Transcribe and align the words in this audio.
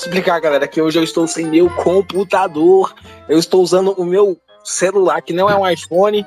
posso 0.00 0.08
explicar, 0.08 0.40
galera, 0.40 0.66
que 0.66 0.80
hoje 0.80 0.98
eu 0.98 1.04
estou 1.04 1.26
sem 1.26 1.46
meu 1.46 1.68
computador. 1.68 2.94
Eu 3.28 3.38
estou 3.38 3.62
usando 3.62 3.92
o 3.92 4.04
meu 4.04 4.38
celular, 4.64 5.20
que 5.20 5.32
não 5.32 5.50
é 5.50 5.54
um 5.54 5.68
iPhone. 5.68 6.24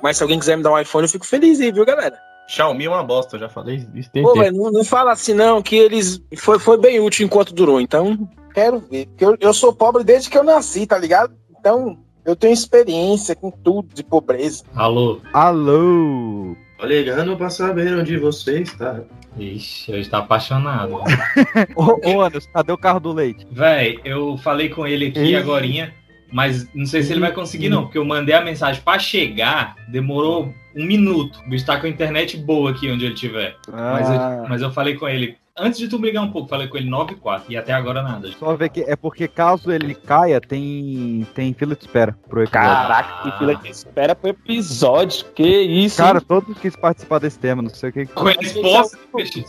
Mas 0.00 0.16
se 0.16 0.22
alguém 0.22 0.38
quiser 0.38 0.56
me 0.56 0.62
dar 0.62 0.72
um 0.72 0.78
iPhone, 0.78 1.04
eu 1.04 1.10
fico 1.10 1.26
feliz, 1.26 1.60
aí, 1.60 1.72
viu, 1.72 1.84
galera? 1.84 2.16
Xiaomi 2.46 2.84
é 2.84 2.88
uma 2.88 3.02
bosta, 3.02 3.34
eu 3.34 3.40
já 3.40 3.48
falei 3.48 3.84
isso. 3.94 4.10
Pô, 4.12 4.34
velho, 4.34 4.56
não, 4.56 4.70
não 4.70 4.84
fala 4.84 5.10
assim 5.10 5.34
não, 5.34 5.60
que 5.60 5.74
eles. 5.74 6.22
Foi, 6.36 6.60
foi 6.60 6.78
bem 6.78 7.00
útil 7.00 7.26
enquanto 7.26 7.52
durou, 7.52 7.80
então. 7.80 8.16
Quero 8.54 8.78
ver. 8.78 9.06
Porque 9.06 9.24
eu, 9.24 9.36
eu 9.40 9.52
sou 9.52 9.72
pobre 9.72 10.04
desde 10.04 10.30
que 10.30 10.38
eu 10.38 10.44
nasci, 10.44 10.86
tá 10.86 10.96
ligado? 10.96 11.34
Então, 11.58 11.98
eu 12.24 12.36
tenho 12.36 12.52
experiência 12.54 13.34
com 13.34 13.50
tudo 13.50 13.92
de 13.92 14.04
pobreza. 14.04 14.62
Alô? 14.76 15.20
Alô? 15.32 16.54
Tô 16.78 16.86
ligando 16.86 17.36
pra 17.36 17.48
saber 17.48 17.94
onde 17.96 18.18
você 18.18 18.60
está. 18.60 19.00
Ixi, 19.38 19.92
hoje 19.92 20.08
tá 20.10 20.18
apaixonado. 20.18 20.94
Ô, 21.74 22.00
ô 22.16 22.22
Anderson, 22.22 22.50
cadê 22.52 22.72
o 22.72 22.78
carro 22.78 23.00
do 23.00 23.12
leite? 23.12 23.46
Véi, 23.50 23.98
eu 24.04 24.36
falei 24.38 24.68
com 24.68 24.86
ele 24.86 25.06
aqui 25.06 25.20
Ih. 25.20 25.36
agorinha, 25.36 25.94
mas 26.30 26.68
não 26.74 26.84
sei 26.86 27.02
se 27.02 27.12
ele 27.12 27.20
vai 27.20 27.32
conseguir 27.32 27.68
não, 27.70 27.84
porque 27.84 27.96
eu 27.98 28.04
mandei 28.04 28.34
a 28.34 28.40
mensagem 28.42 28.82
pra 28.82 28.98
chegar, 28.98 29.74
demorou 29.88 30.52
um 30.74 30.84
minuto. 30.84 31.38
O 31.46 31.48
bicho 31.48 31.64
tá 31.64 31.78
com 31.80 31.86
a 31.86 31.90
internet 31.90 32.36
boa 32.36 32.70
aqui 32.70 32.90
onde 32.90 33.06
ele 33.06 33.14
estiver. 33.14 33.56
Mas, 33.70 34.10
Ah. 34.10 34.40
eu, 34.42 34.48
mas 34.48 34.60
eu 34.62 34.70
falei 34.70 34.94
com 34.96 35.08
ele, 35.08 35.36
antes 35.58 35.78
de 35.78 35.88
tu 35.88 35.98
brigar 35.98 36.22
um 36.22 36.30
pouco, 36.30 36.48
falei 36.48 36.68
com 36.68 36.76
ele 36.76 36.88
9 36.88 37.14
e 37.14 37.16
4, 37.16 37.52
e 37.52 37.56
até 37.56 37.72
agora 37.72 38.02
nada. 38.02 38.30
Só 38.32 38.54
ver 38.54 38.68
que 38.68 38.82
é 38.82 38.94
porque 38.94 39.26
caso 39.26 39.72
ele 39.72 39.94
caia, 39.94 40.40
tem, 40.40 41.26
tem 41.34 41.52
fila 41.54 41.74
de 41.74 41.82
espera 41.82 42.16
pro 42.28 42.42
episódio. 42.42 42.68
Caraca, 42.68 43.22
que 43.22 43.38
fila 43.38 43.54
de 43.56 43.68
espera 43.68 44.14
pro 44.14 44.30
episódio. 44.30 45.24
Que 45.34 45.62
isso? 45.62 45.96
Cara, 45.96 46.18
hein? 46.18 46.24
todos 46.26 46.58
quis 46.58 46.76
participar 46.76 47.18
desse 47.18 47.38
tema, 47.38 47.62
não 47.62 47.70
sei 47.70 47.90
o 47.90 47.92
que. 47.92 48.06
Com 48.06 48.28
a 48.28 48.32
resposta, 48.32 48.98
esse, 49.18 49.40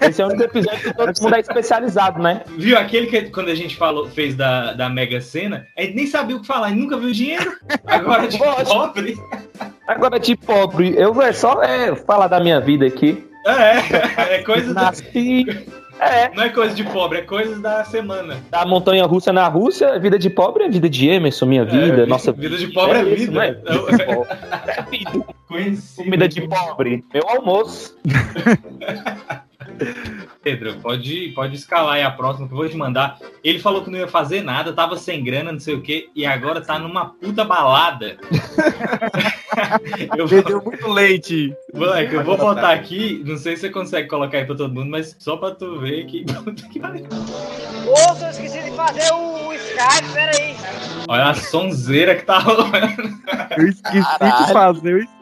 esse 0.00 0.22
é 0.22 0.24
o 0.24 0.28
único 0.28 0.44
episódio 0.44 0.80
que 0.80 0.94
todo 0.94 1.22
mundo 1.22 1.34
é 1.34 1.40
especializado, 1.40 2.22
né? 2.22 2.42
Viu 2.56 2.78
aquele 2.78 3.06
que 3.06 3.30
quando 3.30 3.48
a 3.48 3.54
gente 3.54 3.76
falou, 3.76 4.08
fez 4.08 4.34
da, 4.34 4.72
da 4.72 4.88
Mega 4.88 5.20
Sena, 5.20 5.66
a 5.76 5.82
gente 5.82 5.94
nem 5.94 6.06
sabia 6.06 6.36
o 6.36 6.40
que 6.40 6.46
falar, 6.46 6.70
gente 6.70 6.80
nunca 6.80 6.96
viu 6.96 7.12
dinheiro. 7.12 7.52
Agora 7.86 8.26
de 8.26 8.38
pobre. 8.38 9.18
Agora, 9.86 10.20
de 10.20 10.36
pobre, 10.36 10.94
eu 10.96 11.20
é 11.20 11.32
só 11.32 11.62
é, 11.62 11.96
falar 11.96 12.28
da 12.28 12.38
minha 12.38 12.60
vida 12.60 12.86
aqui. 12.86 13.29
É, 13.46 14.34
é 14.34 14.42
coisa 14.42 14.74
da, 14.74 14.82
Nasci. 14.82 15.46
É, 16.00 16.34
não 16.34 16.44
é 16.44 16.48
coisa 16.48 16.74
de 16.74 16.82
pobre, 16.84 17.18
é 17.18 17.22
coisa 17.22 17.58
da 17.60 17.84
semana. 17.84 18.38
da 18.50 18.64
montanha 18.64 19.04
russa 19.04 19.32
na 19.32 19.46
Rússia, 19.48 19.98
vida 19.98 20.18
de 20.18 20.30
pobre 20.30 20.64
é 20.64 20.68
vida 20.68 20.88
de 20.88 21.08
Emerson, 21.08 21.46
minha 21.46 21.64
vida, 21.64 22.02
É, 22.02 22.06
nossa 22.06 22.32
vida 22.32 22.56
de 22.56 22.68
pobre 22.68 22.98
é, 22.98 23.02
isso, 23.02 23.16
vida. 23.26 23.32
né? 23.32 23.56
É, 23.66 24.78
É 24.78 24.82
vida. 24.90 25.24
Conhecido. 25.50 26.04
Comida 26.04 26.28
de 26.28 26.46
pobre. 26.46 27.04
Meu 27.12 27.28
almoço. 27.28 27.98
Pedro, 30.42 30.76
pode, 30.80 31.32
pode 31.34 31.56
escalar 31.56 31.94
aí 31.94 32.02
a 32.02 32.10
próxima 32.10 32.46
que 32.46 32.52
eu 32.52 32.56
vou 32.56 32.68
te 32.68 32.76
mandar. 32.76 33.18
Ele 33.42 33.58
falou 33.58 33.82
que 33.82 33.90
não 33.90 33.98
ia 33.98 34.06
fazer 34.06 34.42
nada, 34.42 34.72
tava 34.72 34.96
sem 34.96 35.24
grana, 35.24 35.50
não 35.52 35.58
sei 35.58 35.74
o 35.74 35.82
quê, 35.82 36.08
e 36.14 36.24
agora 36.24 36.60
tá 36.60 36.78
numa 36.78 37.06
puta 37.06 37.44
balada. 37.44 38.16
eu 40.16 40.28
vou, 40.28 40.42
Perdeu 40.42 40.62
muito 40.62 40.88
leite. 40.88 41.52
moleque, 41.74 42.14
eu 42.14 42.22
vou 42.24 42.36
botar 42.36 42.70
aqui, 42.72 43.22
não 43.26 43.36
sei 43.36 43.56
se 43.56 43.62
você 43.62 43.70
consegue 43.70 44.08
colocar 44.08 44.38
aí 44.38 44.44
pra 44.44 44.54
todo 44.54 44.72
mundo, 44.72 44.90
mas 44.90 45.16
só 45.18 45.36
pra 45.36 45.50
tu 45.50 45.80
ver 45.80 46.06
que. 46.06 46.24
puta 46.44 46.68
que 46.68 46.78
pariu. 46.78 47.06
Ô, 47.86 48.24
eu 48.24 48.30
esqueci 48.30 48.62
de 48.62 48.70
fazer 48.76 49.12
o, 49.12 49.48
o 49.48 49.52
Skype, 49.54 50.12
peraí. 50.14 50.56
Olha 51.08 51.30
a 51.30 51.34
sonzeira 51.34 52.14
que 52.14 52.24
tá 52.24 52.38
rolando. 52.38 52.74
Eu 53.56 53.66
esqueci 53.68 53.98
de 53.98 54.18
Caralho. 54.18 54.52
fazer 54.52 54.94
o 54.94 54.98
Skype. 54.98 55.19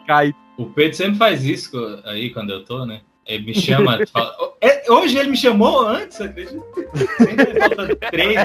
O 0.56 0.66
Pedro 0.66 0.96
sempre 0.96 1.16
faz 1.18 1.44
isso 1.44 1.70
aí 2.04 2.30
quando 2.30 2.50
eu 2.50 2.64
tô, 2.64 2.84
né? 2.84 3.00
Ele 3.26 3.44
me 3.44 3.54
chama. 3.54 3.98
fala- 4.10 4.34
É, 4.60 4.78
Hoje 4.90 5.18
ele 5.18 5.28
me 5.28 5.36
chamou 5.36 5.86
antes, 5.86 6.18
acredita? 6.18 6.58
Sempre 7.18 7.60
falta 7.60 7.96
três. 8.10 8.38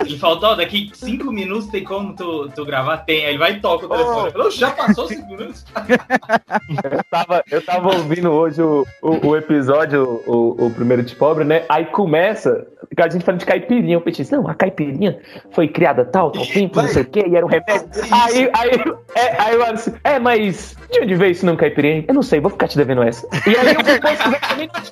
Ele 0.00 0.18
faltou, 0.18 0.48
ó, 0.48 0.54
daqui 0.54 0.90
cinco 0.94 1.30
minutos 1.30 1.66
tem 1.68 1.84
como 1.84 2.16
tu, 2.16 2.48
tu 2.56 2.64
gravar? 2.64 2.96
Tem. 2.98 3.22
Aí 3.26 3.32
ele 3.32 3.38
vai 3.38 3.52
e 3.52 3.60
toca 3.60 3.84
o 3.84 3.88
telefone. 3.90 4.30
Falei, 4.32 4.50
já 4.52 4.70
passou 4.70 5.06
cinco 5.08 5.28
minutos? 5.28 5.66
Eu 6.90 7.04
tava, 7.10 7.44
eu 7.50 7.62
tava 7.62 7.88
ouvindo 7.96 8.30
hoje 8.32 8.62
o, 8.62 8.86
o, 9.02 9.26
o 9.28 9.36
episódio, 9.36 10.22
o, 10.26 10.66
o 10.66 10.70
primeiro 10.70 11.02
de 11.02 11.14
pobre, 11.14 11.44
né? 11.44 11.64
Aí 11.68 11.84
começa, 11.84 12.66
a 12.96 13.08
gente 13.10 13.26
falando 13.26 13.40
de 13.40 13.46
caipirinha. 13.46 13.98
O 13.98 14.00
Petit 14.00 14.22
disse, 14.22 14.32
não, 14.34 14.48
a 14.48 14.54
caipirinha 14.54 15.20
foi 15.52 15.68
criada 15.68 16.02
tal, 16.02 16.30
tal 16.30 16.46
tempo, 16.46 16.80
não 16.80 16.88
sei 16.88 17.02
o 17.02 17.06
quê, 17.06 17.24
e 17.28 17.36
era 17.36 17.44
um 17.44 17.48
remédio. 17.50 17.90
Aí, 18.10 18.50
aí, 18.54 18.70
é, 19.14 19.42
aí 19.42 19.54
eu 19.54 19.72
disse, 19.74 19.94
é, 20.02 20.18
mas 20.18 20.74
de 20.94 21.00
onde 21.04 21.14
veio 21.14 21.32
esse 21.32 21.44
nome 21.44 21.58
caipirinha? 21.58 22.04
Eu 22.08 22.14
não 22.14 22.22
sei, 22.22 22.40
vou 22.40 22.50
ficar 22.50 22.68
te 22.68 22.76
devendo 22.76 23.02
essa. 23.02 23.26
E 23.46 23.56
aí 23.56 23.74
eu 23.74 23.82
também 23.82 24.68
não 24.72 24.84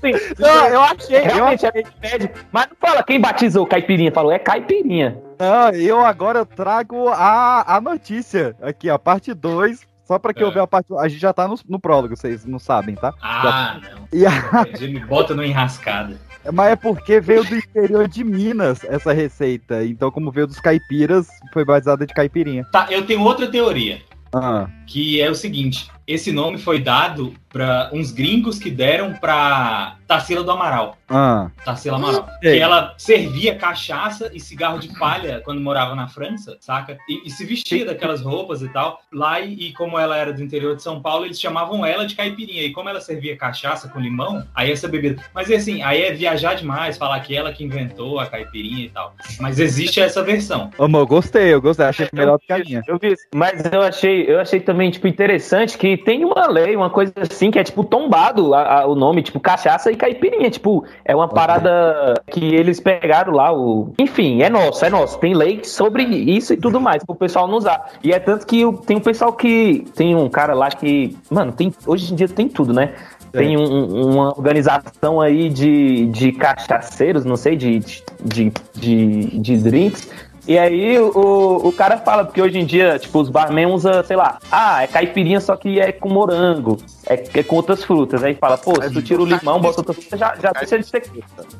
sei, 0.00 0.14
assim, 0.14 0.34
Não, 0.38 0.66
eu 0.68 0.80
achei, 0.82 1.16
eu 1.18 1.24
realmente 1.34 1.66
é 1.66 1.72
remédio, 2.00 2.30
mas 2.52 2.66
não 2.68 2.76
fala 2.80 3.02
quem 3.02 3.20
batizou 3.20 3.66
caipirinha, 3.66 4.12
falou, 4.12 4.32
é 4.32 4.38
caipirinha. 4.38 5.18
Não, 5.38 5.70
eu 5.70 6.04
agora 6.04 6.44
trago 6.44 7.08
a, 7.08 7.76
a 7.76 7.80
notícia 7.80 8.56
aqui, 8.62 8.88
a 8.90 8.98
parte 8.98 9.32
2. 9.34 9.86
Só 10.04 10.18
pra 10.18 10.32
que 10.32 10.42
É. 10.42 10.46
eu 10.46 10.50
ver 10.50 10.60
a 10.60 10.66
parte. 10.66 10.86
A 10.98 11.06
gente 11.06 11.20
já 11.20 11.34
tá 11.34 11.46
no, 11.46 11.54
no 11.68 11.78
prólogo, 11.78 12.16
vocês 12.16 12.46
não 12.46 12.58
sabem, 12.58 12.94
tá? 12.94 13.12
Ah, 13.22 13.78
não. 13.94 14.08
E 14.10 14.24
a- 14.24 14.66
Ele 14.80 14.94
me 14.94 15.04
bota 15.04 15.34
no 15.34 15.44
enrascada. 15.44 16.16
mas 16.50 16.72
é 16.72 16.76
porque 16.76 17.20
veio 17.20 17.44
do 17.44 17.54
interior 17.54 18.08
de 18.08 18.24
Minas 18.24 18.82
essa 18.84 19.12
receita. 19.12 19.84
Então, 19.84 20.10
como 20.10 20.30
veio 20.32 20.46
dos 20.46 20.58
caipiras, 20.60 21.28
foi 21.52 21.62
baseada 21.62 22.06
de 22.06 22.14
caipirinha. 22.14 22.64
Tá, 22.72 22.86
eu 22.88 23.04
tenho 23.06 23.20
outra 23.22 23.46
teoria. 23.50 24.00
Ah, 24.34 24.66
Que 24.88 25.20
é 25.20 25.30
o 25.30 25.34
seguinte: 25.34 25.88
esse 26.06 26.32
nome 26.32 26.56
foi 26.56 26.80
dado 26.80 27.34
pra 27.50 27.90
uns 27.92 28.10
gringos 28.10 28.58
que 28.58 28.70
deram 28.70 29.14
pra 29.14 29.96
Tarsila 30.06 30.42
do 30.42 30.50
Amaral. 30.50 30.96
ah. 31.08 31.50
Tarsila 31.64 31.96
Amaral. 31.96 32.26
Que 32.40 32.58
ela 32.58 32.94
servia 32.96 33.56
cachaça 33.56 34.30
e 34.32 34.40
cigarro 34.40 34.78
de 34.78 34.88
palha 34.98 35.42
quando 35.44 35.60
morava 35.60 35.94
na 35.94 36.08
França, 36.08 36.56
saca? 36.60 36.96
E, 37.08 37.26
e 37.26 37.30
se 37.30 37.44
vestia 37.44 37.84
daquelas 37.84 38.22
roupas 38.22 38.62
e 38.62 38.68
tal. 38.68 39.00
Lá, 39.12 39.40
e, 39.40 39.68
e 39.68 39.72
como 39.74 39.98
ela 39.98 40.16
era 40.16 40.32
do 40.32 40.42
interior 40.42 40.76
de 40.76 40.82
São 40.82 41.00
Paulo, 41.02 41.26
eles 41.26 41.40
chamavam 41.40 41.84
ela 41.84 42.06
de 42.06 42.14
caipirinha. 42.14 42.62
E 42.62 42.72
como 42.72 42.88
ela 42.88 43.00
servia 43.00 43.36
cachaça 43.36 43.88
com 43.88 44.00
limão, 44.00 44.46
aí 44.54 44.70
essa 44.70 44.88
bebida. 44.88 45.22
Mas 45.34 45.50
assim, 45.50 45.82
aí 45.82 46.02
é 46.02 46.12
viajar 46.12 46.54
demais, 46.54 46.96
falar 46.96 47.20
que 47.20 47.34
ela 47.34 47.52
que 47.52 47.64
inventou 47.64 48.18
a 48.18 48.26
caipirinha 48.26 48.86
e 48.86 48.90
tal. 48.90 49.14
Mas 49.40 49.58
existe 49.58 50.00
essa 50.00 50.22
versão. 50.22 50.70
Amor, 50.78 51.06
gostei, 51.06 51.52
eu 51.52 51.60
gostei. 51.60 51.86
Achei 51.86 52.08
melhor 52.12 52.38
do 52.38 52.44
que 52.46 52.52
a 52.52 52.58
minha. 52.58 52.82
Eu 52.86 52.98
vi, 52.98 53.12
isso. 53.12 53.24
mas 53.34 53.62
eu 53.70 53.82
achei, 53.82 54.24
eu 54.30 54.40
achei 54.40 54.60
também, 54.60 54.77
tipo, 54.90 55.06
interessante 55.08 55.76
que 55.76 55.96
tem 55.96 56.24
uma 56.24 56.46
lei, 56.46 56.76
uma 56.76 56.90
coisa 56.90 57.12
assim, 57.18 57.50
que 57.50 57.58
é, 57.58 57.64
tipo, 57.64 57.82
tombado 57.84 58.54
a- 58.54 58.80
a- 58.80 58.86
o 58.86 58.94
nome, 58.94 59.22
tipo, 59.22 59.40
cachaça 59.40 59.90
e 59.90 59.96
caipirinha. 59.96 60.50
Tipo, 60.50 60.84
é 61.04 61.14
uma 61.14 61.28
parada 61.28 62.14
que 62.30 62.54
eles 62.54 62.80
pegaram 62.80 63.32
lá, 63.32 63.52
o... 63.52 63.92
Enfim, 63.98 64.42
é 64.42 64.48
nosso, 64.50 64.84
é 64.84 64.90
nosso. 64.90 65.18
Tem 65.18 65.34
lei 65.34 65.60
sobre 65.64 66.02
isso 66.04 66.52
e 66.52 66.56
tudo 66.56 66.80
mais, 66.80 67.04
pro 67.04 67.14
pessoal 67.14 67.48
não 67.48 67.56
usar. 67.58 67.90
E 68.02 68.12
é 68.12 68.18
tanto 68.18 68.46
que 68.46 68.62
tem 68.86 68.96
um 68.96 69.00
pessoal 69.00 69.32
que... 69.32 69.84
Tem 69.94 70.14
um 70.14 70.28
cara 70.28 70.54
lá 70.54 70.68
que... 70.70 71.16
Mano, 71.30 71.52
tem, 71.52 71.72
hoje 71.86 72.12
em 72.12 72.16
dia 72.16 72.28
tem 72.28 72.48
tudo, 72.48 72.72
né? 72.72 72.92
Tem 73.30 73.56
um- 73.58 73.62
um- 73.62 74.10
uma 74.14 74.28
organização 74.28 75.20
aí 75.20 75.50
de, 75.50 76.06
de 76.06 76.32
cachaceiros, 76.32 77.24
não 77.26 77.36
sei, 77.36 77.56
de, 77.56 77.78
de, 78.24 78.52
de, 78.74 79.38
de 79.38 79.56
drinks. 79.58 80.10
E 80.48 80.58
aí 80.58 80.98
o, 80.98 81.60
o 81.62 81.70
cara 81.72 81.98
fala, 81.98 82.24
porque 82.24 82.40
hoje 82.40 82.58
em 82.58 82.64
dia, 82.64 82.98
tipo, 82.98 83.20
os 83.20 83.28
barman 83.28 83.66
usam, 83.66 84.02
sei 84.02 84.16
lá, 84.16 84.38
ah, 84.50 84.82
é 84.82 84.86
caipirinha, 84.86 85.42
só 85.42 85.54
que 85.54 85.78
é 85.78 85.92
com 85.92 86.08
morango, 86.08 86.78
é, 87.06 87.22
é 87.34 87.42
com 87.42 87.56
outras 87.56 87.84
frutas. 87.84 88.24
Aí 88.24 88.34
fala, 88.34 88.56
pô, 88.56 88.72
se 88.82 88.90
tu 88.90 89.02
tira 89.02 89.20
o 89.20 89.26
limão, 89.26 89.60
bota 89.60 89.80
outra 89.80 89.92
fruta, 89.92 90.16
já, 90.16 90.34
já 90.42 90.50
deixa 90.52 90.78
de 90.78 90.86
ser. 90.86 91.02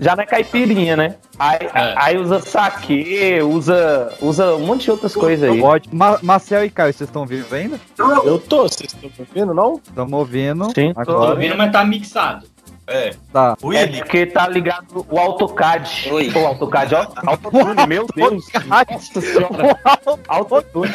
Já 0.01 0.17
não 0.17 0.23
é 0.23 0.27
caipirinha, 0.27 0.97
né? 0.97 1.17
Aí, 1.39 1.59
É. 1.75 1.95
aí 1.99 2.17
usa 2.17 2.41
saquê, 2.41 3.43
usa, 3.43 4.11
usa 4.23 4.55
um 4.55 4.65
monte 4.65 4.85
de 4.85 4.91
outras 4.91 5.15
coisas 5.15 5.51
aí. 5.51 5.61
Ótimo. 5.61 5.95
Ma 5.95 6.19
Marcel 6.23 6.65
e 6.65 6.71
Caio, 6.71 6.95
vocês 6.95 7.11
estão 7.11 7.27
vivos 7.27 7.53
ainda? 7.53 7.79
Eu 8.25 8.39
tô, 8.39 8.63
vocês 8.63 8.95
estão 8.95 9.11
ouvindo, 9.19 9.53
não? 9.53 9.75
Estamos 9.87 10.19
ouvindo. 10.19 10.65
Sim, 10.75 10.95
tô 10.95 11.05
Tô 11.05 11.11
Agora 11.13 11.31
ouvindo, 11.33 11.59
mas 11.59 11.71
tá 11.71 11.85
mixado. 11.85 12.47
É. 12.89 13.15
tá. 13.31 13.55
O 13.63 13.73
É 13.73 13.87
porque 13.87 14.25
tá 14.25 14.49
ligado 14.49 15.07
o 15.09 15.19
AutoCAD. 15.19 16.11
Oi. 16.11 16.31
Pô, 16.33 16.47
AutoCAD, 16.47 16.95
ó. 16.95 17.07
Autotune, 17.29 17.87
meu 17.87 18.07
Deus. 18.15 18.47
Nossa 18.67 19.21
senhora. 19.21 19.79
Autotune. 20.27 20.91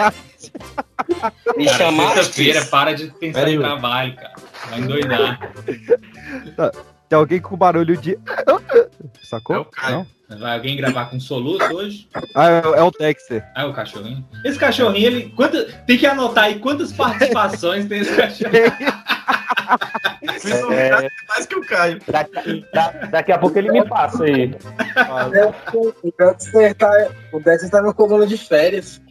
Me 1.56 1.70
chamaste? 1.70 2.16
sexta-feira, 2.16 2.66
para 2.66 2.96
de 2.96 3.08
pensar 3.12 3.40
Pera 3.40 3.52
em 3.52 3.60
trabalho, 3.60 4.16
cara. 4.16 4.34
Vai 4.70 4.80
endoidar. 4.80 5.40
Tem 7.08 7.20
alguém 7.20 7.40
com 7.40 7.56
barulho 7.56 7.96
de. 7.96 8.18
Sacou? 9.22 9.56
É 9.56 9.60
o 9.60 9.66
Caio. 9.66 10.08
Não? 10.30 10.40
Vai 10.40 10.56
alguém 10.56 10.76
gravar 10.76 11.06
com 11.06 11.20
soluço 11.20 11.64
hoje? 11.72 12.08
Ah, 12.34 12.50
é, 12.50 12.80
é 12.80 12.82
o 12.82 12.90
Dexter. 12.90 13.46
Ah, 13.54 13.68
o 13.68 13.74
cachorrinho. 13.74 14.26
Esse 14.44 14.58
cachorrinho, 14.58 15.06
ele. 15.06 15.30
Quanta, 15.30 15.64
tem 15.86 15.98
que 15.98 16.08
anotar 16.08 16.46
aí 16.46 16.58
quantas 16.58 16.92
participações 16.92 17.86
tem 17.86 18.00
esse 18.00 18.16
cachorrinho. 18.16 18.74
Principalmente 20.20 21.12
mais 21.30 21.46
que 21.46 21.56
o 21.56 21.62
Caio. 21.66 22.00
Daqui, 22.08 22.66
da- 22.74 22.92
daqui 23.12 23.32
a 23.32 23.38
pouco 23.38 23.58
ele 23.58 23.72
me 23.72 23.86
passa 23.88 24.24
aí. 24.24 24.56
O 26.04 26.12
Dexter 26.18 26.76
tá, 26.76 26.92
o 27.32 27.40
Dexter 27.40 27.70
tá 27.70 27.82
no 27.82 27.94
coluna 27.94 28.26
de 28.28 28.38
férias. 28.38 29.02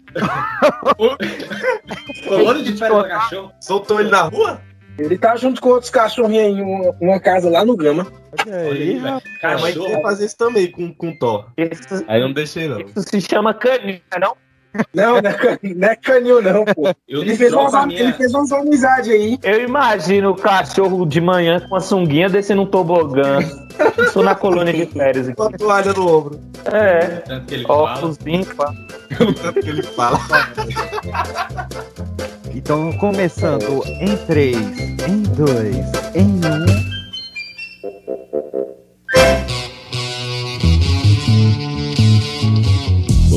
Colônia 2.29 2.62
de 2.62 2.77
férias 2.77 3.03
do 3.03 3.09
cachorro. 3.09 3.53
Soltou 3.61 4.00
ele 4.00 4.11
na 4.11 4.23
rua? 4.23 4.61
Ele 4.99 5.17
tá 5.17 5.35
junto 5.37 5.61
com 5.61 5.71
outros 5.71 5.91
cachorrinhos 5.91 6.59
em 6.59 6.62
uma, 6.62 6.94
uma 7.00 7.19
casa 7.21 7.49
lá 7.49 7.65
no 7.65 7.75
Gama. 7.77 8.06
Olha 8.47 8.56
Olha 8.56 8.71
aí, 8.73 9.00
aí, 9.03 9.21
Cachorro. 9.41 9.87
queria 9.87 10.03
fazer 10.03 10.27
isso 10.27 10.37
também 10.37 10.71
com, 10.71 10.93
com 10.94 11.17
Thor. 11.17 11.47
Aí 12.06 12.21
eu 12.21 12.27
não 12.29 12.35
deixei, 12.35 12.69
não. 12.69 12.79
isso 12.81 13.03
se 13.09 13.21
chama 13.23 13.55
canina, 13.55 14.00
não? 14.21 14.37
Não, 14.94 15.20
não 15.20 15.30
é, 15.30 15.58
não 15.62 15.88
é 15.88 15.96
canil, 15.96 16.42
não, 16.42 16.64
pô. 16.64 16.88
Eu 17.08 17.22
Ele 17.22 17.36
fez, 17.36 17.52
umas, 17.52 17.74
ele 17.92 18.12
fez 18.12 18.32
umas 18.34 18.52
amizades 18.52 19.10
aí. 19.10 19.38
Eu 19.42 19.62
imagino 19.64 20.30
o 20.30 20.34
cachorro 20.34 21.04
de 21.06 21.20
manhã 21.20 21.60
com 21.69 21.76
a 21.76 21.80
sunguinha 21.80 22.28
descendo 22.28 22.62
um 22.62 22.66
tobogã. 22.66 23.38
Estou 23.98 24.22
na 24.22 24.34
colônia 24.34 24.72
de 24.72 24.86
férias 24.86 25.28
aqui. 25.28 25.36
Com 25.36 25.44
a 25.44 25.50
toalha 25.50 25.92
no 25.92 26.19
ombro. 26.19 26.40
É, 26.64 27.00
Tanto 27.26 27.46
que 27.46 27.54
ele 27.54 27.64
fala. 27.64 28.00
Pelo 29.16 29.34
tanto 29.34 29.60
que 29.60 29.69
ele 29.69 29.82
fala. 29.82 30.19
Então, 32.54 32.92
começando 32.98 33.82
em 33.86 34.16
3, 34.26 34.56
em 35.08 35.22
2, 35.22 35.76
em 36.14 36.26
1. 36.26 36.62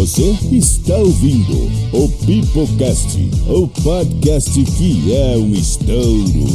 Você 0.06 0.38
está 0.52 0.94
ouvindo 0.94 1.68
o 1.92 2.07
Pipocast, 2.07 3.28
o 3.48 3.68
podcast 3.68 4.63
que 4.63 5.12
é 5.12 5.36
um 5.36 5.52
estouro. 5.52 6.46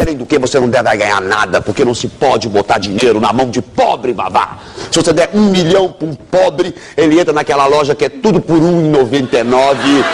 Além 0.00 0.16
do 0.16 0.26
que 0.26 0.38
você 0.38 0.60
não 0.60 0.68
deve 0.68 0.96
ganhar 0.96 1.20
nada, 1.20 1.60
porque 1.60 1.84
não 1.84 1.92
se 1.92 2.06
pode 2.06 2.48
botar 2.48 2.78
dinheiro 2.78 3.18
na 3.18 3.32
mão 3.32 3.50
de 3.50 3.60
pobre 3.60 4.12
babá. 4.12 4.60
Se 4.92 5.02
você 5.02 5.12
der 5.12 5.30
um 5.34 5.50
milhão 5.50 5.90
para 5.90 6.06
um 6.06 6.14
pobre, 6.14 6.72
ele 6.96 7.18
entra 7.18 7.32
naquela 7.32 7.66
loja 7.66 7.96
que 7.96 8.04
é 8.04 8.08
tudo 8.08 8.40
por 8.40 8.56
R$1,99 8.56 10.04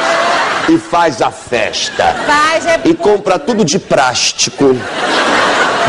e 0.70 0.78
faz 0.78 1.20
a 1.20 1.30
festa. 1.30 2.14
Faz, 2.26 2.64
é 2.64 2.80
E 2.86 2.94
compra 2.94 3.38
tudo 3.38 3.62
de 3.62 3.78
plástico. 3.78 4.74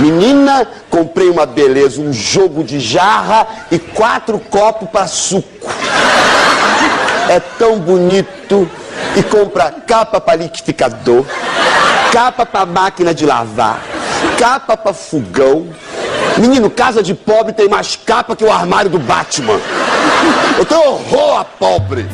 Menina, 0.02 0.68
comprei 0.90 1.30
uma 1.30 1.46
beleza, 1.46 2.02
um 2.02 2.12
jogo 2.12 2.64
de 2.64 2.80
jarra 2.80 3.48
e 3.70 3.78
quatro 3.78 4.40
copos 4.40 4.90
para 4.90 5.06
suco. 5.06 5.70
É 7.30 7.40
tão 7.40 7.80
bonito. 7.80 8.68
E 9.16 9.22
compra 9.24 9.72
capa 9.72 10.22
para 10.22 10.38
liquidificador, 10.38 11.26
capa 12.14 12.46
para 12.46 12.66
máquina 12.66 13.14
de 13.14 13.26
lavar, 13.26 13.82
capa 14.40 14.78
para 14.78 14.94
fogão. 14.94 15.68
Menino, 16.38 16.70
casa 16.70 17.04
de 17.04 17.14
pobre 17.14 17.52
tem 17.52 17.68
mais 17.68 17.96
capa 17.96 18.36
que 18.36 18.44
o 18.44 18.52
armário 18.52 18.90
do 18.90 19.00
Batman. 19.00 19.60
Eu 20.58 20.66
tenho 20.66 20.82
horror 20.82 21.40
a 21.40 21.44
pobre. 21.44 22.08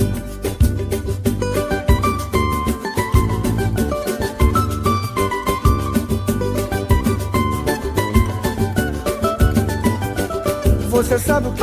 Você 10.97 11.19
sabe 11.19 11.47
o 11.47 11.53
que 11.53 11.59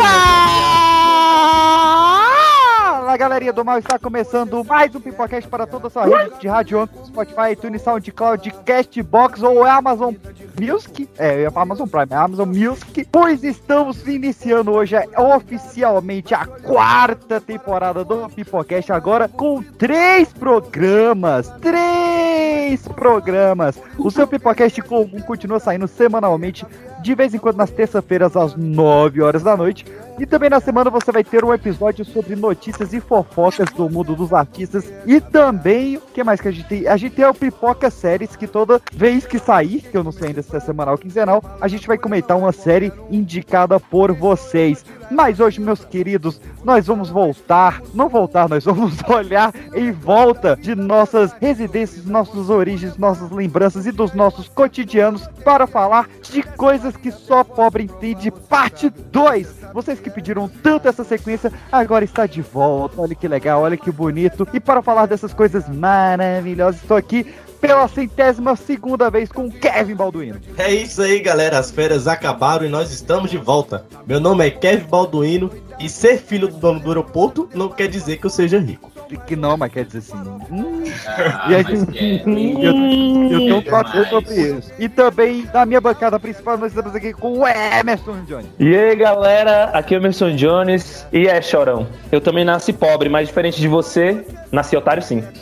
Fala, 2.76 3.16
galerinha 3.16 3.52
do 3.52 3.64
mal, 3.64 3.80
está 3.80 3.98
começando 3.98 4.62
mais 4.62 4.94
um 4.94 5.00
Pipocast 5.00 5.50
para 5.50 5.66
toda 5.66 5.88
a 5.88 5.90
sua 5.90 6.04
rede 6.04 6.38
de 6.38 6.46
rádio, 6.46 6.88
Spotify, 7.04 7.50
iTunes, 7.50 7.82
SoundCloud, 7.82 8.48
Castbox 8.64 9.42
ou 9.42 9.64
Amazon 9.64 10.14
Music. 10.60 11.08
É, 11.18 11.48
Amazon 11.52 11.88
Prime, 11.88 12.06
é 12.10 12.14
Amazon 12.14 12.48
Music. 12.48 13.08
Pois 13.10 13.42
estamos 13.42 14.06
iniciando 14.06 14.70
hoje 14.70 14.94
é, 14.94 15.04
oficialmente 15.20 16.32
a 16.32 16.46
quarta 16.46 17.40
temporada 17.40 18.04
do 18.04 18.28
Pipocast, 18.28 18.92
agora 18.92 19.28
com 19.28 19.60
três 19.60 20.32
programas. 20.32 21.52
Três 21.60 22.86
programas. 22.86 23.76
O 23.98 24.12
seu 24.12 24.28
Pipocast 24.28 24.80
comum 24.82 25.20
continua 25.22 25.58
saindo 25.58 25.88
semanalmente, 25.88 26.64
de 27.04 27.14
vez 27.14 27.34
em 27.34 27.38
quando 27.38 27.58
nas 27.58 27.70
terças-feiras 27.70 28.34
às 28.34 28.56
9 28.56 29.20
horas 29.20 29.42
da 29.42 29.54
noite. 29.54 29.84
E 30.18 30.24
também 30.24 30.48
na 30.48 30.60
semana 30.60 30.90
você 30.90 31.10
vai 31.10 31.24
ter 31.24 31.44
um 31.44 31.52
episódio 31.52 32.04
sobre 32.04 32.36
notícias 32.36 32.92
e 32.92 33.00
fofocas 33.00 33.68
do 33.72 33.90
mundo 33.90 34.14
dos 34.14 34.32
artistas. 34.32 34.84
E 35.04 35.20
também, 35.20 35.96
o 35.96 36.00
que 36.00 36.22
mais 36.22 36.40
que 36.40 36.46
a 36.46 36.52
gente 36.52 36.68
tem? 36.68 36.86
A 36.86 36.96
gente 36.96 37.16
tem 37.16 37.24
o 37.24 37.34
Pipoca 37.34 37.90
Séries, 37.90 38.36
que 38.36 38.46
toda 38.46 38.80
vez 38.92 39.26
que 39.26 39.40
sair, 39.40 39.80
que 39.80 39.96
eu 39.96 40.04
não 40.04 40.12
sei 40.12 40.28
ainda 40.28 40.42
se 40.42 40.54
é 40.54 40.60
semanal 40.60 40.94
ou 40.94 40.98
quinzenal, 40.98 41.42
a 41.60 41.66
gente 41.66 41.88
vai 41.88 41.98
comentar 41.98 42.36
uma 42.36 42.52
série 42.52 42.92
indicada 43.10 43.80
por 43.80 44.12
vocês. 44.12 44.84
Mas 45.10 45.40
hoje, 45.40 45.60
meus 45.60 45.84
queridos, 45.84 46.40
nós 46.64 46.86
vamos 46.86 47.10
voltar, 47.10 47.82
não 47.92 48.08
voltar, 48.08 48.48
nós 48.48 48.64
vamos 48.64 48.96
olhar 49.08 49.52
em 49.74 49.90
volta 49.90 50.56
de 50.56 50.74
nossas 50.74 51.32
residências, 51.40 52.04
nossas 52.06 52.48
origens, 52.48 52.96
nossas 52.96 53.30
lembranças 53.30 53.84
e 53.86 53.92
dos 53.92 54.14
nossos 54.14 54.48
cotidianos 54.48 55.26
para 55.44 55.66
falar 55.66 56.08
de 56.22 56.42
coisas 56.42 56.96
que 56.96 57.10
só 57.10 57.42
pobre 57.42 57.84
entende, 57.84 58.30
parte 58.30 58.88
2. 58.88 59.64
Vocês 59.74 60.00
que 60.04 60.10
pediram 60.10 60.48
tanto 60.48 60.86
essa 60.86 61.02
sequência, 61.02 61.50
agora 61.72 62.04
está 62.04 62.26
de 62.26 62.42
volta. 62.42 63.00
Olha 63.00 63.14
que 63.14 63.26
legal, 63.26 63.62
olha 63.62 63.76
que 63.76 63.90
bonito. 63.90 64.46
E 64.52 64.60
para 64.60 64.82
falar 64.82 65.06
dessas 65.06 65.32
coisas 65.32 65.68
maravilhosas, 65.68 66.82
estou 66.82 66.96
aqui 66.96 67.26
pela 67.60 67.88
centésima 67.88 68.54
segunda 68.56 69.08
vez 69.08 69.32
com 69.32 69.50
Kevin 69.50 69.94
Balduino. 69.94 70.38
É 70.58 70.70
isso 70.70 71.00
aí, 71.00 71.18
galera. 71.18 71.58
As 71.58 71.70
férias 71.70 72.06
acabaram 72.06 72.66
e 72.66 72.68
nós 72.68 72.92
estamos 72.92 73.30
de 73.30 73.38
volta. 73.38 73.86
Meu 74.06 74.20
nome 74.20 74.46
é 74.46 74.50
Kevin 74.50 74.86
Balduino 74.86 75.50
e 75.80 75.88
ser 75.88 76.18
filho 76.18 76.48
do 76.48 76.58
dono 76.58 76.78
do 76.78 76.88
aeroporto 76.90 77.48
não 77.54 77.70
quer 77.70 77.88
dizer 77.88 78.18
que 78.18 78.26
eu 78.26 78.30
seja 78.30 78.58
rico. 78.58 78.93
Que 79.16 79.36
não, 79.36 79.56
mas 79.56 79.72
quer 79.72 79.84
dizer 79.84 79.98
assim. 79.98 80.16
hum, 80.50 80.84
Ah, 81.06 81.46
E 81.50 81.54
aí- 81.54 81.64
eu, 82.62 83.32
eu 83.32 83.38
tenho 83.38 83.56
um 83.58 83.62
papo 83.62 84.04
sobre 84.06 84.34
isso. 84.34 84.72
E 84.78 84.88
também, 84.88 85.48
na 85.52 85.64
minha 85.66 85.80
bancada 85.80 86.18
principal, 86.18 86.56
nós 86.58 86.72
estamos 86.72 86.94
aqui 86.94 87.12
com 87.12 87.38
o 87.40 87.44
Emerson 87.46 88.16
Johnny. 88.26 88.48
E 88.58 88.74
aí, 88.76 88.96
galera, 88.96 89.64
aqui 89.72 89.94
é 89.94 89.98
o 89.98 90.00
Emerson 90.00 90.34
Jones 90.36 91.06
e 91.12 91.26
é 91.26 91.40
chorão. 91.40 91.86
Eu 92.12 92.20
também 92.20 92.44
nasci 92.44 92.72
pobre, 92.72 93.08
mas 93.08 93.28
diferente 93.28 93.60
de 93.60 93.68
você, 93.68 94.24
nasci 94.52 94.76
otário 94.76 95.02
sim. 95.02 95.22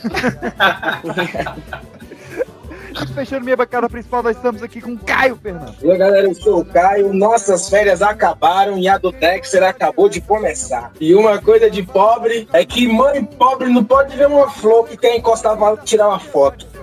E 2.93 3.07
fechando 3.15 3.45
minha 3.45 3.57
bancada 3.57 3.89
principal, 3.89 4.23
nós 4.23 4.37
estamos 4.37 4.63
aqui 4.63 4.81
com 4.81 4.93
o 4.93 4.99
Caio 4.99 5.37
Fernando. 5.37 5.75
Aí, 5.83 5.97
galera, 5.97 6.27
eu 6.27 6.35
sou 6.35 6.61
o 6.61 6.65
Caio. 6.65 7.13
Nossas 7.13 7.69
férias 7.69 8.03
acabaram 8.03 8.79
e 8.79 8.87
a 8.89 8.99
do 8.99 9.11
Dexter 9.11 9.63
acabou 9.63 10.09
de 10.09 10.21
começar. 10.21 10.93
E 11.01 11.15
uma 11.15 11.41
coisa 11.41 11.71
de 11.71 11.83
pobre 11.83 12.47
é 12.53 12.65
que 12.65 12.87
mãe 12.87 13.25
pobre 13.25 13.69
não 13.69 13.83
pode 13.83 14.15
ver 14.15 14.27
uma 14.27 14.51
flor 14.51 14.87
que 14.87 14.97
quer 14.97 15.17
encostar 15.17 15.57
pra 15.57 15.77
tirar 15.79 16.09
uma 16.09 16.19
foto. 16.19 16.67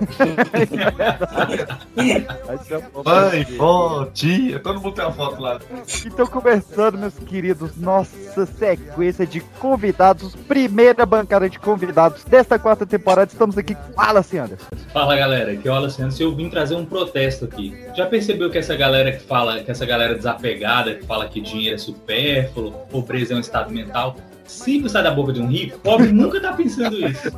Mãe, 3.04 3.44
vó, 3.56 4.06
tia, 4.06 4.58
todo 4.58 4.80
mundo 4.80 4.94
tem 4.94 5.04
uma 5.04 5.12
foto 5.12 5.40
lá. 5.40 5.60
Então, 6.06 6.26
começando, 6.26 6.98
meus 6.98 7.18
queridos, 7.18 7.76
nossa 7.76 8.46
sequência 8.46 9.26
de 9.26 9.40
convidados, 9.60 10.34
primeira 10.34 11.04
bancada 11.04 11.50
de 11.50 11.58
convidados 11.58 12.24
desta 12.24 12.58
quarta 12.58 12.86
temporada. 12.86 13.30
Estamos 13.30 13.58
aqui 13.58 13.74
com 13.74 14.00
Wallace 14.00 14.38
Anderson. 14.38 14.66
Fala 14.92 15.16
galera, 15.16 15.52
aqui 15.52 15.68
é 15.68 15.70
o 15.70 15.74
Alessandro. 16.04 16.32
Eu 16.32 16.34
vim 16.34 16.48
trazer 16.48 16.74
um 16.74 16.84
protesto 16.84 17.44
aqui. 17.44 17.74
Já 17.94 18.06
percebeu 18.06 18.50
que 18.50 18.58
essa 18.58 18.76
galera 18.76 19.12
que 19.12 19.22
fala, 19.22 19.62
que 19.62 19.70
essa 19.70 19.86
galera 19.86 20.14
desapegada, 20.14 20.94
que 20.94 21.06
fala 21.06 21.28
que 21.28 21.40
dinheiro 21.40 21.74
é 21.74 21.78
supérfluo, 21.78 22.72
pobreza 22.90 23.34
é 23.34 23.36
um 23.36 23.40
estado 23.40 23.72
mental, 23.72 24.16
sempre 24.44 24.88
sai 24.88 25.02
da 25.02 25.10
boca 25.10 25.32
de 25.32 25.40
um 25.40 25.46
rico, 25.46 25.78
pobre 25.78 26.08
nunca 26.12 26.40
tá 26.40 26.52
pensando 26.52 26.96
isso. 26.96 27.30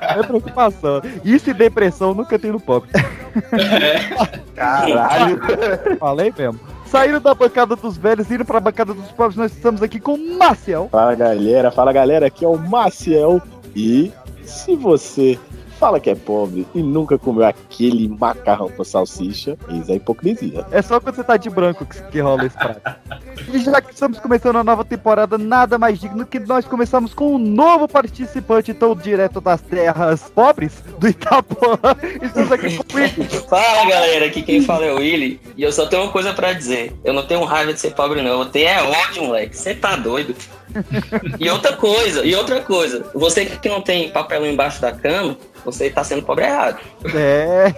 É 0.00 0.22
preocupação. 0.22 1.02
Isso 1.24 1.50
e 1.50 1.54
depressão 1.54 2.14
nunca 2.14 2.38
tem 2.38 2.52
no 2.52 2.60
pop. 2.60 2.88
Caralho. 4.54 5.40
Falei 5.98 6.32
mesmo. 6.36 6.60
Saindo 6.86 7.18
da 7.18 7.34
bancada 7.34 7.74
dos 7.74 7.96
velhos, 7.96 8.30
indo 8.30 8.44
pra 8.44 8.60
bancada 8.60 8.94
dos 8.94 9.10
pobres, 9.10 9.36
nós 9.36 9.52
estamos 9.52 9.82
aqui 9.82 9.98
com 9.98 10.14
o 10.14 10.38
Maciel. 10.38 10.88
Fala 10.92 11.14
galera, 11.16 11.72
fala 11.72 11.92
galera, 11.92 12.26
aqui 12.26 12.44
é 12.44 12.48
o 12.48 12.56
Maciel. 12.56 13.42
E 13.74 14.12
se 14.44 14.76
você 14.76 15.36
fala 15.84 16.00
que 16.00 16.08
é 16.08 16.14
pobre 16.14 16.66
e 16.74 16.82
nunca 16.82 17.18
comeu 17.18 17.44
aquele 17.44 18.08
macarrão 18.08 18.70
com 18.70 18.82
salsicha, 18.82 19.58
isso 19.68 19.92
é 19.92 19.96
hipocrisia. 19.96 20.64
É 20.70 20.80
só 20.80 20.98
quando 20.98 21.16
você 21.16 21.22
tá 21.22 21.36
de 21.36 21.50
branco 21.50 21.84
que, 21.84 22.02
que 22.04 22.20
rola 22.20 22.46
esse 22.46 22.56
prato. 22.56 22.80
E 23.52 23.58
já 23.58 23.82
que 23.82 23.92
estamos 23.92 24.18
começando 24.18 24.56
a 24.56 24.64
nova 24.64 24.84
temporada, 24.84 25.36
nada 25.36 25.76
mais 25.76 25.98
digno 25.98 26.24
que 26.24 26.38
nós 26.38 26.64
começamos 26.64 27.12
com 27.12 27.34
um 27.34 27.38
novo 27.38 27.86
participante, 27.86 28.70
então 28.70 28.94
direto 28.94 29.40
das 29.40 29.60
terras 29.60 30.22
pobres 30.34 30.82
do 30.98 31.08
Itapuã. 31.08 31.76
Estamos 32.22 32.52
aqui 32.52 32.76
com 32.76 32.96
o 32.96 32.96
Willi. 32.96 33.24
Fala 33.50 33.90
galera, 33.90 34.26
aqui 34.26 34.40
quem 34.42 34.62
fala 34.62 34.86
é 34.86 34.92
o 34.92 34.98
Willy 34.98 35.40
e 35.56 35.62
eu 35.62 35.72
só 35.72 35.86
tenho 35.86 36.04
uma 36.04 36.12
coisa 36.12 36.32
pra 36.32 36.52
dizer. 36.52 36.94
Eu 37.04 37.12
não 37.12 37.26
tenho 37.26 37.44
raiva 37.44 37.74
de 37.74 37.80
ser 37.80 37.92
pobre, 37.92 38.22
não. 38.22 38.40
Eu 38.40 38.46
tenho 38.46 38.68
é 38.68 38.82
ódio, 38.82 39.24
moleque. 39.24 39.56
Você 39.56 39.74
tá 39.74 39.96
doido? 39.96 40.34
E 41.38 41.48
outra 41.50 41.74
coisa, 41.76 42.24
e 42.24 42.34
outra 42.34 42.60
coisa, 42.60 43.04
você 43.14 43.44
que 43.46 43.68
não 43.68 43.80
tem 43.80 44.10
papelão 44.10 44.46
embaixo 44.46 44.80
da 44.80 44.92
cama, 44.92 45.36
você 45.64 45.88
tá 45.90 46.04
sendo 46.04 46.22
pobre 46.22 46.44
errado. 46.44 46.78
É. 47.14 47.72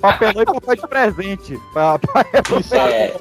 Papelão 0.00 0.42
e 0.42 0.46
papel 0.46 0.76
de 0.76 0.88
presente. 0.88 1.58
Pra- 1.72 1.98
pra- 1.98 2.24
É, 2.72 3.12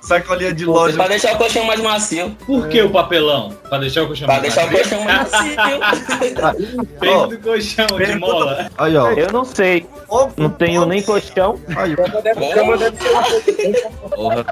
Sacolinha 0.00 0.52
de 0.52 0.64
loja. 0.64 0.96
pra 0.96 1.06
deixar 1.08 1.34
o 1.34 1.38
colchão 1.38 1.64
mais 1.64 1.80
macio. 1.80 2.36
Por 2.46 2.68
que 2.68 2.82
o 2.82 2.90
papelão? 2.90 3.50
Pra 3.68 3.78
deixar 3.78 4.02
o 4.02 4.06
colchão 4.08 4.26
Pra 4.26 4.40
mais 4.40 4.54
deixar 4.54 4.68
o 4.68 4.72
macio? 4.72 4.82
colchão 4.82 5.04
mais 5.04 5.30
macio. 5.30 6.86
Peso 7.00 7.26
do 7.28 7.38
colchão 7.38 7.86
de 7.86 8.14
mola. 8.16 8.70
Aí, 8.78 8.96
ó. 8.96 9.10
Eu 9.12 9.30
não 9.32 9.44
sei. 9.44 9.86
Não 10.36 10.50
tenho 10.50 10.84
nem 10.86 11.00
colchão. 11.02 11.58
Aí, 11.76 11.94
Porra, 14.14 14.44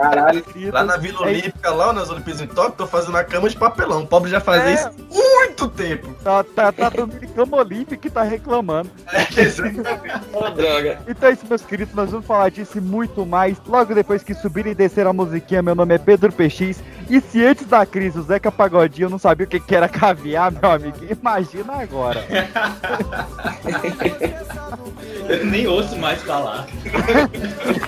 Caralho. 0.00 0.44
lá 0.72 0.84
na 0.84 0.96
Vila 0.96 1.22
Olímpica, 1.22 1.70
lá 1.70 1.92
nas 1.92 2.08
Olimpíadas 2.10 2.42
em 2.42 2.46
Tóquio, 2.46 2.72
tô 2.78 2.86
fazendo 2.86 3.16
a 3.16 3.24
cama 3.24 3.48
de 3.48 3.56
papelão. 3.56 4.02
O 4.02 4.06
pobre 4.06 4.30
já 4.30 4.40
fazia 4.40 4.70
É. 4.70 4.74
isso 4.74 4.86
há 4.88 4.92
muito 5.10 5.68
tempo. 5.68 6.14
Tá, 6.24 6.42
tá, 6.44 6.72
tá 6.72 6.88
dando 6.88 7.18
de 7.18 7.26
cama 7.28 7.56
olímpica 7.58 8.06
e 8.06 8.10
tá 8.10 8.22
reclamando. 8.22 8.90
Ô, 10.32 10.50
droga. 10.50 10.98
Então 11.06 11.28
é 11.28 11.32
isso, 11.32 11.46
meus 11.48 11.62
queridos. 11.62 11.94
Nós 11.94 12.10
vamos 12.10 12.26
falar 12.26 12.50
disso 12.50 12.78
e 12.78 12.80
muito 12.80 13.24
mais 13.26 13.56
logo 13.66 13.94
depois 13.94 14.22
que 14.22 14.34
subir 14.34 14.66
e 14.66 14.74
descer 14.74 15.06
a 15.06 15.12
musiquinha. 15.12 15.62
Meu 15.62 15.74
nome 15.74 15.94
é 15.94 15.98
Pedro 15.98 16.32
PX. 16.32 16.82
E 17.08 17.20
se 17.20 17.44
antes 17.44 17.66
da 17.66 17.86
crise 17.86 18.18
o 18.18 18.22
Zeca 18.22 18.50
Pagodinho 18.50 19.08
não 19.08 19.18
sabia 19.18 19.46
o 19.46 19.48
que, 19.48 19.60
que 19.60 19.74
era 19.76 19.88
caviar, 19.88 20.50
meu 20.50 20.70
amigo, 20.70 20.96
imagina 21.08 21.74
agora. 21.74 22.24
Eu 25.28 25.44
nem 25.46 25.66
ouço 25.66 25.96
mais 25.98 26.20
falar. 26.22 26.66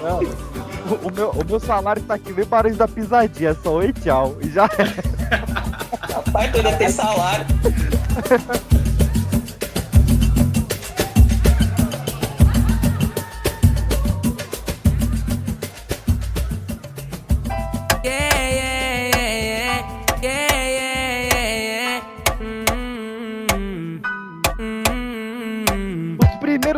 Não, 0.02 0.20
o, 0.96 1.12
meu, 1.12 1.30
o 1.30 1.44
meu 1.44 1.60
salário 1.60 2.02
tá 2.02 2.14
aqui, 2.14 2.32
vem 2.32 2.44
barulho 2.44 2.76
da 2.76 2.88
pisadinha. 2.88 3.54
Só 3.62 3.74
oi, 3.74 3.92
tchau. 3.92 4.36
E 4.40 4.50
já 4.50 4.68
Rapaz, 6.00 6.50
tu 6.50 6.56
ainda 6.56 6.72
tem 6.76 6.88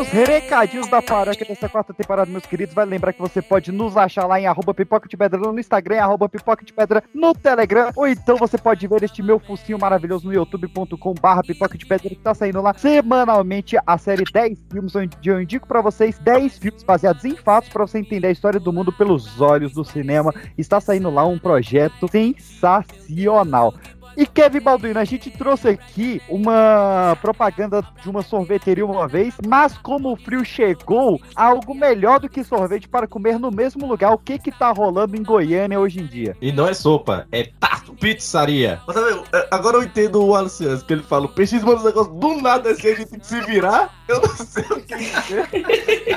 salário. 0.01 0.03
Os 0.03 0.09
recadinhos 0.09 0.89
da 0.89 1.03
paróquia 1.03 1.47
dessa 1.47 1.69
quarta 1.69 1.93
temporada, 1.93 2.31
meus 2.31 2.47
queridos. 2.47 2.75
Vai 2.75 2.87
lembrar 2.87 3.13
que 3.13 3.21
você 3.21 3.43
pode 3.43 3.71
nos 3.71 3.97
achar 3.97 4.27
lá 4.27 4.41
em 4.41 4.47
arroba 4.47 4.73
pipoca 4.73 5.09
de 5.09 5.17
pedra 5.17 5.39
no 5.39 5.59
Instagram, 5.59 6.01
arroba 6.01 6.29
pipoca 6.29 6.65
de 6.65 6.73
pedra 6.73 7.03
no 7.15 7.35
Telegram. 7.35 7.91
Ou 7.97 8.07
então 8.09 8.37
você 8.37 8.57
pode 8.57 8.87
ver 8.87 9.03
este 9.03 9.23
meu 9.23 9.39
focinho 9.39 9.79
maravilhoso 9.79 10.27
no 10.27 10.35
youtube.com 10.35 11.15
barra 11.15 11.43
pipoca 11.43 11.77
de 11.77 11.87
pedra 11.87 12.09
que 12.09 12.17
tá 12.17 12.35
saindo 12.35 12.61
lá 12.61 12.75
semanalmente 12.75 13.77
a 13.87 13.99
série 13.99 14.25
10 14.25 14.59
filmes, 14.71 14.97
onde 14.97 15.17
eu 15.29 15.41
indico 15.41 15.67
pra 15.67 15.81
vocês 15.81 16.19
10 16.19 16.59
filmes 16.59 16.83
baseados 16.83 17.25
em 17.25 17.37
fatos 17.37 17.69
pra 17.71 17.87
você 17.87 17.99
entender 17.99 18.29
a 18.29 18.33
história 18.33 18.61
do 18.61 18.73
mundo 18.73 18.93
pelos 18.93 19.41
olhos 19.41 19.73
do 19.73 19.85
cinema. 19.85 20.33
Está 20.57 20.81
saindo 20.81 21.11
lá 21.11 21.27
um 21.27 21.39
projeto 21.39 22.09
sensacional. 22.09 23.75
E 24.21 24.27
Kevin 24.27 24.61
Balduino, 24.61 25.01
a 25.01 25.05
gente 25.05 25.31
trouxe 25.31 25.71
aqui 25.71 26.21
uma 26.29 27.17
propaganda 27.23 27.83
de 28.03 28.11
uma 28.11 28.21
sorveteria 28.21 28.85
uma 28.85 29.09
vez, 29.09 29.35
mas 29.49 29.79
como 29.79 30.13
o 30.13 30.17
frio 30.17 30.45
chegou, 30.45 31.19
algo 31.35 31.75
melhor 31.75 32.21
do 32.21 32.29
que 32.29 32.45
sorvete 32.45 32.87
para 32.87 33.07
comer 33.07 33.39
no 33.39 33.51
mesmo 33.51 33.87
lugar. 33.87 34.13
O 34.13 34.19
que 34.19 34.39
que 34.39 34.51
tá 34.51 34.73
rolando 34.73 35.17
em 35.17 35.23
Goiânia 35.23 35.81
hoje 35.81 36.01
em 36.01 36.07
dia? 36.07 36.37
E 36.39 36.53
não 36.53 36.69
é 36.69 36.75
sopa, 36.75 37.27
é 37.33 37.45
tato 37.59 37.95
pizzaria. 37.95 38.79
Mas, 38.87 38.95
sabe, 38.95 39.23
é, 39.33 39.49
agora 39.51 39.79
eu 39.79 39.85
entendo 39.85 40.23
o 40.23 40.35
Aluciano, 40.35 40.85
que 40.85 40.93
ele 40.93 41.03
fala, 41.03 41.25
o 41.25 41.29
PX 41.31 41.53
manda 41.63 41.81
um 41.81 41.85
negócio 41.85 42.13
do 42.13 42.43
nada 42.43 42.73
assim, 42.73 42.89
a 42.89 42.95
gente 42.97 43.09
tem 43.09 43.21
que 43.21 43.27
se 43.27 43.41
virar. 43.41 43.91
Eu 44.07 44.21
não 44.21 44.37
sei 44.37 44.65
o 44.65 44.83
que 44.83 44.97
dizer. 44.97 45.49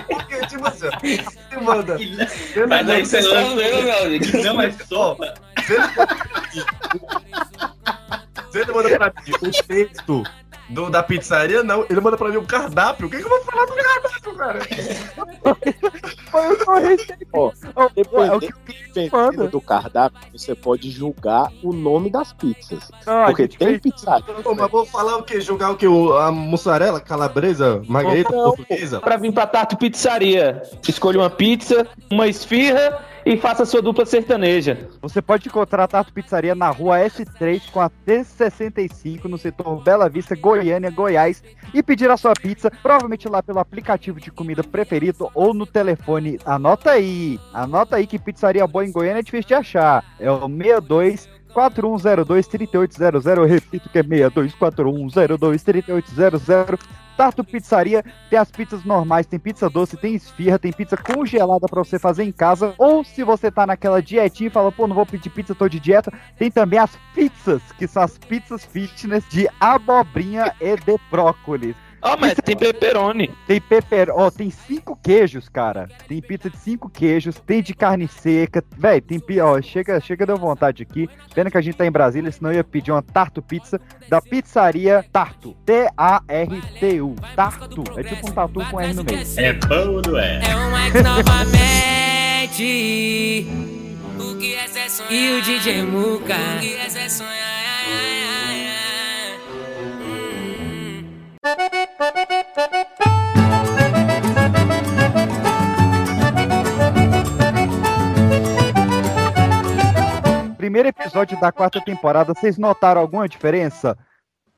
Porque, 0.09 0.47
tipo 0.47 0.67
assim, 0.67 0.89
você 1.23 1.61
manda. 1.61 1.97
Mas 2.67 2.89
aí 2.89 3.05
você 3.05 3.21
vendo, 3.21 3.55
meu 3.55 4.03
amigo. 4.03 4.43
Não 4.43 4.61
é 4.61 4.71
sopa. 4.71 5.33
Ele 8.53 8.71
manda 8.71 8.89
pra 8.97 9.13
mim 9.25 9.33
o 9.49 9.51
texto 9.63 10.23
do, 10.69 10.89
da 10.89 11.01
pizzaria, 11.01 11.63
não. 11.63 11.85
Ele 11.89 11.99
manda 11.99 12.15
pra 12.17 12.29
mim 12.29 12.37
o 12.37 12.45
cardápio. 12.45 13.07
O 13.07 13.09
que, 13.09 13.17
que 13.17 13.23
eu 13.23 13.29
vou 13.29 13.41
falar 13.43 13.65
do 13.65 13.73
cardápio, 13.73 14.35
cara? 14.35 14.59
Foi 16.31 16.47
o 16.55 16.63
sorvete. 16.63 17.17
Ó, 17.33 17.51
É 17.51 18.49
Dependendo, 18.93 19.45
que 19.45 19.47
do 19.49 19.59
cardápio, 19.59 20.19
você 20.31 20.53
pode 20.53 20.91
julgar 20.91 21.51
o 21.63 21.73
nome 21.73 22.11
das 22.11 22.31
pizzas. 22.33 22.91
Não, 23.05 23.23
a 23.23 23.25
Porque 23.25 23.43
gente 23.43 23.57
tem 23.57 23.79
pizzaria. 23.79 24.23
Pô, 24.43 24.53
mas 24.53 24.69
vou 24.71 24.85
falar 24.85 25.17
o 25.17 25.23
quê? 25.23 25.41
Jogar 25.41 25.71
o 25.71 25.75
quê? 25.75 25.87
O- 25.87 26.13
A 26.15 26.31
mussarela, 26.31 26.99
calabresa, 27.01 27.81
margarita 27.87 28.31
Não, 28.31 28.51
portuguesa? 28.53 28.99
Pra 29.01 29.17
vir 29.17 29.33
pra 29.33 29.47
Tato 29.47 29.75
Pizzaria. 29.77 30.61
Escolha 30.87 31.19
uma 31.19 31.29
pizza, 31.29 31.87
uma 32.11 32.27
esfirra 32.27 32.99
e 33.25 33.37
faça 33.37 33.65
sua 33.65 33.81
dupla 33.81 34.05
sertaneja. 34.05 34.89
Você 35.01 35.21
pode 35.21 35.47
encontrar 35.47 35.83
a 35.83 35.87
Tato 35.87 36.13
Pizzaria 36.13 36.53
na 36.53 36.69
rua 36.69 36.99
S3 36.99 37.61
com 37.71 37.79
a 37.79 37.89
T65 37.89 39.25
no 39.25 39.37
setor 39.37 39.81
Bela 39.83 40.09
Vista, 40.09 40.35
Goiânia, 40.35 40.89
Goiás 40.89 41.43
e 41.73 41.81
pedir 41.81 42.09
a 42.09 42.17
sua 42.17 42.33
pizza, 42.33 42.69
provavelmente 42.69 43.27
lá 43.27 43.41
pelo 43.41 43.59
aplicativo 43.59 44.19
de 44.19 44.31
comida 44.31 44.63
preferido 44.63 45.29
ou 45.33 45.53
no 45.53 45.65
telefone. 45.65 46.39
Anota 46.45 46.91
aí, 46.91 47.39
anota 47.53 47.95
aí 47.95 48.05
que 48.05 48.19
pizzaria 48.19 48.67
boa 48.67 48.85
em 48.85 48.91
Goiânia 48.91 49.19
é 49.19 49.23
difícil 49.23 49.47
de 49.47 49.53
achar. 49.55 50.03
É 50.19 50.29
o 50.29 50.47
62 50.47 51.29
4102 51.53 52.47
3800. 52.47 53.25
Eu 53.25 53.45
repito 53.45 53.89
que 53.89 53.99
é 53.99 54.03
62 54.03 54.55
4102 54.55 55.63
3800. 55.63 57.02
Tato 57.17 57.43
Pizzaria 57.43 58.03
tem 58.29 58.39
as 58.39 58.49
pizzas 58.51 58.83
normais, 58.83 59.25
tem 59.25 59.39
pizza 59.39 59.69
doce, 59.69 59.97
tem 59.97 60.15
esfirra, 60.15 60.59
tem 60.59 60.71
pizza 60.71 60.97
congelada 60.97 61.67
pra 61.67 61.83
você 61.83 61.99
fazer 61.99 62.23
em 62.23 62.31
casa. 62.31 62.73
Ou 62.77 63.03
se 63.03 63.23
você 63.23 63.51
tá 63.51 63.65
naquela 63.65 64.01
dietinha 64.01 64.47
e 64.47 64.51
fala, 64.51 64.71
pô, 64.71 64.87
não 64.87 64.95
vou 64.95 65.05
pedir 65.05 65.29
pizza, 65.29 65.55
tô 65.55 65.67
de 65.67 65.79
dieta, 65.79 66.11
tem 66.37 66.49
também 66.49 66.79
as 66.79 66.97
pizzas, 67.13 67.61
que 67.77 67.87
são 67.87 68.03
as 68.03 68.17
pizzas 68.17 68.65
fitness 68.65 69.23
de 69.29 69.47
abobrinha 69.59 70.53
e 70.59 70.75
de 70.75 70.97
brócolis. 71.09 71.75
Ó, 72.05 72.17
mas 72.19 72.33
tem 72.43 72.55
pepperoni. 72.57 73.31
Tem 73.47 73.61
pepper, 73.61 74.09
ó, 74.11 74.29
tem 74.29 74.49
cinco 74.51 74.93
queijos, 75.01 75.47
cara. 75.47 75.87
Tem 76.07 76.21
pizza 76.21 76.49
de 76.49 76.57
cinco 76.57 76.89
queijos, 76.89 77.39
tem 77.39 77.61
de 77.63 77.73
carne 77.73 78.09
seca. 78.09 78.61
Véi, 78.77 78.99
tem, 78.99 79.19
pi- 79.21 79.39
ó, 79.39 79.61
chega, 79.61 79.99
chega 80.01 80.25
deu 80.25 80.35
vontade 80.37 80.83
aqui. 80.83 81.09
Pena 81.33 81.49
que 81.49 81.57
a 81.57 81.61
gente 81.61 81.75
tá 81.77 81.85
em 81.85 81.91
Brasília, 81.91 82.29
senão 82.31 82.51
eu 82.51 82.57
ia 82.57 82.63
pedir 82.63 82.91
uma 82.91 83.01
Tarto 83.01 83.41
Pizza 83.41 83.79
da 84.09 84.21
pizzaria 84.21 85.05
Tarto. 85.13 85.55
T-A-R-T-U. 85.65 87.15
Tarto. 87.37 87.83
É 87.97 88.03
tipo 88.03 88.29
um 88.29 88.33
tatu 88.33 88.65
com 88.69 88.81
R 88.81 88.93
no 88.93 89.03
meio. 89.05 89.19
É 89.37 89.53
bom 89.53 89.89
ou 89.95 90.01
não 90.05 90.17
é? 90.19 90.41
É 90.43 90.55
um 90.57 90.71
Mike 90.71 91.01
novamente. 91.01 92.67
O 94.19 94.37
que 94.37 94.55
é 94.55 94.67
ser 94.67 94.89
sonhar? 94.89 95.13
E 95.13 95.31
o 95.39 95.41
DJ 95.41 95.83
Muka. 95.83 96.33
O 96.35 96.59
que 96.59 96.75
é 96.75 96.89
ser 96.89 97.09
sonhar? 97.09 97.43
Primeiro 110.57 110.89
episódio 110.89 111.39
da 111.39 111.51
quarta 111.51 111.79
temporada, 111.79 112.33
vocês 112.33 112.57
notaram 112.57 112.99
alguma 112.99 113.27
diferença? 113.29 113.97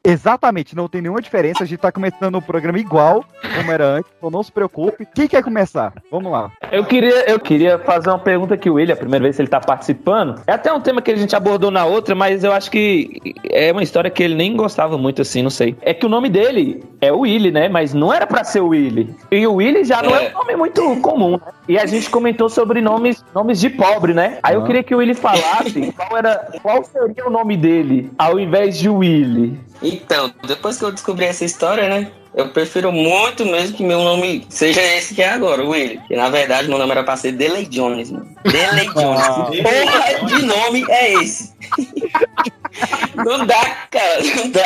Exatamente, 0.03 0.75
não 0.75 0.87
tem 0.87 1.01
nenhuma 1.01 1.21
diferença. 1.21 1.63
A 1.63 1.67
gente 1.67 1.79
tá 1.79 1.91
começando 1.91 2.35
o 2.35 2.41
programa 2.41 2.79
igual 2.79 3.23
como 3.55 3.71
era 3.71 3.85
antes, 3.85 4.11
então 4.17 4.31
não 4.31 4.41
se 4.41 4.51
preocupe. 4.51 5.05
Quem 5.05 5.27
quer 5.27 5.43
começar? 5.43 5.93
Vamos 6.11 6.31
lá. 6.31 6.51
Eu 6.75 6.83
queria, 6.83 7.31
eu 7.31 7.39
queria 7.39 7.79
fazer 7.79 8.09
uma 8.09 8.19
pergunta 8.19 8.55
aqui, 8.55 8.69
o 8.69 8.73
William, 8.73 8.95
a 8.95 8.97
primeira 8.97 9.23
vez 9.23 9.37
que 9.37 9.41
ele 9.41 9.47
tá 9.47 9.61
participando. 9.61 10.41
É 10.45 10.51
até 10.51 10.73
um 10.73 10.81
tema 10.81 11.01
que 11.01 11.09
a 11.09 11.15
gente 11.15 11.33
abordou 11.33 11.71
na 11.71 11.85
outra, 11.85 12.13
mas 12.13 12.43
eu 12.43 12.51
acho 12.51 12.69
que 12.69 13.33
é 13.49 13.71
uma 13.71 13.81
história 13.81 14.11
que 14.11 14.21
ele 14.21 14.35
nem 14.35 14.57
gostava 14.57 14.97
muito, 14.97 15.21
assim, 15.21 15.41
não 15.41 15.49
sei. 15.49 15.77
É 15.81 15.93
que 15.93 16.05
o 16.05 16.09
nome 16.09 16.27
dele 16.27 16.83
é 16.99 17.13
Willy, 17.13 17.49
né? 17.49 17.69
Mas 17.69 17.93
não 17.93 18.11
era 18.11 18.27
pra 18.27 18.43
ser 18.43 18.59
Willy. 18.59 19.15
E 19.31 19.47
o 19.47 19.53
Willy 19.53 19.85
já 19.85 20.03
não 20.03 20.13
é 20.13 20.27
um 20.27 20.33
nome 20.33 20.57
muito 20.57 20.99
comum, 20.99 21.37
né? 21.37 21.53
E 21.69 21.79
a 21.79 21.85
gente 21.85 22.09
comentou 22.09 22.49
sobre 22.49 22.81
nomes, 22.81 23.23
nomes 23.33 23.61
de 23.61 23.69
pobre, 23.69 24.13
né? 24.13 24.39
Aí 24.43 24.55
eu 24.55 24.63
queria 24.65 24.83
que 24.83 24.93
o 24.93 24.97
Willy 24.97 25.13
falasse 25.13 25.93
qual, 25.95 26.17
era, 26.17 26.45
qual 26.61 26.83
seria 26.83 27.25
o 27.25 27.29
nome 27.29 27.55
dele 27.55 28.11
ao 28.17 28.37
invés 28.37 28.77
de 28.77 28.89
Willy. 28.89 29.57
Então, 29.81 30.29
depois 30.45 30.77
que 30.77 30.83
eu 30.83 30.91
descobri 30.91 31.23
essa 31.23 31.45
história, 31.45 31.87
né? 31.87 32.11
Eu 32.35 32.49
prefiro 32.49 32.91
muito 32.91 33.45
mesmo 33.45 33.77
que 33.77 33.83
meu 33.83 34.03
nome 34.03 34.45
seja 34.49 34.81
esse 34.81 35.15
que 35.15 35.21
é 35.21 35.29
agora, 35.29 35.63
Willy. 35.63 36.01
Que 36.05 36.15
na 36.17 36.29
verdade 36.29 36.67
meu 36.67 36.77
nome 36.77 36.91
era 36.91 37.03
pra 37.03 37.15
ser 37.15 37.31
Delay 37.31 37.65
Jones, 37.65 38.11
mano. 38.11 38.35
Delay 38.43 38.87
Jones. 38.93 39.61
Porra 39.61 40.25
de 40.27 40.45
nome 40.45 40.85
é 40.89 41.13
esse? 41.13 41.53
não 43.15 43.45
dá, 43.45 43.87
cara, 43.89 44.21
não 44.35 44.49
dá. 44.49 44.65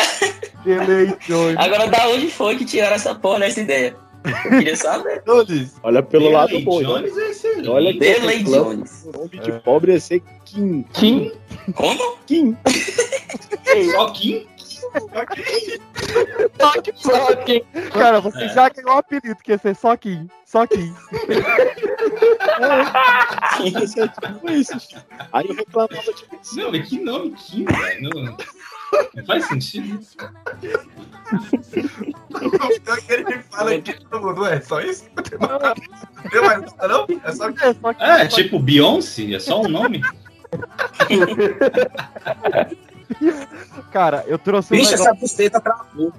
Eleições. 0.66 1.58
Agora, 1.58 1.88
da 1.88 2.08
onde 2.08 2.28
foi 2.32 2.56
que 2.58 2.66
tiraram 2.66 2.96
essa 2.96 3.14
porra 3.14 3.42
dessa 3.42 3.62
ideia? 3.62 3.96
Eu 4.26 4.50
queria 4.50 4.76
saber. 4.76 5.22
Jones. 5.28 5.76
Olha 5.84 6.02
pelo 6.02 6.24
Delay 6.26 6.38
lado 6.38 6.60
bom. 6.62 6.82
Jones 6.82 7.18
é 7.18 7.30
excelente. 7.30 7.70
Olha 7.70 7.94
que 7.94 8.00
Delay 8.00 8.36
esse 8.38 8.44
Jones. 8.46 9.06
O 9.06 9.18
nome 9.18 9.40
de 9.40 9.52
pobre 9.60 9.92
ia 9.94 10.00
ser 10.00 10.24
Kim. 10.44 10.84
Kim? 10.94 11.32
Como? 11.76 12.18
Kim. 12.26 12.58
Só 13.94 14.10
Kim? 14.10 14.48
Só 16.96 17.36
Kim. 17.46 17.62
Cara, 17.92 18.20
você 18.20 18.48
já 18.50 18.70
ganhou 18.70 18.94
um 18.94 18.98
apelido, 18.98 19.36
que 19.38 19.52
ia 19.52 19.58
ser. 19.58 19.76
Só 19.76 19.96
Kim. 19.96 20.30
Ia 23.64 23.88
ser 23.88 24.10
tipo 24.10 24.52
isso. 24.52 24.80
filho. 24.80 25.02
Aí 25.32 25.48
eu 25.48 25.56
reclamava 25.56 26.14
tipo 26.14 26.36
assim. 26.36 26.62
Não, 26.62 26.72
mas 26.72 26.88
que 26.90 27.00
nome 27.00 27.32
Kim, 27.32 27.66
velho? 27.66 28.10
Não, 28.10 28.38
não 29.16 29.26
faz 29.26 29.46
sentido. 29.46 30.00
O 32.30 33.02
que 33.02 33.14
ele 33.14 33.40
fala 33.50 33.80
que 33.82 33.94
todo 34.06 34.26
mundo 34.28 34.46
é 34.46 34.60
só 34.62 34.82
isso? 34.82 35.06
Não 35.16 35.24
tem 35.24 35.38
mais 36.42 36.62
nada. 36.62 36.88
Não? 36.88 37.06
É 37.24 37.32
só 37.32 37.50
É, 37.50 37.74
só 37.74 37.94
Kim. 37.94 38.04
É, 38.04 38.28
tipo 38.28 38.60
Beyoncé? 38.60 39.34
É 39.34 39.40
só 39.40 39.62
um 39.62 39.68
nome? 39.68 40.02
Cara, 43.92 44.24
eu 44.28 44.38
trouxe 44.38 44.74
um 44.74 44.78
Bicho, 44.78 44.92
negócio. 44.92 45.12
essa 45.12 45.20
buceta 45.20 45.60
travou. 45.60 46.14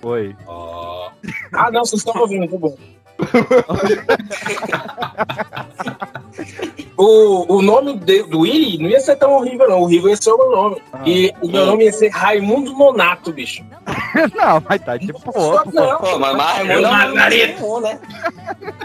Foi. 0.00 0.36
Ó. 0.46 1.10
Ah, 1.52 1.70
não, 1.70 1.84
vocês 1.84 2.00
estão 2.00 2.20
ouvindo, 2.20 2.48
tá 2.48 2.56
bom. 2.58 2.76
o, 6.96 7.56
o 7.56 7.62
nome 7.62 7.98
de- 7.98 8.22
do 8.24 8.40
Willy 8.40 8.78
não 8.78 8.88
ia 8.88 9.00
ser 9.00 9.16
tão 9.16 9.32
horrível, 9.32 9.68
não. 9.68 9.80
O 9.80 9.82
horrível 9.82 10.08
ia 10.10 10.16
ser 10.16 10.30
o 10.30 10.38
meu 10.38 10.50
nome. 10.50 10.76
E 11.04 11.32
o 11.42 11.48
meu 11.50 11.66
nome 11.66 11.84
ia 11.84 11.92
ser 11.92 12.08
Raimundo 12.10 12.72
Nonato, 12.72 13.32
bicho. 13.32 13.62
Não, 14.34 14.62
mas 14.68 14.80
tá 14.82 14.96
de 14.96 15.12
boa. 15.12 15.62
Que 15.64 15.72
não, 15.74 15.98
Pô, 15.98 16.18
mas 16.18 16.36
Raimundo 16.36 16.86
é 16.86 16.90
Margarida. 16.90 17.80
né? 17.82 17.98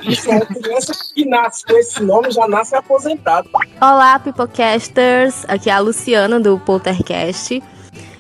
bicho, 0.01 0.29
uma 0.29 0.45
criança 0.45 0.93
que 1.15 1.25
nasce 1.25 1.65
com 1.65 1.73
esse 1.77 2.03
nome 2.03 2.31
já 2.31 2.47
nasce 2.47 2.75
aposentado. 2.75 3.50
Olá, 3.81 4.19
Pipocasters! 4.19 5.45
Aqui 5.47 5.69
é 5.69 5.73
a 5.73 5.79
Luciana 5.79 6.39
do 6.39 6.59
Poltercast. 6.59 7.63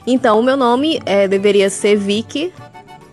Então, 0.07 0.39
o 0.39 0.43
meu 0.43 0.55
nome 0.57 0.99
é, 1.05 1.27
deveria 1.27 1.69
ser 1.69 1.95
Vicky, 1.97 2.51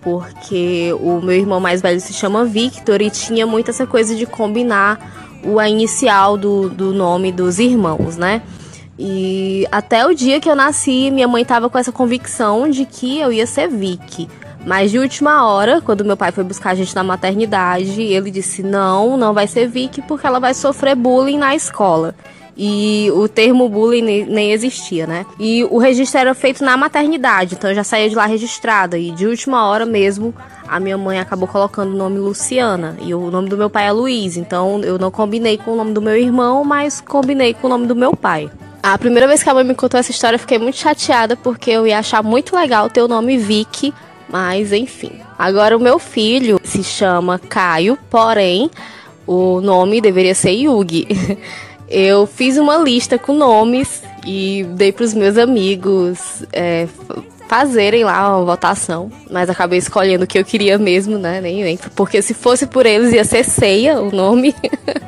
porque 0.08 0.90
o 1.00 1.20
meu 1.20 1.36
irmão 1.36 1.60
mais 1.60 1.82
velho 1.82 2.00
se 2.00 2.14
chama 2.14 2.46
Victor 2.46 3.02
e 3.02 3.10
tinha 3.10 3.46
muito 3.46 3.70
essa 3.70 3.86
coisa 3.86 4.14
de 4.16 4.24
combinar 4.24 4.98
o 5.44 5.58
a 5.58 5.68
inicial 5.68 6.38
do, 6.38 6.70
do 6.70 6.94
nome 6.94 7.30
dos 7.30 7.58
irmãos, 7.58 8.16
né? 8.16 8.40
E 8.98 9.68
até 9.70 10.06
o 10.06 10.14
dia 10.14 10.40
que 10.40 10.48
eu 10.48 10.56
nasci, 10.56 11.10
minha 11.10 11.28
mãe 11.28 11.44
tava 11.44 11.68
com 11.68 11.76
essa 11.76 11.92
convicção 11.92 12.70
de 12.70 12.86
que 12.86 13.20
eu 13.20 13.30
ia 13.30 13.46
ser 13.46 13.68
Vicky. 13.68 14.28
Mas 14.64 14.90
de 14.90 14.98
última 14.98 15.46
hora, 15.46 15.82
quando 15.82 16.04
meu 16.06 16.16
pai 16.16 16.32
foi 16.32 16.42
buscar 16.42 16.70
a 16.70 16.74
gente 16.74 16.96
na 16.96 17.04
maternidade, 17.04 18.00
ele 18.00 18.30
disse: 18.30 18.62
não, 18.62 19.16
não 19.18 19.34
vai 19.34 19.46
ser 19.46 19.68
Vicky 19.68 20.00
porque 20.00 20.26
ela 20.26 20.40
vai 20.40 20.54
sofrer 20.54 20.96
bullying 20.96 21.38
na 21.38 21.54
escola. 21.54 22.14
E 22.60 23.08
o 23.14 23.28
termo 23.28 23.68
bullying 23.68 24.02
ne- 24.02 24.24
nem 24.26 24.50
existia, 24.50 25.06
né? 25.06 25.24
E 25.38 25.62
o 25.70 25.78
registro 25.78 26.18
era 26.18 26.34
feito 26.34 26.64
na 26.64 26.76
maternidade, 26.76 27.54
então 27.54 27.70
eu 27.70 27.76
já 27.76 27.84
saía 27.84 28.08
de 28.08 28.16
lá 28.16 28.26
registrada. 28.26 28.98
E 28.98 29.12
de 29.12 29.26
última 29.28 29.64
hora 29.68 29.86
mesmo, 29.86 30.34
a 30.66 30.80
minha 30.80 30.98
mãe 30.98 31.20
acabou 31.20 31.46
colocando 31.46 31.94
o 31.94 31.96
nome 31.96 32.18
Luciana. 32.18 32.96
E 33.00 33.14
o 33.14 33.30
nome 33.30 33.48
do 33.48 33.56
meu 33.56 33.70
pai 33.70 33.86
é 33.86 33.92
Luiz. 33.92 34.36
Então 34.36 34.80
eu 34.82 34.98
não 34.98 35.08
combinei 35.08 35.56
com 35.56 35.70
o 35.70 35.76
nome 35.76 35.92
do 35.92 36.02
meu 36.02 36.16
irmão, 36.16 36.64
mas 36.64 37.00
combinei 37.00 37.54
com 37.54 37.68
o 37.68 37.70
nome 37.70 37.86
do 37.86 37.94
meu 37.94 38.16
pai. 38.16 38.50
A 38.82 38.98
primeira 38.98 39.28
vez 39.28 39.40
que 39.40 39.48
a 39.48 39.54
mãe 39.54 39.62
me 39.62 39.74
contou 39.74 39.98
essa 40.00 40.10
história, 40.10 40.34
eu 40.34 40.40
fiquei 40.40 40.58
muito 40.58 40.78
chateada 40.78 41.36
porque 41.36 41.70
eu 41.70 41.86
ia 41.86 42.00
achar 42.00 42.22
muito 42.24 42.56
legal 42.56 42.90
ter 42.90 43.02
o 43.02 43.08
nome 43.08 43.38
Vicky, 43.38 43.94
mas 44.28 44.72
enfim. 44.72 45.12
Agora 45.38 45.76
o 45.76 45.80
meu 45.80 45.98
filho 46.00 46.60
se 46.64 46.82
chama 46.82 47.38
Caio, 47.38 47.96
porém 48.10 48.68
o 49.26 49.60
nome 49.60 50.00
deveria 50.00 50.34
ser 50.34 50.50
Yugi. 50.50 51.06
Eu 51.90 52.26
fiz 52.26 52.56
uma 52.58 52.76
lista 52.76 53.18
com 53.18 53.32
nomes 53.32 54.02
e 54.26 54.64
dei 54.74 54.92
para 54.92 55.04
os 55.04 55.14
meus 55.14 55.38
amigos 55.38 56.44
é, 56.52 56.86
fazerem 57.48 58.04
lá 58.04 58.36
uma 58.36 58.44
votação, 58.44 59.10
mas 59.30 59.48
acabei 59.48 59.78
escolhendo 59.78 60.24
o 60.24 60.26
que 60.26 60.38
eu 60.38 60.44
queria 60.44 60.76
mesmo, 60.76 61.16
né? 61.16 61.40
Nem, 61.40 61.64
nem 61.64 61.78
porque 61.96 62.20
se 62.20 62.34
fosse 62.34 62.66
por 62.66 62.84
eles 62.84 63.12
ia 63.12 63.24
ser 63.24 63.42
Ceia 63.42 64.00
o 64.00 64.12
nome. 64.12 64.54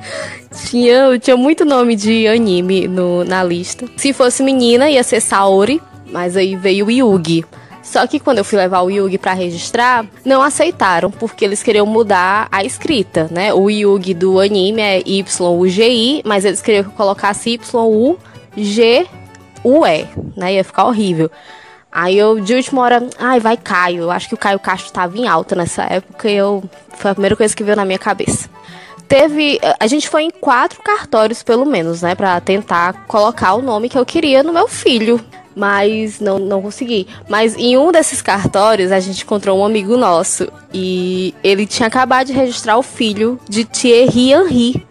tinha, 0.66 1.18
tinha 1.18 1.36
muito 1.36 1.64
nome 1.66 1.94
de 1.94 2.26
anime 2.26 2.88
no, 2.88 3.24
na 3.24 3.44
lista. 3.44 3.86
Se 3.96 4.12
fosse 4.14 4.42
menina 4.42 4.90
ia 4.90 5.02
ser 5.02 5.20
Saori, 5.20 5.82
mas 6.10 6.36
aí 6.36 6.56
veio 6.56 6.90
Yugi. 6.90 7.44
Só 7.90 8.06
que 8.06 8.20
quando 8.20 8.38
eu 8.38 8.44
fui 8.44 8.56
levar 8.56 8.82
o 8.82 8.88
Yugi 8.88 9.18
pra 9.18 9.32
registrar, 9.32 10.06
não 10.24 10.40
aceitaram, 10.40 11.10
porque 11.10 11.44
eles 11.44 11.60
queriam 11.60 11.84
mudar 11.84 12.46
a 12.52 12.62
escrita, 12.62 13.26
né? 13.32 13.52
O 13.52 13.68
Yugi 13.68 14.14
do 14.14 14.38
anime 14.38 14.80
é 14.80 15.02
Y-U-G-I, 15.04 16.22
mas 16.24 16.44
eles 16.44 16.62
queriam 16.62 16.84
que 16.84 16.90
eu 16.90 16.94
colocasse 16.94 17.50
Y-U-G-U-E, 17.50 18.16
né? 20.36 20.54
Ia 20.54 20.62
ficar 20.62 20.84
horrível. 20.84 21.28
Aí 21.90 22.16
eu, 22.16 22.38
de 22.38 22.54
última 22.54 22.80
hora, 22.82 23.04
ai, 23.18 23.40
vai 23.40 23.56
Caio. 23.56 24.02
Eu 24.02 24.12
acho 24.12 24.28
que 24.28 24.34
o 24.34 24.38
Caio 24.38 24.60
Castro 24.60 24.92
tava 24.92 25.18
em 25.18 25.26
alta 25.26 25.56
nessa 25.56 25.82
época 25.82 26.30
e 26.30 26.36
eu, 26.36 26.62
foi 26.96 27.10
a 27.10 27.14
primeira 27.14 27.34
coisa 27.34 27.56
que 27.56 27.64
veio 27.64 27.76
na 27.76 27.84
minha 27.84 27.98
cabeça. 27.98 28.48
Teve. 29.08 29.58
A 29.80 29.88
gente 29.88 30.08
foi 30.08 30.22
em 30.22 30.30
quatro 30.30 30.80
cartórios, 30.80 31.42
pelo 31.42 31.66
menos, 31.66 32.02
né? 32.02 32.14
Pra 32.14 32.40
tentar 32.40 32.92
colocar 33.08 33.54
o 33.54 33.62
nome 33.62 33.88
que 33.88 33.98
eu 33.98 34.06
queria 34.06 34.44
no 34.44 34.52
meu 34.52 34.68
filho. 34.68 35.20
Mas 35.60 36.20
não, 36.20 36.38
não 36.38 36.62
consegui. 36.62 37.06
Mas 37.28 37.54
em 37.54 37.76
um 37.76 37.92
desses 37.92 38.22
cartórios, 38.22 38.90
a 38.90 38.98
gente 38.98 39.24
encontrou 39.24 39.58
um 39.58 39.64
amigo 39.64 39.94
nosso. 39.94 40.50
E 40.72 41.34
ele 41.44 41.66
tinha 41.66 41.86
acabado 41.86 42.28
de 42.28 42.32
registrar 42.32 42.78
o 42.78 42.82
filho 42.82 43.38
de 43.46 43.66
Thierry 43.66 44.32
Henry. 44.32 44.86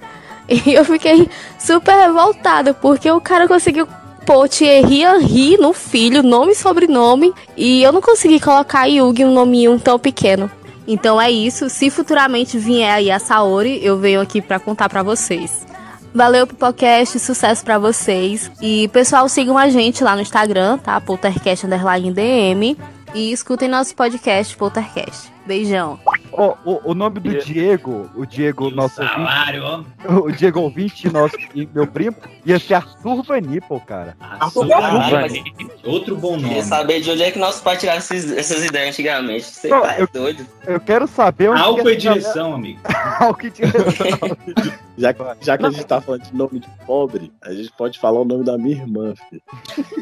E 0.52 0.74
eu 0.74 0.84
fiquei 0.84 1.30
super 1.60 1.94
revoltada, 1.94 2.74
porque 2.74 3.12
o 3.12 3.22
cara 3.22 3.48
conseguiu 3.48 3.88
pôr 4.26 4.50
Thierry 4.50 5.04
Henry 5.04 5.58
no 5.58 5.74
filho, 5.74 6.24
nome 6.24 6.54
e 6.54 6.56
sobrenome. 6.56 7.32
E 7.56 7.84
eu 7.84 7.92
não 7.92 8.02
consegui 8.02 8.40
colocar 8.40 8.88
Yugi 8.88 9.24
um 9.24 9.34
nominho 9.34 9.80
tão 9.80 10.00
pequeno. 10.00 10.50
Então 10.88 11.22
é 11.22 11.30
isso. 11.30 11.70
Se 11.70 11.92
futuramente 11.92 12.58
vier 12.58 12.92
aí 12.92 13.12
a 13.12 13.20
Saori, 13.20 13.80
eu 13.84 13.98
venho 14.00 14.22
aqui 14.22 14.42
pra 14.42 14.60
contar 14.60 14.90
pra 14.90 15.04
vocês. 15.04 15.69
Valeu, 16.14 16.48
Pipocast, 16.48 17.20
sucesso 17.20 17.64
pra 17.64 17.78
vocês. 17.78 18.52
E, 18.62 18.88
pessoal, 18.90 19.28
sigam 19.30 19.58
a 19.58 19.70
gente 19.70 20.04
lá 20.04 20.16
no 20.16 20.22
Instagram, 20.22 20.78
tá? 20.80 21.00
Poltercast 21.00 21.66
underline 21.66 22.12
DM. 22.12 22.78
E 23.14 23.32
escutem 23.32 23.68
nosso 23.68 23.96
podcast, 23.96 24.56
Poltercast. 24.56 25.32
Beijão. 25.46 26.00
Ó, 26.32 26.54
o, 26.64 26.92
o 26.92 26.94
nome 26.94 27.20
do 27.20 27.40
Diego, 27.40 28.08
o 28.16 28.24
Diego, 28.24 28.70
nosso 28.70 29.02
ouvinte, 29.02 29.18
Salário, 29.18 29.64
ó. 29.64 29.82
o 30.22 30.32
Diego 30.32 30.60
ouvinte, 30.60 31.12
nosso 31.12 31.36
e 31.56 31.68
meu 31.74 31.88
primo, 31.88 32.16
ia 32.46 32.60
ser 32.60 32.76
Arthur 32.76 33.24
Vanipple, 33.24 33.80
cara. 33.80 34.16
Caralho, 34.20 35.44
Outro 35.84 36.16
bom 36.18 36.36
Queria 36.38 36.50
nome. 36.58 36.64
saber 36.64 37.02
de 37.02 37.10
onde 37.10 37.24
é 37.24 37.32
que 37.32 37.40
nosso 37.40 37.64
pai 37.64 37.78
tirava 37.78 37.98
esses- 37.98 38.32
essas 38.32 38.64
ideias 38.64 38.90
antigamente. 38.90 39.46
Você 39.46 39.70
Não, 39.70 39.82
tá 39.82 39.98
eu- 39.98 40.08
doido. 40.14 40.46
Eu 40.68 40.80
quero 40.80 41.08
saber 41.08 41.50
onde 41.50 41.62
Álcool 41.62 41.84
que 41.84 41.90
e 41.94 41.96
galera- 41.96 42.20
direção, 42.22 42.54
amigo. 42.54 42.80
Álcool 43.20 43.48
e 43.48 43.50
direção. 43.50 44.38
Já, 45.00 45.14
que- 45.14 45.24
já 45.42 45.58
que 45.58 45.66
a 45.66 45.72
gente 45.72 45.86
tá 45.86 46.02
falando 46.02 46.24
de 46.24 46.36
nome 46.36 46.60
de 46.60 46.68
pobre, 46.86 47.32
a 47.42 47.54
gente 47.54 47.72
pode 47.78 47.98
falar 47.98 48.20
o 48.20 48.26
nome 48.26 48.44
da 48.44 48.58
minha 48.58 48.76
irmã, 48.76 49.14
filho. 49.30 49.42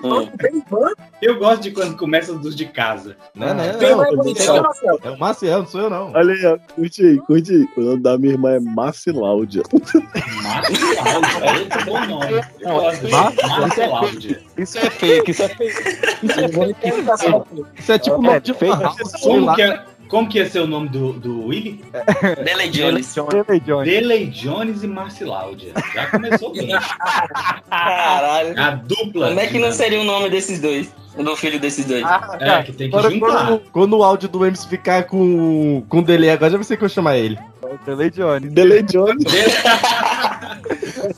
Hum. 0.03 0.27
Eu 1.21 1.37
gosto 1.37 1.61
de 1.61 1.71
quando 1.71 1.95
começa 1.95 2.33
dos 2.33 2.55
de 2.55 2.65
casa. 2.65 3.15
Não, 3.35 3.53
não, 3.53 3.77
Quem 3.79 3.91
não. 3.91 3.97
só- 4.35 4.53
né, 4.55 4.61
Marcelo? 4.61 4.99
É 5.03 5.09
o 5.11 5.19
Maciel, 5.19 5.59
não 5.59 5.67
sou 5.67 5.81
eu, 5.81 5.89
não. 5.89 6.11
Olha 6.13 6.33
aí, 6.33 6.45
ó, 6.45 6.57
curte 6.73 7.05
aí, 7.05 7.17
curte 7.19 7.51
aí. 7.51 7.67
O 7.77 7.81
nome 7.81 8.01
da 8.01 8.17
minha 8.17 8.33
irmã 8.33 8.51
é 8.53 8.59
é 11.43 11.59
outro 11.61 11.85
bom 11.85 12.05
nome. 12.07 12.41
Eu 12.59 12.73
gosto 12.73 13.81
Áudio. 13.95 14.39
Isso 14.57 14.77
é 14.79 14.89
fake, 14.89 15.31
isso 15.31 15.43
é 15.43 15.49
fake. 15.49 15.79
Isso 17.77 17.91
é 17.91 17.99
tipo 17.99 18.15
É, 18.15 18.21
nome 18.21 18.39
de 18.41 18.53
Como 19.21 19.55
que, 19.55 19.61
é, 19.61 19.83
como 20.07 20.27
que 20.29 20.37
ia 20.39 20.49
ser 20.49 20.59
o 20.61 20.67
nome 20.67 20.89
do, 20.89 21.13
do 21.13 21.45
Willy? 21.47 21.83
Delay 22.43 22.69
Jones. 22.69 23.13
Delay 23.15 23.59
Jones. 23.59 23.89
Delay 23.89 24.25
Jones 24.27 24.83
e 24.83 24.87
Marciláudia. 24.87 25.73
Já 25.93 26.07
começou 26.07 26.53
bem. 26.53 26.69
Caralho. 27.69 28.59
A 28.59 28.71
dupla. 28.71 29.27
Como 29.29 29.39
é 29.39 29.47
que 29.47 29.59
não 29.59 29.71
seria 29.71 29.99
o 30.01 30.03
nome 30.03 30.29
desses 30.29 30.59
dois? 30.59 30.93
Do 31.17 31.35
filho 31.35 31.59
desses 31.59 31.83
dois? 31.85 32.03
Ah, 32.03 32.37
É, 32.39 32.61
que 32.63 32.71
tem 32.73 32.89
que 32.91 32.95
Agora, 32.95 33.11
juntar. 33.11 33.27
quando, 33.47 33.59
quando 33.71 33.97
o 33.97 34.03
áudio 34.03 34.29
do 34.29 34.45
MC 34.45 34.67
ficar 34.67 35.03
com, 35.05 35.83
com 35.89 35.99
o 35.99 36.01
delay 36.03 36.29
agora, 36.29 36.51
já 36.51 36.57
vai 36.57 36.63
ser 36.63 36.77
que 36.77 36.83
eu 36.83 36.89
chamar 36.89 37.17
ele. 37.17 37.39
Delay 37.85 38.11
Jones. 38.11 38.53
Delay 38.53 38.83
Jones. 38.83 39.23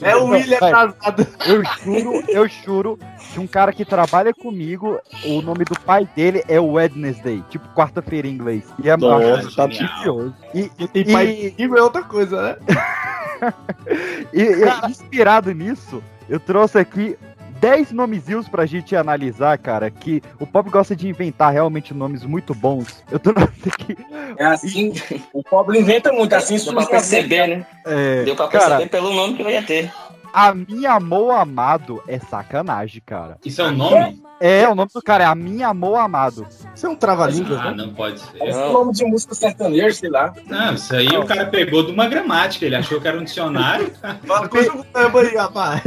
É 0.01 0.15
o 0.15 0.25
William 0.25 0.59
Vai. 0.59 0.71
casado. 0.71 1.27
Eu 1.45 1.63
juro, 1.83 2.23
eu 2.29 2.47
juro 2.47 2.99
que 3.31 3.39
um 3.39 3.47
cara 3.47 3.71
que 3.71 3.85
trabalha 3.85 4.33
comigo, 4.33 4.99
o 5.25 5.41
nome 5.41 5.63
do 5.65 5.79
pai 5.79 6.07
dele 6.15 6.43
é 6.47 6.59
Wednesday, 6.59 7.43
tipo 7.49 7.67
quarta-feira 7.75 8.27
em 8.27 8.31
inglês. 8.31 8.63
E 8.83 8.89
é 8.89 8.97
Nossa, 8.97 9.49
tá 9.55 9.67
maravilhoso. 9.67 10.35
E, 10.53 10.71
E 10.79 10.87
tem 10.87 11.01
E- 11.03 11.11
pai 11.13 11.53
amigo 11.57 11.77
é 11.77 11.81
outra 11.81 12.03
coisa, 12.03 12.41
né? 12.41 12.55
e- 14.33 14.41
e 14.41 14.89
inspirado 14.89 15.51
nisso, 15.53 16.03
eu 16.27 16.39
trouxe 16.39 16.77
aqui 16.77 17.17
10 17.59 17.91
nomezinhos 17.91 18.47
pra 18.47 18.65
gente 18.65 18.95
analisar, 18.95 19.57
cara, 19.57 19.89
que 19.91 20.21
o 20.39 20.47
Pop 20.47 20.69
gosta 20.69 20.95
de 20.95 21.09
inventar 21.09 21.51
realmente 21.51 21.93
nomes 21.93 22.23
muito 22.23 22.53
bons. 22.55 23.03
Eu 23.11 23.19
tô 23.19 23.31
aqui. 23.31 23.97
É 24.37 24.45
assim, 24.45 24.93
o 25.33 25.43
pobre 25.43 25.77
inventa 25.77 26.11
muito, 26.13 26.33
assim 26.33 26.57
Deu 26.57 26.73
pra 26.73 26.85
perceber, 26.85 27.47
né? 27.47 27.65
É, 27.85 28.23
Deu 28.23 28.35
pra 28.35 28.47
cara, 28.47 28.77
perceber 28.77 28.89
pelo 28.89 29.13
nome 29.13 29.33
que 29.35 29.41
eu 29.41 29.49
ia 29.49 29.61
ter. 29.61 29.91
A 30.33 30.53
minha 30.53 30.93
amor 30.93 31.31
amado 31.31 32.01
é 32.07 32.19
sacanagem, 32.19 33.01
cara. 33.05 33.37
Isso 33.45 33.61
é 33.61 33.65
um 33.65 33.71
nome? 33.71 34.21
É, 34.39 34.67
o 34.69 34.73
nome 34.75 34.89
do 34.93 35.01
cara 35.01 35.25
é 35.25 35.27
a 35.27 35.35
minha 35.35 35.67
amor 35.67 35.97
amado. 35.97 36.47
Isso 36.73 36.85
é 36.85 36.89
um 36.89 36.95
trava-língua, 36.95 37.59
Ah, 37.61 37.71
né? 37.71 37.83
não 37.85 37.93
pode 37.93 38.19
ser. 38.21 38.41
Esse 38.41 38.59
nome 38.71 38.93
de 38.93 39.03
música 39.05 39.35
sertaneja, 39.35 39.91
sei 39.93 40.09
lá. 40.09 40.33
Não, 40.47 40.73
isso 40.75 40.95
aí 40.95 41.09
o 41.09 41.25
cara 41.25 41.45
pegou 41.47 41.85
de 41.85 41.91
uma 41.91 42.07
gramática. 42.07 42.65
Ele 42.65 42.75
achou 42.75 43.01
que 43.01 43.07
era 43.07 43.19
um 43.19 43.23
dicionário. 43.23 43.91
Fala 44.25 44.47
coisa 44.47 44.71
do 44.71 44.85
samba 44.93 45.21
aí, 45.21 45.35
rapaz. 45.35 45.81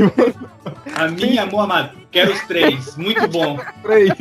A 0.95 1.09
minha, 1.09 1.45
amor 1.45 1.61
amado. 1.61 1.97
Quero 2.11 2.33
os 2.33 2.41
três. 2.43 2.95
Muito 2.97 3.27
bom. 3.29 3.59
Três. 3.83 4.13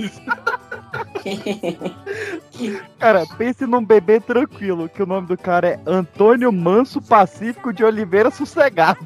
Cara, 3.00 3.26
pense 3.38 3.66
num 3.66 3.84
bebê 3.84 4.20
tranquilo, 4.20 4.90
que 4.90 5.02
o 5.02 5.06
nome 5.06 5.28
do 5.28 5.38
cara 5.38 5.70
é 5.70 5.80
Antônio 5.86 6.52
Manso 6.52 7.02
Pacífico 7.02 7.74
de 7.74 7.84
Oliveira 7.84 8.30
Sossegado. 8.30 9.00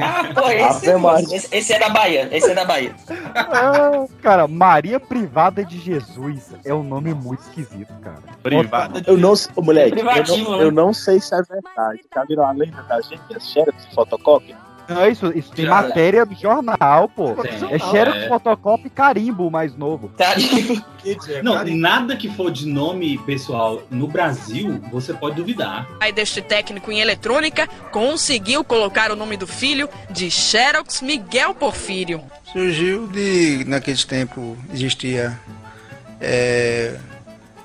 Ah, 0.00 0.24
pô, 0.34 0.48
esse, 0.50 0.94
Maria. 0.96 1.36
esse, 1.36 1.56
esse 1.56 1.72
é 1.72 1.78
da 1.78 1.88
Bahia. 1.88 2.28
Esse 2.30 2.50
é 2.50 2.54
da 2.54 2.64
Bahia. 2.64 2.94
Ah, 3.34 4.06
cara, 4.22 4.46
Maria 4.46 5.00
Privada 5.00 5.64
de 5.64 5.78
Jesus 5.78 6.52
é 6.64 6.74
um 6.74 6.82
nome 6.82 7.14
muito 7.14 7.40
esquisito, 7.40 7.92
cara. 8.02 8.22
Privada 8.42 9.02
Eu 9.06 9.16
não 9.16 9.34
moleque, 9.56 9.98
eu 9.98 10.04
Privativo, 10.04 10.50
não, 10.50 10.58
né? 10.58 10.64
eu 10.64 10.70
não 10.70 10.92
sei 10.92 11.20
se 11.20 11.34
é 11.34 11.42
verdade. 11.42 12.00
Já 12.14 12.24
viram 12.24 12.46
a 12.46 12.52
lenda 12.52 12.82
da 12.82 13.00
gente, 13.00 13.22
as 13.34 13.50
xerox 13.50 13.86
e 13.90 13.94
fotocópia? 13.94 14.56
Não, 14.88 15.06
isso, 15.06 15.30
isso 15.36 15.52
tem 15.52 15.66
Já. 15.66 15.70
matéria 15.70 16.24
do 16.24 16.34
jornal, 16.34 17.08
pô. 17.08 17.34
Tem. 17.34 17.52
É 17.74 17.78
Xerox, 17.78 18.16
É. 18.16 18.28
Fotocópia 18.28 18.86
e 18.86 18.90
Carimbo, 18.90 19.46
o 19.46 19.50
mais 19.50 19.76
novo. 19.76 20.08
Tá? 20.16 20.34
Não, 21.42 21.64
nada 21.76 22.16
que 22.16 22.30
for 22.30 22.50
de 22.50 22.66
nome 22.66 23.18
pessoal 23.18 23.82
no 23.90 24.08
Brasil, 24.08 24.80
você 24.90 25.12
pode 25.12 25.36
duvidar. 25.36 25.86
pai 25.98 26.10
deste 26.12 26.40
técnico 26.40 26.90
em 26.90 27.00
eletrônica 27.00 27.66
conseguiu 27.90 28.64
colocar 28.64 29.10
o 29.10 29.16
nome 29.16 29.36
do 29.36 29.46
filho 29.46 29.88
de 30.10 30.30
Xerox 30.30 31.02
Miguel 31.02 31.54
Porfírio. 31.54 32.22
Surgiu 32.52 33.06
de, 33.08 33.64
naqueles 33.66 34.04
tempos, 34.04 34.56
existia. 34.72 35.38
É, 36.20 36.96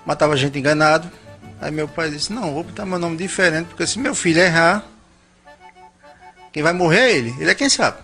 matava 0.05 0.36
gente 0.36 0.59
enganado. 0.59 1.09
Aí 1.62 1.71
meu 1.71 1.88
pai 1.88 2.09
disse: 2.09 2.31
Não, 2.33 2.53
vou 2.53 2.63
botar 2.63 2.86
meu 2.86 2.99
nome 2.99 3.15
diferente, 3.15 3.67
porque 3.67 3.88
se 3.88 3.97
meu 3.97 4.13
filho 4.13 4.41
errar, 4.41 4.86
quem 6.53 6.61
vai 6.61 6.71
morrer 6.71 6.99
é 6.99 7.11
ele. 7.17 7.35
Ele 7.39 7.49
é 7.49 7.55
quem 7.55 7.67
sabe. 7.67 7.97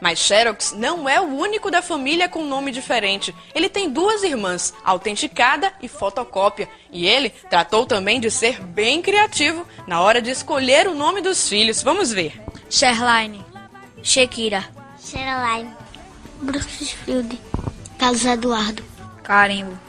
Mas 0.00 0.20
Xerox 0.20 0.72
não 0.72 1.08
é 1.08 1.20
o 1.20 1.24
único 1.24 1.70
da 1.70 1.82
família 1.82 2.28
com 2.28 2.44
nome 2.44 2.70
diferente. 2.70 3.34
Ele 3.52 3.68
tem 3.68 3.90
duas 3.90 4.22
irmãs, 4.22 4.72
autenticada 4.84 5.72
e 5.82 5.88
fotocópia. 5.88 6.68
E 6.92 7.06
ele 7.08 7.30
tratou 7.30 7.84
também 7.84 8.20
de 8.20 8.30
ser 8.30 8.60
bem 8.60 9.02
criativo 9.02 9.66
na 9.86 10.00
hora 10.00 10.22
de 10.22 10.30
escolher 10.30 10.86
o 10.86 10.94
nome 10.94 11.20
dos 11.20 11.48
filhos. 11.48 11.82
Vamos 11.82 12.12
ver. 12.12 12.40
Sherline, 12.70 13.44
Shakira, 14.02 14.64
Sherilyn, 15.02 15.68
Brooksfield, 16.42 17.40
Carlos 17.98 18.24
Eduardo, 18.24 18.84
Carimbo. 19.24 19.85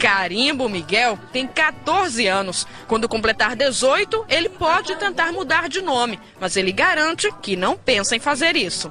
Carimbo 0.00 0.68
Miguel 0.68 1.18
tem 1.32 1.46
14 1.46 2.26
anos. 2.26 2.66
Quando 2.88 3.06
completar 3.08 3.54
18, 3.54 4.24
ele 4.28 4.48
pode 4.48 4.96
tentar 4.96 5.30
mudar 5.30 5.68
de 5.68 5.82
nome, 5.82 6.18
mas 6.40 6.56
ele 6.56 6.72
garante 6.72 7.30
que 7.42 7.54
não 7.54 7.76
pensa 7.76 8.16
em 8.16 8.18
fazer 8.18 8.56
isso. 8.56 8.90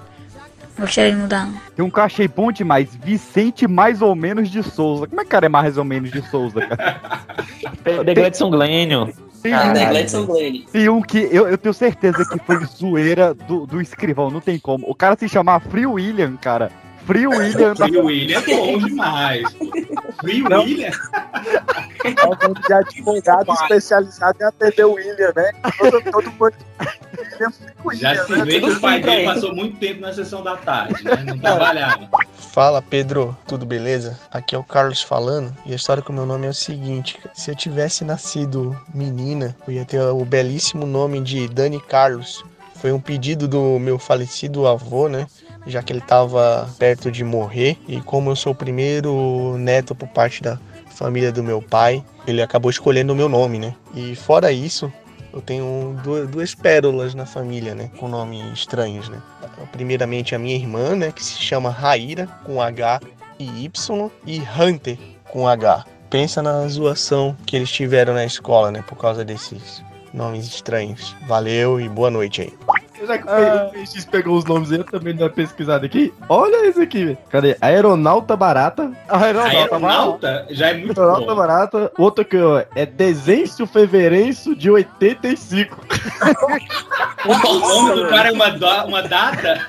Gostaria 0.78 1.12
de 1.12 1.17
mudar. 1.17 1.45
não. 1.48 1.60
Tem 1.76 1.84
um 1.86 1.89
que 1.89 2.00
eu 2.00 2.04
achei 2.04 2.28
bom 2.28 2.52
demais, 2.52 2.95
Vicente 3.04 3.67
mais 3.67 4.02
ou 4.02 4.15
menos 4.15 4.50
de 4.50 4.63
Souza. 4.63 5.08
Como 5.08 5.19
é 5.19 5.24
que 5.24 5.28
o 5.28 5.32
cara 5.32 5.48
é 5.48 5.50
mais 5.50 5.78
ou 5.78 5.84
menos 5.84 6.10
de 6.12 6.22
Souza, 6.30 6.62
cara? 6.62 7.22
The 8.06 8.13
Gladson 8.13 8.50
Glênio. 8.50 9.12
Tem, 9.41 9.54
Ah, 9.54 9.72
um- 9.72 9.74
tem 10.72 10.89
um 10.89 11.02
que 11.02 11.17
eu, 11.32 11.48
eu 11.48 11.58
tenho 11.58 11.74
certeza 11.74 12.26
que 12.26 12.38
foi 12.45 12.63
zoeira 12.65 13.34
do, 13.34 13.65
do 13.65 13.82
escrivão, 13.82 14.30
não 14.30 14.41
tem 14.41 14.60
como. 14.60 14.86
O 14.89 14.93
cara 14.93 15.15
se 15.17 15.28
chamar 15.30 15.60
Free 15.62 15.86
William, 15.86 16.36
cara. 16.38 16.69
Free 17.10 17.26
William. 17.26 17.76
Free 17.76 17.98
William 17.98 18.38
é 18.38 18.56
bom 18.56 18.78
demais. 18.78 19.43
Free 20.22 20.43
William? 20.43 20.91
É 22.06 22.48
um 22.48 22.54
de 22.54 22.74
advogado 22.74 23.52
especializado 23.52 24.38
em 24.39 24.45
atender 24.45 24.84
o 24.84 24.93
William, 24.93 25.34
né? 25.36 25.52
Todo, 25.80 26.04
todo 26.12 26.32
mundo. 26.32 26.54
Já 27.93 28.26
se 28.26 28.32
né? 28.32 28.45
vê 28.45 28.62
que 28.62 28.69
o 28.69 28.80
pai 28.80 29.02
dele 29.02 29.15
ele. 29.15 29.26
passou 29.26 29.56
muito 29.56 29.78
tempo 29.80 30.02
na 30.02 30.13
sessão 30.13 30.43
da 30.43 30.56
tarde, 30.56 31.04
né? 31.04 31.24
Não 31.26 31.39
trabalhava. 31.39 32.08
Fala 32.36 32.80
Pedro, 32.80 33.36
tudo 33.48 33.65
beleza? 33.65 34.19
Aqui 34.32 34.54
é 34.54 34.60
o 34.60 34.63
Carlos 34.63 35.02
falando 35.02 35.52
e 35.65 35.74
a 35.74 35.76
história 35.76 36.04
com 36.04 36.13
o 36.13 36.15
meu 36.15 36.28
nome 36.28 36.45
é 36.45 36.52
o 36.52 36.54
seguinte: 36.54 37.17
se 37.34 37.50
eu 37.50 37.56
tivesse 37.56 38.06
nascido 38.06 38.80
menina, 38.93 39.56
eu 39.67 39.74
ia 39.74 39.86
ter 39.86 40.00
o 40.00 40.24
belíssimo 40.24 40.86
nome 40.86 41.19
de 41.22 41.48
Dani 41.48 41.82
Carlos. 41.82 42.45
Foi 42.76 42.91
um 42.91 43.00
pedido 43.02 43.48
do 43.48 43.80
meu 43.80 43.98
falecido 43.98 44.67
avô, 44.67 45.10
né? 45.10 45.26
Já 45.67 45.84
que 45.84 45.91
ele 45.91 46.00
estava 46.00 46.69
perto 46.78 47.12
de 47.12 47.24
morrer 47.24 47.78
e 47.88 48.02
como 48.02 48.32
eu 48.32 48.36
sou 48.36 48.54
o 48.54 48.56
primeiro 48.56 49.58
neto 49.58 49.93
por 49.93 50.08
parte 50.08 50.41
da 50.41 50.58
família 50.89 51.32
do 51.32 51.43
meu 51.43 51.62
pai, 51.62 52.04
ele 52.28 52.41
acabou 52.41 52.69
escolhendo 52.69 53.13
o 53.13 53.15
meu 53.15 53.30
nome, 53.30 53.60
né? 53.60 53.76
E 53.95 54.15
fora 54.15 54.52
isso, 54.52 54.91
eu 55.34 55.41
tenho 55.41 55.95
duas, 56.32 56.56
pérolas 56.56 57.13
na 57.13 57.26
família, 57.26 57.76
né? 57.76 57.89
Com 57.98 58.08
nomes 58.08 58.43
estranhos, 58.54 59.10
né? 59.10 59.22
Primeiramente 59.72 60.34
a 60.34 60.39
minha 60.39 60.56
irmã, 60.56 60.95
né? 60.95 61.12
Que 61.12 61.24
se 61.24 61.41
chama 61.41 61.69
Raíra, 61.69 62.28
com 62.43 62.62
H 62.62 63.00
e 63.38 63.65
Y, 63.65 64.12
e 64.26 64.41
Hunter, 64.41 64.98
com 65.32 65.48
H. 65.48 65.86
Pensa 66.10 66.41
na 66.41 66.67
zoação 66.67 67.36
que 67.45 67.56
eles 67.56 67.69
tiveram 67.69 68.13
na 68.13 68.26
escola, 68.26 68.72
né? 68.72 68.84
Por 68.88 68.98
causa 68.98 69.24
desses 69.24 69.84
nomes 70.13 70.48
estranhos. 70.48 71.15
Valeu 71.28 71.80
e 71.80 71.88
boa 71.88 72.10
noite 72.10 72.41
aí. 72.41 72.54
Já 73.06 73.18
que 73.18 73.24
o 73.24 73.72
PX 73.72 74.06
pegou 74.06 74.38
os 74.38 74.46
nomes 74.46 74.72
aí, 74.72 74.78
eu 74.80 74.84
também 74.84 75.16
dei 75.16 75.24
uma 75.26 75.32
pesquisada 75.32 75.86
aqui. 75.86 76.14
Olha 76.28 76.68
esse 76.68 76.82
aqui, 76.82 77.06
velho. 77.06 77.18
Cadê? 77.30 77.56
Aeronauta 77.62 78.36
Barata. 78.36 78.92
Aeronauta. 79.08 79.58
Aeronauta 79.76 80.46
já 80.50 80.70
é 80.70 80.74
muito 80.74 81.00
Aeronauta 81.00 81.26
bom. 81.28 81.36
Barata. 81.36 81.92
Outro 81.98 82.26
que 82.26 82.38
ó, 82.38 82.64
é 82.76 82.86
Dezêncio 82.86 83.66
Feverencio 83.66 84.56
de 84.56 84.70
85. 84.70 85.78
O 87.26 87.38
nome 87.38 88.02
do 88.02 88.08
cara 88.10 88.30
é 88.30 88.32
uma, 88.32 88.50
da- 88.52 88.86
uma 88.86 89.02
data? 89.02 89.60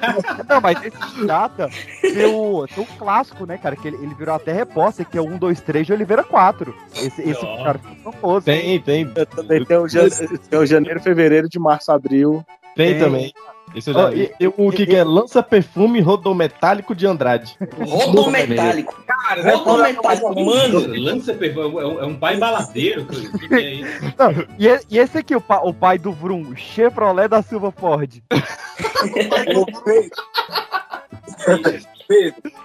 Não, 0.48 0.60
mas 0.60 0.78
esse 0.84 1.26
data 1.26 1.68
tem 2.00 2.26
o, 2.26 2.66
tem 2.66 2.84
o 2.84 2.86
clássico, 2.98 3.44
né, 3.46 3.58
cara? 3.58 3.76
Que 3.76 3.88
ele, 3.88 3.96
ele 4.02 4.14
virou 4.14 4.34
até 4.34 4.52
repórter, 4.52 5.06
que 5.06 5.18
é 5.18 5.20
o 5.20 5.24
1, 5.26 5.38
2, 5.38 5.60
3 5.60 5.86
de 5.86 5.92
Oliveira 5.92 6.22
4. 6.24 6.74
Esse, 6.96 7.22
esse 7.22 7.44
Ó. 7.44 7.64
cara 7.64 7.78
ficou 7.78 8.12
famoso. 8.12 8.44
Tem, 8.46 8.80
tem. 8.80 9.10
Eu 9.14 9.26
também 9.26 9.64
tenho 9.64 9.82
o, 9.82 9.88
jan- 9.88 10.08
tem 10.48 10.58
o 10.58 10.66
janeiro, 10.66 11.00
fevereiro, 11.00 11.48
de 11.48 11.58
março, 11.58 11.90
abril. 11.92 12.44
Tem, 12.76 12.94
Tem. 12.94 12.98
também. 12.98 13.32
Esse 13.74 13.90
eu 13.90 13.94
já 13.94 14.06
Ó, 14.06 14.10
vi. 14.10 14.32
e- 14.40 14.48
o 14.48 14.70
que, 14.72 14.84
que 14.84 14.96
é 14.96 15.04
Lança 15.04 15.40
Perfume 15.44 16.00
Rodometálico 16.00 16.92
de 16.92 17.06
Andrade. 17.06 17.56
Rodometálico. 17.80 19.00
Cara? 19.06 19.56
Rodometálico, 19.56 20.44
mano. 20.44 20.86
Lança 21.00 21.32
perfil, 21.34 21.78
é 21.80 21.86
um, 21.86 22.00
é 22.00 22.06
um 22.06 22.16
pai 22.16 22.36
baladeiro. 22.36 23.02
O 23.02 23.06
que, 23.38 23.48
que 23.48 23.54
é 23.54 23.74
isso? 23.74 24.14
Não, 24.18 24.30
e, 24.58 24.66
e- 24.66 24.80
e 24.90 24.98
esse 24.98 25.18
aqui, 25.18 25.36
o, 25.36 25.40
pa- 25.40 25.60
o 25.62 25.72
pai 25.72 25.98
do 25.98 26.10
Vrum, 26.12 26.56
Chevrolet 26.56 27.28
da 27.28 27.42
Silva 27.42 27.70
Ford. 27.70 28.20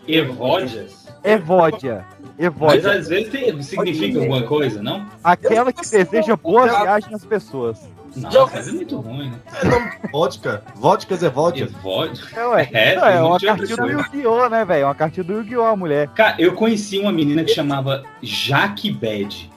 Evódias? 0.07 1.07
Evódia. 1.23 2.05
Mas 2.37 2.45
Evódia. 2.45 2.91
às 2.91 3.07
vezes 3.07 3.29
tem- 3.31 3.59
significa 3.63 4.19
alguma 4.19 4.43
coisa, 4.43 4.83
não? 4.83 5.07
Aquela 5.23 5.73
que 5.73 5.89
deseja 5.89 6.35
boa 6.35 6.67
viagem 6.67 7.15
às 7.15 7.25
pessoas. 7.25 7.89
Não, 8.15 8.47
mas 8.53 8.67
é 8.67 8.71
muito 8.71 8.97
ruim, 8.99 9.31
né? 9.31 9.39
Vodka. 10.11 10.63
Vodkas 10.75 11.23
é 11.23 11.29
vodka. 11.29 11.63
Evódia? 11.63 12.23
É, 12.35 12.45
ué. 12.47 12.69
É, 12.71 12.95
Não, 12.95 13.07
é 13.07 13.23
um 13.23 13.27
uma 13.27 13.37
de 13.39 13.45
cartinha 13.45 13.75
do. 13.75 13.87
Yu-Gi-Oh, 13.89 14.47
né, 14.47 14.63
velho? 14.63 14.85
Uma 14.85 14.95
cartinha 14.95 15.23
do 15.23 15.33
Yu-Gi-Oh, 15.33 15.63
a 15.65 15.75
mulher. 15.75 16.07
Cara, 16.09 16.35
eu 16.39 16.53
conheci 16.53 16.97
uma 16.99 17.11
menina 17.11 17.43
que 17.43 17.51
chamava 17.53 18.03
Jaque 18.21 18.91
Bad. 18.91 19.51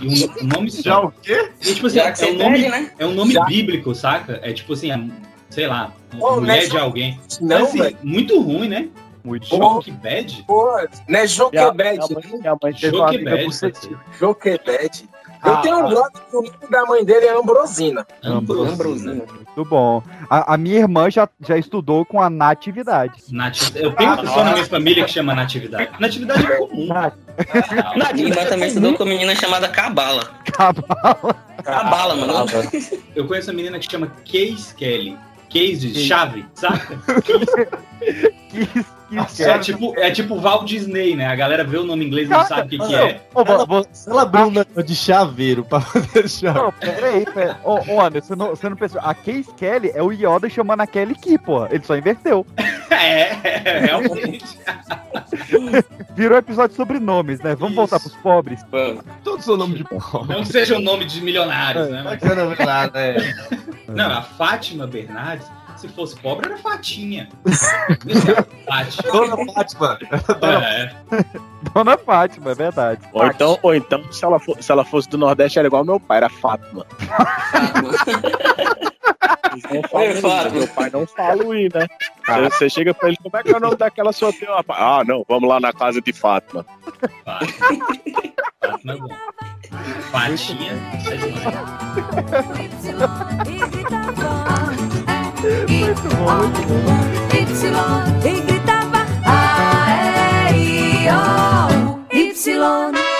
E 0.00 0.06
um, 0.06 0.44
um 0.44 0.46
nome 0.46 0.70
Já 0.70 0.82
só. 0.94 1.06
o 1.06 1.12
quê? 1.22 1.50
E, 1.60 1.74
tipo 1.74 1.86
assim, 1.86 1.96
Já 1.96 2.08
é 2.08 2.30
um 2.30 2.36
nome, 2.36 2.58
pede, 2.58 2.68
né? 2.70 2.90
é 2.98 3.06
um 3.06 3.14
nome 3.14 3.32
Já- 3.32 3.44
bíblico, 3.44 3.94
saca? 3.94 4.40
É 4.42 4.52
tipo 4.52 4.72
assim, 4.72 4.90
a- 4.90 5.06
sei 5.48 5.66
lá, 5.66 5.92
Ô, 6.18 6.36
mulher 6.36 6.54
Nelson, 6.58 6.70
de 6.70 6.78
alguém. 6.78 7.20
não, 7.40 7.64
Assim, 7.64 7.96
muito 8.02 8.40
ruim, 8.40 8.68
né? 8.68 8.88
Muito 9.22 9.46
Joquebed? 9.46 10.44
Pô, 10.46 10.66
não 11.08 11.18
é 11.20 11.26
Joquebed. 11.26 11.98
Minha 12.40 12.56
mãe 12.62 12.72
teve 12.72 12.96
uma 12.96 13.08
amiga 13.08 13.22
Joquebed. 13.30 13.44
bucetinha. 13.44 14.00
Joquebed. 14.18 15.08
Eu 15.44 15.52
Ah, 15.54 15.56
tenho 15.62 15.76
um 15.76 15.86
ah. 15.86 15.88
brother 15.88 16.10
que 16.28 16.36
o 16.36 16.42
nome 16.42 16.52
da 16.70 16.84
mãe 16.84 17.04
dele 17.04 17.26
é 17.26 17.32
Ambrosina. 17.36 18.06
Ambrosina. 18.22 19.22
Muito 19.56 19.64
bom. 19.68 20.02
A, 20.28 20.54
a 20.54 20.56
minha 20.58 20.78
irmã 20.80 21.10
já, 21.10 21.28
já 21.40 21.56
estudou 21.56 22.04
com 22.04 22.20
a 22.20 22.28
natividade. 22.28 23.22
Nati- 23.30 23.72
Eu 23.74 23.92
tenho 23.92 24.10
uma 24.12 24.18
pessoa 24.22 24.44
na 24.44 24.52
minha 24.52 24.66
família 24.66 25.04
que 25.04 25.10
chama 25.12 25.34
Natividade. 25.34 25.90
Natividade 25.98 26.44
é 26.46 26.56
comum. 26.56 26.88
Minha 28.14 28.28
irmã 28.28 28.44
também 28.46 28.68
estudou 28.68 28.94
com 28.94 29.02
uma 29.04 29.08
menina 29.10 29.34
chamada 29.34 29.68
Cabala. 29.68 30.24
Cabala. 30.52 31.34
Cabala, 31.64 32.16
mano. 32.16 32.34
Eu 33.16 33.26
conheço 33.26 33.50
uma 33.50 33.56
menina 33.56 33.78
que 33.78 33.90
chama 33.90 34.08
Case 34.24 34.74
Kelly. 34.74 35.16
Case 35.48 35.88
de 35.90 36.00
chave, 36.06 36.44
saca? 36.54 36.96
É 39.48 39.58
tipo, 39.58 39.92
é 39.98 40.10
tipo 40.10 40.38
Walt 40.40 40.66
Disney, 40.68 41.16
né? 41.16 41.26
A 41.26 41.34
galera 41.34 41.64
vê 41.64 41.78
o 41.78 41.84
nome 41.84 42.04
inglês 42.06 42.28
e 42.28 42.30
não 42.30 42.44
sabe 42.46 42.76
o 42.76 42.80
que, 42.80 42.86
que 42.86 42.94
é. 42.94 43.20
Ô, 43.34 43.44
vo- 43.44 43.86
Ela 44.06 44.22
abriu 44.22 44.46
um 44.46 44.50
negócio 44.50 44.84
de 44.84 44.94
chaveiro 44.94 45.64
pra 45.64 45.80
fazer 45.80 46.28
chave. 46.28 46.58
Não, 46.60 46.72
peraí, 46.72 47.24
peraí. 47.24 47.56
Ô, 47.64 47.80
ô, 47.94 48.00
Anderson, 48.00 48.28
você 48.28 48.36
não, 48.36 48.48
você 48.50 48.68
não 48.68 48.76
pensou. 48.76 49.00
A 49.02 49.12
Case 49.14 49.48
Kelly 49.56 49.90
é 49.94 50.02
o 50.02 50.12
Yoda 50.12 50.48
chamando 50.48 50.80
a 50.82 50.86
Kelly 50.86 51.16
Key, 51.16 51.38
pô. 51.38 51.66
Ele 51.66 51.82
só 51.84 51.96
inverteu. 51.96 52.46
É, 52.92 53.80
realmente. 53.86 54.44
Virou 56.14 56.36
episódio 56.36 56.74
sobre 56.76 56.98
nomes, 56.98 57.40
né? 57.40 57.54
Vamos 57.54 57.74
voltar 57.76 58.00
pros 58.00 58.14
pobres. 58.16 58.60
Todos 59.24 59.44
são 59.44 59.56
nome 59.56 59.76
de 59.76 59.84
pobre. 59.84 60.34
Não 60.34 60.42
que 60.42 60.48
seja 60.52 60.76
o 60.76 60.80
nome 60.80 61.04
de 61.06 61.22
milionários, 61.22 61.88
né? 61.88 62.02
Não 62.02 62.16
que 62.16 62.20
seja 62.28 62.44
nome 62.44 62.56
de 62.56 62.64
nada, 62.64 63.00
é. 63.00 63.16
Não, 63.88 64.10
a 64.10 64.22
Fátima 64.22 64.86
Bernardes, 64.86 65.46
se 65.80 65.88
fosse 65.88 66.16
pobre, 66.16 66.46
era 66.46 66.58
Fatinha. 66.58 67.28
É 68.08 68.42
Fátima. 68.70 69.12
Dona 69.12 69.36
Fátima. 69.52 69.98
É. 70.42 70.90
Dona 71.74 71.98
Fátima, 71.98 72.50
é 72.50 72.54
verdade. 72.54 73.00
Ou 73.12 73.26
então, 73.26 73.58
ou 73.62 73.74
então 73.74 74.12
se, 74.12 74.24
ela 74.24 74.38
for- 74.38 74.62
se 74.62 74.70
ela 74.70 74.84
fosse 74.84 75.08
do 75.08 75.18
Nordeste, 75.18 75.58
era 75.58 75.66
igual 75.68 75.84
meu 75.84 75.98
pai, 75.98 76.18
era 76.18 76.28
Fátima. 76.28 76.86
Não 79.72 79.82
Fátima. 79.82 80.50
Meu 80.50 80.68
pai 80.68 80.90
não 80.92 81.06
fala 81.06 81.44
o 81.44 81.54
I, 81.54 81.68
né? 81.74 81.86
Aí 82.28 82.42
Você 82.50 82.70
chega 82.70 82.94
pra 82.94 83.08
ele, 83.08 83.16
como 83.22 83.36
é 83.36 83.42
que 83.42 83.52
é 83.52 83.56
o 83.56 83.60
nome 83.60 83.76
daquela 83.76 84.12
sua 84.12 84.32
tia? 84.32 84.48
Ah, 84.68 85.02
não, 85.06 85.24
vamos 85.28 85.48
lá 85.48 85.58
na 85.60 85.72
casa 85.72 86.00
de 86.00 86.12
Fátima. 86.12 86.64
Fátima 87.24 88.92
é 88.92 88.96
bom. 88.96 89.08
Fatinha. 90.12 90.72
é 91.06 91.16
demais. 92.82 93.90
Y 95.42 95.84
e 98.24 98.40
gritava 98.42 99.06
A, 99.24 100.50
E, 100.52 100.52
I, 100.52 101.08
O, 101.08 102.00
Y. 102.12 103.19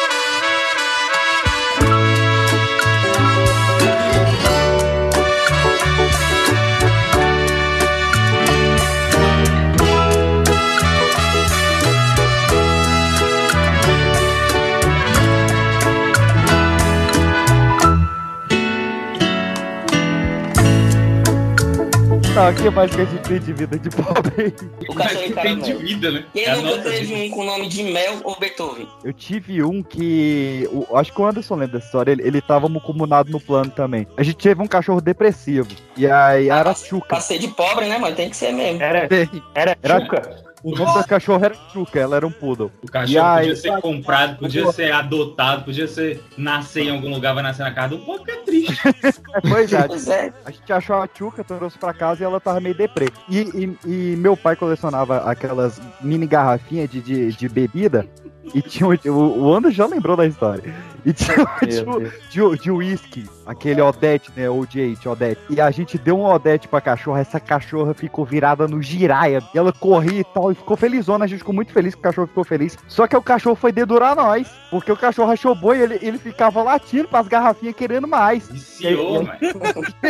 Tá, 22.40 22.48
o 22.48 22.54
que 22.54 22.70
mais 22.70 22.90
que 22.94 23.02
a 23.02 23.04
gente 23.04 23.28
tem 23.28 23.38
de 23.38 23.52
vida 23.52 23.78
de 23.78 23.90
pobre? 23.90 24.54
O 24.88 24.94
cachorro 24.94 25.26
de 25.26 25.34
Tem 25.34 25.58
de 25.58 25.74
vida, 25.74 26.10
né? 26.10 26.24
Quem 26.32 26.46
É 26.46 26.56
nunca 26.56 26.78
teve 26.78 27.14
um 27.14 27.28
com 27.28 27.42
o 27.42 27.44
nome 27.44 27.68
de 27.68 27.82
Mel 27.82 28.14
ou 28.24 28.40
Beethoven? 28.40 28.88
Eu 29.04 29.12
tive 29.12 29.62
um 29.62 29.82
que. 29.82 30.66
o- 30.72 30.96
acho 30.96 31.12
que 31.12 31.20
o 31.20 31.26
Anderson 31.26 31.54
lembra 31.56 31.74
dessa 31.76 31.84
história. 31.88 32.12
Ele, 32.12 32.22
ele 32.26 32.40
tava 32.40 32.66
comunado 32.80 33.30
no 33.30 33.38
plano 33.38 33.70
também. 33.70 34.06
A 34.16 34.22
gente 34.22 34.38
teve 34.38 34.62
um 34.62 34.66
cachorro 34.66 35.02
depressivo. 35.02 35.68
E 35.98 36.06
aí 36.06 36.48
era 36.48 36.74
Chuca. 36.74 37.08
Pra 37.08 37.20
ser 37.20 37.38
de 37.38 37.48
pobre, 37.48 37.86
né, 37.86 37.98
mano? 37.98 38.16
Tem 38.16 38.30
que 38.30 38.36
ser 38.38 38.52
mesmo. 38.52 38.82
Era, 38.82 39.06
era 39.54 39.76
Era- 39.82 40.00
Chuca. 40.00 40.49
O 40.62 40.72
nome 40.76 40.94
da 40.94 41.04
cachorro 41.04 41.42
era 41.44 41.54
Chuca, 41.72 41.98
ela 41.98 42.16
era 42.16 42.26
um 42.26 42.30
poodle. 42.30 42.70
O 42.82 42.86
cachorro 42.90 43.24
aí- 43.26 43.38
podia 43.48 43.56
ser 43.56 43.80
comprado, 43.80 44.36
podia 44.38 44.70
ser 44.72 44.92
adotado, 44.92 45.64
podia 45.64 45.88
ser 45.88 46.22
nascer 46.36 46.82
em 46.84 46.90
algum 46.90 47.08
lugar, 47.10 47.32
vai 47.34 47.42
nascer 47.42 47.62
na 47.62 47.72
casa 47.72 47.96
do 47.96 47.98
povo, 47.98 48.22
que 48.24 48.30
é 48.30 48.36
triste. 48.36 48.80
Pois 49.48 49.72
é. 49.72 49.86
Pois 49.86 50.08
é. 50.08 50.32
A 50.44 50.50
gente 50.50 50.72
achou 50.72 50.96
a 50.96 51.08
Chuca, 51.12 51.42
trouxe 51.44 51.78
pra 51.78 51.94
casa 51.94 52.22
e 52.22 52.24
ela 52.26 52.38
tava 52.40 52.60
meio 52.60 52.74
deprê. 52.74 53.08
E, 53.28 53.38
e- 53.40 53.78
e 53.86 54.16
meu 54.16 54.36
pai 54.36 54.54
colecionava 54.56 55.18
aquelas 55.18 55.80
mini 56.02 56.26
garrafinhas 56.26 56.90
de, 56.90 57.00
de, 57.00 57.32
de 57.32 57.48
bebida. 57.48 58.06
E 58.54 58.62
tinha 58.62 58.88
o, 58.88 59.10
o, 59.10 59.42
o 59.42 59.54
Anderson 59.54 59.76
já 59.76 59.86
lembrou 59.86 60.16
da 60.16 60.26
história. 60.26 60.74
E 61.04 61.12
tinha 61.12 61.36
Meu 61.36 62.00
de, 62.00 62.56
de, 62.56 62.62
de 62.62 62.70
whisky, 62.70 63.24
aquele 63.46 63.80
Odete, 63.80 64.30
né? 64.36 64.50
OJ, 64.50 64.98
Odete. 65.06 65.40
E 65.48 65.60
a 65.60 65.70
gente 65.70 65.96
deu 65.96 66.18
um 66.18 66.24
Odete 66.24 66.68
pra 66.68 66.80
cachorra. 66.80 67.20
Essa 67.20 67.40
cachorra 67.40 67.94
ficou 67.94 68.24
virada 68.24 68.68
no 68.68 68.82
giraia. 68.82 69.42
E 69.54 69.58
ela 69.58 69.72
corria 69.72 70.20
e 70.20 70.24
tal. 70.24 70.52
E 70.52 70.54
ficou 70.54 70.76
felizona. 70.76 71.24
A 71.24 71.28
gente 71.28 71.38
ficou 71.38 71.54
muito 71.54 71.72
feliz 71.72 71.94
que 71.94 72.00
o 72.00 72.02
cachorro 72.02 72.26
ficou 72.26 72.44
feliz. 72.44 72.76
Só 72.86 73.06
que 73.06 73.16
o 73.16 73.22
cachorro 73.22 73.56
foi 73.56 73.72
dedurar 73.72 74.14
nós. 74.14 74.48
Porque 74.70 74.92
o 74.92 74.96
cachorro 74.96 75.30
achou 75.30 75.54
boi 75.54 75.78
e 75.78 75.82
ele, 75.82 75.98
ele 76.02 76.18
ficava 76.18 76.62
latindo 76.62 77.08
pras 77.08 77.28
garrafinhas 77.28 77.74
querendo 77.74 78.06
mais. 78.06 78.48
Viciou, 78.48 79.24
mano. 79.24 79.38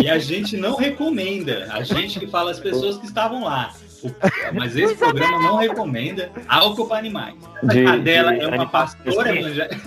E 0.01 0.09
a 0.09 0.19
gente 0.19 0.57
não 0.57 0.77
recomenda. 0.77 1.69
A 1.71 1.83
gente 1.83 2.19
que 2.19 2.27
fala 2.27 2.51
as 2.51 2.59
pessoas 2.59 2.97
que 2.97 3.07
estavam 3.07 3.45
lá. 3.45 3.73
Mas 4.53 4.77
esse 4.77 4.95
programa 4.97 5.39
não 5.41 5.57
recomenda 5.57 6.31
álcool 6.49 6.87
para 6.87 6.99
animais. 6.99 7.35
De- 7.65 7.87
a 7.87 7.97
dela 7.97 8.33
de 8.35 8.41
é 8.41 8.49
uma 8.49 8.67
pastora 8.69 9.37
evangélica. 9.37 9.81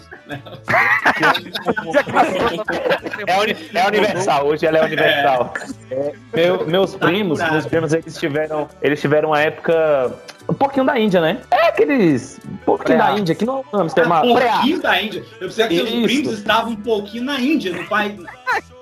É, 3.28 3.80
é 3.80 3.88
universal, 3.88 4.48
hoje 4.48 4.66
ela 4.66 4.78
é 4.80 4.86
universal. 4.86 5.54
É, 5.92 6.14
meu- 6.34 6.66
meus 6.68 6.96
primos, 6.96 7.40
curado. 7.40 7.54
meus 7.54 7.66
primos, 7.66 7.94
eles 7.94 8.18
tiveram, 8.18 8.68
eles 8.82 9.00
tiveram 9.02 9.30
uma 9.30 9.42
época 9.42 10.14
um 10.48 10.54
pouquinho 10.54 10.86
da 10.86 10.98
Índia, 11.00 11.22
né? 11.22 11.42
É 11.52 11.68
aqueles 11.68 12.40
um 12.50 12.58
pouquinho 12.58 12.98
Preá. 12.98 13.12
da 13.12 13.18
Índia, 13.20 13.36
que 13.36 13.46
não 13.46 13.58
é 13.58 13.76
um 13.76 13.78
hamster, 13.80 14.06
Um 14.06 14.36
preá. 14.36 14.52
pouquinho 14.54 14.82
da 14.82 15.02
Índia. 15.02 15.24
Eu 15.40 15.48
pensei 15.48 15.68
que 15.68 15.76
seus 15.76 15.90
primos 16.04 16.34
estavam 16.34 16.72
um 16.72 16.76
pouquinho 16.76 17.24
na 17.24 17.40
Índia, 17.40 17.74
no 17.74 17.86
país. 17.88 18.20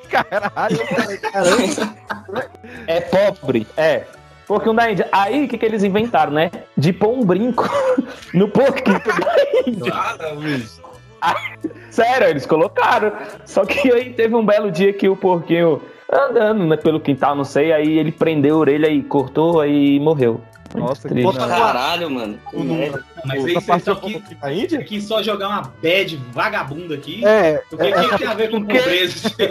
Caralho. 0.10 0.78
É 2.88 3.02
pobre, 3.02 3.66
é. 3.78 4.04
Pouquinho 4.52 4.74
da 4.74 4.92
Índia. 4.92 5.08
Aí, 5.14 5.46
o 5.46 5.48
que, 5.48 5.58
que 5.58 5.66
eles 5.66 5.82
inventaram, 5.82 6.34
né? 6.34 6.52
De 6.76 6.92
pôr 6.92 7.18
um 7.18 7.24
brinco 7.24 7.64
no 8.36 8.50
porquinho 8.50 9.00
da 9.00 9.38
Índia. 9.66 9.94
Sério, 11.90 12.28
eles 12.28 12.46
colocaram. 12.46 13.14
Só 13.46 13.66
que 13.66 13.90
aí 13.94 14.12
teve 14.12 14.36
um 14.36 14.46
belo 14.46 14.70
dia 14.70 14.92
que 14.92 15.08
o 15.08 15.16
porquinho 15.16 15.82
andando 16.12 16.66
né, 16.66 16.76
pelo 16.76 17.00
quintal, 17.00 17.34
não 17.34 17.46
sei, 17.46 17.72
aí 17.72 17.98
ele 17.98 18.12
prendeu 18.12 18.58
a 18.58 18.60
orelha 18.60 18.90
e 18.90 19.02
cortou 19.02 19.62
aí 19.62 19.98
morreu. 20.02 20.42
Nossa, 20.80 21.08
que 21.08 21.14
triste. 21.14 21.38
Não. 21.38 21.48
Caralho, 21.48 22.10
mano. 22.10 22.40
Mas 23.26 23.46
aí 23.46 23.54
vocês 23.54 23.78
estão 23.78 23.94
eu 23.96 24.18
aqui, 24.18 24.38
Na 24.42 24.52
Índia? 24.54 24.80
aqui 24.80 25.02
só 25.02 25.22
jogar 25.22 25.48
uma 25.50 25.62
bad 25.82 26.16
vagabunda 26.32 26.96
aqui. 26.96 27.26
É, 27.26 27.62
O 27.72 27.78
que, 27.78 27.92
que 28.10 28.18
tem 28.18 28.28
a 28.28 28.34
ver 28.34 28.50
com 28.52 28.62
pobreza? 28.62 29.30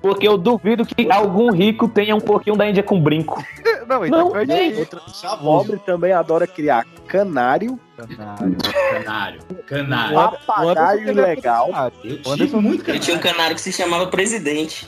Porque 0.00 0.28
eu 0.28 0.36
duvido 0.38 0.84
que 0.86 1.10
algum 1.10 1.50
rico 1.50 1.88
tenha 1.88 2.14
um 2.14 2.20
pouquinho 2.20 2.56
da 2.56 2.68
Índia 2.68 2.82
com 2.82 3.00
brinco. 3.00 3.42
não, 3.88 4.04
então 4.06 4.28
Não, 4.30 4.34
aí. 4.36 4.78
Outra 4.78 5.00
pobre 5.42 5.78
também 5.84 6.12
adora 6.12 6.46
criar 6.46 6.84
canário, 7.06 7.78
Canário. 7.96 9.40
Canário. 9.66 10.38
papagaio 10.46 11.08
ilegal. 11.08 11.70
Eu 12.04 12.12
O 12.12 12.16
tive 12.16 12.30
Anderson 12.30 12.60
muito 12.60 12.88
Eu 12.88 13.00
tinha 13.00 13.16
um 13.16 13.18
canário. 13.18 13.36
canário 13.38 13.56
que 13.56 13.62
se 13.62 13.72
chamava 13.72 14.06
Presidente. 14.06 14.86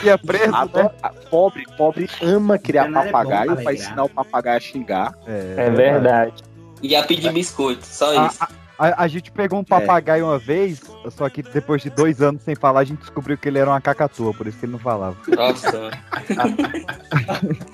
Que 0.00 0.08
é 0.10 0.16
preso, 0.16 0.50
né? 0.52 0.90
Pobre, 1.30 1.64
pobre 1.76 2.08
ama 2.22 2.58
criar 2.58 2.84
é 2.86 2.88
bom 2.88 2.94
papagaio 2.94 3.46
pra 3.46 3.54
pra 3.56 3.70
alegrar. 3.70 3.74
ensinar 3.74 4.04
o 4.04 4.08
papagaio 4.08 4.56
a 4.56 4.60
xingar. 4.60 5.14
É 5.26 5.70
verdade. 5.70 6.34
E 6.82 6.94
a 6.94 7.02
pedir 7.02 7.32
biscoito. 7.32 7.84
Só 7.86 8.10
A, 8.18 8.26
isso. 8.26 8.42
a- 8.44 8.48
a- 8.78 9.02
a 9.04 9.08
gente 9.08 9.30
pegou 9.30 9.58
um 9.58 9.64
papagaio 9.64 10.26
uma 10.26 10.38
vez, 10.38 10.80
só 11.10 11.28
que 11.28 11.42
depois 11.42 11.82
de 11.82 11.90
dois 11.90 12.20
anos 12.22 12.42
sem 12.42 12.54
falar, 12.54 12.80
a 12.80 12.84
gente 12.84 13.00
descobriu 13.00 13.36
que 13.38 13.48
ele 13.48 13.58
era 13.58 13.70
uma 13.70 13.80
cacatua, 13.80 14.32
por 14.34 14.46
isso 14.46 14.58
que 14.58 14.66
ele 14.66 14.72
não 14.72 14.78
falava. 14.78 15.16
Nossa. 15.28 15.90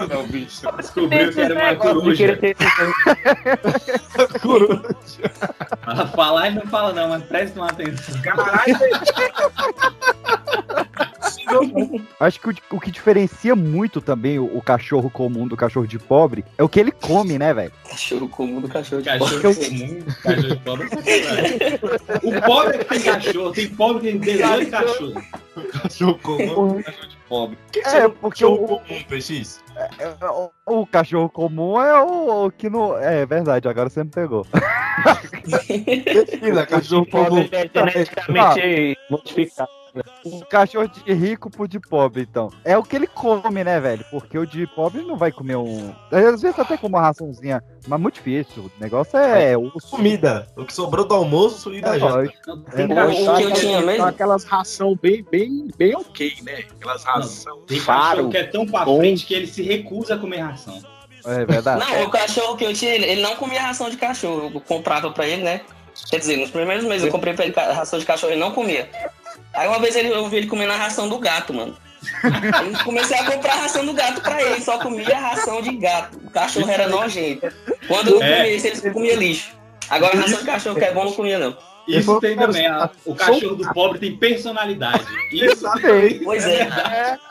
Não, 0.09 0.27
bicho. 0.29 0.71
Descobriu 0.77 1.33
que 1.33 1.41
era 1.41 1.55
uma 1.55 1.75
De 1.75 1.77
querer 1.81 1.95
coruja. 1.95 2.37
ter 2.37 2.57
esse- 2.59 2.73
Ela 5.87 6.07
fala 6.09 6.49
e 6.49 6.55
não 6.55 6.63
fala 6.67 6.93
não, 6.93 7.09
mas 7.09 7.23
presta 7.25 7.59
uma 7.61 7.69
atenção. 7.69 8.15
Acho 12.21 12.41
que 12.41 12.49
o, 12.49 12.55
o 12.77 12.81
que 12.81 12.91
diferencia 12.91 13.55
muito 13.57 14.01
também 14.01 14.39
o, 14.39 14.45
o 14.57 14.63
cachorro 14.63 15.11
comum 15.11 15.47
do 15.49 15.57
cachorro 15.57 15.87
de 15.87 15.99
pobre 15.99 16.45
é 16.59 16.63
o 16.63 16.69
que 16.69 16.79
ele 16.81 16.91
come, 16.93 17.39
né, 17.39 17.53
velho? 17.55 17.73
Cachorro 17.89 18.29
comum 18.29 18.61
do 18.61 18.69
cachorro 18.69 19.03
de 19.03 19.09
Cachorro 19.09 19.41
pobre. 19.43 19.69
comum, 19.69 20.03
cachorro 20.23 20.49
de 20.49 20.57
pobre. 20.57 20.89
é. 21.07 21.79
O 22.23 22.43
pobre 22.43 22.77
é 22.77 22.79
que 22.79 22.85
tem 22.85 23.01
cachorro, 23.03 23.53
tem 23.53 23.69
pobre 23.69 24.01
que 24.01 24.19
tem 24.19 24.19
desenho 24.19 24.59
de 24.65 24.67
cachorro. 24.67 25.23
Cachorro 25.83 26.19
comum, 26.23 26.83
cachorro 26.83 27.09
de 27.09 27.17
pobre. 27.29 27.59
Que 27.73 27.81
que 27.83 27.89
É, 27.89 28.07
um 28.07 28.11
porque 28.11 28.45
cachorro 28.45 28.65
o- 28.65 28.69
comum, 28.81 29.03
PX? 29.09 29.63
O, 30.67 30.81
o 30.83 30.87
cachorro 30.87 31.29
comum 31.31 31.81
é 31.81 32.03
o, 32.03 32.47
o 32.47 32.51
que 32.51 32.69
não. 32.69 32.97
É 32.99 33.25
verdade, 33.27 33.67
agora 33.69 33.89
você 33.89 34.05
me 34.05 34.11
pegou. 34.11 34.47
Pesquisa, 36.05 36.67
cachorro 36.67 37.07
comum. 37.07 37.39
Ele 37.39 37.51
é 37.53 37.71
geneticamente 37.73 38.99
modificado. 39.11 39.71
O 40.25 40.45
cachorro 40.47 40.89
de 40.89 41.13
rico 41.13 41.51
pro 41.51 41.69
de 41.69 41.79
pobre, 41.79 42.23
então. 42.23 42.51
É 42.65 42.79
o 42.79 42.83
que 42.83 42.97
ele 42.97 43.07
come, 43.07 43.63
né, 43.63 43.79
velho? 43.81 44.05
Porque 44.11 44.39
o 44.39 44.47
de 44.47 44.67
pobre 44.69 45.03
não 45.03 45.17
vai 45.17 45.31
comer 45.31 45.57
um. 45.57 45.95
Às 46.11 46.41
vezes 46.41 46.59
até 46.59 46.77
com 46.77 46.87
uma 46.87 47.01
raçãozinha, 47.01 47.63
mas 47.87 48.01
muito 48.01 48.15
difícil. 48.15 48.65
O 48.65 48.71
negócio 48.81 49.19
é. 49.19 49.57
o 49.57 49.71
Comida. 49.91 50.47
O 50.57 50.65
que 50.65 50.73
sobrou 50.73 51.05
do 51.07 51.15
almoço 51.15 51.75
e 51.75 51.81
da 51.81 51.97
É, 51.97 51.99
janta. 52.01 52.33
É, 52.75 52.83
Então, 52.83 52.97
cachorro 52.97 53.27
tá 53.27 53.37
que 53.37 53.43
eu 53.43 53.53
tinha 53.53 53.77
aquelas- 53.79 53.85
mesmo? 53.87 54.05
aquelas 54.07 54.45
ração 54.45 54.97
bem, 55.01 55.23
bem, 55.31 55.69
bem 55.77 55.95
ok, 55.95 56.33
né? 56.43 56.65
Aquelas 56.71 57.05
ração 57.05 57.59
Tem 57.67 57.79
faro. 57.79 58.01
cachorro 58.17 58.31
que 58.31 58.37
é 58.39 58.45
tão 58.45 58.67
pra 58.67 58.85
bom. 58.85 58.99
frente 58.99 59.27
que 59.27 59.35
ele 59.35 59.47
se 59.47 59.63
recusa 59.63 60.15
a 60.15 60.19
comer 60.19 60.39
ração. 60.39 60.81
É 61.25 61.45
verdade. 61.45 61.85
Não, 61.85 62.05
o 62.05 62.11
cachorro 62.11 62.57
que 62.57 62.65
eu 62.65 62.73
tinha, 62.73 62.95
ele, 62.95 63.05
ele 63.07 63.21
não 63.23 63.37
comia 63.37 63.61
ração 63.63 63.89
de 63.91 63.97
cachorro. 63.97 64.51
Eu 64.55 64.61
comprava 64.61 65.11
pra 65.13 65.27
ele, 65.29 65.43
né? 65.43 65.61
Quer 66.11 66.19
dizer, 66.19 66.37
nos 66.39 66.51
primeiros 66.51 66.85
meses 66.85 67.05
eu 67.05 67.13
comprei 67.13 67.35
pra 67.35 67.45
ele 67.45 67.55
ração 67.55 67.99
de 67.99 68.05
cachorro, 68.07 68.33
ele 68.33 68.41
não 68.41 68.51
comia. 68.53 68.89
Aí 69.55 69.69
uma 69.69 69.79
vez 69.79 69.95
ele, 69.97 70.09
eu 70.09 70.27
vi 70.29 70.37
ele 70.39 70.47
comendo 70.47 70.73
a 70.73 70.77
ração 70.77 71.09
do 71.09 71.19
gato, 71.19 71.53
mano. 71.53 71.77
Aí 72.25 72.73
eu 72.73 72.85
comecei 72.85 73.17
a 73.19 73.31
comprar 73.31 73.53
a 73.53 73.57
ração 73.63 73.85
do 73.87 73.93
gato 73.93 74.21
pra 74.23 74.43
ele, 74.43 74.61
só 74.61 74.79
comia 74.79 75.17
a 75.17 75.21
ração 75.21 75.61
de 75.63 75.77
gato. 75.77 76.19
O 76.25 76.31
cachorro 76.31 76.71
era 76.71 76.89
nojento. 76.89 77.47
Quando 77.87 78.09
eu 78.11 78.23
É. 78.23 78.37
comia 78.39 78.55
isso, 78.55 78.67
ele 78.67 78.91
comia 78.93 79.15
lixo. 79.17 79.53
Agora 79.91 80.17
a 80.17 80.21
ração 80.23 80.39
de 80.39 80.45
cachorro 80.45 80.77
que 80.77 80.85
é 80.85 80.93
bom, 80.93 81.05
não 81.05 81.13
comia 81.13 81.39
não. 81.39 81.57
Isso 81.87 82.21
tem 82.21 82.37
também. 82.37 82.65
a- 82.67 82.89
o 83.05 83.13
cachorro 83.15 83.57
do 83.57 83.69
pobre 83.75 83.99
tem 83.99 84.17
personalidade. 84.17 85.05
Isso 85.33 85.67
Pois 86.25 86.47
é. 86.47 86.69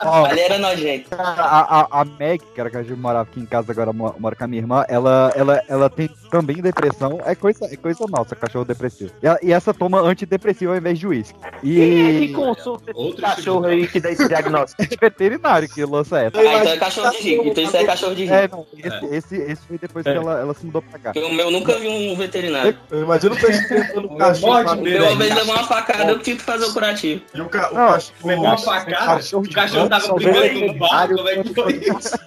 Ó, 0.02 0.26
Ali 0.26 0.40
era 0.40 0.58
nojento. 0.58 1.08
A, 1.18 1.86
a, 1.90 2.00
a 2.02 2.04
Meg, 2.04 2.42
que 2.54 2.60
era 2.60 2.68
que 2.70 2.76
a 2.76 2.82
gente 2.82 2.94
morava 2.98 3.22
aqui 3.30 3.40
em 3.40 3.46
casa, 3.46 3.72
agora 3.72 3.92
mo- 3.94 4.14
mora 4.18 4.36
com 4.36 4.44
a 4.44 4.46
minha 4.46 4.60
irmã, 4.60 4.84
ela, 4.88 5.32
ela, 5.34 5.62
ela 5.68 5.88
tem 5.90 6.08
também 6.32 6.56
depressão. 6.56 7.20
É 7.26 7.34
coisa, 7.34 7.66
é 7.66 7.76
coisa 7.76 8.06
nossa, 8.08 8.34
cachorro 8.34 8.64
depressivo. 8.64 9.12
E, 9.22 9.48
e 9.48 9.52
essa 9.52 9.74
toma 9.74 10.00
antidepressivo 10.00 10.72
ao 10.72 10.78
invés 10.78 10.98
de 10.98 11.06
uísque. 11.06 11.38
Quem 11.60 11.82
é 11.82 12.18
que 12.18 12.24
E 12.24 12.32
consulta 12.32 12.90
esse 12.90 12.98
Outro 12.98 13.20
cachorro 13.20 13.66
aí 13.66 13.86
que 13.86 14.00
dá 14.00 14.10
esse 14.10 14.26
diagnóstico? 14.26 14.82
é 14.90 14.96
veterinário 14.98 15.68
que 15.68 15.84
lança 15.84 16.20
essa. 16.20 16.38
Ah, 16.38 16.42
então 16.42 16.72
é 16.72 16.76
cachorro 16.78 17.10
de 17.10 17.18
rico. 17.18 17.44
Então 17.46 17.64
isso 17.64 17.76
é 17.76 17.84
cachorro 17.84 18.14
de 18.14 18.28
É, 18.30 18.42
rico. 18.42 18.56
não, 18.56 18.66
esse, 18.72 19.14
esse, 19.14 19.36
esse 19.36 19.66
foi 19.66 19.76
depois 19.76 20.04
que 20.04 20.10
ela, 20.10 20.40
ela 20.40 20.54
se 20.54 20.64
mudou 20.64 20.80
pra 20.80 20.98
cá. 20.98 21.12
O 21.14 21.34
meu 21.34 21.50
nunca 21.50 21.78
vi 21.78 21.88
um 21.88 22.16
veterinário. 22.16 22.78
Eu 22.90 23.02
imagino 23.02 23.34
o 23.36 23.38
PX 23.38 23.68
tentando 23.68 24.06
o 24.06 24.16
cachorro. 24.16 24.52
O 24.52 24.86
aí. 24.86 24.98
uma 24.98 25.16
vez 25.16 25.34
levou 25.34 25.54
uma 25.54 25.64
facada, 25.64 26.10
eu 26.12 26.18
tive 26.20 26.38
que 26.38 26.44
fazer 26.44 26.64
o 26.64 26.72
curativo. 26.72 27.22
E 27.34 27.40
o, 27.42 27.48
ca... 27.50 27.70
o 27.70 27.74
Não, 27.74 27.92
cachorro. 27.92 28.14
Levou 28.24 28.44
uma 28.46 28.58
facada, 28.58 29.22
o 29.36 29.52
cachorro 29.52 29.88
tava 29.90 30.14
vem 30.16 30.72
no 30.72 30.78
barco, 30.78 31.14
como 31.14 31.28
é 31.28 31.42
que 31.42 31.54
foi 31.54 31.72
isso? 31.74 32.18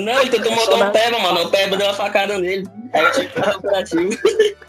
Não, 0.00 0.20
ele 0.20 0.30
tentou 0.30 0.52
montar 0.52 0.76
um 0.76 0.90
peba, 0.90 1.18
mano. 1.18 1.42
O 1.44 1.50
peba 1.50 1.76
deu 1.76 1.86
uma 1.86 1.94
facada 1.94 2.38
nele. 2.38 2.66
Aí 2.92 3.04
eu 3.04 3.12
tive 3.12 3.26
que 3.28 3.40
fazer 3.40 3.58
curativo. 3.58 4.10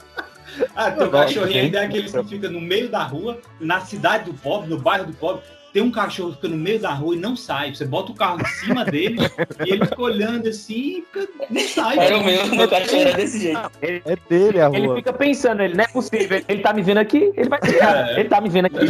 Ah, 0.73 0.89
teu 0.89 1.03
Não, 1.03 1.11
cachorrinho 1.11 1.63
ainda 1.63 1.79
é 1.81 1.85
aqueles 1.85 2.13
que 2.13 2.23
fica 2.23 2.49
no 2.49 2.61
meio 2.61 2.88
da 2.88 3.03
rua, 3.03 3.39
na 3.59 3.81
cidade 3.81 4.31
do 4.31 4.33
pobre, 4.35 4.69
no 4.69 4.77
bairro 4.79 5.05
do 5.07 5.11
pobre. 5.11 5.41
Tem 5.73 5.83
um 5.83 5.91
cachorro 5.91 6.29
que 6.29 6.35
fica 6.38 6.47
no 6.47 6.55
meio 6.55 6.79
da 6.79 6.91
rua 6.93 7.13
e 7.13 7.19
não 7.19 7.35
sai. 7.35 7.75
Você 7.75 7.83
bota 7.83 8.13
o 8.13 8.15
carro 8.15 8.39
em 8.41 8.45
cima 8.45 8.85
dele 8.85 9.17
e 9.65 9.73
ele 9.73 9.85
fica 9.85 10.01
olhando 10.01 10.47
assim 10.47 10.99
e 10.99 11.05
fica, 11.11 11.27
não 11.49 11.61
sai. 11.61 11.99
Era 11.99 12.17
o 12.17 12.23
meu, 12.23 12.47
meu 12.47 12.69
cachorro 12.69 13.01
era 13.01 13.13
desse 13.17 13.41
jeito. 13.41 13.69
Ele, 13.81 14.01
É 14.05 14.15
dele 14.29 14.61
a 14.61 14.67
ele 14.69 14.88
rua. 14.88 14.95
fica 14.95 15.11
pensando, 15.11 15.61
ele 15.61 15.73
não 15.75 15.83
é 15.83 15.88
possível. 15.89 16.41
Ele 16.47 16.61
tá 16.61 16.71
me 16.71 16.81
vendo 16.81 16.99
aqui, 16.99 17.33
ele 17.35 17.49
vai 17.49 17.59
ficar. 17.61 18.11
É. 18.11 18.19
Ele 18.21 18.29
tá 18.29 18.39
me 18.39 18.47
vendo 18.47 18.67
aqui. 18.67 18.85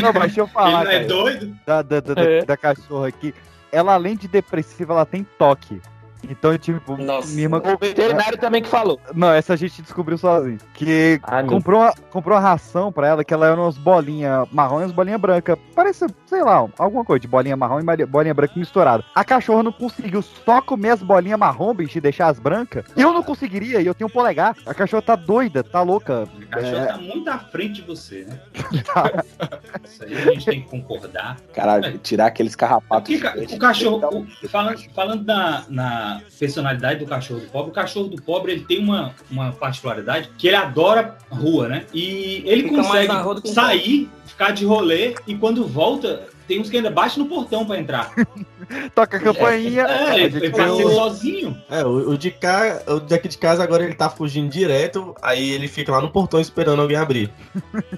Não, 0.00 0.12
mas 0.12 0.22
deixa 0.22 0.40
eu 0.42 0.44
Ele 0.44 0.52
falar, 0.52 0.84
não 0.84 0.90
é 0.92 0.94
cara, 0.94 1.06
doido? 1.08 1.56
da, 1.66 1.82
da, 1.82 1.98
da, 2.00 2.14
da- 2.14 2.22
É. 2.22 2.44
da 2.44 2.56
cachorra 2.56 3.08
aqui. 3.08 3.34
Ela, 3.72 3.94
além 3.94 4.16
de 4.16 4.26
depressiva, 4.26 4.92
ela 4.92 5.06
tem 5.06 5.24
toque. 5.38 5.80
Então, 6.28 6.56
tipo, 6.58 6.96
Nossa. 6.96 7.28
minha 7.32 7.44
irmã 7.44 7.58
O 7.64 7.78
veterinário 7.78 8.38
também 8.38 8.62
que 8.62 8.68
falou. 8.68 9.00
Não, 9.14 9.30
essa 9.32 9.54
a 9.54 9.56
gente 9.56 9.80
descobriu 9.82 10.16
sozinho. 10.18 10.58
Que 10.74 11.18
Ah, 11.22 11.42
comprou, 11.42 11.80
uma, 11.80 11.92
comprou 12.10 12.36
uma 12.36 12.40
ração 12.42 12.92
pra 12.92 13.08
ela 13.08 13.24
que 13.24 13.32
ela 13.34 13.46
era 13.46 13.60
umas 13.60 13.76
bolinhas 13.78 14.46
marrom 14.52 14.80
e 14.80 14.82
umas 14.84 14.92
bolinhas 14.92 15.20
brancas. 15.20 15.58
Parece, 15.74 16.06
sei 16.26 16.42
lá, 16.42 16.66
alguma 16.78 17.04
coisa 17.04 17.20
de 17.20 17.28
bolinha 17.28 17.56
marrom 17.56 17.80
e 17.80 18.06
bolinha 18.06 18.34
branca 18.34 18.54
misturada. 18.56 19.04
A 19.14 19.24
cachorra 19.24 19.62
não 19.62 19.72
conseguiu 19.72 20.22
só 20.22 20.60
comer 20.60 20.90
as 20.90 21.02
bolinhas 21.02 21.38
marrom, 21.38 21.74
bicho, 21.74 21.98
e 21.98 22.00
deixar 22.00 22.28
as 22.28 22.38
brancas. 22.38 22.84
Eu 22.96 23.12
não 23.12 23.22
conseguiria, 23.22 23.80
e 23.80 23.86
eu 23.86 23.94
tenho 23.94 24.08
um 24.08 24.12
polegar. 24.12 24.54
A 24.66 24.74
cachorra 24.74 25.02
tá 25.02 25.16
doida, 25.16 25.62
tá 25.64 25.82
louca. 25.82 26.24
O 26.36 26.46
cachorro 26.48 26.76
É, 26.76 26.86
tá 26.86 26.98
muito 26.98 27.28
à 27.30 27.38
frente 27.38 27.74
de 27.80 27.82
você, 27.82 28.24
né? 28.28 28.38
Tá. 28.84 29.24
Isso 29.84 30.04
aí 30.04 30.14
a 30.14 30.20
gente 30.32 30.44
tem 30.46 30.62
que 30.62 30.68
concordar. 30.68 31.36
Caralho, 31.54 31.98
tirar 31.98 32.26
aqueles 32.26 32.54
carrapatos. 32.54 33.16
Porque 33.16 33.18
ca- 33.46 33.54
o 33.54 33.58
cachorro, 33.58 34.26
o- 34.42 34.48
falando, 34.48 34.78
falando 34.94 35.24
na, 35.24 35.64
na 35.68 36.09
personalidade 36.38 37.00
do 37.00 37.06
cachorro 37.06 37.40
do 37.40 37.46
pobre, 37.46 37.70
o 37.70 37.74
cachorro 37.74 38.08
do 38.08 38.20
pobre 38.22 38.52
ele 38.52 38.64
tem 38.64 38.78
uma, 38.78 39.14
uma 39.30 39.52
particularidade 39.52 40.30
que 40.38 40.48
ele 40.48 40.56
adora 40.56 41.16
rua, 41.30 41.68
né? 41.68 41.86
E 41.92 42.42
ele 42.46 42.64
Fica 42.64 42.76
consegue 42.76 43.48
sair, 43.48 44.10
ficar 44.26 44.50
de 44.50 44.64
rolê 44.64 45.14
e 45.26 45.34
quando 45.34 45.66
volta, 45.66 46.28
tem 46.50 46.60
uns 46.60 46.68
que 46.68 46.76
ainda 46.76 46.90
batem 46.90 47.22
no 47.22 47.28
portão 47.28 47.64
pra 47.64 47.78
entrar. 47.78 48.10
toca 48.92 49.16
a 49.18 49.20
campainha. 49.20 49.82
É, 49.82 50.10
a 50.10 50.18
ele, 50.18 50.50
passeia 50.50 50.86
o- 50.86 50.94
sozinho. 50.94 51.62
É, 51.70 51.84
o, 51.84 52.10
o 52.10 52.18
de 52.18 52.32
cá, 52.32 52.82
o 52.88 52.98
daqui 52.98 53.28
de 53.28 53.38
casa 53.38 53.62
agora 53.62 53.84
ele 53.84 53.94
tá 53.94 54.10
fugindo 54.10 54.50
direto, 54.50 55.14
aí 55.22 55.50
ele 55.50 55.68
fica 55.68 55.92
lá 55.92 56.00
no 56.00 56.10
portão 56.10 56.40
esperando 56.40 56.82
alguém 56.82 56.96
abrir. 56.96 57.32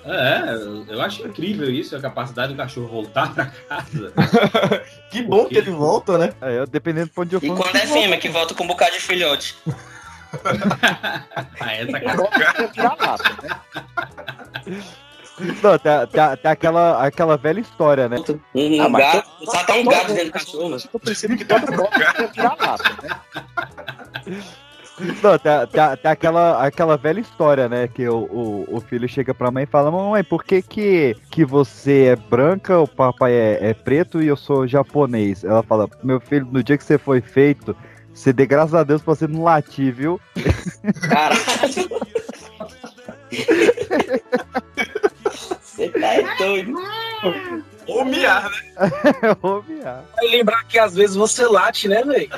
É, 0.05 0.53
eu- 0.55 0.85
eu 0.87 1.01
acho 1.01 1.27
incrível 1.27 1.71
isso, 1.71 1.97
a 1.97 2.01
capacidade 2.01 2.53
do 2.53 2.57
cachorro 2.59 2.89
voltar 2.89 3.33
pra 3.35 3.47
casa. 3.47 4.13
Que 5.11 5.23
bom 5.23 5.45
que 5.47 5.57
ele 5.59 5.71
volta, 5.71 6.17
né? 6.19 6.33
É, 6.41 6.65
dependendo 6.67 7.09
de 7.15 7.21
onde 7.21 7.35
eu 7.37 7.41
E 7.43 7.49
quando 7.49 7.77
é 7.77 7.87
fêmea, 7.87 8.19
que 8.19 8.29
volta 8.29 8.55
com 8.55 8.65
um 8.65 8.67
bocado 8.67 8.93
de 8.93 9.01
filhote. 9.01 9.57
Ah, 11.61 11.75
essa 11.75 12.01
cara. 12.01 12.17
Não, 15.41 15.79
tem, 15.79 16.07
tem- 16.09 16.37
tem 16.37 16.51
aquela, 16.51 17.05
aquela 17.07 17.37
velha 17.37 17.61
história, 17.61 18.09
né? 18.09 18.17
Um 18.55 18.83
Ah, 18.83 18.89
mas 18.89 19.15
gato, 19.15 19.29
só 19.45 19.65
tá 19.65 19.75
um 19.75 19.85
gato 19.85 20.09
dentro 20.09 20.27
do 20.27 20.33
cachorro. 20.33 20.77
Eu 20.93 21.01
percebo 21.01 21.37
que 21.37 21.45
toda 21.45 21.67
bola 21.75 21.89
é 22.19 22.27
vira-lata, 22.29 22.97
né? 23.03 24.43
Não, 25.23 25.39
tem, 25.39 25.53
tem- 25.69 25.97
tem 26.03 26.11
aquela, 26.11 26.65
aquela 26.65 26.97
velha 26.99 27.19
história, 27.21 27.69
né? 27.69 27.89
Que 27.89 28.07
o, 28.09 28.19
o, 28.31 28.77
o 28.77 28.81
filho 28.81 29.09
chega 29.09 29.33
pra 29.35 29.51
mãe 29.51 29.65
e 29.65 29.67
fala: 29.67 29.91
Mamãe, 29.91 30.23
por 30.23 30.45
que, 30.45 30.61
que, 30.63 31.17
que 31.31 31.45
você 31.45 32.09
é 32.13 32.17
branca, 32.17 32.79
o 32.79 32.87
papai 32.87 33.33
é, 33.33 33.71
é 33.71 33.75
preto 33.75 34.23
e 34.23 34.29
eu 34.29 34.37
sou 34.37 34.67
japonês? 34.67 35.43
Ela 35.45 35.63
fala: 35.63 35.89
Meu 36.05 36.21
filho, 36.21 36.47
no 36.53 36.63
dia 36.63 36.77
que 36.77 36.85
você 36.85 36.99
foi 36.99 37.21
feito, 37.23 37.75
você 38.13 38.33
dê 38.33 38.45
graças 38.47 38.75
a 38.75 38.85
Deus 38.85 39.01
pra 39.03 39.15
você 39.15 39.27
não 39.27 39.43
latir, 39.45 39.93
viu? 39.95 40.21
Caralho. 41.09 41.43
Você 45.75 45.89
tá 45.89 46.07
é 46.15 46.37
doido. 46.37 46.75
Ou 47.87 48.05
miar, 48.05 48.51
né? 48.51 48.59
Ô, 49.43 49.61
viado. 49.61 50.05
Vai 50.15 50.27
lembrar 50.29 50.65
que 50.65 50.79
às 50.79 50.95
vezes 50.95 51.17
você 51.17 51.47
late, 51.47 51.89
né, 51.89 52.03
velho? 52.05 52.29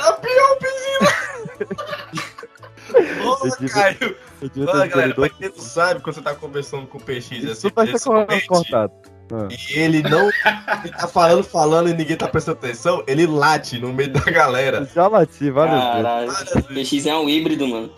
Nossa, 3.24 3.46
Eu 3.48 3.56
tive- 3.56 3.68
Caio. 3.70 4.16
Eu 4.40 4.48
devia 4.48 4.66
Fala, 4.66 4.86
galera, 4.86 5.14
pra 5.14 5.28
quem 5.28 5.48
não 5.48 5.56
sabe, 5.58 6.00
quando 6.00 6.14
você 6.16 6.22
tá 6.22 6.34
conversando 6.34 6.86
com 6.86 6.98
o 6.98 7.00
PX 7.00 7.16
assim, 7.16 7.36
Isso 7.50 7.70
vai 7.74 7.86
ser 7.86 7.92
pessoalmente, 7.92 8.46
cortado. 8.46 8.92
Ah. 9.34 9.48
e 9.50 9.78
ele 9.78 10.02
não. 10.02 10.28
Ele 10.28 10.92
tá 10.96 11.08
falando, 11.08 11.42
falando 11.42 11.88
e 11.88 11.94
ninguém 11.94 12.16
tá 12.16 12.28
prestando 12.28 12.58
atenção, 12.58 13.02
ele 13.06 13.26
late 13.26 13.78
no 13.78 13.92
meio 13.92 14.12
da 14.12 14.20
galera. 14.30 14.88
Já 14.94 15.08
lati 15.08 15.50
várias 15.50 15.82
Caralho. 15.82 16.32
PX 16.74 17.06
é 17.06 17.16
um 17.16 17.28
híbrido, 17.28 17.66
mano. 17.66 17.90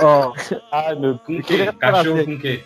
Ó, 0.00 0.32
Ai, 0.72 0.94
meu 0.94 1.18
Com 1.18 1.38
o 1.38 1.42
queria 1.42 1.72
quê? 1.72 1.78
Cachorro 1.78 2.04
trazer- 2.04 2.24
com 2.26 2.32
o 2.32 2.38
quê? 2.38 2.64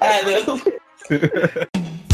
Ah, 0.00 0.20
não. 0.46 0.60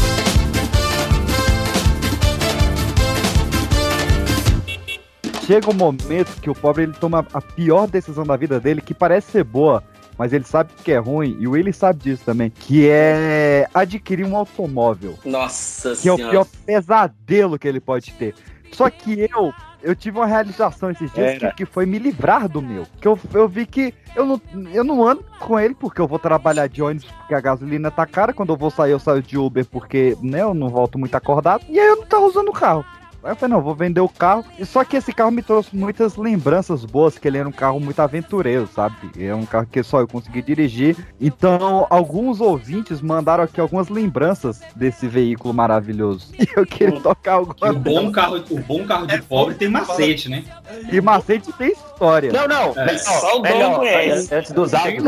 chega 5.45 5.69
um 5.69 5.73
momento 5.73 6.39
que 6.41 6.49
o 6.49 6.55
pobre 6.55 6.83
ele 6.83 6.93
toma 6.93 7.25
a 7.33 7.41
pior 7.41 7.87
decisão 7.87 8.23
da 8.23 8.35
vida 8.35 8.59
dele, 8.59 8.81
que 8.81 8.93
parece 8.93 9.31
ser 9.31 9.43
boa, 9.43 9.83
mas 10.17 10.33
ele 10.33 10.43
sabe 10.43 10.71
que 10.83 10.91
é 10.91 10.97
ruim, 10.97 11.35
e 11.39 11.47
o 11.47 11.51
Willy 11.51 11.73
sabe 11.73 12.03
disso 12.03 12.23
também, 12.25 12.49
que 12.49 12.87
é 12.87 13.67
adquirir 13.73 14.25
um 14.25 14.35
automóvel, 14.35 15.17
Nossa 15.25 15.95
que 15.95 16.07
é 16.07 16.13
o 16.13 16.15
senhora. 16.15 16.31
pior 16.31 16.47
pesadelo 16.65 17.57
que 17.57 17.67
ele 17.67 17.79
pode 17.79 18.11
ter. 18.13 18.35
Só 18.71 18.89
que 18.89 19.29
eu, 19.35 19.53
eu 19.83 19.95
tive 19.95 20.17
uma 20.17 20.25
realização 20.25 20.91
esses 20.91 21.11
dias 21.11 21.37
que, 21.39 21.51
que 21.51 21.65
foi 21.65 21.85
me 21.85 21.99
livrar 21.99 22.47
do 22.47 22.61
meu. 22.61 22.85
Que 23.01 23.07
eu, 23.07 23.19
eu 23.33 23.47
vi 23.47 23.65
que 23.65 23.93
eu 24.15 24.25
não, 24.25 24.41
eu 24.73 24.83
não 24.83 25.05
ando 25.05 25.25
com 25.39 25.59
ele 25.59 25.75
porque 25.75 25.99
eu 25.99 26.07
vou 26.07 26.19
trabalhar 26.19 26.67
de 26.67 26.81
ônibus 26.81 27.09
porque 27.11 27.33
a 27.33 27.41
gasolina 27.41 27.91
tá 27.91 28.05
cara. 28.05 28.33
Quando 28.33 28.53
eu 28.53 28.57
vou 28.57 28.71
sair, 28.71 28.91
eu 28.91 28.99
saio 28.99 29.21
de 29.21 29.37
Uber 29.37 29.65
porque 29.65 30.17
né, 30.21 30.41
eu 30.41 30.53
não 30.53 30.69
volto 30.69 30.97
muito 30.97 31.15
acordado. 31.15 31.65
E 31.67 31.79
aí 31.79 31.87
eu 31.87 31.97
não 31.97 32.05
tava 32.05 32.25
usando 32.25 32.49
o 32.49 32.53
carro. 32.53 32.85
Aí 33.23 33.31
eu 33.31 33.35
falei, 33.35 33.53
não, 33.55 33.61
vou 33.61 33.75
vender 33.75 33.99
o 34.01 34.09
carro. 34.09 34.43
E 34.57 34.65
só 34.65 34.83
que 34.83 34.97
esse 34.97 35.13
carro 35.13 35.31
me 35.31 35.41
trouxe 35.43 35.75
muitas 35.75 36.15
lembranças 36.17 36.83
boas, 36.85 37.17
que 37.17 37.27
ele 37.27 37.37
era 37.37 37.47
um 37.47 37.51
carro 37.51 37.79
muito 37.79 37.99
aventureiro, 37.99 38.67
sabe? 38.73 38.95
É 39.19 39.33
um 39.35 39.45
carro 39.45 39.67
que 39.71 39.83
só 39.83 39.99
eu 39.99 40.07
consegui 40.07 40.41
dirigir. 40.41 40.97
Então, 41.19 41.85
alguns 41.89 42.41
ouvintes 42.41 42.99
mandaram 43.01 43.43
aqui 43.43 43.61
algumas 43.61 43.89
lembranças 43.89 44.61
desse 44.75 45.07
veículo 45.07 45.53
maravilhoso. 45.53 46.31
E 46.41 46.47
eu 46.59 46.65
queria 46.65 46.99
tocar 46.99 47.39
Que 47.45 47.63
alguma 47.65 47.71
o 47.71 47.75
bom 47.75 48.11
carro, 48.11 48.43
o 48.49 48.59
bom 48.59 48.83
carro 48.85 49.05
de 49.05 49.21
pobre 49.21 49.53
tem 49.55 49.69
macete, 49.69 50.27
né? 50.27 50.43
E 50.91 50.99
macete 50.99 51.51
tem 51.53 51.71
história. 51.71 52.31
Não, 52.33 52.47
não. 52.47 52.73
É. 52.81 52.97
Só 52.97 53.37
o 53.37 53.41
dono 53.41 53.41
melhor, 53.43 53.75
conhece. 53.79 54.11
antes, 54.11 54.31
antes 54.31 54.51
dos 54.51 54.73
áudios. 54.73 55.05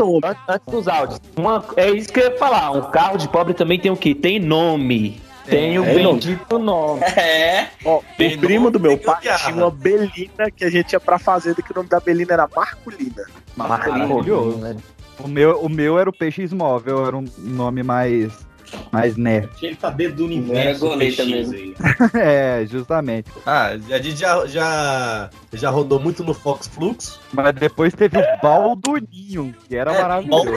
Antes 0.48 0.66
dos 0.72 0.88
áudios. 0.88 1.20
Uma- 1.36 1.64
é 1.76 1.90
isso 1.90 2.12
que 2.12 2.20
eu 2.20 2.30
ia 2.30 2.38
falar. 2.38 2.70
Um 2.70 2.82
carro 2.90 3.18
de 3.18 3.28
pobre 3.28 3.52
também 3.52 3.78
tem 3.78 3.90
o 3.90 3.96
quê? 3.96 4.14
Tem 4.14 4.38
nome. 4.38 5.20
Tem 5.44 5.78
o 5.78 5.84
É, 5.84 5.94
bendito 5.94 6.58
nome. 6.58 7.00
É. 7.16 7.68
Ó, 7.84 7.98
o 7.98 8.38
primo 8.38 8.70
do 8.70 8.80
meu 8.80 8.96
pai 8.98 9.20
tinha 9.20 9.54
uma 9.54 9.70
Belina 9.70 10.50
que 10.54 10.64
a 10.64 10.70
gente 10.70 10.92
ia 10.92 11.00
pra 11.00 11.18
fazenda, 11.18 11.62
que 11.62 11.70
o 11.72 11.74
nome 11.74 11.88
da 11.88 12.00
Belina 12.00 12.32
era 12.34 12.48
Marcolina. 12.54 13.24
Maravilhoso. 13.56 14.58
né? 14.58 14.76
O 15.18 15.28
meu, 15.28 15.60
o 15.60 15.68
meu 15.68 15.98
era 15.98 16.10
o 16.10 16.12
PX 16.12 16.52
Móvel, 16.52 17.06
era 17.06 17.16
um 17.16 17.24
nome 17.38 17.82
mais, 17.84 18.32
mais 18.90 19.16
nerd. 19.16 19.48
Ele 19.62 19.76
tá 19.76 19.90
dentro 19.90 20.16
do 20.16 20.24
Era 20.24 20.32
universo 20.34 20.86
é, 22.18 22.66
justamente. 22.66 23.30
Ah, 23.46 23.68
a 23.90 23.98
gente 23.98 24.16
já, 24.16 24.44
já, 24.46 25.30
já 25.52 25.70
rodou 25.70 26.00
muito 26.00 26.24
no 26.24 26.34
Fox 26.34 26.66
Flux. 26.66 27.20
Mas 27.32 27.54
depois 27.54 27.94
teve 27.94 28.18
o 28.18 28.24
Balduninho, 28.42 29.54
que 29.68 29.76
era 29.76 29.92
É, 29.94 30.00
maravilhoso. 30.02 30.50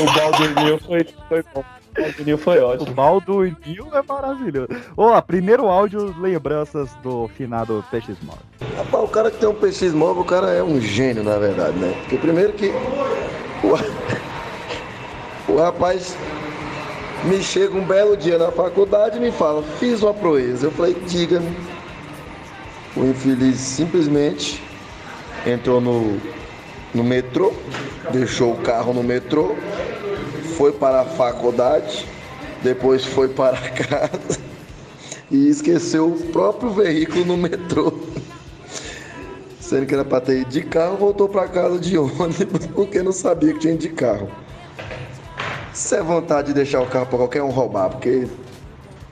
O 0.00 0.04
Baldurinho 0.14 0.78
foi, 0.78 1.06
foi 1.28 1.44
bom. 1.54 1.64
O 1.96 2.02
Baldurinho 2.02 2.38
foi 2.38 2.58
O 2.58 2.66
ótimo. 2.68 2.94
Balduninho 2.94 3.88
é 3.92 4.02
maravilhoso. 4.06 4.68
Ó, 4.96 5.20
primeiro 5.20 5.66
áudio, 5.68 6.14
lembranças 6.20 6.90
do 7.02 7.28
finado 7.28 7.84
PX 7.90 8.16
Móvel. 8.22 8.42
Rapaz, 8.76 9.04
o 9.04 9.08
cara 9.08 9.30
que 9.30 9.38
tem 9.38 9.48
um 9.48 9.54
PX 9.54 9.94
móvel, 9.94 10.22
o 10.22 10.24
cara 10.24 10.50
é 10.50 10.62
um 10.62 10.80
gênio, 10.80 11.22
na 11.22 11.38
verdade, 11.38 11.76
né? 11.78 11.94
Porque 12.00 12.18
primeiro 12.18 12.52
que 12.52 12.70
o, 13.62 13.74
o 15.52 15.56
rapaz 15.56 16.16
me 17.24 17.42
chega 17.42 17.76
um 17.76 17.84
belo 17.84 18.16
dia 18.16 18.38
na 18.38 18.50
faculdade 18.50 19.16
e 19.16 19.20
me 19.20 19.32
fala, 19.32 19.62
fiz 19.78 20.02
uma 20.02 20.14
proeza. 20.14 20.66
Eu 20.66 20.70
falei, 20.70 20.94
diga-me. 21.06 21.56
O 22.96 23.04
infeliz 23.04 23.56
simplesmente 23.56 24.62
entrou 25.46 25.80
no, 25.80 26.18
no 26.94 27.04
metrô, 27.04 27.52
deixou 28.10 28.52
o 28.52 28.56
carro 28.58 28.92
no 28.94 29.02
metrô, 29.02 29.54
foi 30.56 30.72
para 30.72 31.02
a 31.02 31.04
faculdade, 31.04 32.06
depois 32.62 33.04
foi 33.04 33.28
para 33.28 33.56
casa 33.70 34.40
e 35.30 35.48
esqueceu 35.48 36.08
o 36.08 36.18
próprio 36.32 36.70
veículo 36.70 37.24
no 37.24 37.36
metrô. 37.36 37.92
Sendo 39.60 39.86
que 39.86 39.94
era 39.94 40.04
para 40.04 40.20
ter 40.20 40.40
ido 40.40 40.50
de 40.50 40.62
carro, 40.62 40.96
voltou 40.96 41.28
para 41.28 41.48
casa 41.48 41.78
de 41.78 41.98
ônibus 41.98 42.66
porque 42.74 43.02
não 43.02 43.12
sabia 43.12 43.52
que 43.52 43.60
tinha 43.60 43.74
ido 43.74 43.82
de 43.82 43.88
carro. 43.90 44.28
Isso 45.74 45.94
é 45.94 46.02
vontade 46.02 46.48
de 46.48 46.54
deixar 46.54 46.80
o 46.80 46.86
carro 46.86 47.06
para 47.06 47.18
qualquer 47.18 47.42
um 47.42 47.50
roubar, 47.50 47.90
porque 47.90 48.26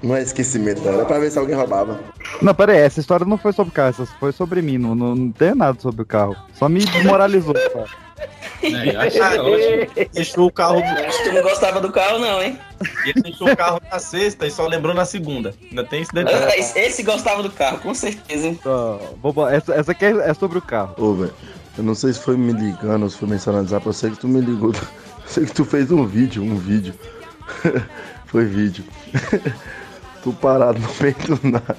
não 0.02 0.16
é 0.16 0.22
esquecimento, 0.22 0.80
não. 0.82 0.94
Era 0.94 1.04
para 1.04 1.18
ver 1.18 1.30
se 1.30 1.38
alguém 1.38 1.54
roubava. 1.54 2.00
Não, 2.40 2.54
pera 2.54 2.72
aí, 2.72 2.78
essa 2.78 3.00
história 3.00 3.26
não 3.26 3.36
foi 3.36 3.52
sobre 3.52 3.70
o 3.70 3.74
carro, 3.74 3.90
essa 3.90 4.06
foi 4.18 4.32
sobre 4.32 4.62
mim, 4.62 4.78
não, 4.78 4.94
não, 4.94 5.14
não 5.14 5.30
tem 5.30 5.54
nada 5.54 5.78
sobre 5.78 6.02
o 6.02 6.06
carro. 6.06 6.34
Só 6.54 6.68
me 6.68 6.84
desmoralizou. 6.84 7.54
só. 7.72 7.84
É, 8.62 8.94
eu 8.94 9.00
acho 9.00 9.10
que 9.94 10.00
é. 10.00 10.08
Deixou 10.12 10.46
o 10.46 10.52
carro. 10.52 10.78
Acho 10.78 11.18
que 11.18 11.28
tu 11.28 11.34
não 11.34 11.42
gostava 11.42 11.80
do 11.80 11.92
carro, 11.92 12.18
não, 12.18 12.42
hein? 12.42 12.58
Ele 13.04 13.20
deixou 13.22 13.50
o 13.50 13.56
carro 13.56 13.80
na 13.90 13.98
sexta 13.98 14.46
e 14.46 14.50
só 14.50 14.66
lembrou 14.66 14.94
na 14.94 15.04
segunda. 15.04 15.54
Ainda 15.70 15.84
tem 15.84 16.02
esse 16.02 16.10
Ah, 16.12 16.22
detalhe. 16.22 16.60
Esse, 16.60 16.78
esse 16.78 17.02
gostava 17.02 17.42
do 17.42 17.50
carro, 17.50 17.78
com 17.78 17.92
certeza, 17.94 18.46
hein? 18.46 18.58
Bo- 19.18 19.48
essa, 19.48 19.74
essa 19.74 19.92
aqui 19.92 20.04
é, 20.06 20.10
é 20.30 20.34
sobre 20.34 20.58
o 20.58 20.62
carro. 20.62 20.94
Ô, 20.98 21.14
velho, 21.14 21.34
eu 21.76 21.84
não 21.84 21.94
sei 21.94 22.12
se 22.12 22.20
foi 22.20 22.36
me 22.36 22.52
ligando 22.52 23.02
ou 23.02 23.10
se 23.10 23.18
foi 23.18 23.28
mencionando 23.28 23.64
no 23.64 23.68
zap, 23.68 23.84
eu 23.86 23.92
sei 23.92 24.10
que 24.10 24.18
tu 24.18 24.28
me 24.28 24.40
ligou. 24.40 24.72
Eu 25.24 25.30
sei 25.30 25.46
que 25.46 25.54
tu 25.54 25.64
fez 25.64 25.90
um 25.90 26.06
vídeo, 26.06 26.42
um 26.42 26.54
vídeo. 26.56 26.92
foi 28.26 28.44
vídeo. 28.44 28.84
tu 30.22 30.34
parado 30.34 30.78
no 30.78 30.88
meio 31.00 31.16
do 31.26 31.48
nada. 31.48 31.76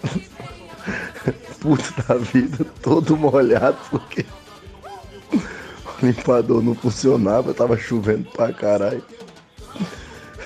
Puta 1.60 2.02
da 2.08 2.16
vida, 2.16 2.66
todo 2.82 3.16
molhado, 3.16 3.78
porque 3.92 4.26
o 6.02 6.06
limpador 6.06 6.62
não 6.62 6.76
funcionava, 6.76 7.54
tava 7.54 7.78
chovendo 7.78 8.30
pra 8.32 8.54
caralho. 8.54 9.04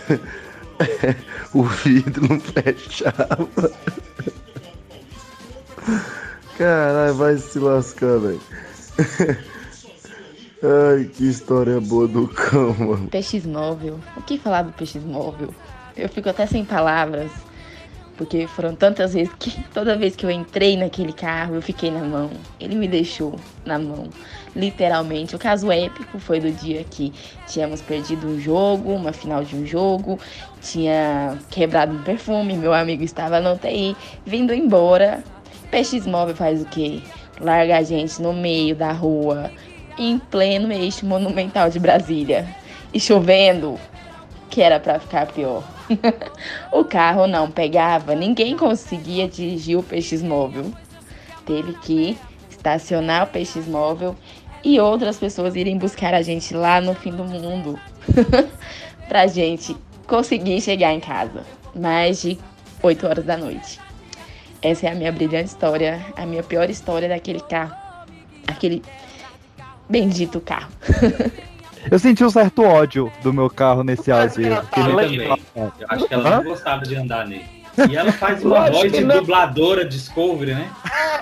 o 1.54 1.64
vidro 1.64 2.28
não 2.28 2.40
fechava. 2.40 3.48
Caralho, 6.58 7.16
vai 7.16 7.38
se 7.38 7.60
lascar, 7.60 8.20
velho. 8.20 8.42
Ai, 10.62 11.06
que 11.06 11.30
história 11.30 11.80
boa 11.80 12.06
do 12.06 12.28
cão, 12.28 12.74
mano. 12.74 13.08
PX 13.08 13.46
móvel. 13.46 13.98
O 14.18 14.22
que 14.22 14.38
falar 14.38 14.64
do 14.64 14.74
PX 14.74 14.96
móvel? 14.96 15.54
Eu 15.96 16.10
fico 16.10 16.28
até 16.30 16.46
sem 16.46 16.66
palavras. 16.66 17.32
Porque 18.20 18.46
foram 18.48 18.76
tantas 18.76 19.14
vezes 19.14 19.34
que 19.40 19.64
toda 19.74 19.96
vez 19.96 20.14
que 20.14 20.26
eu 20.26 20.30
entrei 20.30 20.76
naquele 20.76 21.14
carro, 21.14 21.56
eu 21.56 21.62
fiquei 21.62 21.90
na 21.90 22.04
mão. 22.04 22.30
Ele 22.60 22.76
me 22.76 22.86
deixou 22.86 23.40
na 23.66 23.80
mão. 23.80 24.10
Literalmente. 24.54 25.38
O 25.38 25.40
caso 25.40 25.72
épico 25.72 26.20
foi 26.20 26.42
do 26.42 26.52
dia 26.52 26.84
que 26.84 27.14
tínhamos 27.48 27.82
perdido 27.82 28.28
um 28.28 28.38
jogo, 28.38 28.92
uma 28.92 29.14
final 29.14 29.42
de 29.42 29.56
um 29.56 29.66
jogo, 29.66 30.20
tinha 30.62 31.38
quebrado 31.50 31.96
um 31.96 32.04
perfume, 32.04 32.58
meu 32.58 32.74
amigo 32.74 33.04
estava 33.04 33.40
no 33.40 33.58
TI, 33.58 33.96
vindo 34.26 34.54
embora. 34.54 35.24
PX 35.72 36.06
móvel 36.06 36.36
faz 36.36 36.62
o 36.62 36.66
quê? 36.66 37.00
Larga 37.40 37.78
a 37.78 37.84
gente 37.84 38.22
no 38.22 38.34
meio 38.34 38.76
da 38.76 38.92
rua, 38.92 39.50
em 39.98 40.20
pleno 40.20 40.74
eixo 40.74 41.06
monumental 41.06 41.70
de 41.70 41.80
Brasília. 41.80 42.46
E 42.94 43.00
chovendo, 43.00 43.80
que 44.50 44.62
era 44.62 44.78
pra 44.78 45.00
ficar 45.00 45.28
pior. 45.28 45.64
o 46.72 46.84
carro 46.84 47.28
não 47.28 47.50
pegava, 47.50 48.16
ninguém 48.16 48.56
conseguia 48.56 49.28
dirigir 49.28 49.78
o 49.78 49.84
PX 49.84 50.22
móvel. 50.22 50.72
Teve 51.46 51.74
que 51.74 52.18
estacionar 52.50 53.24
o 53.24 53.28
PX 53.28 53.68
móvel 53.68 54.16
e 54.64 54.80
outras 54.80 55.18
pessoas 55.18 55.56
irem 55.56 55.78
buscar 55.78 56.14
a 56.14 56.22
gente 56.22 56.54
lá 56.54 56.82
no 56.82 56.94
fim 56.94 57.12
do 57.12 57.24
mundo 57.24 57.80
pra 59.08 59.26
gente 59.28 59.76
conseguir 60.06 60.62
chegar 60.62 60.94
em 60.94 61.00
casa. 61.00 61.44
Mais 61.76 62.22
de 62.22 62.38
8 62.82 63.08
horas 63.08 63.26
da 63.26 63.38
noite. 63.38 63.80
Essa 64.62 64.88
é 64.88 64.92
a 64.92 64.96
minha 64.96 65.12
brilhante 65.12 65.50
história, 65.50 66.06
a 66.16 66.26
minha 66.26 66.44
pior 66.44 66.70
história 66.70 67.08
daquele 67.08 67.40
carro. 67.40 67.76
Aquele 68.48 68.84
bendito 69.88 70.42
carro. 70.42 70.72
Eu 71.90 72.00
senti 72.00 72.24
um 72.24 72.30
certo 72.30 72.64
ódio 72.64 73.12
do 73.22 73.32
meu 73.32 73.50
carro 73.50 73.84
nesse 73.84 74.12
áudio. 74.12 74.48
Eu 74.48 74.58
acho 75.90 76.08
que 76.08 76.14
ela 76.14 76.30
não 76.38 76.44
gostava 76.44 76.84
de 76.84 76.96
andar 76.96 77.28
nele. 77.28 77.60
E 77.90 77.96
ela 77.96 78.12
faz 78.14 78.44
uma 78.44 78.60
Lógico 78.60 78.78
voz 78.78 78.92
de 78.92 79.02
não. 79.02 79.16
dubladora 79.16 79.86
Discovery, 79.86 80.56
né? 80.56 80.70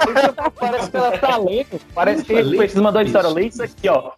Parece 0.59 0.89
que 0.89 0.97
ela 0.97 1.17
tá 1.17 1.37
lendo. 1.37 1.81
Parece 1.93 2.23
que 2.23 2.33
ele 2.33 2.57
precisa 2.57 2.81
mandar 2.81 2.99
uma 2.99 3.05
história. 3.05 3.29
Lê 3.29 3.45
isso 3.47 3.61
aqui, 3.61 3.89
ó. 3.89 4.11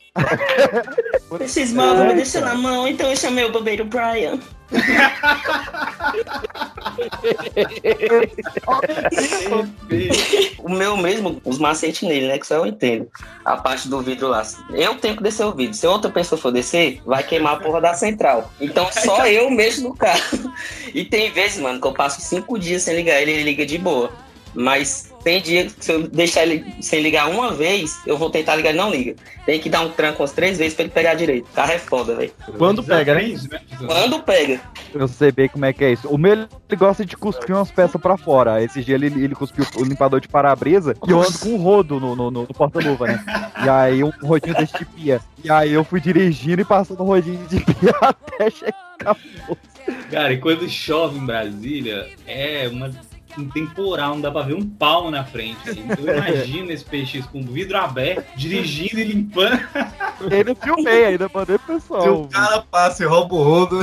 Esses 1.39 1.73
móveis 1.73 2.07
me 2.07 2.15
deixam 2.15 2.41
na 2.41 2.55
mão, 2.55 2.87
então 2.87 3.09
eu 3.09 3.15
chamei 3.15 3.45
o 3.45 3.51
bobeiro 3.51 3.85
Brian. 3.85 4.39
o 10.59 10.70
meu 10.70 10.95
mesmo, 10.97 11.41
os 11.43 11.57
macetes 11.57 12.07
nele, 12.07 12.28
né? 12.28 12.38
Que 12.38 12.45
só 12.45 12.53
eu 12.55 12.67
entendo. 12.67 13.09
A 13.43 13.57
parte 13.57 13.89
do 13.89 13.99
vidro 14.01 14.28
lá. 14.28 14.43
Eu 14.72 14.95
tenho 14.95 15.17
que 15.17 15.24
descer 15.24 15.45
o 15.45 15.53
vidro. 15.53 15.76
Se 15.76 15.88
outra 15.88 16.11
pessoa 16.11 16.39
for 16.39 16.51
descer, 16.51 17.01
vai 17.05 17.24
queimar 17.24 17.55
a 17.55 17.59
porra 17.59 17.82
da 17.82 17.93
central. 17.93 18.51
Então 18.59 18.89
só 18.91 19.26
eu 19.26 19.49
mexo 19.49 19.84
no 19.84 19.95
carro. 19.95 20.53
E 20.91 21.05
tem 21.05 21.32
vezes, 21.32 21.59
mano, 21.59 21.80
que 21.80 21.86
eu 21.86 21.93
passo 21.93 22.20
cinco 22.20 22.57
dias 22.57 22.82
sem 22.82 22.95
ligar 22.95 23.22
ele, 23.22 23.32
ele 23.32 23.43
liga 23.43 23.63
de 23.63 23.78
boa. 23.78 24.11
Mas 24.55 25.09
tem 25.24 25.41
dia 25.41 25.65
que 25.65 25.84
se 25.86 25.91
eu 25.91 26.07
deixar 26.07 26.43
ele 26.43 26.65
sem 26.82 27.01
ligar 27.01 27.30
uma 27.30 27.51
vez, 27.53 27.99
eu 28.05 28.17
vou 28.17 28.30
tentar 28.30 28.55
ligar, 28.55 28.70
ele 28.70 28.78
não 28.78 28.89
liga. 28.91 29.15
Tem 29.45 29.59
que 29.59 29.70
dar 29.70 29.82
um 29.82 29.89
tranco 29.89 30.22
umas 30.22 30.32
três 30.32 30.57
vezes 30.57 30.74
pra 30.74 30.84
ele 30.86 30.93
pegar 30.93 31.13
direito. 31.15 31.47
O 31.47 31.53
carro 31.53 31.72
é 31.72 31.80
foda, 31.80 32.15
velho. 32.15 32.32
Quando 32.57 32.84
pega, 32.84 33.15
né? 33.15 33.34
Quando 33.86 34.20
pega. 34.24 34.61
Eu 34.93 35.07
sei 35.07 35.32
bem 35.32 35.47
como 35.49 35.65
é 35.65 35.74
que 35.74 35.84
é 35.84 35.91
isso. 35.93 36.07
O 36.07 36.17
meu 36.17 36.34
ele 36.34 36.47
gosta 36.78 37.05
de 37.05 37.15
cuspir 37.17 37.55
umas 37.55 37.72
peças 37.72 37.99
pra 38.01 38.17
fora. 38.17 38.63
Esse 38.63 38.84
dia 38.84 38.95
ele, 38.95 39.07
ele 39.07 39.36
cuspiu 39.36 39.65
o 39.76 39.84
limpador 39.84 40.20
de 40.22 40.28
para-brisa 40.28 40.95
e 41.07 41.11
eu 41.11 41.20
ando 41.22 41.38
com 41.39 41.49
um 41.49 41.57
rodo 41.57 41.99
no, 41.99 42.15
no, 42.15 42.32
no- 42.32 42.41
no 42.43 42.53
porta-luva, 42.53 43.07
né? 43.07 43.24
E 43.65 43.70
aí 43.70 44.03
um 44.03 44.11
rodinho 44.24 44.55
desse 44.55 44.78
de 44.78 44.86
pia. 44.86 45.20
E 45.43 45.49
aí 45.51 45.72
eu 45.74 45.84
fui 45.84 45.99
dirigindo 45.99 46.61
e 46.61 46.65
passando 46.65 47.01
o 47.01 47.05
rodinho 47.05 47.45
de 47.47 47.59
pia 47.59 47.93
até 48.01 48.49
chegar. 48.49 49.17
Cara, 50.11 50.34
e 50.34 50.38
quando 50.38 50.67
chove 50.70 51.17
em 51.17 51.26
Brasília, 51.26 52.07
é 52.28 52.67
uma, 52.72 52.91
um 53.39 53.49
temporal, 53.49 54.15
não 54.15 54.21
dá 54.21 54.31
pra 54.31 54.41
ver 54.41 54.55
um 54.55 54.67
palmo 54.67 55.09
na 55.11 55.23
frente. 55.23 55.57
Então 55.69 56.03
imagina 56.03 56.73
esse 56.73 56.85
PX 56.85 57.25
com 57.27 57.41
o 57.41 57.43
vidro 57.43 57.77
aberto, 57.77 58.25
dirigindo 58.35 58.99
e 58.99 59.03
limpando. 59.03 59.59
Ainda 60.31 60.55
filmei, 60.55 61.05
ainda 61.05 61.29
mandei 61.33 61.57
pro 61.57 61.75
pessoal. 61.75 62.01
Se 62.01 62.09
o 62.09 62.27
cara 62.27 62.61
passa 62.61 63.03
e 63.03 63.07
rouba 63.07 63.35
o 63.35 63.43
rodo, 63.43 63.79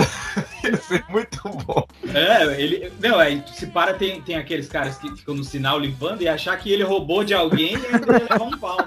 Ia 0.70 0.76
ser 0.76 1.04
muito 1.08 1.48
bom. 1.64 1.86
É, 2.14 2.60
ele. 2.60 2.92
Não, 3.00 3.20
é, 3.20 3.42
se 3.54 3.66
para, 3.66 3.94
tem, 3.94 4.20
tem 4.20 4.36
aqueles 4.36 4.68
caras 4.68 4.96
que 4.98 5.08
ficam 5.16 5.34
no 5.34 5.44
sinal 5.44 5.78
limpando 5.78 6.22
e 6.22 6.28
achar 6.28 6.56
que 6.58 6.72
ele 6.72 6.82
roubou 6.82 7.24
de 7.24 7.34
alguém 7.34 7.72
e 7.74 7.86
ainda 7.86 8.12
levar 8.12 8.42
um 8.42 8.50
pau. 8.58 8.78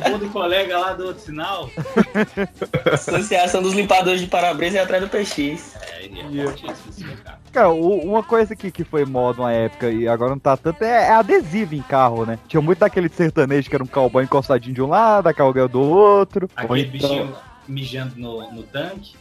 roubou 0.00 0.18
do 0.18 0.28
colega 0.30 0.78
lá 0.78 0.92
do 0.92 1.06
outro 1.06 1.22
sinal. 1.22 1.70
Associação 2.92 3.62
dos 3.62 3.74
limpadores 3.74 4.20
de 4.20 4.26
para-brisa 4.26 4.78
é 4.78 4.82
atrás 4.82 5.02
do 5.02 5.08
PX. 5.08 5.76
É, 5.82 6.04
é 6.04 6.08
isso, 6.08 7.04
cara. 7.52 7.70
Uma 7.70 8.22
coisa 8.22 8.56
que, 8.56 8.70
que 8.70 8.84
foi 8.84 9.04
moda 9.04 9.42
uma 9.42 9.52
época 9.52 9.90
e 9.90 10.08
agora 10.08 10.30
não 10.30 10.38
tá 10.38 10.56
tanto 10.56 10.82
é, 10.82 11.08
é 11.08 11.10
adesivo 11.10 11.74
em 11.74 11.82
carro, 11.82 12.24
né? 12.24 12.38
Tinha 12.48 12.60
muito 12.60 12.78
daquele 12.78 13.08
sertanejo 13.08 13.68
que 13.68 13.74
era 13.74 13.84
um 13.84 13.86
cowboy 13.86 14.24
encostadinho 14.24 14.74
de 14.74 14.82
um 14.82 14.86
lado, 14.88 15.28
a 15.28 15.34
cowgirl 15.34 15.68
do 15.68 15.80
outro. 15.80 16.48
ou 16.56 16.64
Aquele 16.64 16.96
então- 16.96 17.08
bichinho 17.08 17.36
mijando 17.68 18.14
no, 18.16 18.52
no 18.52 18.62
tanque. 18.62 19.14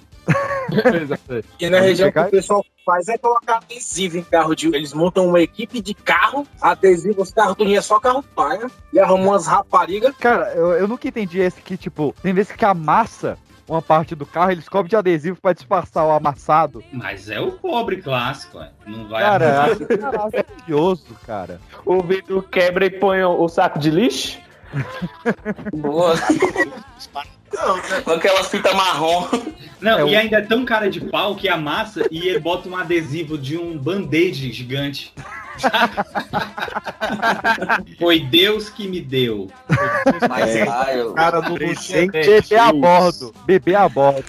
E 1.60 1.70
na 1.70 1.80
região 1.80 2.12
que 2.12 2.20
o 2.20 2.30
pessoal 2.30 2.66
faz 2.86 3.08
é 3.08 3.18
colocar 3.18 3.58
adesivo 3.58 4.18
em 4.18 4.24
carro 4.24 4.56
de. 4.56 4.68
Eles 4.68 4.94
montam 4.94 5.28
uma 5.28 5.42
equipe 5.42 5.82
de 5.82 5.94
carro, 5.94 6.48
adesivo, 6.62 7.22
os 7.22 7.32
carros 7.32 7.56
tudo 7.56 7.74
é 7.74 7.82
só 7.82 8.00
carro 8.00 8.24
paia, 8.36 8.70
e 8.94 9.00
arrumam 9.00 9.30
umas 9.30 9.48
raparigas. 9.48 10.16
Cara, 10.18 10.54
eu, 10.54 10.72
eu 10.72 10.88
nunca 10.88 11.08
entendi 11.08 11.40
esse 11.40 11.62
que, 11.62 11.78
tipo, 11.78 12.14
tem 12.22 12.34
vezes 12.34 12.52
que 12.52 12.66
amassa 12.66 13.38
uma 13.68 13.82
parte 13.82 14.16
do 14.16 14.26
carro, 14.26 14.52
eles 14.52 14.68
cobrem 14.68 14.90
de 14.90 14.96
adesivo 14.98 15.40
pra 15.42 15.54
disfarçar 15.54 16.06
o 16.06 16.12
amassado. 16.12 16.84
Mas 16.92 17.30
é 17.30 17.40
o 17.40 17.54
pobre 17.54 18.02
clássico, 18.02 18.60
é. 18.60 18.70
Não 18.86 19.08
vai 19.08 19.24
Cara, 19.24 19.68
é 20.34 20.44
curioso, 20.44 21.16
cara. 21.26 21.62
O 21.86 22.04
vidro 22.04 22.44
quebra 22.44 22.86
e 22.86 22.90
põe 22.90 23.24
o, 23.24 23.42
o 23.42 23.48
saco 23.48 23.80
de 23.80 23.90
lixo. 23.90 24.40
Boa. 27.52 28.02
Com 28.04 28.12
aquela 28.12 28.44
fita 28.44 28.74
marrom. 28.74 29.28
Não, 29.80 30.00
É 30.00 30.12
e 30.12 30.16
o- 30.16 30.20
ainda 30.20 30.38
é 30.38 30.42
tão 30.42 30.64
cara 30.64 30.90
de 30.90 31.02
pau 31.02 31.36
que 31.36 31.50
amassa 31.50 32.06
e 32.12 32.28
ele 32.28 32.40
bota 32.40 32.70
um 32.70 32.78
adesivo 32.78 33.38
de 33.38 33.58
um 33.58 33.78
band-aid 33.78 34.52
gigante. 34.54 35.12
Foi 38.00 38.20
Deus 38.20 38.70
que 38.70 38.88
me 38.88 39.02
deu. 39.02 39.50
Mas, 40.30 40.56
ah, 40.68 40.94
eu- 40.94 41.14
Cara 41.14 41.42
do 41.42 41.58
Tem 41.58 42.10
que 42.10 42.22
beber 42.22 42.60
a 42.60 42.72
bordo. 42.74 43.34
Beber 43.46 43.76
a 43.76 43.90
bordo. 43.90 44.24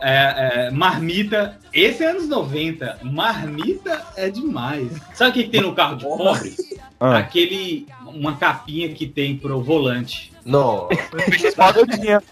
É, 0.00 0.66
é, 0.66 0.70
marmita, 0.70 1.58
esse 1.72 2.02
é 2.04 2.10
anos 2.10 2.28
90. 2.28 2.98
Marmita 3.02 4.04
é 4.16 4.28
demais. 4.28 4.88
Sabe 5.14 5.30
o 5.30 5.34
que, 5.34 5.44
que 5.44 5.50
tem 5.50 5.60
no 5.60 5.74
carro 5.74 5.96
de 5.96 6.04
pobre? 6.04 6.54
Ah. 7.00 7.18
Aquele. 7.18 7.86
Uma 8.14 8.36
capinha 8.36 8.88
que 8.90 9.06
tem 9.06 9.36
pro 9.36 9.60
volante. 9.62 10.32
Não. 10.44 10.88
Peixes 11.28 11.54
móvel 11.56 11.86
tinha. 11.86 12.22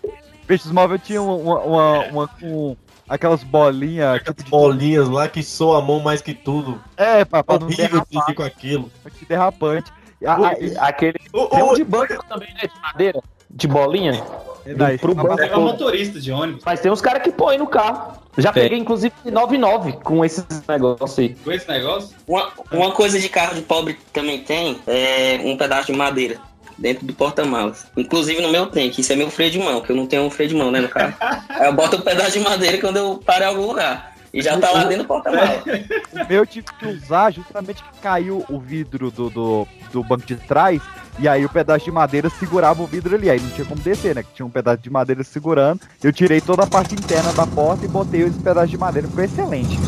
Peixes 0.47 0.71
móvel 0.73 0.99
tinha 0.99 1.23
uma, 1.23 1.61
uma, 1.61 2.05
uma 2.07 2.29
com 2.29 2.77
aquelas 3.09 3.43
bolinhas. 3.45 4.23
Tipo 4.23 4.43
de 4.45 4.51
Bolinhas 4.51 5.09
lá 5.09 5.29
que 5.29 5.43
soa 5.43 5.79
a 5.79 5.83
mão 5.83 6.01
mais 6.01 6.21
que 6.21 6.35
tudo. 6.35 6.81
É, 6.97 7.25
pra, 7.25 7.43
pra 7.45 7.59
não 7.59 7.67
Horrível 7.67 8.05
derrapar. 8.11 8.35
com 8.35 8.43
aquilo. 8.43 8.91
Que 9.19 9.25
derrapante. 9.27 9.93
A- 10.27 10.35
a- 10.35 10.89
Aquele. 10.89 11.19
Tem 11.19 11.63
ô, 11.63 11.71
um 11.71 11.75
de 11.75 11.85
banco 11.85 12.23
também, 12.29 12.53
né? 12.55 12.63
De 12.63 12.81
madeira. 12.83 13.21
De 13.51 13.67
bolinha. 13.69 14.23
É, 14.71 14.75
daí, 14.75 14.99
pro 14.99 15.15
todo. 15.15 15.61
motorista 15.61 16.21
de 16.21 16.31
ônibus. 16.31 16.63
Mas 16.65 16.81
tem 16.81 16.91
uns 16.91 17.01
caras 17.01 17.23
que 17.23 17.33
põem 17.33 17.59
no 17.59 17.67
carro. 17.67 18.21
Já 18.39 18.53
Tem. 18.53 18.63
peguei, 18.63 18.79
inclusive, 18.79 19.13
99 19.25 19.93
com 20.05 20.25
esses 20.25 20.45
negócios 20.69 21.19
aí. 21.19 21.35
Com 21.35 21.51
esse 21.51 21.69
negócio? 21.69 22.17
Uma, 22.27 22.51
uma 22.71 22.93
coisa 22.93 23.19
de 23.19 23.29
carro 23.29 23.57
de 23.57 23.63
pobre 23.63 23.95
que 23.95 24.05
também 24.13 24.39
tem 24.39 24.79
é 24.87 25.41
um 25.45 25.57
pedaço 25.57 25.91
de 25.91 25.99
madeira 25.99 26.39
dentro 26.79 27.05
do 27.05 27.13
porta-malas. 27.13 27.87
Inclusive 27.97 28.41
no 28.41 28.51
meu 28.51 28.67
tem, 28.67 28.91
que 28.91 29.01
isso 29.01 29.13
é 29.13 29.17
meu 29.17 29.31
freio 29.31 29.51
de 29.51 29.59
mão, 29.59 29.81
que 29.81 29.91
eu 29.91 29.97
não 29.97 30.07
tenho 30.07 30.23
um 30.23 30.31
freio 30.31 30.51
de 30.51 30.55
mão, 30.55 30.71
né, 30.71 30.81
no 30.81 30.89
carro. 30.89 31.15
Aí 31.49 31.67
eu 31.69 31.73
boto 31.73 31.97
o 31.97 32.03
pedaço 32.03 32.33
de 32.33 32.41
madeira 32.41 32.79
quando 32.79 32.97
eu 32.97 33.17
paro 33.19 33.43
em 33.43 33.47
algum 33.47 33.67
lugar. 33.67 34.15
E 34.33 34.41
já 34.41 34.57
tá 34.59 34.71
lá 34.71 34.85
dentro 34.85 35.03
do 35.03 35.09
porta-malas. 35.09 35.65
O 36.13 36.29
meu 36.29 36.39
eu 36.39 36.47
tive 36.47 36.69
que 36.79 36.87
usar 36.87 37.33
justamente 37.33 37.83
que 37.83 37.99
caiu 38.01 38.45
o 38.49 38.61
vidro 38.61 39.11
do, 39.11 39.29
do, 39.29 39.69
do 39.93 40.05
banco 40.05 40.25
de 40.25 40.37
trás. 40.37 40.81
E 41.19 41.29
aí 41.29 41.45
o 41.45 41.49
pedaço 41.49 41.85
de 41.85 41.91
madeira 41.91 42.31
segurava 42.31 42.83
o 42.83 42.87
vidro 42.87 43.15
ali. 43.15 43.29
Aí 43.29 43.41
não 43.41 43.51
tinha 43.51 43.67
como 43.67 43.81
descer, 43.81 44.15
né? 44.15 44.23
Que 44.23 44.35
tinha 44.35 44.47
um 44.47 44.51
pedaço 44.51 44.79
de 44.83 44.91
madeira 44.91 45.23
segurando. 45.23 45.81
Eu 46.03 46.13
tirei 46.13 46.41
toda 46.41 46.63
a 46.63 46.67
parte 46.67 46.95
interna 46.95 47.33
da 47.33 47.47
porta 47.47 47.85
e 47.85 47.89
botei 47.89 48.23
esse 48.23 48.39
pedaço 48.39 48.69
de 48.69 48.79
madeira. 48.79 49.09
Ficou 49.09 49.25
excelente. 49.25 49.79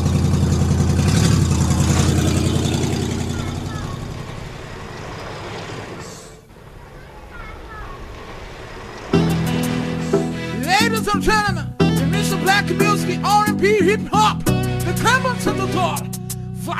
Ladies 10.65 11.07
and 11.07 11.21
gentlemen, 11.21 11.73
Mr. 12.11 12.35
Black 12.43 12.73
Music, 12.73 13.19
R&B, 13.23 13.79
Hip 13.79 14.09
Hop, 14.11 14.43
the 14.43 14.93
Cameron 15.01 15.35
to 15.37 15.51
the 15.51 15.71
door. 15.73 15.95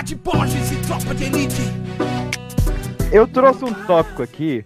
De 0.03 0.15
Borges 0.15 0.71
e 0.71 0.75
tropa 0.85 1.15
de 1.15 1.23
elite. 1.25 1.61
Eu 3.13 3.27
trouxe 3.27 3.63
um 3.63 3.71
tópico 3.85 4.23
aqui 4.23 4.65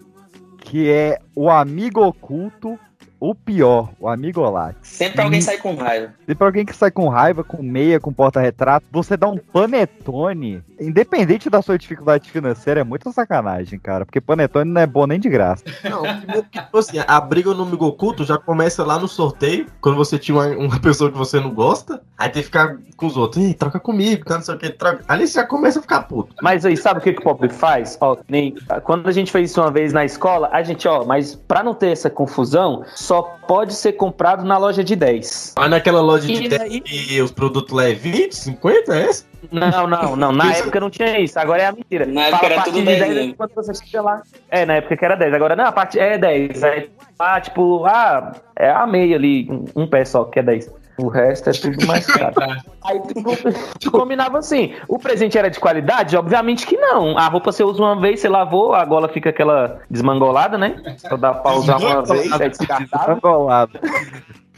que 0.61 0.89
é 0.89 1.19
o 1.35 1.49
amigo 1.49 2.01
oculto, 2.01 2.79
o 3.19 3.33
pior, 3.33 3.89
o 3.99 4.07
amigo 4.07 4.41
Olax. 4.41 4.77
Sempre 4.81 5.21
alguém 5.21 5.41
sai 5.41 5.57
com 5.57 5.75
raiva. 5.75 6.13
E 6.27 6.35
pra 6.35 6.47
alguém 6.47 6.65
que 6.65 6.75
sai 6.75 6.91
com 6.91 7.07
raiva, 7.07 7.43
com 7.43 7.61
meia, 7.61 7.99
com 7.99 8.13
porta-retrato, 8.13 8.85
você 8.91 9.17
dá 9.17 9.27
um 9.27 9.37
panetone, 9.37 10.63
independente 10.79 11.49
da 11.49 11.61
sua 11.61 11.77
dificuldade 11.77 12.29
financeira, 12.29 12.81
é 12.81 12.83
muita 12.83 13.11
sacanagem, 13.11 13.79
cara. 13.79 14.05
Porque 14.05 14.21
panetone 14.21 14.69
não 14.69 14.81
é 14.81 14.87
bom 14.87 15.07
nem 15.07 15.19
de 15.19 15.29
graça. 15.29 15.63
Não, 15.87 16.01
primeiro 16.01 16.43
que, 16.43 16.59
tipo 16.59 16.77
assim, 16.77 16.97
a 17.05 17.21
briga 17.21 17.53
no 17.53 17.63
amigo 17.63 17.85
oculto 17.85 18.25
já 18.25 18.37
começa 18.37 18.83
lá 18.83 18.99
no 18.99 19.07
sorteio, 19.07 19.67
quando 19.79 19.95
você 19.95 20.19
tinha 20.19 20.35
uma, 20.35 20.47
uma 20.47 20.79
pessoa 20.79 21.11
que 21.11 21.17
você 21.17 21.39
não 21.39 21.53
gosta, 21.53 22.01
aí 22.17 22.29
tem 22.29 22.41
que 22.41 22.47
ficar 22.47 22.77
com 22.95 23.05
os 23.05 23.15
outros, 23.15 23.43
Ei, 23.43 23.53
troca 23.53 23.79
comigo, 23.79 24.25
tá, 24.25 24.35
não 24.35 24.41
sei 24.41 24.55
o 24.55 24.57
que, 24.57 24.69
troca. 24.69 25.03
Ali 25.07 25.27
você 25.27 25.35
já 25.35 25.45
começa 25.45 25.79
a 25.79 25.81
ficar 25.81 26.03
puto. 26.03 26.35
Mas 26.41 26.65
aí, 26.65 26.75
sabe 26.75 26.99
o 26.99 27.03
que, 27.03 27.13
que 27.13 27.19
o 27.19 27.23
pobre 27.23 27.49
faz? 27.49 27.97
Ó, 28.01 28.17
nem, 28.27 28.55
quando 28.83 29.07
a 29.07 29.11
gente 29.11 29.31
fez 29.31 29.51
isso 29.51 29.61
uma 29.61 29.71
vez 29.71 29.93
na 29.93 30.03
escola, 30.03 30.49
a 30.51 30.61
gente, 30.61 30.87
ó, 30.87 31.05
mas 31.05 31.35
pra 31.35 31.63
não 31.63 31.73
ter 31.73 31.91
essa 31.91 32.09
confusão, 32.09 32.83
só 33.07 33.21
pode 33.47 33.73
ser 33.73 33.93
comprado 33.93 34.43
na 34.43 34.57
loja 34.57 34.83
de 34.83 34.93
10. 34.93 35.53
Mas 35.57 35.69
naquela 35.69 36.01
loja 36.01 36.27
de 36.27 36.33
E 36.43 36.49
10 36.49 36.61
aí- 36.61 36.83
e 36.85 37.21
os 37.21 37.31
produtos 37.31 37.73
lá 37.73 37.85
é 37.89 37.93
20, 37.93 38.33
50, 38.35 38.93
é 38.93 39.03
essa? 39.03 39.25
Não, 39.49 39.87
não, 39.87 40.15
não. 40.17 40.31
Na 40.33 40.51
época 40.53 40.77
não 40.81 40.89
tinha 40.89 41.17
isso. 41.17 41.39
Agora 41.39 41.61
é 41.61 41.65
a 41.67 41.71
mentira. 41.71 42.05
Na 42.05 42.23
época 42.23 42.37
Fala 42.39 42.45
era 42.51 42.55
a 42.55 42.57
partir 42.57 42.71
tudo 42.71 42.79
de 42.79 42.85
10 42.85 42.99
10 42.99 43.13
mesmo. 43.15 43.31
enquanto 43.31 43.55
você 43.55 43.73
chega 43.75 44.01
lá. 44.01 44.21
É, 44.51 44.65
na 44.65 44.73
época 44.75 44.97
que 44.97 45.05
era 45.05 45.15
10. 45.15 45.33
Agora, 45.33 45.55
não, 45.55 45.65
a 45.65 45.71
parte 45.71 45.97
é 45.97 46.17
10. 46.17 46.61
Aí, 46.65 46.89
ah, 47.17 47.39
tipo, 47.39 47.85
ah, 47.85 48.33
é 48.57 48.69
a 48.69 48.85
meia 48.85 49.15
ali, 49.15 49.47
um, 49.49 49.83
um 49.83 49.87
pé 49.87 50.03
só 50.03 50.25
que 50.25 50.39
é 50.39 50.43
10. 50.43 50.69
O 50.97 51.07
resto 51.07 51.49
é 51.49 51.53
tudo 51.53 51.85
mais 51.85 52.05
caro. 52.07 52.33
Aí 52.83 52.99
tu, 52.99 53.79
tu 53.79 53.91
combinava 53.91 54.39
assim. 54.39 54.73
O 54.87 54.97
presente 54.97 55.37
era 55.37 55.49
de 55.49 55.59
qualidade? 55.59 56.17
Obviamente 56.17 56.65
que 56.65 56.75
não. 56.75 57.17
A 57.17 57.27
roupa 57.27 57.51
você 57.51 57.63
usa 57.63 57.81
uma 57.81 57.99
vez, 57.99 58.19
você 58.19 58.29
lavou, 58.29 58.73
a 58.73 58.83
gola 58.83 59.07
fica 59.07 59.29
aquela 59.29 59.79
desmangolada, 59.89 60.57
né? 60.57 60.97
Só 60.97 61.15
dá 61.15 61.33
pra 61.33 61.53
usar 61.53 61.77
uma 61.77 62.03
vez, 62.03 62.31
é 62.31 62.49
descartável. 62.49 63.19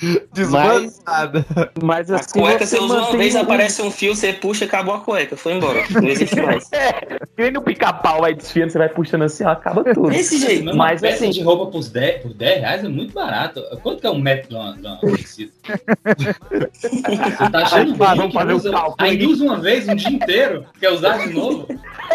Desmangolado. 0.33 1.45
Mas, 1.55 1.69
mas 1.83 2.11
A 2.11 2.15
assim. 2.17 2.39
cueca 2.39 2.65
você 2.65 2.79
usa 2.79 2.95
uma 3.01 3.17
vez, 3.17 3.35
um- 3.35 3.39
aparece 3.41 3.81
um 3.81 3.91
fio, 3.91 4.15
você 4.15 4.33
puxa, 4.33 4.65
acabou 4.65 4.95
a 4.95 4.99
cueca, 4.99 5.35
foi 5.35 5.53
embora. 5.53 5.83
Não 5.91 6.07
existe 6.07 6.39
mais. 6.41 6.71
É, 6.71 7.19
nem 7.37 7.51
no 7.51 7.61
pica-pau 7.61 8.21
vai 8.21 8.33
desfiando, 8.33 8.71
você 8.71 8.77
vai 8.77 8.89
puxando 8.89 9.23
assim, 9.23 9.43
ó, 9.43 9.49
acaba 9.49 9.83
tudo. 9.83 10.09
Desse 10.09 10.37
jeito. 10.37 10.65
Mas 10.65 10.75
Mas 10.75 11.01
uma 11.01 11.09
peça 11.09 11.23
assim, 11.23 11.31
de 11.31 11.41
roupa 11.41 11.71
por 11.71 11.83
10, 11.83 12.21
por 12.21 12.33
10 12.33 12.59
reais 12.59 12.83
é 12.83 12.87
muito 12.87 13.13
barato. 13.13 13.61
Quanto 13.81 14.01
que 14.01 14.07
é 14.07 14.11
um 14.11 14.19
metro 14.19 14.49
de 14.49 14.55
uma, 14.55 14.73
de 14.73 14.85
uma 14.87 14.99
tecido? 14.99 15.51
Você 16.73 17.51
tá 17.51 17.59
achando 17.59 17.95
Vamos 17.95 18.19
ruim 18.19 18.27
que 18.29 18.33
fazer 18.33 18.53
um 18.53 18.55
usa, 18.55 18.71
cálculo 18.71 19.07
aí 19.09 19.25
usa 19.25 19.43
uma 19.43 19.59
vez, 19.59 19.87
um 19.87 19.95
dia 19.95 20.09
inteiro, 20.09 20.65
quer 20.79 20.91
usar 20.91 21.17
de 21.17 21.33
novo? 21.33 21.67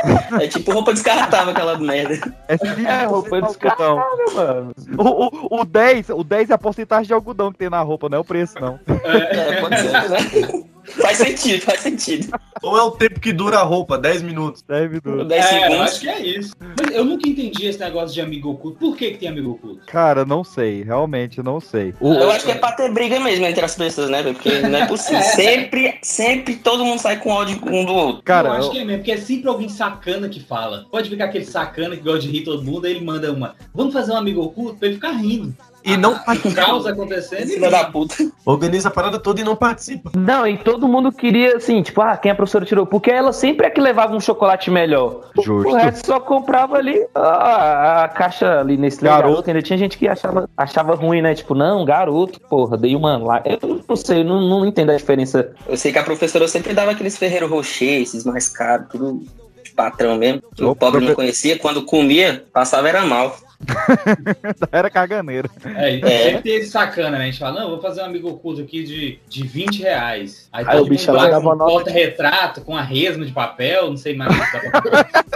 É 0.41 0.49
tipo 0.49 0.73
roupa 0.73 0.93
descartável 0.93 1.53
aquela 1.53 1.79
merda. 1.79 2.33
É, 2.49 2.55
é 2.55 3.05
roupa 3.05 3.37
algodão. 3.37 4.05
mano. 4.35 4.75
O, 4.99 5.57
o, 5.57 5.61
o 5.61 5.65
10, 5.65 6.11
o 6.11 6.25
10 6.25 6.51
é 6.51 6.55
a 6.55 6.59
porcentagem 6.59 7.07
de 7.07 7.15
algodão 7.15 7.53
que 7.53 7.59
tem 7.59 7.71
na 7.71 7.81
roupa, 7.81 8.09
não 8.09 8.19
é 8.19 8.21
o 8.21 8.25
preço, 8.25 8.55
não. 8.61 8.79
É, 8.87 9.61
pode 9.61 9.79
ser, 9.79 9.93
né? 9.93 10.65
Faz 10.85 11.17
sentido, 11.19 11.61
faz 11.63 11.81
sentido. 11.81 12.29
Ou 12.63 12.79
é 12.79 12.83
o 12.83 12.91
tempo 12.93 13.19
que 13.21 13.33
dura 13.33 13.59
a 13.59 13.63
roupa, 13.63 13.97
10 13.99 14.23
minutos. 14.23 14.63
10 14.63 14.91
minutos. 14.91 15.29
10 15.29 15.45
É, 15.45 15.49
eu 15.59 15.63
segundos. 15.63 15.81
acho 15.93 16.01
que 16.01 16.09
é 16.09 16.21
isso. 16.27 16.55
Mas 16.61 16.95
eu 16.95 17.05
nunca 17.05 17.29
entendi 17.29 17.67
esse 17.67 17.79
negócio 17.81 18.15
de 18.15 18.21
amigo 18.21 18.51
oculto. 18.51 18.79
Por 18.79 18.97
que, 18.97 19.13
que 19.13 19.19
tem 19.19 19.29
amigo 19.29 19.53
oculto? 19.53 19.81
Cara, 19.87 20.25
não 20.25 20.45
sei, 20.45 20.83
realmente 20.83 21.43
não 21.43 21.61
sei. 21.61 21.95
O- 22.01 22.13
Eu 22.15 22.31
acho 22.31 22.45
que 22.45 22.53
é 22.53 22.55
pra 22.55 22.73
ter 22.73 22.91
briga 22.93 23.19
mesmo 23.21 23.45
entre 23.47 23.65
as 23.65 23.75
pessoas, 23.75 24.11
né? 24.11 24.23
Porque 24.23 24.61
não 24.61 24.79
é 24.79 24.87
possível. 24.87 25.23
Sempre, 25.35 25.99
sempre 26.03 26.57
todo 26.57 26.85
mundo 26.85 26.99
sai 27.01 27.19
com 27.19 27.31
ódio 27.31 27.59
um 27.67 27.85
do 27.85 27.93
outro. 27.95 28.23
Cara, 28.23 28.49
eu 28.49 28.53
acho 28.53 28.69
eu- 28.69 28.73
que 28.73 28.79
é 28.79 28.85
mesmo, 28.85 28.99
porque 28.99 29.13
é 29.13 29.17
sempre 29.17 29.49
alguém 29.49 29.69
sacana 29.69 30.29
que 30.29 30.41
fala. 30.41 30.87
Pode 30.91 31.09
ficar 31.11 31.25
aquele 31.27 31.45
sacana 31.45 31.97
que 31.97 32.03
gosta 32.03 32.21
de 32.21 32.29
rir 32.31 32.45
todo 32.45 32.63
mundo, 32.63 32.85
aí 32.87 32.93
ele 32.93 33.05
manda 33.05 33.33
uma. 33.33 33.55
Vamos 33.75 33.93
fazer 33.93 34.13
um 34.13 34.17
amigo 34.17 34.41
oculto 34.43 34.77
pra 34.77 34.87
ele 34.89 34.97
ficar 34.97 35.13
rindo. 35.13 35.55
E 35.85 35.97
não 35.97 36.19
Caos 36.55 36.87
acontecendo. 36.87 37.47
Filha 37.47 37.71
da 37.71 37.85
puta. 37.85 38.15
Organiza 38.45 38.89
a 38.89 38.91
parada 38.91 39.19
toda 39.19 39.41
e 39.41 39.45
não 39.45 39.55
participa. 39.55 40.11
Não, 40.17 40.47
e 40.47 40.57
todo 40.57 40.89
mundo 40.89 41.13
queria, 41.13 41.57
assim, 41.57 41.83
tipo, 41.83 42.01
ah, 42.01 42.17
quem 42.17 42.31
a 42.31 42.35
professora 42.35 42.65
tirou? 42.65 42.87
Porque 42.87 43.11
ela 43.11 43.33
sempre 43.33 43.67
é 43.67 43.71
que 43.71 43.81
levava 43.81 44.15
um 44.15 44.21
chocolate 44.21 44.71
melhor. 44.71 45.31
Justo. 45.43 45.71
O 45.71 45.75
resto 45.75 46.07
só 46.07 46.19
comprava 46.19 46.79
ali 46.79 47.07
a, 47.15 48.05
a 48.05 48.09
caixa 48.09 48.61
ali 48.61 48.77
nesse 48.77 49.03
Garoto. 49.03 49.29
garoto. 49.29 49.51
Ainda 49.51 49.63
tinha 49.63 49.79
gente 49.79 49.99
que 49.99 50.09
achava, 50.09 50.49
achava 50.57 50.95
ruim, 50.95 51.21
né? 51.21 51.35
Tipo, 51.35 51.55
não, 51.55 51.85
garoto, 51.85 52.41
porra, 52.41 52.79
dei 52.79 52.97
uma 52.97 53.19
lá. 53.19 53.43
Eu 53.45 53.83
não 53.87 53.97
sei, 53.97 54.21
eu 54.21 54.25
não, 54.25 54.41
não 54.41 54.65
entendo 54.65 54.91
a 54.91 54.97
diferença. 54.97 55.53
Eu 55.69 55.77
sei 55.77 55.93
que 55.93 55.99
a 55.99 56.05
professora 56.05 56.49
sempre 56.49 56.73
dava 56.73 56.93
aqueles 56.93 57.19
Ferreiro 57.19 57.47
Rocher, 57.47 58.01
esses 58.01 58.25
mais 58.25 58.49
caros, 58.49 58.89
tudo 58.91 59.23
de 59.63 59.71
patrão 59.73 60.17
mesmo. 60.17 60.43
Que 60.55 60.65
o 60.65 60.75
pobre 60.75 61.05
não 61.05 61.15
conhecia. 61.15 61.59
Quando 61.59 61.85
comia, 61.85 62.45
passava 62.53 62.89
era 62.89 63.05
mal. 63.05 63.37
Era 64.73 64.91
caganeiro. 64.91 65.51
É, 65.65 65.97
e 65.97 66.03
É. 66.05 66.23
sempre 66.25 66.43
tem 66.43 66.57
esse 66.57 66.71
sacana, 66.71 67.19
né? 67.19 67.25
A 67.25 67.27
gente 67.27 67.39
fala, 67.39 67.61
não, 67.61 67.71
vou 67.71 67.81
fazer 67.81 68.03
um 68.03 68.07
amigo 68.07 68.29
oculto 68.29 68.61
aqui 68.61 68.83
de, 68.85 69.19
de 69.29 69.47
20 69.47 69.83
reais. 69.83 70.49
Aí, 70.53 70.65
Aí 70.69 70.81
o 70.81 70.85
bicho 70.87 71.11
lá 71.13 71.29
dava 71.29 71.51
com 71.51 71.55
nota 71.57 71.71
porta-retrato, 71.71 72.61
com 72.63 72.77
a 72.77 72.83
resma 72.83 73.25
de 73.25 73.33
papel, 73.33 73.91
não 73.91 73.97
sei 73.97 74.15
mais 74.17 74.35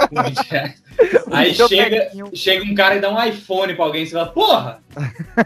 com 0.09 0.23
20 0.23 0.39
reais. 0.51 0.88
Aí 1.31 1.55
Seu 1.55 1.69
chega, 1.69 2.11
chega 2.35 2.65
um 2.65 2.75
cara 2.75 2.97
e 2.97 3.01
dá 3.01 3.11
um 3.11 3.23
iPhone 3.23 3.75
pra 3.75 3.85
alguém 3.85 4.03
e 4.03 4.07
você 4.07 4.13
fala, 4.13 4.27
porra! 4.27 4.81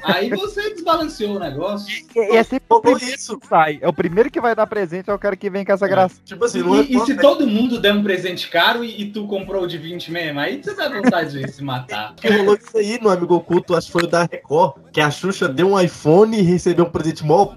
Aí 0.03 0.31
você 0.31 0.71
desbalanceou 0.71 1.37
o 1.37 1.39
negócio. 1.39 1.93
E, 2.17 2.19
e 2.19 2.37
é 2.37 2.43
sempre 2.43 2.65
o 2.69 2.81
primeiro 2.81 3.19
que 3.19 3.47
sai. 3.47 3.79
É 3.81 3.89
o 3.89 3.93
primeiro 3.93 4.31
que 4.31 4.41
vai 4.41 4.55
dar 4.55 4.67
presente, 4.67 5.11
é 5.11 5.15
o 5.15 5.19
cara 5.19 5.37
que 5.37 5.51
vem 5.51 5.65
com 5.65 5.73
essa 5.73 5.87
graça. 5.87 6.17
Tipo 6.25 6.45
assim, 6.45 6.61
E, 6.89 6.97
e 6.97 7.01
se 7.01 7.17
todo 7.17 7.47
mundo 7.47 7.81
der 7.81 7.93
um 7.93 8.03
presente 8.03 8.49
caro 8.49 8.85
e, 8.85 9.03
e 9.03 9.11
tu 9.11 9.27
comprou 9.27 9.65
o 9.65 9.67
de 9.67 9.79
20 9.79 10.11
mesmo, 10.11 10.41
aí 10.41 10.63
você 10.63 10.75
dá 10.75 10.89
vontade 10.89 11.39
de 11.39 11.53
se 11.53 11.63
matar. 11.63 12.15
que 12.15 12.29
rolou 12.29 12.57
isso 12.57 12.77
aí 12.77 12.99
no 13.01 13.11
Amigo 13.11 13.35
Oculto, 13.35 13.75
acho 13.75 13.87
que 13.89 13.93
foi 13.93 14.05
o 14.05 14.07
da 14.07 14.23
Record, 14.25 14.75
que 14.93 15.01
a 15.01 15.11
Xuxa 15.11 15.49
deu 15.49 15.73
um 15.73 15.81
iPhone 15.81 16.39
e 16.39 16.43
recebeu 16.43 16.85
um 16.85 16.91
presente 16.91 17.25
mó 17.25 17.53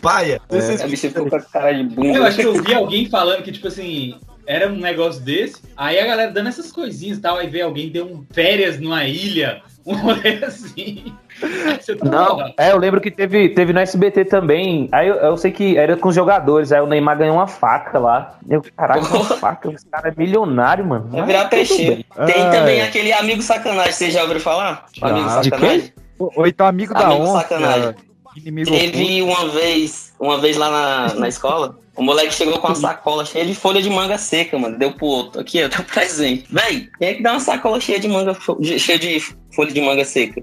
paia. 0.00 0.40
É, 0.48 0.82
a 0.82 0.86
bicha 0.86 1.08
ficou 1.08 1.28
com 1.28 1.36
a 1.36 1.40
cara 1.40 1.72
de 1.72 1.84
bunda. 1.84 2.18
Eu 2.18 2.24
acho 2.24 2.36
que 2.38 2.46
eu 2.46 2.62
vi 2.62 2.74
alguém 2.74 3.08
falando 3.08 3.42
que, 3.42 3.52
tipo 3.52 3.68
assim, 3.68 4.18
era 4.50 4.68
um 4.68 4.76
negócio 4.76 5.22
desse, 5.22 5.62
aí 5.76 6.00
a 6.00 6.06
galera 6.06 6.32
dando 6.32 6.48
essas 6.48 6.72
coisinhas 6.72 7.18
e 7.18 7.20
tal, 7.20 7.36
aí 7.36 7.46
vê 7.48 7.60
alguém 7.62 7.88
deu 7.88 8.04
um 8.04 8.24
férias 8.32 8.80
numa 8.80 9.04
ilha, 9.04 9.62
um 9.86 9.94
rolê 9.94 10.42
assim. 10.44 11.12
Você 11.80 11.94
tá 11.96 12.04
Não, 12.04 12.52
é, 12.58 12.72
eu 12.72 12.76
lembro 12.76 13.00
que 13.00 13.10
teve, 13.10 13.48
teve 13.50 13.72
no 13.72 13.78
SBT 13.78 14.26
também. 14.26 14.88
Aí 14.92 15.08
eu, 15.08 15.14
eu 15.14 15.36
sei 15.38 15.50
que 15.50 15.78
era 15.78 15.96
com 15.96 16.08
os 16.08 16.14
jogadores. 16.14 16.70
Aí 16.70 16.80
o 16.82 16.86
Neymar 16.86 17.16
ganhou 17.16 17.36
uma 17.36 17.46
faca 17.46 17.98
lá. 17.98 18.38
Eu, 18.46 18.62
caraca, 18.76 19.00
uma 19.00 19.24
faca. 19.24 19.72
Esse 19.72 19.86
cara 19.86 20.08
é 20.10 20.14
milionário, 20.14 20.84
mano. 20.84 21.08
Vai 21.08 21.24
virar 21.24 21.46
peixeiro. 21.46 21.94
bem. 21.94 22.26
Tem 22.26 22.42
Ah, 22.42 22.50
também 22.50 22.80
é. 22.80 22.84
aquele 22.84 23.10
amigo 23.14 23.40
sacanagem, 23.40 23.92
vocês 23.92 24.12
já 24.12 24.20
ouviram 24.20 24.40
falar? 24.40 24.84
O 25.00 25.06
amigo 25.06 25.28
Já. 25.30 25.40
De 25.40 25.48
sacanagem? 25.48 25.92
Ou, 26.18 26.32
ou 26.36 26.46
então 26.46 26.66
amigo 26.66 26.92
da 26.92 27.06
Amigo 27.06 27.22
onça. 27.22 27.40
sacanagem. 27.40 27.94
Inimigo 28.36 28.70
oculto. 28.70 28.92
Teve 28.92 29.22
uma 29.22 29.48
vez, 29.48 30.12
uma 30.20 30.38
vez 30.38 30.56
lá 30.58 30.70
na, 30.70 31.14
na 31.14 31.28
escola, 31.28 31.78
o 32.00 32.02
moleque 32.02 32.32
chegou 32.32 32.58
com 32.58 32.68
uma 32.68 32.74
sacola 32.74 33.24
cheia 33.26 33.44
de 33.44 33.54
folha 33.54 33.82
de 33.82 33.90
manga 33.90 34.16
seca, 34.16 34.58
mano. 34.58 34.78
Deu 34.78 34.92
pro 34.92 35.06
outro. 35.06 35.40
Aqui, 35.40 35.62
ó, 35.62 35.68
teu 35.68 35.84
presente. 35.84 36.46
Véi, 36.50 36.88
quem 36.98 37.08
é 37.08 37.14
que 37.14 37.22
dá 37.22 37.32
uma 37.32 37.40
sacola 37.40 37.78
cheia 37.78 38.00
de 38.00 38.08
manga, 38.08 38.34
de- 38.58 38.78
cheia 38.78 38.98
de 38.98 39.20
folha 39.54 39.70
de 39.70 39.80
manga 39.82 40.04
seca? 40.04 40.42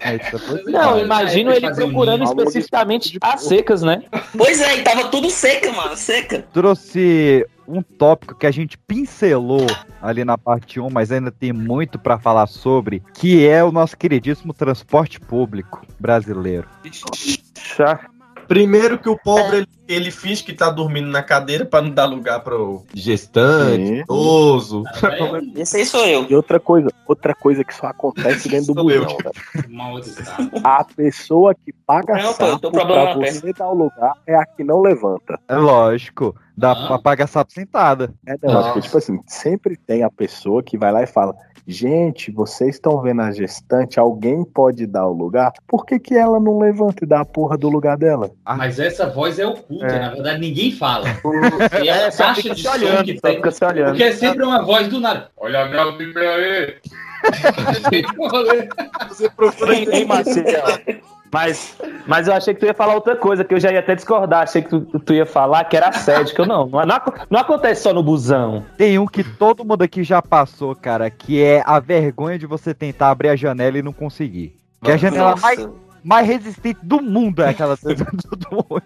É, 0.00 0.16
é. 0.16 0.20
Não, 0.66 0.98
eu 0.98 1.04
imagino 1.04 1.52
ele 1.52 1.72
procurando 1.72 2.24
especificamente 2.24 3.16
as 3.22 3.42
secas, 3.44 3.80
né? 3.80 4.02
Pois 4.36 4.60
é, 4.60 4.78
e 4.78 4.82
tava 4.82 5.08
tudo 5.08 5.30
seca, 5.30 5.72
mano, 5.72 5.96
seca. 5.96 6.44
Trouxe 6.52 7.46
um 7.66 7.80
tópico 7.80 8.34
que 8.34 8.44
a 8.44 8.50
gente 8.50 8.76
pincelou 8.76 9.64
ali 10.02 10.24
na 10.24 10.36
parte 10.36 10.80
1, 10.80 10.90
mas 10.90 11.12
ainda 11.12 11.30
tem 11.30 11.52
muito 11.52 11.96
pra 11.98 12.18
falar 12.18 12.48
sobre, 12.48 13.02
que 13.14 13.46
é 13.46 13.62
o 13.62 13.70
nosso 13.70 13.96
queridíssimo 13.96 14.52
transporte 14.52 15.20
público 15.20 15.86
brasileiro. 15.98 16.66
Primeiro 18.48 18.98
que 18.98 19.08
o 19.08 19.16
pobre, 19.16 19.58
ele, 19.58 19.68
ele 19.88 20.10
finge 20.10 20.42
que 20.44 20.52
tá 20.52 20.68
dormindo 20.70 21.08
na 21.08 21.22
cadeira 21.22 21.64
pra 21.64 21.80
não 21.82 21.90
dar 21.90 22.04
lugar 22.06 22.40
pro 22.40 22.84
gestante, 22.94 24.00
idoso. 24.00 24.82
Esse 25.56 25.78
aí 25.78 25.86
sou 25.86 26.04
eu. 26.06 26.26
E 26.28 26.34
outra 26.34 26.58
coisa, 26.60 26.90
outra 27.06 27.34
coisa 27.34 27.64
que 27.64 27.74
só 27.74 27.86
acontece 27.86 28.48
dentro 28.48 28.74
do 28.74 28.82
Sou 28.82 28.90
eu. 28.90 29.04
busão. 29.06 29.32
A 30.64 30.84
pessoa 30.84 31.54
que 31.54 31.72
paga 31.86 32.14
Não, 32.22 32.32
sapo 32.32 32.70
pra 32.70 32.84
perna. 32.86 33.14
você 33.32 33.52
dar 33.52 33.68
o 33.68 33.74
lugar 33.74 34.12
é 34.26 34.34
a 34.34 34.44
que 34.44 34.64
não 34.64 34.80
levanta. 34.80 35.38
É 35.48 35.56
lógico, 35.56 36.34
dá 36.56 36.72
Ah. 36.72 36.86
pra 36.88 36.98
pagar 36.98 37.26
sapo 37.26 37.52
sentada. 37.52 38.12
É, 38.26 38.34
não, 38.42 38.80
tipo 38.80 38.98
assim, 38.98 39.20
sempre 39.26 39.76
tem 39.76 40.02
a 40.02 40.10
pessoa 40.10 40.62
que 40.62 40.76
vai 40.78 40.92
lá 40.92 41.02
e 41.02 41.06
fala: 41.06 41.34
Gente, 41.66 42.30
vocês 42.32 42.74
estão 42.74 43.00
vendo 43.00 43.22
a 43.22 43.30
gestante, 43.30 44.00
alguém 44.00 44.44
pode 44.44 44.86
dar 44.86 45.06
o 45.06 45.12
lugar? 45.12 45.52
Por 45.66 45.86
que, 45.86 45.98
que 45.98 46.14
ela 46.14 46.40
não 46.40 46.58
levanta 46.58 47.04
e 47.04 47.06
dá 47.06 47.20
a 47.20 47.24
porra 47.24 47.56
do 47.56 47.68
lugar 47.68 47.96
dela? 47.96 48.30
Mas 48.44 48.80
essa 48.80 49.08
voz 49.08 49.38
é 49.38 49.46
oculta, 49.46 49.86
É. 49.86 49.98
na 50.00 50.10
verdade 50.10 50.40
ninguém 50.40 50.72
fala. 50.72 51.06
E 51.80 51.88
É, 51.88 52.06
a 52.06 52.10
só 52.10 52.24
caixa 52.24 52.42
fica 52.42 52.54
de 52.56 52.62
se 52.62 52.68
olhando, 52.68 53.04
que 53.04 53.20
tem. 53.20 53.36
fica 53.36 53.50
se 53.52 53.64
olhando. 53.64 53.88
Porque 53.90 54.02
é 54.02 54.12
sempre 54.12 54.44
uma 54.44 54.62
voz 54.64 54.88
do 54.88 54.98
nada. 54.98 55.28
Olha 55.36 55.62
a 55.62 55.68
minha 55.68 55.92
Bíblia 55.92 56.30
aí. 56.34 56.74
Você 59.08 59.28
procura 59.30 59.72
Marcelo. 60.06 61.02
Mas, 61.32 61.74
mas 62.06 62.28
eu 62.28 62.34
achei 62.34 62.52
que 62.52 62.60
tu 62.60 62.66
ia 62.66 62.74
falar 62.74 62.94
outra 62.94 63.16
coisa, 63.16 63.42
que 63.42 63.54
eu 63.54 63.60
já 63.60 63.72
ia 63.72 63.78
até 63.78 63.94
discordar. 63.94 64.42
Achei 64.42 64.60
que 64.60 64.68
tu, 64.68 64.80
tu 65.00 65.14
ia 65.14 65.24
falar 65.24 65.64
que 65.64 65.74
era 65.74 65.88
assédio, 65.88 66.34
que 66.34 66.40
eu 66.42 66.46
não, 66.46 66.66
não. 66.66 66.84
Não, 66.84 66.94
aco- 66.94 67.14
não 67.30 67.40
acontece 67.40 67.82
só 67.82 67.94
no 67.94 68.02
busão. 68.02 68.62
Tem 68.76 68.98
um 68.98 69.06
que 69.06 69.24
todo 69.24 69.64
mundo 69.64 69.80
aqui 69.80 70.04
já 70.04 70.20
passou, 70.20 70.74
cara, 70.76 71.08
que 71.08 71.42
é 71.42 71.62
a 71.64 71.80
vergonha 71.80 72.38
de 72.38 72.44
você 72.44 72.74
tentar 72.74 73.08
abrir 73.10 73.30
a 73.30 73.36
janela 73.36 73.78
e 73.78 73.82
não 73.82 73.94
conseguir. 73.94 74.54
Que 74.84 74.90
é 74.90 74.94
a 74.94 74.98
janela 74.98 75.30
Nossa. 75.30 75.42
mais, 75.42 75.68
mais 76.04 76.26
resistente 76.26 76.80
do 76.82 77.00
mundo 77.00 77.42
é 77.42 77.48
aquela 77.48 77.76
do 77.76 77.88
mundo. 78.50 78.82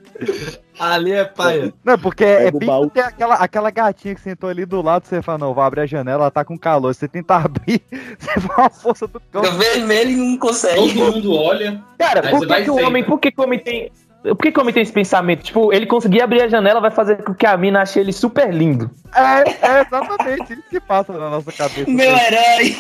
Ali 0.79 1.13
é 1.13 1.25
paia. 1.25 1.73
Não, 1.85 1.99
porque 1.99 2.25
é 2.25 2.51
bem 2.51 2.67
baú. 2.67 2.91
tem 2.91 3.03
aquela, 3.03 3.35
aquela 3.37 3.71
gatinha 3.71 4.15
que 4.15 4.21
sentou 4.21 4.51
ali 4.51 4.67
do 4.67 4.83
lado, 4.83 5.07
você 5.07 5.23
fala, 5.23 5.39
não, 5.39 5.55
vou 5.55 5.65
abrir 5.65 5.83
a 5.83 5.87
janela, 5.87 6.25
ela 6.25 6.31
tá 6.31 6.45
com 6.45 6.59
calor. 6.59 6.95
Você 6.95 7.09
tenta 7.09 7.37
abrir, 7.37 7.83
você 8.19 8.41
vai 8.41 8.67
a 8.67 8.71
força 8.71 9.07
do 9.07 9.21
cão. 9.33 9.43
Vermelho 9.43 10.11
e 10.11 10.17
não 10.17 10.39
consegue. 10.39 10.95
Todo 10.95 11.15
mundo 11.15 11.35
olha. 11.35 11.83
Cara, 11.99 12.31
por 12.31 12.47
que, 12.47 12.63
que 12.63 12.71
o 12.71 12.87
homem. 12.87 13.05
Por 13.05 13.19
que, 13.19 13.31
que 13.31 13.41
o 13.41 13.45
homem 13.45 13.59
tem. 13.59 13.91
Por 14.23 14.39
que, 14.39 14.51
que 14.51 14.59
o 14.59 14.63
homem 14.63 14.75
tem 14.75 14.83
esse 14.83 14.93
pensamento? 14.93 15.45
Tipo, 15.45 15.73
ele 15.73 15.87
conseguir 15.87 16.21
abrir 16.21 16.43
a 16.43 16.49
janela 16.49 16.81
vai 16.81 16.91
fazer 16.91 17.23
com 17.23 17.33
que 17.33 17.47
a 17.47 17.57
mina 17.57 17.83
ache 17.83 18.01
ele 18.01 18.13
super 18.13 18.53
lindo. 18.53 18.91
É, 19.15 19.49
é 19.49 19.81
exatamente 19.87 20.53
isso 20.53 20.63
que 20.69 20.81
passa 20.81 21.13
na 21.13 21.31
nossa 21.31 21.53
cabeça. 21.53 21.89
Meu 21.89 22.11
herói. 22.17 22.75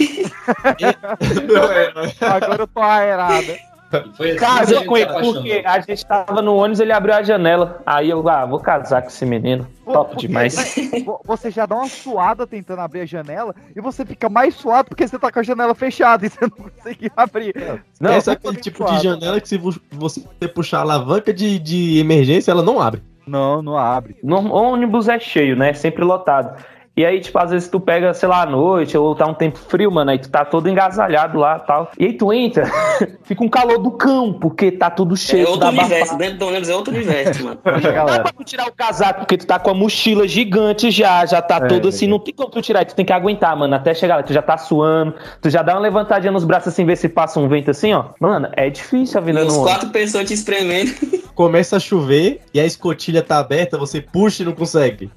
Agora 2.20 2.62
eu 2.62 2.66
tô 2.66 2.82
aerada. 2.82 3.56
Foi 4.16 4.30
assim 4.32 4.38
Casou 4.38 4.84
com 4.84 4.96
ele, 4.96 5.06
porque 5.06 5.62
a 5.64 5.80
gente 5.80 6.04
tava 6.04 6.42
no 6.42 6.56
ônibus 6.56 6.80
ele 6.80 6.92
abriu 6.92 7.14
a 7.14 7.22
janela. 7.22 7.80
Aí 7.86 8.10
eu, 8.10 8.28
ah, 8.28 8.44
vou 8.44 8.58
casar 8.58 9.02
com 9.02 9.08
esse 9.08 9.24
menino. 9.24 9.66
Top 9.84 10.10
Porque 10.10 10.26
demais. 10.26 10.54
vo- 11.04 11.20
Você 11.24 11.50
já 11.50 11.66
dá 11.66 11.76
uma 11.76 11.88
suada 11.88 12.46
tentando 12.46 12.80
abrir 12.80 13.02
a 13.02 13.06
janela 13.06 13.54
e 13.74 13.80
você 13.80 14.04
fica 14.04 14.28
mais 14.28 14.54
suado 14.56 14.88
porque 14.88 15.06
você 15.06 15.18
tá 15.18 15.30
com 15.30 15.38
a 15.38 15.42
janela 15.42 15.74
fechada 15.74 16.26
e 16.26 16.28
você 16.28 16.40
não 16.42 16.50
consegue 16.50 17.10
abrir. 17.16 17.54
Não, 18.00 18.10
Essa 18.10 18.32
é 18.32 18.34
aquele 18.34 18.56
tipo 18.56 18.84
de 18.84 18.98
janela 19.02 19.40
que 19.40 19.48
se 19.48 19.56
vo- 19.56 19.80
você 19.92 20.20
puxar 20.52 20.78
a 20.78 20.82
alavanca 20.82 21.32
de, 21.32 21.58
de 21.58 21.98
emergência, 22.00 22.50
ela 22.50 22.62
não 22.62 22.80
abre. 22.80 23.02
Não, 23.26 23.60
não 23.62 23.76
abre. 23.76 24.16
No 24.22 24.38
o 24.38 24.52
ônibus 24.52 25.08
é 25.08 25.18
cheio, 25.18 25.56
né? 25.56 25.72
Sempre 25.74 26.04
lotado. 26.04 26.62
E 26.96 27.04
aí, 27.04 27.20
tipo, 27.20 27.38
às 27.38 27.50
vezes 27.50 27.68
tu 27.68 27.78
pega, 27.78 28.14
sei 28.14 28.26
lá, 28.28 28.42
à 28.42 28.46
noite, 28.46 28.96
ou 28.96 29.14
tá 29.14 29.26
um 29.26 29.34
tempo 29.34 29.58
frio, 29.58 29.90
mano, 29.92 30.10
aí 30.12 30.18
tu 30.18 30.30
tá 30.30 30.44
todo 30.46 30.66
engasalhado 30.68 31.38
lá 31.38 31.60
e 31.62 31.66
tal. 31.66 31.90
E 31.98 32.06
aí 32.06 32.12
tu 32.14 32.32
entra, 32.32 32.64
fica 33.22 33.44
um 33.44 33.48
calor 33.50 33.78
do 33.78 33.90
cão, 33.90 34.32
porque 34.32 34.72
tá 34.72 34.88
tudo 34.88 35.14
É 35.14 35.18
cheio. 35.18 35.42
outro 35.48 35.54
tudo 35.60 35.68
abafado. 35.68 35.90
universo. 35.92 36.16
Dentro 36.18 36.38
do 36.38 36.46
ônibus 36.46 36.68
é 36.70 36.74
outro 36.74 36.94
universo, 36.94 37.44
mano. 37.44 37.58
Não 37.64 38.06
dá 38.06 38.20
pra 38.20 38.32
tu 38.32 38.44
tirar 38.44 38.66
o 38.66 38.72
casaco, 38.72 39.20
porque 39.20 39.36
tu 39.36 39.46
tá 39.46 39.58
com 39.58 39.70
a 39.70 39.74
mochila 39.74 40.26
gigante 40.26 40.90
já, 40.90 41.26
já 41.26 41.42
tá 41.42 41.56
É, 41.56 41.66
todo 41.66 41.88
assim, 41.88 42.06
não 42.06 42.18
tem 42.18 42.32
como 42.34 42.48
tu 42.50 42.62
tirar, 42.62 42.84
tu 42.86 42.94
tem 42.94 43.04
que 43.04 43.12
aguentar, 43.12 43.54
mano, 43.56 43.74
até 43.74 43.92
chegar 43.92 44.16
lá, 44.16 44.22
tu 44.22 44.32
já 44.32 44.40
tá 44.42 44.56
suando, 44.56 45.14
tu 45.42 45.50
já 45.50 45.62
dá 45.62 45.74
uma 45.74 45.80
levantadinha 45.80 46.32
nos 46.32 46.44
braços 46.44 46.68
assim, 46.72 46.86
ver 46.86 46.96
se 46.96 47.08
passa 47.10 47.38
um 47.38 47.46
vento 47.46 47.70
assim, 47.70 47.92
ó. 47.92 48.06
Mano, 48.18 48.48
é 48.52 48.70
difícil 48.70 49.18
a 49.18 49.22
vida 49.22 49.44
Uns 49.44 49.56
quatro 49.58 49.90
pessoas 49.90 50.26
te 50.26 50.32
espremendo. 50.32 50.92
Começa 51.34 51.76
a 51.76 51.78
chover 51.80 52.40
e 52.54 52.58
a 52.58 52.64
escotilha 52.64 53.22
tá 53.22 53.36
aberta, 53.38 53.76
você 53.76 54.00
puxa 54.00 54.42
e 54.42 54.46
não 54.46 54.52
consegue. 54.52 55.10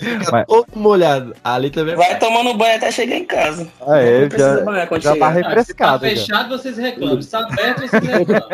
Fica 0.00 0.30
Mas- 0.32 0.46
todo 0.46 0.66
molhado. 0.74 1.34
Ali 1.44 1.70
também 1.70 1.94
é 1.94 1.96
Vai 1.96 2.18
tomando 2.18 2.54
banho 2.54 2.76
até 2.76 2.90
chegar 2.90 3.16
em 3.16 3.24
casa. 3.24 3.68
Ah, 3.86 3.98
é, 3.98 4.22
Não 4.22 4.28
precisa 4.28 4.58
já, 4.58 4.64
banhar 4.64 4.86
quando 4.88 5.02
já 5.02 5.10
tá 5.10 5.14
chegar. 5.14 5.28
Ah, 5.28 5.32
se 5.34 5.42
refrescado. 5.42 6.00
tá 6.00 6.08
já. 6.08 6.14
fechado, 6.16 6.48
vocês 6.58 6.76
reclamam. 6.78 7.22
Se 7.22 7.30
tá 7.30 7.38
aberto, 7.40 7.80
vocês 7.80 7.90
reclamam. 8.02 8.48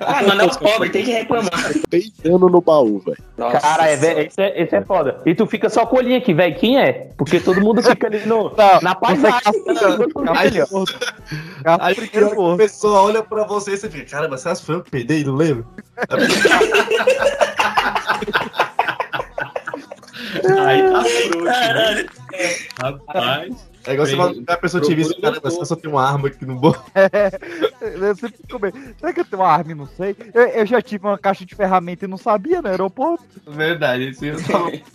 Ah, 0.00 0.22
mano, 0.22 0.42
é 0.42 0.46
os 0.46 0.56
pobres, 0.56 0.92
tem 0.92 1.04
que 1.04 1.10
reclamar. 1.12 1.50
Peidando 1.88 2.48
no 2.48 2.60
baú, 2.60 2.98
velho. 3.00 3.18
Cara, 3.60 3.88
é, 3.88 3.96
vé- 3.96 4.24
esse, 4.26 4.40
é, 4.40 4.62
esse 4.62 4.76
é 4.76 4.82
foda. 4.82 5.20
E 5.24 5.34
tu 5.34 5.46
fica 5.46 5.68
só 5.70 5.86
com 5.86 5.96
o 5.96 5.98
olhinho 5.98 6.18
aqui, 6.18 6.34
velho. 6.34 6.54
Quem 6.56 6.78
é? 6.78 7.08
Porque 7.16 7.40
todo 7.40 7.60
mundo 7.60 7.82
fica 7.82 8.06
ali 8.06 8.20
no, 8.26 8.52
Não, 8.56 8.80
na 8.82 8.94
você 8.94 9.00
paisagem. 9.00 9.40
Aí, 10.36 10.50
Tá 11.64 11.78
aí 11.80 11.94
primeiro 11.94 12.32
a 12.32 12.34
morto. 12.34 12.58
pessoa 12.58 13.02
olha 13.02 13.22
pra 13.22 13.44
você 13.44 13.72
e 13.72 13.76
você 13.78 13.88
fica, 13.90 14.10
caramba, 14.10 14.36
você 14.36 14.48
acha 14.48 14.60
que 14.60 14.66
foi 14.66 14.74
eu 14.76 14.82
que 14.82 14.90
peidei, 14.90 15.24
não 15.24 15.34
lembro? 15.34 15.66
Aí 20.66 20.82
tá 20.90 21.04
frouxo, 21.04 21.44
né? 21.44 21.52
Caralho. 21.52 22.10
Rapaz. 22.80 23.70
É 23.86 23.94
igual 23.94 24.06
você 24.06 24.16
vai 24.16 24.34
a 24.46 24.56
pessoa 24.58 24.82
te 24.82 24.94
visse, 24.94 25.18
cara, 25.20 25.40
você 25.40 25.64
só 25.64 25.74
tem 25.74 25.90
uma 25.90 26.06
arma 26.06 26.28
aqui 26.28 26.44
no 26.44 26.54
bolso. 26.54 26.82
Eu 27.80 28.14
sempre 28.14 28.36
fico 28.36 28.58
bem. 28.58 28.72
Será 28.98 29.12
que 29.12 29.20
eu 29.20 29.24
tenho 29.24 29.42
uma 29.42 29.48
arma 29.48 29.72
e 29.72 29.74
não 29.74 29.86
sei? 29.86 30.14
Eu, 30.34 30.42
eu 30.48 30.66
já 30.66 30.82
tive 30.82 31.06
uma 31.06 31.16
caixa 31.16 31.46
de 31.46 31.54
ferramenta 31.54 32.04
e 32.04 32.08
não 32.08 32.18
sabia 32.18 32.60
no 32.60 32.68
aeroporto. 32.68 33.24
Verdade, 33.46 34.10
isso 34.10 34.24
eu 34.24 34.36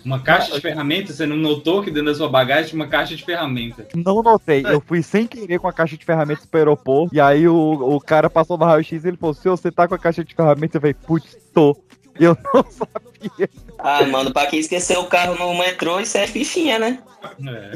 Uma 0.03 0.19
caixa 0.19 0.53
de 0.53 0.61
ferramentas, 0.61 1.15
você 1.15 1.25
não 1.25 1.35
notou 1.35 1.81
que 1.81 1.89
dentro 1.89 2.11
da 2.11 2.15
sua 2.15 2.29
bagagem 2.29 2.69
tinha 2.69 2.81
uma 2.81 2.87
caixa 2.87 3.15
de 3.15 3.25
ferramentas? 3.25 3.87
Não 3.95 4.21
notei. 4.21 4.63
Eu 4.65 4.79
fui 4.79 5.01
sem 5.01 5.25
querer 5.25 5.59
com 5.59 5.67
a 5.67 5.73
caixa 5.73 5.97
de 5.97 6.05
ferramentas 6.05 6.45
pro 6.45 6.59
aeroporto. 6.59 7.15
E 7.15 7.19
aí 7.19 7.47
o, 7.47 7.55
o 7.55 7.99
cara 7.99 8.29
passou 8.29 8.57
no 8.57 8.65
raio-x 8.65 9.03
e 9.03 9.07
ele 9.07 9.17
falou: 9.17 9.33
Se 9.33 9.49
você 9.49 9.71
tá 9.71 9.87
com 9.87 9.95
a 9.95 9.99
caixa 9.99 10.23
de 10.23 10.35
ferramentas, 10.35 10.75
eu 10.75 10.81
falei, 10.81 10.93
putz, 10.93 11.37
tô. 11.53 11.75
E 12.19 12.23
eu 12.23 12.37
não 12.53 12.63
sabia. 12.63 13.49
Ah, 13.79 14.03
mano, 14.05 14.31
pra 14.31 14.45
quem 14.47 14.59
esqueceu 14.59 15.01
o 15.01 15.07
carro 15.07 15.35
no 15.35 15.57
metrô, 15.57 15.99
isso 15.99 16.17
é 16.17 16.25
fichinha, 16.27 16.79
né? 16.79 16.99
É. 17.45 17.71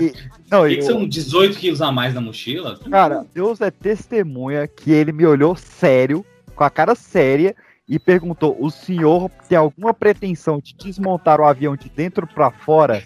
Não, 0.49 0.59
Por 0.61 0.69
que, 0.69 0.77
eu- 0.77 0.81
são 0.83 1.07
18 1.07 1.57
quilos 1.57 1.81
a 1.81 1.91
mais 1.91 2.13
na 2.13 2.21
mochila? 2.21 2.79
Cara, 2.89 3.25
Deus 3.33 3.59
é 3.61 3.69
testemunha 3.71 4.67
que 4.67 4.91
ele 4.91 5.11
me 5.11 5.25
olhou 5.25 5.55
sério, 5.55 6.25
com 6.55 6.63
a 6.63 6.69
cara 6.69 6.95
séria, 6.95 7.55
e 7.87 7.97
perguntou: 7.99 8.55
o 8.59 8.69
senhor 8.69 9.29
tem 9.47 9.57
alguma 9.57 9.93
pretensão 9.93 10.59
de 10.63 10.73
desmontar 10.75 11.41
o 11.41 11.45
avião 11.45 11.75
de 11.75 11.89
dentro 11.89 12.25
pra 12.27 12.51
fora? 12.51 13.03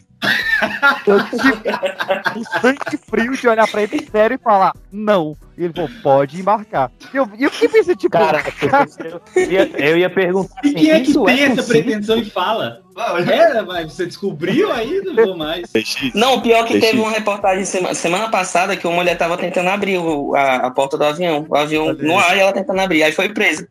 Eu 1.05 1.19
tive 1.25 2.39
um 2.39 2.43
sangue 2.61 2.97
frio 3.09 3.35
de 3.35 3.47
olhar 3.47 3.67
pra 3.69 3.83
ele 3.83 4.05
sério 4.09 4.35
e 4.35 4.37
falar, 4.37 4.73
não. 4.91 5.35
E 5.57 5.63
ele 5.65 5.73
falou, 5.73 5.89
pode 6.01 6.39
embarcar. 6.39 6.91
E 7.13 7.17
eu, 7.17 7.29
e 7.37 7.43
eu 7.43 7.51
fiquei 7.51 7.69
pensando, 7.69 7.95
tipo, 7.97 8.11
Cara, 8.11 8.43
eu 9.35 9.51
ia, 9.51 9.69
eu 9.89 9.97
ia 9.97 10.09
perguntar 10.09 10.55
E 10.63 10.67
assim, 10.67 10.75
quem 10.75 10.91
é 10.91 10.99
que 11.01 11.11
isso 11.11 11.23
tem 11.25 11.39
é 11.39 11.43
essa 11.43 11.55
possível? 11.57 11.83
pretensão 11.83 12.17
e 12.17 12.25
fala? 12.25 12.81
É, 13.27 13.59
mas 13.63 13.91
você 13.91 14.05
descobriu 14.05 14.71
aí, 14.71 15.01
não 15.03 15.15
vou 15.15 15.35
mais. 15.35 15.67
Não, 16.13 16.35
o 16.35 16.41
pior 16.43 16.63
que 16.63 16.79
teve 16.79 16.99
uma 16.99 17.09
reportagem 17.09 17.65
sema- 17.65 17.95
semana 17.95 18.29
passada 18.29 18.77
que 18.77 18.85
uma 18.85 18.97
mulher 18.97 19.17
tava 19.17 19.35
tentando 19.35 19.69
abrir 19.69 19.97
o- 19.97 20.35
a, 20.35 20.67
a 20.67 20.71
porta 20.71 20.95
do 20.95 21.03
avião. 21.03 21.43
O 21.49 21.55
avião 21.57 21.91
no 21.93 22.19
ar 22.19 22.37
e 22.37 22.39
ela 22.39 22.53
tentando 22.53 22.79
abrir. 22.79 23.01
Aí 23.01 23.11
foi 23.11 23.29
presa. 23.29 23.67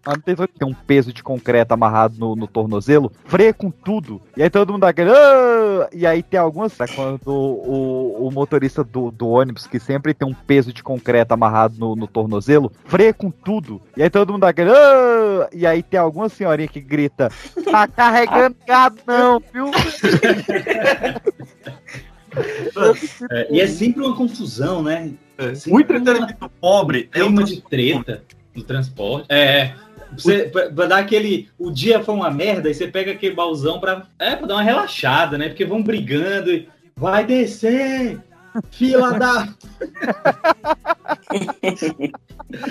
Tem 0.59 0.67
um 0.69 0.75
peso 0.75 1.13
de 1.13 1.23
concreto 1.23 1.73
amarrado 1.73 2.17
no, 2.19 2.35
no 2.35 2.49
tornozelo, 2.49 3.13
freia 3.25 3.55
com 3.55 3.71
tudo. 3.71 4.21
E 4.37 4.43
aí 4.43 4.51
todo 4.51 4.73
mundo 4.73 4.83
dá 4.83 4.89
aquele. 4.89 5.11
"Ah!" 5.11 5.89
E 5.93 6.05
aí 6.05 6.21
tem 6.23 6.41
algumas. 6.41 6.79
é 6.81 6.87
Quando 6.89 7.29
o, 7.29 8.27
o 8.27 8.31
motorista 8.33 8.83
do, 8.83 9.13
do 9.13 9.29
ônibus, 9.29 9.69
que 9.69 9.79
sempre 9.79 10.15
tem 10.15 10.27
um 10.27 10.35
peso 10.35 10.73
de 10.73 10.83
concreto 10.83 11.33
amarrado 11.33 11.72
no, 11.79 11.97
no 11.97 12.07
tornozelo, 12.07 12.73
freia 12.85 13.13
com 13.13 13.31
tudo. 13.31 13.81
E 13.97 14.03
aí 14.03 14.11
todo 14.11 14.33
mundo 14.33 14.43
dá 14.43 14.49
aquele. 14.49 14.71
"Ah!" 14.71 15.49
E 15.53 15.67
aí 15.67 15.83
tem 15.83 15.99
alguma 15.99 16.29
senhorinha 16.29 16.69
que 16.69 16.81
grita: 16.81 17.31
Tá 17.71 17.87
carregando 17.89 18.57
gado, 18.67 18.99
não, 19.07 19.43
viu? 19.53 19.71
É, 23.31 23.47
e 23.51 23.61
é 23.61 23.67
sempre 23.67 24.03
uma 24.03 24.17
confusão, 24.17 24.83
né? 24.83 25.13
O 25.69 25.81
entretenimento 25.81 26.51
pobre 26.61 27.11
é 27.13 27.21
clima 27.21 27.45
de 27.45 27.61
treta 27.61 28.23
no 28.55 28.63
transporte. 28.63 29.27
É. 29.29 29.75
Você, 30.17 30.45
pra, 30.45 30.71
pra 30.71 30.87
dar 30.87 30.99
aquele. 30.99 31.49
O 31.59 31.71
dia 31.71 32.03
foi 32.03 32.15
uma 32.15 32.31
merda, 32.31 32.69
e 32.71 32.75
você 32.75 32.87
pega 32.87 33.13
aquele 33.13 33.35
baúzão 33.35 33.81
pra. 33.81 34.07
É, 34.19 34.37
pra 34.37 34.47
dar 34.47 34.55
uma 34.55 34.63
relaxada, 34.63 35.39
né? 35.39 35.49
Porque 35.49 35.65
vão 35.65 35.83
brigando 35.83 36.51
e. 36.51 36.69
Vai 36.95 37.25
descer! 37.25 38.19
Fila 38.71 39.19
da. 39.19 39.49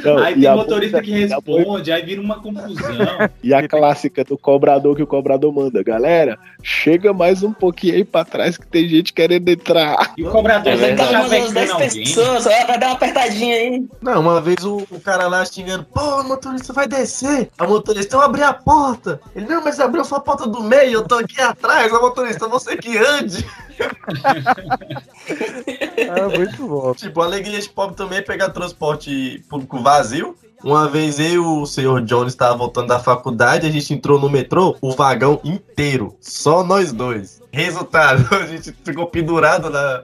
Não, 0.03 0.17
aí 0.19 0.39
tem 0.39 0.55
motorista 0.55 1.01
que 1.01 1.11
responde, 1.11 1.91
aí 1.91 2.03
vira 2.03 2.21
uma 2.21 2.39
confusão. 2.39 2.71
E 3.43 3.53
a 3.53 3.67
clássica 3.67 4.23
do 4.23 4.37
cobrador 4.37 4.95
que 4.95 5.01
o 5.01 5.07
cobrador 5.07 5.51
manda. 5.51 5.81
Galera, 5.83 6.37
chega 6.61 7.11
mais 7.11 7.41
um 7.41 7.51
pouquinho 7.51 7.95
aí 7.95 8.03
pra 8.03 8.23
trás 8.23 8.55
que 8.57 8.67
tem 8.67 8.87
gente 8.87 9.11
querendo 9.13 9.49
entrar. 9.49 10.13
E 10.15 10.23
o 10.23 10.29
cobrador 10.29 10.77
Vai 10.77 10.93
dar 10.93 11.09
umas 11.09 11.23
chavecando 11.23 11.53
10 11.53 11.71
alguém. 11.71 11.89
pessoas, 11.89 12.43
dar 12.43 12.77
uma 12.81 12.91
apertadinha 12.91 13.55
aí. 13.55 13.85
Não, 14.01 14.21
uma 14.21 14.39
vez 14.39 14.63
o, 14.63 14.85
o 14.91 14.99
cara 14.99 15.27
lá 15.27 15.43
xingando, 15.43 15.85
pô, 15.85 16.21
o 16.21 16.23
motorista 16.27 16.71
vai 16.73 16.87
descer. 16.87 17.49
A 17.57 17.65
motorista, 17.65 18.15
eu 18.15 18.21
abri 18.21 18.43
a 18.43 18.53
porta. 18.53 19.19
Ele, 19.35 19.47
não, 19.47 19.63
mas 19.63 19.79
abriu 19.79 20.05
só 20.05 20.17
a 20.17 20.21
porta 20.21 20.47
do 20.47 20.61
meio, 20.61 20.93
eu 20.93 21.07
tô 21.07 21.15
aqui 21.15 21.41
atrás. 21.41 21.91
A 21.91 21.99
motorista, 21.99 22.47
você 22.47 22.77
que 22.77 22.97
ande. 22.97 23.43
É 26.01 26.37
muito 26.37 26.67
bom. 26.67 26.93
Tipo, 26.93 27.21
a 27.21 27.25
alegria 27.25 27.59
de 27.59 27.69
pobre 27.69 27.95
também 27.95 28.19
é 28.19 28.21
pegar 28.21 28.49
transporte 28.49 29.43
público 29.49 29.81
vazio. 29.81 30.35
Uma 30.63 30.87
vez 30.87 31.19
eu 31.19 31.33
e 31.33 31.37
o 31.39 31.65
senhor 31.65 32.01
Jones 32.01 32.33
estava 32.33 32.55
voltando 32.55 32.87
da 32.87 32.99
faculdade, 32.99 33.65
a 33.65 33.71
gente 33.71 33.93
entrou 33.93 34.19
no 34.19 34.29
metrô, 34.29 34.77
o 34.79 34.91
vagão 34.91 35.41
inteiro, 35.43 36.15
só 36.21 36.63
nós 36.63 36.91
dois. 36.91 37.41
Resultado, 37.51 38.27
a 38.35 38.45
gente 38.45 38.71
ficou 38.83 39.07
pendurado 39.07 39.71
na. 39.71 40.03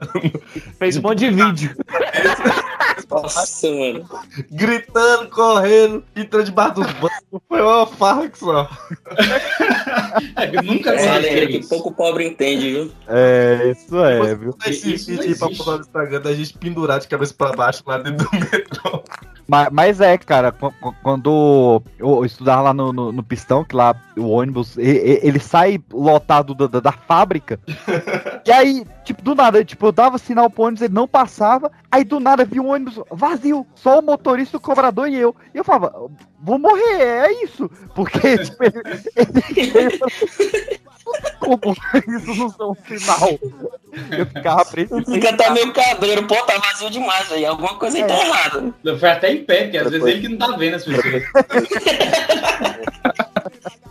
Fez 0.79 0.97
um 0.97 1.01
monte 1.01 1.19
de 1.19 1.29
vídeo. 1.29 1.75
Nossa, 3.09 3.69
mano. 3.69 4.09
Gritando, 4.51 5.29
correndo, 5.29 6.03
entrando 6.15 6.45
debaixo 6.45 6.75
dos 6.75 6.91
bancos. 6.93 7.41
Foi 7.47 7.61
uma 7.61 7.87
farra 7.87 8.29
que 8.29 8.37
só. 8.37 8.69
É, 10.35 10.61
nunca 10.61 10.91
É 10.91 11.03
uma 11.03 11.15
alegria 11.15 11.43
aconteceu 11.43 11.61
que 11.61 11.67
pouco 11.67 11.91
pobre 11.93 12.27
entende, 12.27 12.71
viu? 12.71 12.91
É, 13.07 13.71
isso 13.71 14.03
é, 14.03 14.35
viu? 14.35 14.55
Esse 14.65 14.95
vídeo 14.95 15.15
pra 15.15 15.25
existe. 15.25 15.57
postar 15.57 15.71
no 15.73 15.79
Instagram 15.81 16.21
da 16.21 16.33
gente 16.33 16.57
pendurado 16.57 17.01
de 17.01 17.07
cabeça 17.07 17.33
pra 17.33 17.53
baixo 17.53 17.83
lá 17.85 17.97
dentro 17.97 18.29
do 18.29 18.39
metrô. 18.39 19.03
Mas, 19.47 19.69
mas 19.71 20.01
é, 20.01 20.17
cara, 20.17 20.51
qu- 20.51 20.73
qu- 20.81 20.93
quando 21.01 21.81
eu, 21.97 22.25
estudava 22.25 22.63
lá 22.63 22.73
no, 22.73 22.91
no, 22.91 23.11
no 23.13 23.23
Pistão, 23.23 23.63
que 23.63 23.73
lá 23.75 23.95
o 24.17 24.27
ônibus, 24.27 24.77
e- 24.77 24.81
e- 24.81 25.19
ele, 25.23 25.39
sai 25.39 25.79
lotado 25.91 26.53
da, 26.53 26.67
da, 26.67 26.79
da 26.81 26.91
fábrica, 26.91 27.57
e 28.45 28.51
aí, 28.51 28.85
tipo, 29.05 29.21
do 29.21 29.33
nada, 29.33 29.63
tipo, 29.63 29.85
eu 29.85 29.91
dava 29.93 30.17
sinal 30.17 30.49
pro 30.49 30.63
ônibus, 30.63 30.81
ele 30.81 30.93
não 30.93 31.07
passava, 31.07 31.71
aí 31.89 32.03
do 32.03 32.19
nada 32.19 32.43
vi 32.43 32.59
um 32.59 32.67
ônibus 32.69 32.99
vazio, 33.09 33.65
só 33.73 33.99
o 33.99 34.03
motorista, 34.03 34.57
o 34.57 34.61
cobrador 34.61 35.07
e 35.07 35.15
eu. 35.15 35.33
E 35.53 35.57
eu 35.57 35.63
falava, 35.63 35.93
vou 36.41 36.59
morrer, 36.59 37.01
é 37.01 37.43
isso, 37.43 37.69
porque, 37.95 38.37
tipo, 38.43 38.63
ele, 38.63 38.81
ele, 39.15 39.71
ele 39.77 40.79
como 41.39 41.75
isso 42.07 42.55
não 42.59 42.67
é 42.67 42.71
um 42.71 42.99
sinal? 42.99 43.39
Eu 44.17 44.25
ficava 44.25 44.65
preso. 44.65 45.03
Fica 45.05 45.29
até 45.29 45.49
meio 45.49 45.73
cabreiro, 45.73 46.27
pô, 46.27 46.35
tá 46.43 46.57
vazio 46.57 46.89
demais, 46.89 47.27
velho. 47.29 47.49
Alguma 47.49 47.75
coisa 47.75 47.97
aí 47.97 48.05
tá 48.05 48.19
errada. 48.19 48.73
Foi 48.99 49.09
até 49.09 49.31
em 49.31 49.43
pé, 49.43 49.63
porque 49.63 49.77
às 49.77 49.89
vezes 49.91 50.07
ele 50.07 50.21
que 50.21 50.29
não 50.29 50.37
tá 50.37 50.57
vendo 50.57 50.75
as 50.75 50.85
pessoas. 50.85 51.23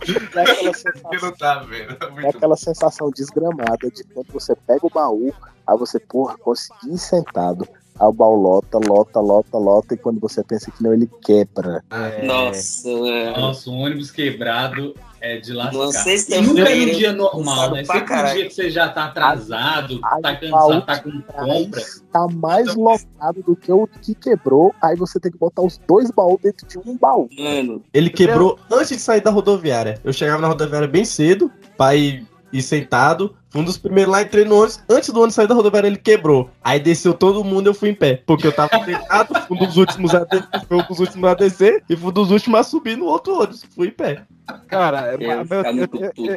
É 0.07 0.73
sensação, 0.73 1.31
tá 1.37 1.59
vendo. 1.59 1.97
é 2.21 2.25
é 2.25 2.29
aquela 2.29 2.55
sensação 2.55 3.11
desgramada 3.11 3.91
de 3.93 4.05
quando 4.05 4.31
você 4.31 4.55
pega 4.55 4.85
o 4.85 4.89
baú, 4.89 5.33
aí 5.65 5.77
você, 5.77 5.99
porra, 5.99 6.37
consegui 6.37 6.93
ir 6.93 6.97
sentado. 6.97 7.67
Aí 7.99 8.07
o 8.07 8.13
baú 8.13 8.35
lota, 8.35 8.77
lota, 8.77 9.19
lota, 9.19 9.57
lota, 9.57 9.93
e 9.95 9.97
quando 9.97 10.19
você 10.19 10.43
pensa 10.43 10.71
que 10.71 10.81
não, 10.81 10.93
ele 10.93 11.09
quebra. 11.21 11.83
Nossa, 12.23 12.87
velho. 12.87 13.37
Nossa, 13.37 13.69
um 13.69 13.79
ônibus 13.79 14.11
quebrado 14.11 14.95
é 15.21 15.37
de 15.37 15.53
lascar. 15.53 15.77
Uma 15.77 15.89
E 15.89 15.93
sexta-feira, 15.93 16.47
nunca 16.47 16.69
é 16.69 16.85
no 16.85 16.95
dia 16.95 17.13
normal, 17.13 17.71
né? 17.71 17.83
Sempre 17.83 17.99
no 18.01 18.05
caralho. 18.05 18.35
dia 18.35 18.47
que 18.47 18.53
você 18.53 18.69
já 18.69 18.89
tá 18.89 19.05
atrasado, 19.05 19.99
Aí 20.03 20.21
tá 20.21 20.35
cansado, 20.35 20.81
tá 20.85 20.99
com 20.99 21.21
compra. 21.21 21.81
Tá 22.11 22.27
mais 22.27 22.75
lotado 22.75 23.43
do 23.43 23.55
que 23.55 23.71
o 23.71 23.87
que 24.01 24.15
quebrou, 24.15 24.73
aí 24.81 24.95
você 24.95 25.19
tem 25.19 25.31
que 25.31 25.37
botar 25.37 25.61
os 25.61 25.77
dois 25.87 26.09
baús 26.11 26.39
dentro 26.41 26.67
de 26.67 26.77
um 26.79 26.97
baú. 26.97 27.29
Mano, 27.37 27.83
Ele 27.93 28.09
quebrou 28.09 28.59
antes 28.71 28.89
de 28.89 28.99
sair 28.99 29.21
da 29.21 29.29
rodoviária. 29.31 29.99
Eu 30.03 30.13
chegava 30.13 30.41
na 30.41 30.47
rodoviária 30.47 30.87
bem 30.87 31.05
cedo, 31.05 31.51
pra 31.77 31.95
ir, 31.95 32.25
ir 32.51 32.61
sentado. 32.61 33.35
Um 33.55 33.63
dos 33.63 33.77
primeiros 33.77 34.11
lá, 34.11 34.21
entrei 34.21 34.45
no 34.45 34.55
ônibus. 34.55 34.79
Antes 34.89 35.09
do 35.09 35.19
ônibus 35.19 35.35
sair 35.35 35.47
da 35.47 35.55
rodoviária, 35.55 35.87
ele 35.87 35.97
quebrou. 35.97 36.49
Aí 36.63 36.79
desceu 36.79 37.13
todo 37.13 37.43
mundo, 37.43 37.67
eu 37.67 37.73
fui 37.73 37.89
em 37.89 37.95
pé. 37.95 38.21
Porque 38.25 38.45
eu 38.45 38.51
tava 38.51 38.83
sentado, 38.83 39.33
fui 39.47 39.57
um 39.57 39.65
dos 39.65 39.77
últimos 39.77 40.13
a 40.13 40.23
descer, 40.25 40.47
fui 40.67 40.77
um 40.77 40.83
dos 40.87 40.99
últimos 40.99 41.29
a 41.29 41.33
descer, 41.33 41.83
e 41.89 41.95
fui 41.95 42.09
um 42.09 42.13
dos 42.13 42.31
últimos 42.31 42.59
a 42.59 42.63
subir 42.63 42.97
no 42.97 43.05
outro 43.05 43.35
ônibus. 43.35 43.63
Fui 43.73 43.87
em 43.87 43.91
pé. 43.91 44.23
Cara, 44.67 45.13
Eu 45.13 45.19
eu, 45.21 45.43
ficar 45.43 45.73
eu- 45.73 45.87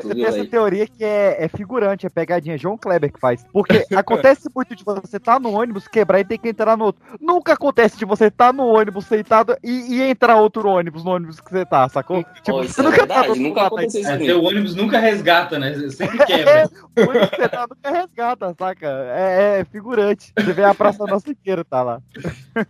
tenho 0.00 0.26
essa 0.26 0.44
teoria 0.44 0.86
que 0.86 1.04
é, 1.04 1.44
é 1.44 1.48
figurante, 1.48 2.06
é 2.06 2.08
pegadinha. 2.08 2.58
João 2.58 2.76
Kleber 2.76 3.12
que 3.12 3.20
faz. 3.20 3.44
Porque 3.52 3.84
acontece 3.94 4.48
muito 4.54 4.74
de 4.74 4.84
você 4.84 5.20
tá 5.20 5.38
no 5.38 5.52
ônibus, 5.52 5.86
quebrar 5.86 6.18
e 6.18 6.24
ter 6.24 6.38
que 6.38 6.48
entrar 6.48 6.76
no 6.76 6.86
outro. 6.86 7.00
Nunca 7.20 7.52
acontece 7.52 7.96
de 7.96 8.04
você 8.04 8.28
tá 8.30 8.52
no 8.52 8.66
ônibus 8.66 9.06
sentado 9.06 9.56
e, 9.62 9.94
e 9.94 10.02
entrar 10.02 10.36
outro 10.36 10.68
ônibus 10.68 11.04
no 11.04 11.12
ônibus 11.12 11.40
que 11.40 11.50
você 11.50 11.64
tá, 11.64 11.88
sacou? 11.88 12.24
Ó, 12.48 12.62
isso 12.62 12.80
é 12.82 12.90
verdade, 12.90 13.38
nunca 13.38 13.66
aconteceu 13.66 14.00
isso 14.00 14.30
É, 14.30 14.34
ônibus 14.34 14.74
nunca 14.74 14.98
resgata, 14.98 15.58
né? 15.58 15.72
Sempre 15.90 16.18
quebra. 16.26 16.68
O 17.00 17.10
ônibus 17.10 17.30
que 17.30 17.36
você 17.36 17.48
tá 17.48 17.66
nunca 17.68 17.90
resgata, 17.90 18.54
saca? 18.58 18.86
É, 18.86 19.60
é 19.60 19.64
figurante. 19.64 20.32
Você 20.38 20.52
vê 20.52 20.64
a 20.64 20.74
Praça 20.74 21.04
Nossa 21.06 21.30
inteira, 21.30 21.64
tá 21.64 21.82
lá. 21.82 22.00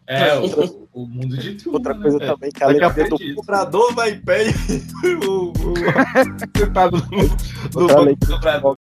É, 0.07 0.37
o, 0.39 0.89
o 0.93 1.07
mundo 1.07 1.37
de 1.37 1.55
tudo. 1.57 1.75
Outra 1.75 1.95
né? 1.95 2.03
coisa 2.03 2.19
É. 2.23 2.27
também 2.27 2.51
que 2.51 2.63
a 2.63 2.67
Daqui 2.67 2.83
a 2.83 2.87
alegria 2.87 3.05
do 3.05 3.11
pouco 3.11 3.25
o 3.25 3.35
cobrador 3.37 3.95
vai 3.95 4.11
em 4.11 4.21
pé 4.21 4.45
e 4.47 5.15
o. 5.27 5.53
o 5.53 6.59
sentado 6.59 6.97
no, 6.97 7.81
no 7.81 7.87
banco 7.89 7.99
alegria 7.99 8.61
do. 8.61 8.77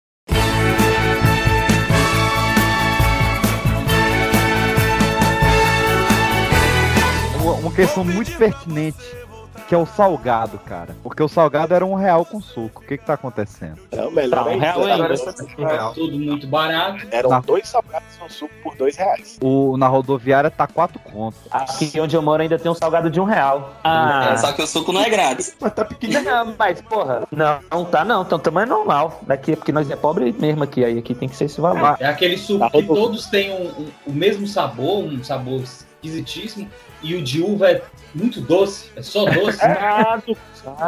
Uma, 7.43 7.53
uma 7.55 7.73
questão 7.73 8.05
muito 8.05 8.37
pertinente 8.37 9.26
que 9.69 9.75
é 9.75 9.79
o 9.79 9.85
salgado, 9.87 10.59
cara. 10.61 10.95
Porque 11.03 11.23
o 11.23 11.29
salgado 11.29 11.75
era 11.75 11.85
um 11.85 11.95
real 11.95 12.25
com 12.25 12.41
suco. 12.41 12.83
O 12.83 12.87
que 12.87 12.97
que 12.97 13.05
tá 13.05 13.15
acontecendo? 13.15 13.79
É 13.91 14.03
o 14.03 14.11
melhor 14.11 14.45
Tá, 14.45 14.51
um 14.51 14.59
real 14.59 14.81
ainda. 14.85 14.95
Agora, 14.95 15.15
É 15.15 15.95
tudo 15.95 16.19
muito 16.19 16.47
barato. 16.47 17.07
Eram 17.11 17.31
Na- 17.31 17.41
dois 17.41 17.69
salgados 17.69 18.17
com 18.19 18.29
suco 18.29 18.55
por 18.63 18.77
dois 18.77 18.97
reais. 18.97 19.39
O, 19.43 19.77
na 19.77 19.89
rodoviária 19.89 20.51
tá 20.51 20.67
quatro 20.67 20.99
contos. 21.01 21.41
Aqui 21.51 21.99
onde 22.01 22.15
eu 22.15 22.23
moro 22.23 22.43
ainda 22.43 22.59
tem 22.59 22.71
um 22.71 22.75
salgado 22.75 23.11
de 23.11 23.21
um 23.21 23.25
real. 23.25 23.75
Ah, 23.83 24.31
É, 24.33 24.37
só 24.37 24.53
que 24.53 24.63
o 24.63 24.67
suco 24.67 24.93
não 24.93 25.03
é 25.03 25.11
grátis. 25.11 25.57
Mas 25.61 25.73
tá 25.75 25.85
pequenininho. 25.85 26.25
Não, 26.25 26.55
mas, 26.59 26.81
porra, 26.83 27.27
não, 27.33 27.59
não 27.71 27.85
tá 27.85 28.05
não, 28.05 28.23
então 28.23 28.39
tamanho 28.39 28.69
normal. 28.69 29.21
Daqui 29.27 29.53
é 29.53 29.57
porque 29.57 29.73
nós 29.73 29.91
é 29.91 29.97
pobre 29.97 30.33
mesmo 30.39 30.63
aqui, 30.65 30.85
aí 30.85 30.99
aqui 30.99 31.15
tem 31.15 31.29
que 31.29 31.35
ser 31.37 31.47
esse 31.47 31.61
valor. 31.61 31.97
É 31.99 32.07
aquele 32.07 32.37
suco 32.39 32.71
que 32.71 32.83
todos 32.85 33.27
têm 33.27 33.51
um- 33.53 33.83
um- 33.83 33.91
o 34.07 34.13
mesmo 34.13 34.47
sabor, 34.47 35.05
um 35.05 35.25
sabor 35.25 35.63
esquisitíssimo, 35.63 36.69
e 37.07 37.15
o 37.17 37.23
de 37.23 37.43
uva 37.43 37.71
é 37.71 37.83
muito 38.15 38.41
doce, 38.41 38.91
é 38.97 39.03
só 39.03 39.25
doce. 39.25 39.59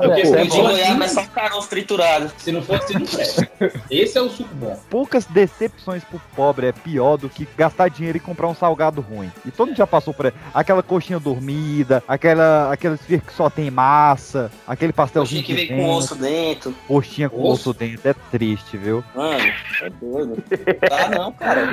Eu 0.03 0.11
Porque 0.11 0.23
o 0.23 0.27
se 0.27 0.33
de 0.33 0.37
não 0.39 0.47
fosse- 0.47 0.61
goiaba 0.63 1.05
é 1.05 1.09
só 1.09 1.25
caroço 1.27 1.69
triturado. 1.69 2.33
Se 2.39 2.51
não 2.51 2.63
fosse, 2.63 2.95
não 2.95 3.07
presta. 3.07 3.49
Esse 3.89 4.19
é 4.19 4.21
o 4.21 4.29
suco 4.29 4.53
bom. 4.55 4.77
Poucas 4.91 5.25
decepções 5.27 6.03
pro 6.03 6.21
pobre 6.35 6.67
é 6.67 6.73
pior 6.73 7.17
do 7.17 7.29
que 7.29 7.47
gastar 7.57 7.89
dinheiro 7.89 8.17
e 8.17 8.21
comprar 8.21 8.49
um 8.49 8.55
salgado 8.55 9.01
ruim. 9.01 9.31
E 9.47 9.51
todo 9.53 9.69
mundo 9.69 9.77
já 9.77 9.87
passou 9.87 10.13
por 10.13 10.33
aquela 10.53 10.83
coxinha 10.83 11.21
dormida, 11.21 12.03
aquela, 12.09 12.73
aquele 12.73 12.95
esfirro 12.95 13.23
que 13.23 13.33
só 13.33 13.49
tem 13.49 13.71
massa, 13.71 14.51
aquele 14.67 14.93
pastelzinho 14.93 15.43
Coxinha 15.43 15.59
que 15.59 15.67
de 15.69 15.75
vem 15.75 15.85
com 15.85 15.91
osso 15.95 16.15
dentro. 16.17 16.75
Coxinha 16.89 17.29
com 17.31 17.43
Osso? 17.43 17.71
osso 17.71 17.75
dentro, 17.79 18.09
é 18.09 18.15
triste, 18.33 18.77
viu? 18.77 19.05
Mano, 19.15 19.53
é 19.83 19.91
doido. 19.91 20.43
Tá 20.89 21.09
não, 21.11 21.33
cara. 21.33 21.73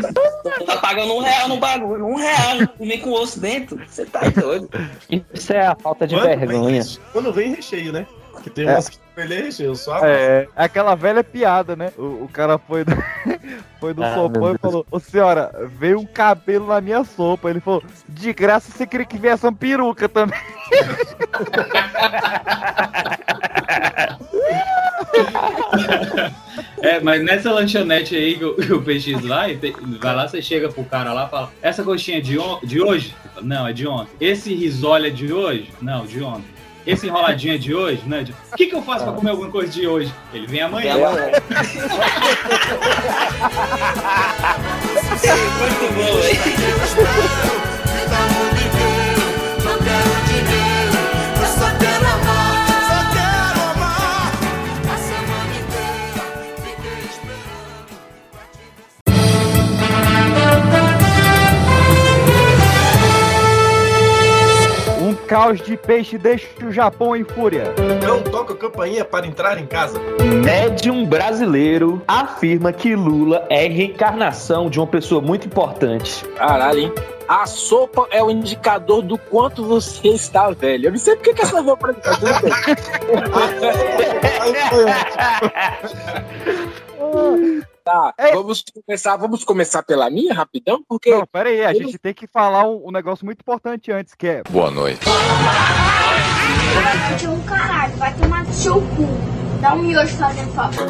Tá 0.66 0.78
pagando 0.78 1.14
um 1.16 1.22
real 1.22 1.48
no 1.48 1.58
bagulho. 1.58 2.06
Um 2.06 2.16
real 2.18 2.68
comer 2.78 3.00
com 3.00 3.12
osso 3.14 3.40
dentro. 3.40 3.80
Você 3.88 4.06
tá 4.06 4.20
doido. 4.36 4.70
Isso 5.34 5.54
é 5.54 5.68
a 5.68 5.76
falta 5.76 6.06
de 6.08 6.16
Quando 6.16 6.28
vem 6.28 6.38
vergonha. 6.38 6.76
recheio- 6.82 7.02
Quando 7.12 7.34
vem 7.34 7.54
recheio, 7.56 7.92
né? 7.94 8.06
Que 8.44 8.50
tem 8.50 8.68
É. 8.68 8.72
umas 8.74 8.90
que 8.90 9.00
vem 9.16 9.28
recheio, 9.44 9.76
só 9.76 10.06
É, 10.06 10.48
é 10.56 10.64
aquela 10.64 10.94
velha 10.96 11.24
piada, 11.24 11.76
né? 11.76 11.92
O, 11.98 12.26
o 12.26 12.30
cara 12.32 12.58
foi 12.58 12.84
do, 12.84 12.92
foi 13.80 13.94
do 13.94 14.04
Ah, 14.04 14.14
sopão 14.14 14.54
e 14.54 14.58
falou: 14.58 14.86
Ô 14.92 15.00
senhora, 15.00 15.52
veio 15.80 16.00
um 16.00 16.06
cabelo 16.06 16.68
na 16.68 16.80
minha 16.82 17.04
sopa. 17.04 17.50
Ele 17.50 17.60
falou: 17.60 17.82
De 18.08 18.34
graça 18.34 18.72
você 18.72 18.86
queria 18.86 19.06
que 19.06 19.18
viesse 19.18 19.46
uma 19.46 19.54
peruca 19.54 20.08
também. 20.10 20.38
É, 26.86 27.00
mas 27.00 27.24
nessa 27.24 27.52
lanchonete 27.52 28.16
aí 28.16 28.38
que 28.38 28.46
o, 28.46 28.54
que 28.54 28.72
o 28.72 28.80
PX 28.80 29.08
e 29.08 29.58
tem- 29.58 29.74
vai 30.00 30.16
lá, 30.16 30.28
você 30.28 30.40
chega 30.40 30.70
pro 30.70 30.84
cara 30.84 31.12
lá 31.14 31.26
e 31.26 31.30
fala: 31.32 31.52
Essa 31.60 31.84
coxinha 31.84 32.20
é 32.20 32.22
de, 32.22 32.38
on 32.38 32.60
de 32.64 32.80
hoje? 32.80 33.16
Não, 33.42 33.68
é 33.68 33.74
de 33.74 33.88
ontem. 33.88 34.12
Esse 34.22 34.54
risole 34.54 35.08
é 35.08 35.10
de 35.10 35.34
hoje? 35.34 35.72
Não, 35.82 36.06
de 36.06 36.22
ontem. 36.22 36.46
Esse 36.86 37.08
enroladinho 37.08 37.56
é 37.56 37.58
de 37.58 37.74
hoje? 37.74 38.04
Não, 38.06 38.18
é 38.18 38.24
de... 38.24 38.32
O 38.32 38.56
que, 38.56 38.68
que 38.68 38.76
eu 38.76 38.84
faço 38.84 39.04
pra 39.04 39.14
comer 39.14 39.32
alguma 39.32 39.50
coisa 39.50 39.72
de 39.72 39.88
hoje? 39.88 40.14
Ele 40.32 40.46
vem 40.46 40.62
amanhã. 40.62 40.94
Vem 40.94 41.04
amanhã. 41.06 41.32
Muito 45.60 45.94
bom, 45.96 46.20
hein? 47.80 47.85
Caos 65.26 65.62
de 65.62 65.76
peixe 65.76 66.18
deixa 66.18 66.48
o 66.64 66.72
Japão 66.72 67.16
em 67.16 67.24
fúria. 67.24 67.74
Não 68.04 68.22
toca 68.22 68.54
a 68.54 68.58
campainha 68.58 69.04
para 69.04 69.26
entrar 69.26 69.58
em 69.58 69.66
casa. 69.66 70.00
Médium 70.44 71.06
brasileiro 71.06 72.02
afirma 72.08 72.72
que 72.72 72.96
Lula 72.96 73.46
é 73.50 73.68
reencarnação 73.68 74.70
de 74.70 74.80
uma 74.80 74.88
pessoa 74.88 75.22
muito 75.22 75.48
importante. 75.48 76.24
Caralho, 76.36 76.80
hein? 76.80 76.94
A 77.28 77.48
sopa 77.48 78.08
é 78.12 78.24
o 78.24 78.30
indicador 78.30 79.02
do 79.02 79.18
quanto 79.18 79.66
você 79.66 80.10
está 80.10 80.52
velho. 80.52 80.88
Eu 80.88 80.92
não 80.92 81.00
sei 81.00 81.16
porque 81.16 81.34
que 81.34 81.42
essa 81.42 81.64
veio 81.64 81.76
pra 81.76 81.96
Tá, 87.86 88.14
vamos 88.34 88.66
começar, 88.84 89.16
vamos 89.16 89.44
começar 89.44 89.84
pela 89.84 90.10
minha 90.10 90.34
rapidão, 90.34 90.84
porque. 90.90 91.12
Não, 91.12 91.24
pera 91.24 91.50
aí, 91.50 91.64
a 91.64 91.72
gente 91.72 92.00
tem 92.00 92.16
que 92.16 92.26
falar 92.26 92.68
um, 92.68 92.88
um 92.88 92.92
negócio 92.92 93.24
muito 93.24 93.42
importante 93.42 93.92
antes, 93.92 94.16
que 94.16 94.26
é. 94.26 94.42
Boa 94.50 94.72
noite. 94.72 95.06
Vai 95.06 97.10
curtir 97.10 97.28
um 97.28 97.40
caralho, 97.44 97.96
vai 97.98 98.12
tomar 98.16 98.44
no 98.44 98.52
seu 98.52 98.82
cu. 98.82 99.08
Dá 99.62 99.76
um 99.76 99.84
miojo 99.84 100.18
fazendo 100.18 100.52
favor. 100.54 100.84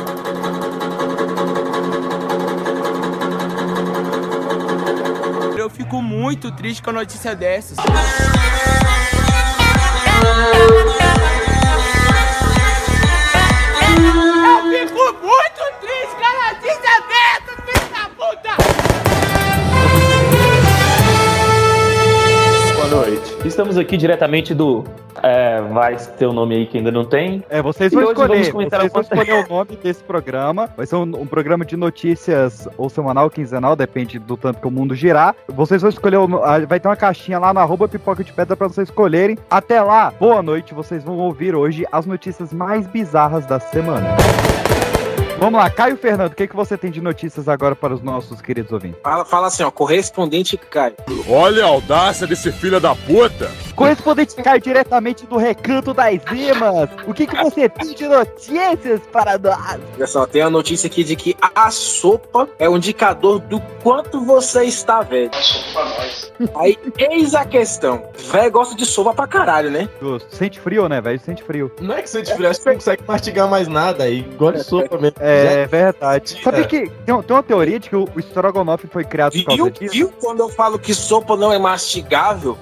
Eu 5.57 5.69
fico 5.69 6.01
muito 6.01 6.49
triste 6.55 6.81
com 6.81 6.91
a 6.91 6.93
notícia 6.93 7.35
dessas. 7.35 7.77
Eu 7.77 7.83
fico 14.87 15.13
muito 15.21 15.61
triste 15.81 16.15
com 16.15 16.23
a 16.25 16.53
notícia 16.53 17.01
dessas, 17.01 17.57
filho 17.65 17.89
da 17.89 18.05
puta! 18.29 18.49
Boa 22.75 22.87
noite. 23.05 23.35
Estamos 23.45 23.77
aqui 23.77 23.97
diretamente 23.97 24.53
do. 24.53 24.83
É, 25.23 25.61
vai 25.61 25.95
ter 25.95 26.25
o 26.25 26.33
nome 26.33 26.55
aí 26.55 26.65
que 26.67 26.77
ainda 26.77 26.91
não 26.91 27.05
tem. 27.05 27.43
É, 27.49 27.61
vocês 27.61 27.91
E 27.91 27.95
vão 27.95 28.03
hoje 28.05 28.11
escolher, 28.13 28.33
vamos 28.33 28.49
comentar 28.49 28.79
vocês 28.81 28.91
vão 28.91 29.01
algumas- 29.01 29.27
escolher 29.27 29.45
o 29.45 29.49
nome 29.55 29.75
desse 29.81 30.03
programa. 30.03 30.69
Vai 30.75 30.85
ser 30.85 30.95
um, 30.95 31.01
um 31.03 31.25
programa 31.25 31.65
de 31.65 31.75
notícias 31.77 32.67
ou 32.77 32.89
semanal, 32.89 33.29
quinzenal, 33.29 33.75
depende 33.75 34.19
do 34.19 34.35
tanto 34.37 34.59
que 34.59 34.67
o 34.67 34.71
mundo 34.71 34.93
girar. 34.95 35.35
Vocês 35.47 35.81
vão 35.81 35.89
escolher, 35.89 36.17
o, 36.17 36.27
vai 36.67 36.79
ter 36.79 36.87
uma 36.87 36.95
caixinha 36.95 37.39
lá 37.39 37.53
no 37.53 37.59
arroba 37.59 37.87
pipoca 37.87 38.23
de 38.23 38.33
pedra 38.33 38.55
pra 38.55 38.67
vocês 38.67 38.89
escolherem. 38.89 39.37
Até 39.49 39.81
lá, 39.81 40.11
boa 40.19 40.41
noite, 40.41 40.73
vocês 40.73 41.03
vão 41.03 41.17
ouvir 41.17 41.55
hoje 41.55 41.85
as 41.91 42.05
notícias 42.05 42.51
mais 42.53 42.85
bizarras 42.87 43.45
da 43.45 43.59
semana. 43.59 44.15
Vamos 45.37 45.59
lá, 45.59 45.69
Caio 45.69 45.97
Fernando, 45.97 46.31
o 46.31 46.35
que, 46.35 46.47
que 46.47 46.55
você 46.55 46.77
tem 46.77 46.89
de 46.89 47.01
notícias 47.01 47.49
agora 47.49 47.75
para 47.75 47.93
os 47.93 48.01
nossos 48.01 48.41
queridos 48.41 48.71
ouvintes? 48.71 48.99
Fala, 49.03 49.25
fala 49.25 49.47
assim, 49.47 49.63
ó, 49.63 49.69
correspondente 49.69 50.57
Caio. 50.57 50.95
Olha 51.27 51.65
a 51.65 51.67
audácia 51.67 52.25
desse 52.25 52.51
filho 52.53 52.79
da 52.79 52.95
puta. 52.95 53.51
Correspondente 53.75 54.33
Caio 54.35 54.61
diretamente 54.61 55.25
do 55.25 55.35
Recanto 55.35 55.93
das 55.93 56.21
Emas. 56.31 56.89
O 57.05 57.13
que, 57.13 57.27
que 57.27 57.35
você 57.35 57.67
tem 57.67 57.93
de 57.93 58.07
notícias 58.07 59.01
para 59.11 59.37
nós? 59.37 59.79
Olha 59.95 60.07
só, 60.07 60.25
tem 60.25 60.41
a 60.41 60.49
notícia 60.49 60.87
aqui 60.87 61.03
de 61.03 61.17
que 61.17 61.35
a 61.53 61.69
sopa 61.69 62.47
é 62.57 62.69
um 62.69 62.77
indicador 62.77 63.39
do 63.39 63.59
quanto 63.83 64.23
você 64.23 64.63
está 64.63 65.01
velho. 65.01 65.31
Aí, 66.55 66.77
eis 66.97 67.35
a 67.35 67.43
questão. 67.43 68.03
Velho 68.31 68.51
gosta 68.51 68.75
de 68.75 68.85
sopa 68.85 69.13
pra 69.13 69.27
caralho, 69.27 69.69
né? 69.69 69.89
Sente 70.29 70.59
frio, 70.61 70.87
né, 70.87 71.01
velho? 71.01 71.19
Sente 71.19 71.43
frio. 71.43 71.69
Não 71.81 71.93
é 71.93 72.01
que 72.01 72.09
você 72.09 72.23
frio, 72.23 72.49
acho 72.49 72.61
que 72.61 72.67
não 72.67 72.75
consegue 72.75 73.03
mastigar 73.05 73.49
mais 73.49 73.67
nada 73.67 74.05
aí. 74.05 74.21
Gosta 74.37 74.59
de 74.59 74.65
sopa 74.65 74.97
mesmo. 74.97 75.24
É 75.27 75.67
verdade. 75.67 76.39
Sabe 76.43 76.61
É. 76.61 76.63
que 76.63 76.79
tem, 76.79 76.89
tem 77.05 77.35
uma 77.35 77.43
teoria 77.43 77.79
de 77.79 77.89
que 77.89 77.95
o, 77.95 78.07
o 78.15 78.19
Strogonoff 78.19 78.85
foi 78.87 79.03
criado 79.03 79.33
por 79.33 79.45
causa 79.45 79.63
Viu, 79.63 79.69
disso? 79.71 79.93
viu 79.93 80.13
quando 80.21 80.39
eu 80.41 80.49
falo 80.49 80.77
que 80.77 80.93
sopa 80.93 81.35
não 81.35 81.51
é 81.51 81.57
mastigável? 81.57 82.57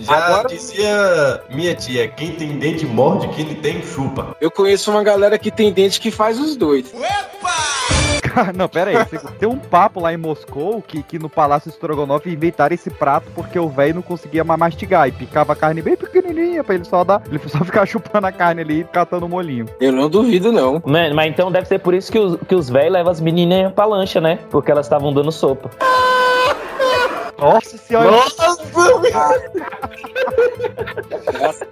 Já 0.00 0.16
Agora- 0.16 0.48
dizia 0.48 1.42
minha 1.50 1.74
tia, 1.74 2.08
quem 2.08 2.32
tem 2.32 2.58
dente 2.58 2.84
morde, 2.86 3.28
quem 3.28 3.54
tem 3.54 3.82
chupa. 3.82 4.36
Eu 4.40 4.50
conheço 4.50 4.90
uma 4.90 5.02
galera 5.02 5.38
que 5.38 5.50
tem 5.50 5.72
dente 5.72 6.00
que 6.00 6.10
faz 6.10 6.38
os 6.38 6.56
dois. 6.56 6.92
Cara, 8.34 8.52
não, 8.54 8.68
pera 8.68 8.90
aí. 8.90 9.18
Tem- 9.38 9.48
um 9.48 9.58
papo 9.58 10.00
lá 10.00 10.12
em 10.12 10.16
Moscou 10.16 10.82
que, 10.82 11.02
que 11.02 11.18
no 11.18 11.28
Palácio 11.28 11.70
Strogonoff 11.70 12.28
inventaram 12.28 12.74
esse 12.74 12.90
prato 12.90 13.26
porque 13.34 13.58
o 13.58 13.68
velho 13.68 13.96
não 13.96 14.02
conseguia 14.02 14.44
mais 14.44 14.60
mastigar 14.60 15.08
e 15.08 15.12
picava 15.12 15.52
a 15.52 15.56
carne 15.56 15.80
bem 15.80 15.96
pequenininha 15.96 16.62
pra 16.62 16.74
ele 16.74 16.84
só 16.84 17.04
dar. 17.04 17.22
Ele 17.26 17.40
só 17.48 17.60
ficar 17.64 17.86
chupando 17.86 18.26
a 18.26 18.32
carne 18.32 18.62
ali 18.62 18.80
e 18.80 18.84
catando 18.84 19.26
o 19.26 19.28
molinho. 19.28 19.66
Eu 19.80 19.92
não 19.92 20.10
duvido, 20.10 20.52
não. 20.52 20.82
Mas, 20.84 21.14
mas 21.14 21.30
então 21.30 21.50
deve 21.50 21.66
ser 21.66 21.78
por 21.78 21.94
isso 21.94 22.12
que 22.12 22.18
os, 22.18 22.38
que 22.46 22.54
os 22.54 22.68
velhos 22.68 22.92
levam 22.92 23.12
as 23.12 23.20
meninas 23.20 23.72
pra 23.72 23.84
lancha, 23.84 24.20
né? 24.20 24.38
Porque 24.50 24.70
elas 24.70 24.86
estavam 24.86 25.12
dando 25.12 25.32
sopa. 25.32 25.70
Nossa 27.38 27.78
senhora! 27.78 28.10
Nossa, 28.10 28.58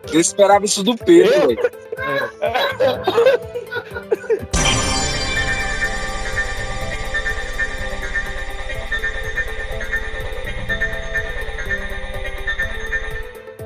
Eu 0.12 0.20
esperava 0.20 0.64
isso 0.64 0.84
do 0.84 0.96
Pedro, 0.96 1.48
velho. 1.48 1.58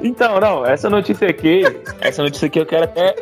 Então, 0.03 0.41
não, 0.41 0.67
essa 0.67 0.89
notícia 0.89 1.29
aqui. 1.29 1.63
Essa 2.01 2.23
notícia 2.23 2.47
aqui 2.47 2.59
eu 2.59 2.67
quero 2.67 2.85
até. 2.85 3.15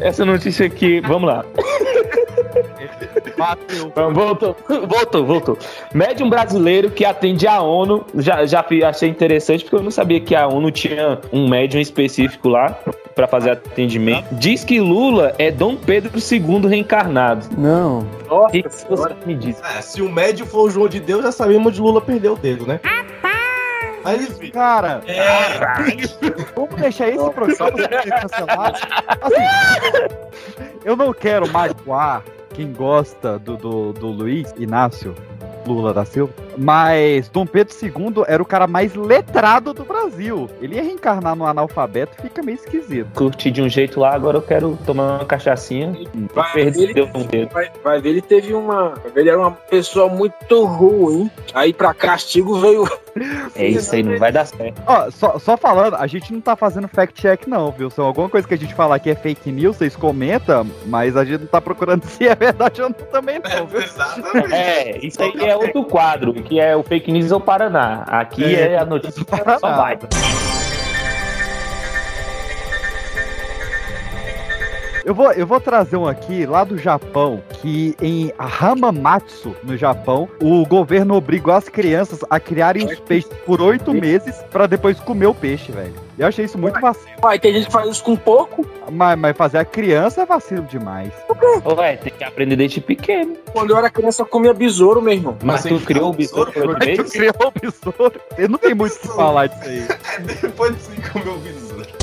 Essa 0.00 0.24
notícia 0.24 0.66
aqui, 0.66 1.00
vamos 1.00 1.28
lá. 1.28 1.44
Bateu. 3.36 3.92
Voltou, 4.12 4.56
voltou, 4.86 5.24
voltou. 5.24 5.58
Médium 5.94 6.28
brasileiro 6.28 6.90
que 6.90 7.04
atende 7.04 7.46
a 7.46 7.60
ONU. 7.62 8.04
Já, 8.16 8.44
já 8.44 8.64
achei 8.86 9.08
interessante 9.08 9.64
porque 9.64 9.76
eu 9.76 9.82
não 9.82 9.90
sabia 9.90 10.20
que 10.20 10.34
a 10.34 10.46
ONU 10.46 10.70
tinha 10.70 11.20
um 11.32 11.48
médium 11.48 11.80
específico 11.80 12.48
lá 12.48 12.78
pra 13.14 13.26
fazer 13.26 13.50
atendimento. 13.50 14.26
Diz 14.32 14.64
que 14.64 14.80
Lula 14.80 15.34
é 15.38 15.50
Dom 15.50 15.76
Pedro 15.76 16.12
II 16.18 16.68
reencarnado. 16.68 17.46
Não. 17.56 18.06
O 18.28 18.46
que, 18.48 18.62
que 18.62 18.68
você 18.88 19.14
me 19.24 19.34
diz? 19.34 19.60
É, 19.76 19.80
se 19.80 20.02
o 20.02 20.08
médio 20.08 20.46
for 20.46 20.66
o 20.66 20.70
João 20.70 20.88
de 20.88 21.00
Deus, 21.00 21.22
já 21.22 21.32
sabemos 21.32 21.66
onde 21.68 21.80
Lula 21.80 22.00
perdeu 22.00 22.34
o 22.34 22.36
dedo, 22.36 22.66
né? 22.66 22.80
Mas 23.22 23.47
enfim. 24.06 24.50
Cara, 24.50 25.02
vamos 26.54 26.74
deixar 26.76 27.08
esse 27.08 27.30
programa 27.30 27.88
cancelado. 28.20 28.78
Assim, 29.20 30.48
eu 30.84 30.96
não 30.96 31.12
quero 31.12 31.48
magoar 31.50 32.22
quem 32.54 32.72
gosta 32.72 33.38
do, 33.38 33.56
do, 33.56 33.92
do 33.92 34.06
Luiz 34.08 34.52
Inácio 34.58 35.14
Lula 35.68 35.92
da 35.92 36.04
Silva, 36.04 36.32
mas 36.56 37.28
Dom 37.28 37.46
Pedro 37.46 37.74
II 37.80 38.24
era 38.26 38.42
o 38.42 38.46
cara 38.46 38.66
mais 38.66 38.94
letrado 38.94 39.74
do 39.74 39.84
Brasil. 39.84 40.48
Ele 40.60 40.76
ia 40.76 40.82
reencarnar 40.82 41.36
no 41.36 41.46
analfabeto, 41.46 42.20
fica 42.20 42.42
meio 42.42 42.56
esquisito. 42.56 43.08
Curti 43.14 43.50
de 43.50 43.62
um 43.62 43.68
jeito 43.68 44.00
lá, 44.00 44.14
agora 44.14 44.38
eu 44.38 44.42
quero 44.42 44.78
tomar 44.86 45.18
uma 45.18 45.24
cachaçinha. 45.24 45.92
Vai, 46.34 46.52
Perdeu 46.52 47.08
um 47.14 47.22
dedo. 47.24 47.52
Vai, 47.52 47.70
vai 47.84 48.00
ver, 48.00 48.10
ele 48.10 48.22
teve 48.22 48.54
uma. 48.54 48.94
Ele 49.14 49.28
era 49.28 49.38
uma 49.38 49.52
pessoa 49.52 50.08
muito 50.08 50.64
ruim. 50.64 51.30
Aí, 51.54 51.72
pra 51.72 51.92
castigo, 51.92 52.58
veio. 52.58 52.88
É 53.54 53.66
isso 53.66 53.94
aí, 53.94 54.02
não 54.02 54.18
vai 54.18 54.32
dar 54.32 54.46
certo. 54.46 54.82
Ó, 54.86 55.10
só, 55.10 55.38
só 55.38 55.56
falando, 55.56 55.96
a 55.96 56.06
gente 56.06 56.32
não 56.32 56.40
tá 56.40 56.56
fazendo 56.56 56.88
fact-check 56.88 57.46
não, 57.46 57.70
viu? 57.70 57.90
Se 57.90 58.00
alguma 58.00 58.28
coisa 58.28 58.46
que 58.46 58.54
a 58.54 58.58
gente 58.58 58.74
falar 58.74 58.98
que 58.98 59.10
é 59.10 59.14
fake 59.14 59.50
news, 59.50 59.76
vocês 59.76 59.96
comentam, 59.96 60.66
mas 60.86 61.16
a 61.16 61.24
gente 61.24 61.40
não 61.40 61.46
tá 61.46 61.60
procurando 61.60 62.04
se 62.08 62.26
é 62.26 62.34
verdade 62.34 62.82
ou 62.82 62.88
não 62.88 63.06
também 63.10 63.40
não, 63.40 63.66
viu? 63.66 63.80
É, 64.52 64.98
isso 64.98 65.22
aí 65.22 65.32
é 65.40 65.56
outro 65.56 65.84
quadro, 65.84 66.32
que 66.34 66.60
é 66.60 66.76
o 66.76 66.82
Fake 66.82 67.10
News 67.10 67.32
ao 67.32 67.40
Paraná. 67.40 68.04
Aqui 68.06 68.54
é, 68.54 68.78
a 68.78 68.84
notícia 68.84 69.24
que 69.24 69.36
só 69.60 69.76
vai. 69.76 69.98
Eu 75.08 75.14
vou, 75.14 75.32
eu 75.32 75.46
vou 75.46 75.58
trazer 75.58 75.96
um 75.96 76.06
aqui 76.06 76.44
lá 76.44 76.64
do 76.64 76.76
Japão, 76.76 77.42
que 77.62 77.96
em 77.98 78.30
Hamamatsu, 78.38 79.56
no 79.62 79.74
Japão, 79.74 80.28
o 80.38 80.66
governo 80.66 81.14
obrigou 81.14 81.54
as 81.54 81.66
crianças 81.66 82.20
a 82.28 82.38
criarem 82.38 82.84
os 82.84 83.00
peixes 83.00 83.30
por 83.46 83.62
oito 83.62 83.94
meses 83.94 84.36
pra 84.50 84.66
depois 84.66 85.00
comer 85.00 85.24
o 85.24 85.32
peixe, 85.32 85.72
velho. 85.72 85.94
Eu 86.18 86.26
achei 86.26 86.44
isso 86.44 86.58
muito 86.58 86.78
vacilo. 86.78 87.08
Aí 87.24 87.38
tem 87.38 87.54
gente 87.54 87.68
que 87.68 87.72
faz 87.72 87.88
isso 87.88 88.04
com 88.04 88.16
pouco. 88.16 88.66
Mas, 88.92 89.18
mas 89.18 89.34
fazer 89.34 89.56
a 89.56 89.64
criança 89.64 90.20
é 90.20 90.26
vacilo 90.26 90.66
demais. 90.66 91.10
Ué, 91.64 91.96
tem 91.96 92.12
que 92.12 92.24
aprender 92.24 92.56
desde 92.56 92.78
pequeno. 92.82 93.34
Quando 93.50 93.70
eu 93.70 93.78
era 93.78 93.88
criança, 93.88 94.20
eu 94.20 94.26
comia 94.26 94.52
besouro, 94.52 95.00
meu 95.00 95.14
irmão. 95.14 95.38
Mas 95.42 95.62
tu 95.62 95.80
criou 95.80 96.10
o 96.10 96.12
besouro 96.12 96.52
por 96.52 96.68
oito 96.68 96.78
Mas 96.80 96.96
tu 96.96 97.02
meses? 97.02 97.12
criou 97.12 97.34
o 97.38 97.52
besouro. 97.58 98.20
Eu 98.36 98.48
não 98.50 98.58
tem 98.58 98.74
muito 98.74 98.94
o 98.94 98.98
que 99.00 99.08
falar 99.08 99.46
disso 99.46 99.62
aí. 99.64 99.88
Depois 100.42 100.76
de 100.76 100.82
você 100.82 101.08
comer 101.10 101.30
o 101.30 101.38
besouro. 101.38 101.97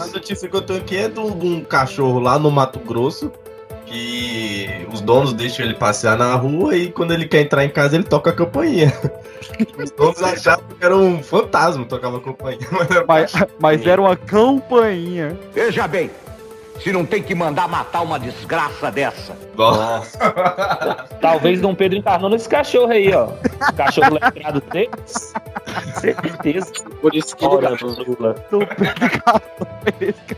A 0.00 0.06
notícia 0.06 0.48
que 0.48 0.56
eu 0.56 0.62
tenho 0.62 0.80
aqui 0.80 0.96
é 0.96 1.08
de 1.08 1.20
um, 1.20 1.62
cachorro 1.62 2.18
lá 2.18 2.38
no 2.38 2.50
Mato 2.50 2.78
Grosso. 2.80 3.30
Que 3.86 4.84
os 4.92 5.00
donos 5.00 5.32
deixam 5.32 5.64
ele 5.64 5.74
passear 5.74 6.18
na 6.18 6.34
rua 6.34 6.76
e 6.76 6.90
quando 6.90 7.12
ele 7.12 7.28
quer 7.28 7.42
entrar 7.42 7.64
em 7.64 7.68
casa 7.68 7.94
ele 7.94 8.02
toca 8.02 8.30
a 8.30 8.32
campainha. 8.32 8.92
Os 9.78 9.92
donos 9.92 10.20
achavam 10.24 10.64
que 10.76 10.84
era 10.84 10.96
um 10.96 11.22
fantasma 11.22 11.84
que 11.84 11.90
tocava 11.90 12.16
a 12.16 12.20
campainha. 12.20 12.66
Mas 12.72 12.90
era 12.90 13.04
Mas, 13.06 13.32
mas 13.60 13.86
era 13.86 14.02
uma 14.02 14.16
campainha. 14.16 15.38
Veja 15.54 15.86
bem, 15.86 16.10
se 16.80 16.92
não 16.92 17.04
tem 17.04 17.22
que 17.22 17.34
mandar 17.34 17.68
matar 17.68 18.02
uma 18.02 18.18
desgraça 18.18 18.90
dessa. 18.90 19.36
Nossa. 19.56 20.18
Talvez 21.20 21.60
Dom 21.60 21.74
Pedro 21.74 21.98
encarnou 21.98 22.30
nesse 22.30 22.48
cachorro 22.48 22.92
aí, 22.92 23.12
ó. 23.14 23.26
O 23.26 23.72
cachorro 23.74 24.14
letrado 24.14 24.60
deles. 24.72 25.32
Certeza. 25.94 26.72
Por 27.00 27.14
isso 27.14 27.36
que 27.36 27.44
Ora, 27.44 27.70
ele 27.70 28.04
Lula. 28.06 28.34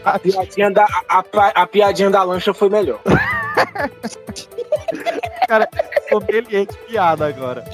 a 0.04 0.18
piadinha, 0.18 0.70
da, 0.70 0.84
a, 1.08 1.18
a- 1.18 1.62
a 1.62 1.66
piadinha 1.66 2.10
da 2.10 2.22
lancha 2.22 2.54
foi 2.54 2.68
melhor. 2.68 3.00
Cara, 5.48 5.68
sommelier 6.08 6.66
de 6.66 6.76
piada 6.86 7.26
agora. 7.26 7.64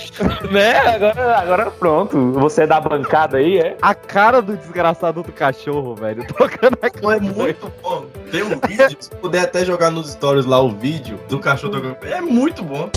Né? 0.50 0.76
Agora, 0.78 1.38
agora 1.38 1.70
pronto. 1.70 2.32
Você 2.32 2.62
é 2.62 2.66
da 2.66 2.80
bancada 2.80 3.38
aí, 3.38 3.58
é? 3.58 3.76
A 3.82 3.94
cara 3.94 4.40
do 4.40 4.56
desgraçado 4.56 5.22
do 5.22 5.32
cachorro, 5.32 5.94
velho. 5.94 6.26
Tocando 6.32 6.78
a 6.80 6.90
Pô, 6.90 7.12
é 7.12 7.20
muito 7.20 7.72
bom. 7.82 8.06
Tem 8.30 8.42
um 8.42 8.60
vídeo, 8.66 8.96
se 8.98 9.10
puder 9.10 9.42
até 9.42 9.64
jogar 9.64 9.90
nos 9.90 10.12
stories 10.12 10.46
lá 10.46 10.60
o 10.60 10.70
vídeo 10.70 11.18
do 11.28 11.38
cachorro 11.38 11.72
tocando. 11.72 11.96
É 12.04 12.20
muito 12.20 12.62
bom. 12.62 12.90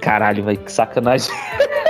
Caralho, 0.00 0.44
vai 0.44 0.56
que 0.56 0.72
sacanagem. 0.72 1.30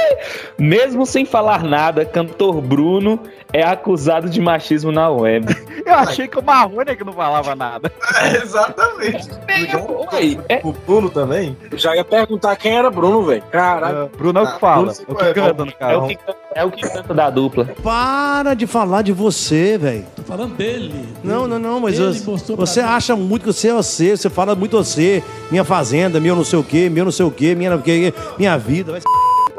Mesmo 0.59 1.07
sem 1.07 1.25
falar 1.25 1.63
nada, 1.63 2.05
cantor 2.05 2.61
Bruno 2.61 3.23
é 3.53 3.63
acusado 3.63 4.29
de 4.29 4.41
machismo 4.41 4.93
na 4.93 5.09
web. 5.11 5.47
Eu 5.85 5.95
achei 5.95 6.29
que 6.29 6.39
o 6.39 6.43
Marrone 6.43 6.91
é 6.91 6.95
que 6.95 7.03
não 7.05 7.13
falava 7.13 7.55
nada. 7.55 7.91
É, 8.21 8.37
exatamente. 8.43 9.29
Aí, 10.11 10.39
O 10.65 10.73
Bruno 10.73 11.09
também? 11.09 11.57
eu 11.71 11.79
já 11.79 11.95
ia 11.95 12.05
perguntar 12.05 12.57
quem 12.57 12.77
era 12.77 12.91
Bruno, 12.91 13.23
velho. 13.25 13.43
Caralho. 13.51 14.11
Bruno 14.17 14.41
é 14.41 14.43
o 14.43 14.53
que 14.53 14.59
fala. 14.61 14.93
É 14.93 15.13
o 15.13 15.15
que 15.15 15.35
canta 15.35 15.65
no 15.65 15.71
É 15.71 15.75
cara. 15.75 15.99
o 15.99 16.09
que, 16.09 16.19
é 16.55 16.65
o 16.65 16.71
que 16.71 16.89
canta 16.89 17.15
da 17.15 17.31
dupla. 17.31 17.69
Para 17.83 18.55
de 18.55 18.67
falar 18.67 19.03
de 19.03 19.13
você, 19.13 19.79
velho. 19.79 20.05
Tô 20.17 20.23
falando 20.23 20.57
dele. 20.57 21.09
Não, 21.23 21.47
não, 21.47 21.59
não, 21.59 21.81
mas 21.81 21.99
Ele 21.99 22.19
você, 22.57 22.81
acha 22.81 23.15
muito 23.15 23.43
que 23.45 23.53
você 23.53 23.69
é 23.69 23.75
você, 23.75 24.17
você 24.17 24.29
fala 24.29 24.55
muito 24.55 24.77
você, 24.77 25.23
minha 25.51 25.65
fazenda, 25.65 26.19
meu 26.19 26.35
não 26.35 26.45
sei 26.45 26.59
o 26.59 26.65
quê, 26.65 26.89
meu 26.91 27.05
não 27.05 27.13
sei 27.13 27.27
o 27.27 27.31
quê, 27.31 27.55
minha, 27.55 27.81
minha 28.37 28.59
vida. 28.59 28.93
Vai... 28.93 29.01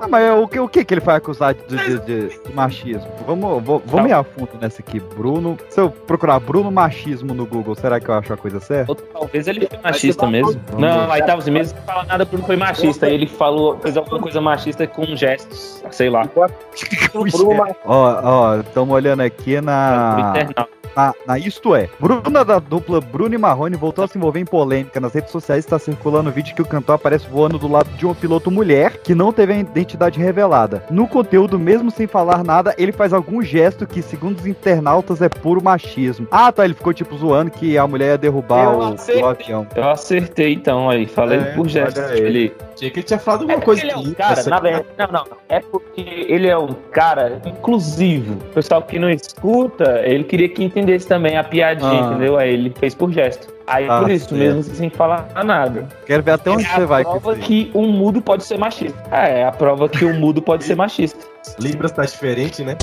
Ah, 0.02 0.08
mas 0.08 0.32
o 0.44 0.48
que, 0.48 0.60
o 0.60 0.68
que 0.68 0.86
que 0.86 0.94
ele 0.94 1.02
foi 1.02 1.14
acusado 1.16 1.58
de, 1.68 1.76
de- 1.78 2.00
de- 2.00 2.40
de 2.44 2.54
machismo? 2.54 3.08
Vamos, 3.28 3.64
vou- 3.64 3.82
vamos 3.86 4.10
ir 4.10 4.14
a 4.14 4.24
fundo 4.24 4.50
nessa 4.62 4.82
aqui. 4.82 5.00
Bruno. 5.00 5.58
Se 5.70 5.80
eu 5.82 5.90
procurar 5.92 6.40
Bruno 6.40 6.72
machismo 6.72 7.34
no 7.34 7.46
Google, 7.46 7.76
será 7.76 8.00
que 8.00 8.10
eu 8.10 8.14
acho 8.16 8.34
a 8.34 8.38
coisa 8.38 8.60
certa? 8.60 8.92
Ou 8.92 8.96
talvez 8.96 9.48
ele 9.48 9.68
foi 9.68 9.80
machista 9.84 10.28
mesmo. 10.28 10.62
Não, 10.78 11.12
aí 11.12 11.22
tava 11.24 11.52
mesmo 11.52 11.78
não 11.78 11.86
fala 11.86 12.04
nada 12.06 12.26
porque 12.26 12.38
não 12.38 12.46
foi 12.46 12.56
machista. 12.56 13.08
Ele 13.10 13.28
falou, 13.28 13.78
fez 13.80 13.98
alguma 13.98 14.20
coisa 14.20 14.40
machista 14.42 14.86
com 14.88 15.06
gestos, 15.16 15.84
sei 15.92 16.10
lá. 16.10 16.24
Ó, 17.86 18.22
ó, 18.24 18.56
estamos 18.60 18.94
olhando 18.96 19.22
aqui 19.22 19.60
na. 19.62 20.34
internauta. 20.42 20.79
Na, 21.00 21.14
na 21.26 21.38
Isto 21.40 21.74
É. 21.76 21.88
Bruna 21.98 22.44
da 22.44 22.60
dupla 22.60 23.00
Bruno 23.00 23.34
e 23.34 23.38
Marrone 23.38 23.78
voltou 23.78 24.04
a 24.04 24.08
se 24.08 24.18
envolver 24.18 24.40
em 24.42 24.46
polêmica. 24.46 25.00
Nas 25.00 25.14
redes 25.14 25.32
sociais 25.32 25.64
está 25.64 25.80
circulando 25.80 26.30
vídeo 26.30 26.54
que 26.54 26.62
o 26.62 26.66
cantor 26.66 26.96
aparece 26.96 27.26
voando 27.30 27.58
do 27.58 27.70
lado 27.72 27.90
de 27.92 28.06
uma 28.06 28.14
piloto 28.14 28.52
mulher 28.52 28.98
que 29.02 29.16
não 29.16 29.32
teve 29.32 29.54
a 29.54 29.58
identidade 29.60 30.20
revelada. 30.20 30.84
No 30.92 31.08
conteúdo, 31.08 31.58
mesmo 31.58 31.90
sem 31.90 32.06
falar 32.06 32.44
nada, 32.44 32.76
ele 32.78 32.92
faz 32.92 33.14
algum 33.14 33.42
gesto 33.42 33.88
que, 33.88 34.02
segundo 34.02 34.40
os 34.40 34.46
internautas, 34.46 35.22
é 35.22 35.30
puro 35.30 35.64
machismo. 35.64 36.28
Ah, 36.32 36.52
tá. 36.52 36.66
Ele 36.66 36.74
ficou 36.74 36.94
tipo 36.94 37.16
zoando 37.16 37.52
que 37.52 37.78
a 37.78 37.88
mulher 37.88 38.08
ia 38.12 38.18
derrubar 38.18 38.66
Eu 38.74 38.80
o, 38.80 38.84
acertei. 38.94 39.24
o 39.24 39.28
avião. 39.28 39.68
Eu 39.76 39.90
acertei 39.90 40.54
então 40.54 40.90
aí, 40.90 41.06
falei 41.06 41.40
É, 41.40 41.44
por 41.56 41.68
aí. 41.68 42.20
Ele, 42.20 42.54
Achei 42.76 42.90
que 42.90 43.00
ele 43.00 43.06
tinha 43.06 43.20
falado 43.20 43.42
É 43.42 43.44
alguma 43.44 43.56
porque 43.60 43.66
coisa 43.66 43.82
ele 43.84 43.92
é 43.92 43.98
um 44.10 44.14
cara, 44.14 44.34
essa- 44.40 44.50
na 44.50 44.60
verdade, 44.60 44.86
não, 44.98 45.08
não, 45.08 45.14
não. 45.26 45.38
É 45.50 45.60
porque 45.60 46.02
ele 46.28 46.48
é 46.48 46.58
um 46.58 46.74
cara 46.92 47.42
inclusivo. 47.46 48.34
O 48.36 48.54
pessoal 48.54 48.82
que 48.82 48.98
não 49.00 49.10
escuta, 49.10 50.02
ele 50.06 50.24
queria 50.24 50.48
que 50.50 50.64
entendesse 50.64 50.89
também 50.98 51.38
a 51.38 51.44
piadinha, 51.44 51.92
Ah. 52.04 52.10
entendeu? 52.12 52.38
Aí 52.38 52.54
ele 52.54 52.74
fez 52.80 52.94
por 52.96 53.12
gesto. 53.12 53.48
Aí 53.68 53.88
Ah, 53.90 54.00
por 54.02 54.10
isso 54.10 54.30
certo. 54.30 54.40
mesmo, 54.40 54.64
sem 54.64 54.90
falar 54.90 55.28
nada. 55.46 55.88
Quero 56.06 56.24
ver 56.24 56.32
até 56.32 56.50
onde 56.50 56.66
é 56.66 56.70
você 56.70 56.82
a 56.82 56.86
vai 56.86 57.04
com 57.04 57.12
prova 57.20 57.32
isso 57.34 57.42
aí. 57.42 57.48
que 57.66 57.72
um 57.76 57.88
mudo 57.92 58.22
pode 58.22 58.44
ser 58.44 58.58
machista. 58.58 58.98
É, 59.12 59.42
é 59.42 59.46
a 59.46 59.52
prova 59.52 59.88
que 59.88 60.04
o 60.06 60.14
mudo 60.14 60.42
pode 60.42 60.64
ser 60.64 60.76
machista. 60.76 61.20
Libras 61.60 61.92
tá 61.92 62.04
diferente, 62.04 62.64
né? 62.64 62.76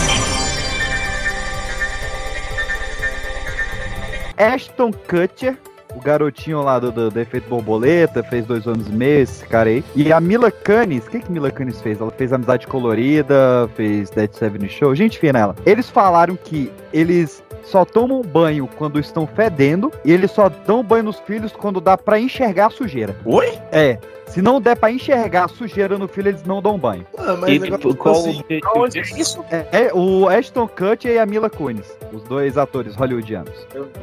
Ashton 4.39 4.91
Kutcher, 4.93 5.57
o 5.95 6.01
garotinho 6.01 6.61
lá 6.63 6.79
do, 6.79 6.93
do, 6.93 7.11
do 7.11 7.21
Efeito 7.21 7.49
Borboleta, 7.49 8.23
fez 8.23 8.45
dois 8.47 8.67
anos 8.67 8.87
e 8.87 8.93
meio, 8.93 9.21
esse 9.23 9.47
cara 9.47 9.71
aí. 9.71 9.83
E 9.95 10.13
a 10.13 10.21
Mila 10.21 10.51
Kunis, 10.51 11.07
o 11.07 11.11
que 11.11 11.21
que 11.21 11.33
Mila 11.33 11.51
Kunis 11.51 11.81
fez? 11.81 12.01
Ela 12.01 12.11
fez 12.11 12.33
Amizade 12.35 12.67
Colorida, 12.67 13.69
fez 13.75 14.11
Dead 14.11 14.31
Seven 14.33 14.69
Show, 14.69 14.95
gente 14.95 15.19
fina 15.19 15.39
ela. 15.39 15.55
Eles 15.65 15.89
falaram 15.89 16.37
que 16.37 16.71
eles 16.93 17.43
só 17.67 17.85
tomam 17.85 18.23
banho 18.23 18.69
quando 18.77 18.99
estão 18.99 19.27
fedendo 19.27 19.93
e 20.05 20.13
eles 20.13 20.31
só 20.31 20.49
dão 20.49 20.83
banho 20.83 21.05
nos 21.05 21.19
filhos 21.21 21.53
quando 21.53 21.81
dá 21.81 21.99
pra 21.99 22.19
enxergar 22.19 22.67
a 22.67 22.71
sujeira. 22.71 23.15
Oi? 23.25 23.59
É. 23.73 23.99
Se 24.27 24.43
não 24.43 24.61
der 24.61 24.77
pra 24.77 24.91
enxergar 24.91 25.45
a 25.45 25.49
sujeira 25.49 25.97
no 25.97 26.07
filho, 26.09 26.29
eles 26.29 26.43
não 26.45 26.61
dão 26.61 26.79
banho. 26.79 27.07
Ah, 27.17 27.37
mas 27.41 27.63
agora 27.63 27.95
qual 27.95 28.17
assim, 28.17 28.43
o 28.75 28.79
Onde 28.81 28.99
é 28.99 29.03
isso? 29.03 29.45
É, 29.51 29.67
é 29.87 29.91
o 29.95 30.29
Ashton 30.29 30.69
Kutcher 30.69 31.13
e 31.13 31.19
a 31.19 31.25
Mila 31.25 31.49
Kunis, 31.49 31.87
os 32.13 32.23
dois 32.25 32.59
atores 32.59 32.95
hollywoodianos. 32.97 33.53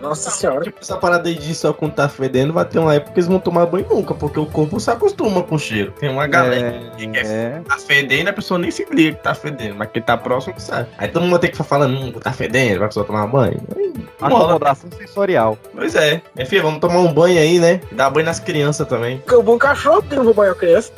Nossa 0.01 0.31
senhora. 0.31 0.61
Tipo, 0.61 0.79
essa 0.81 0.97
parada 0.97 1.29
aí 1.29 1.35
de 1.35 1.53
só 1.53 1.71
quando 1.73 1.93
tá 1.93 2.09
fedendo, 2.09 2.53
vai 2.53 2.65
ter 2.65 2.79
uma 2.79 2.95
época 2.95 3.13
que 3.13 3.19
eles 3.19 3.27
vão 3.27 3.39
tomar 3.39 3.65
banho 3.65 3.85
nunca, 3.89 4.13
porque 4.13 4.39
o 4.39 4.45
corpo 4.45 4.79
se 4.79 4.89
acostuma 4.89 5.43
com 5.43 5.55
o 5.55 5.59
cheiro. 5.59 5.91
Tem 5.99 6.09
uma 6.09 6.25
galera 6.27 6.79
que 6.97 7.07
quer 7.07 7.25
É. 7.25 7.61
tá 7.67 7.77
fedendo, 7.77 8.29
a 8.29 8.33
pessoa 8.33 8.57
nem 8.59 8.71
se 8.71 8.85
liga 8.91 9.17
que 9.17 9.23
tá 9.23 9.35
fedendo, 9.35 9.75
mas 9.75 9.89
quem 9.91 10.01
tá 10.01 10.17
próximo 10.17 10.53
que 10.55 10.61
sabe. 10.61 10.87
Aí 10.97 11.07
todo 11.07 11.23
mundo 11.23 11.39
tem 11.39 11.49
que 11.49 11.55
ficar 11.57 11.67
falando, 11.67 11.95
hum, 11.95 12.11
tá 12.13 12.31
fedendo, 12.31 12.79
vai 12.79 12.87
precisar 12.87 13.05
tomar 13.05 13.27
banho. 13.27 13.59
Aí. 13.75 13.93
Acomodação 14.21 14.89
sensorial. 14.97 15.57
Pois 15.75 15.95
é. 15.95 16.21
Minha 16.35 16.45
filha, 16.47 16.61
vamos 16.61 16.79
tomar 16.79 16.99
um 16.99 17.13
banho 17.13 17.39
aí, 17.39 17.59
né? 17.59 17.81
Dar 17.91 18.09
banho 18.09 18.25
nas 18.25 18.39
crianças 18.39 18.87
também. 18.87 19.21
O 19.31 19.43
bom 19.43 19.57
cachorro 19.57 20.01
vou 20.21 20.33
banhar 20.33 20.53
a 20.53 20.55
criança. 20.57 20.91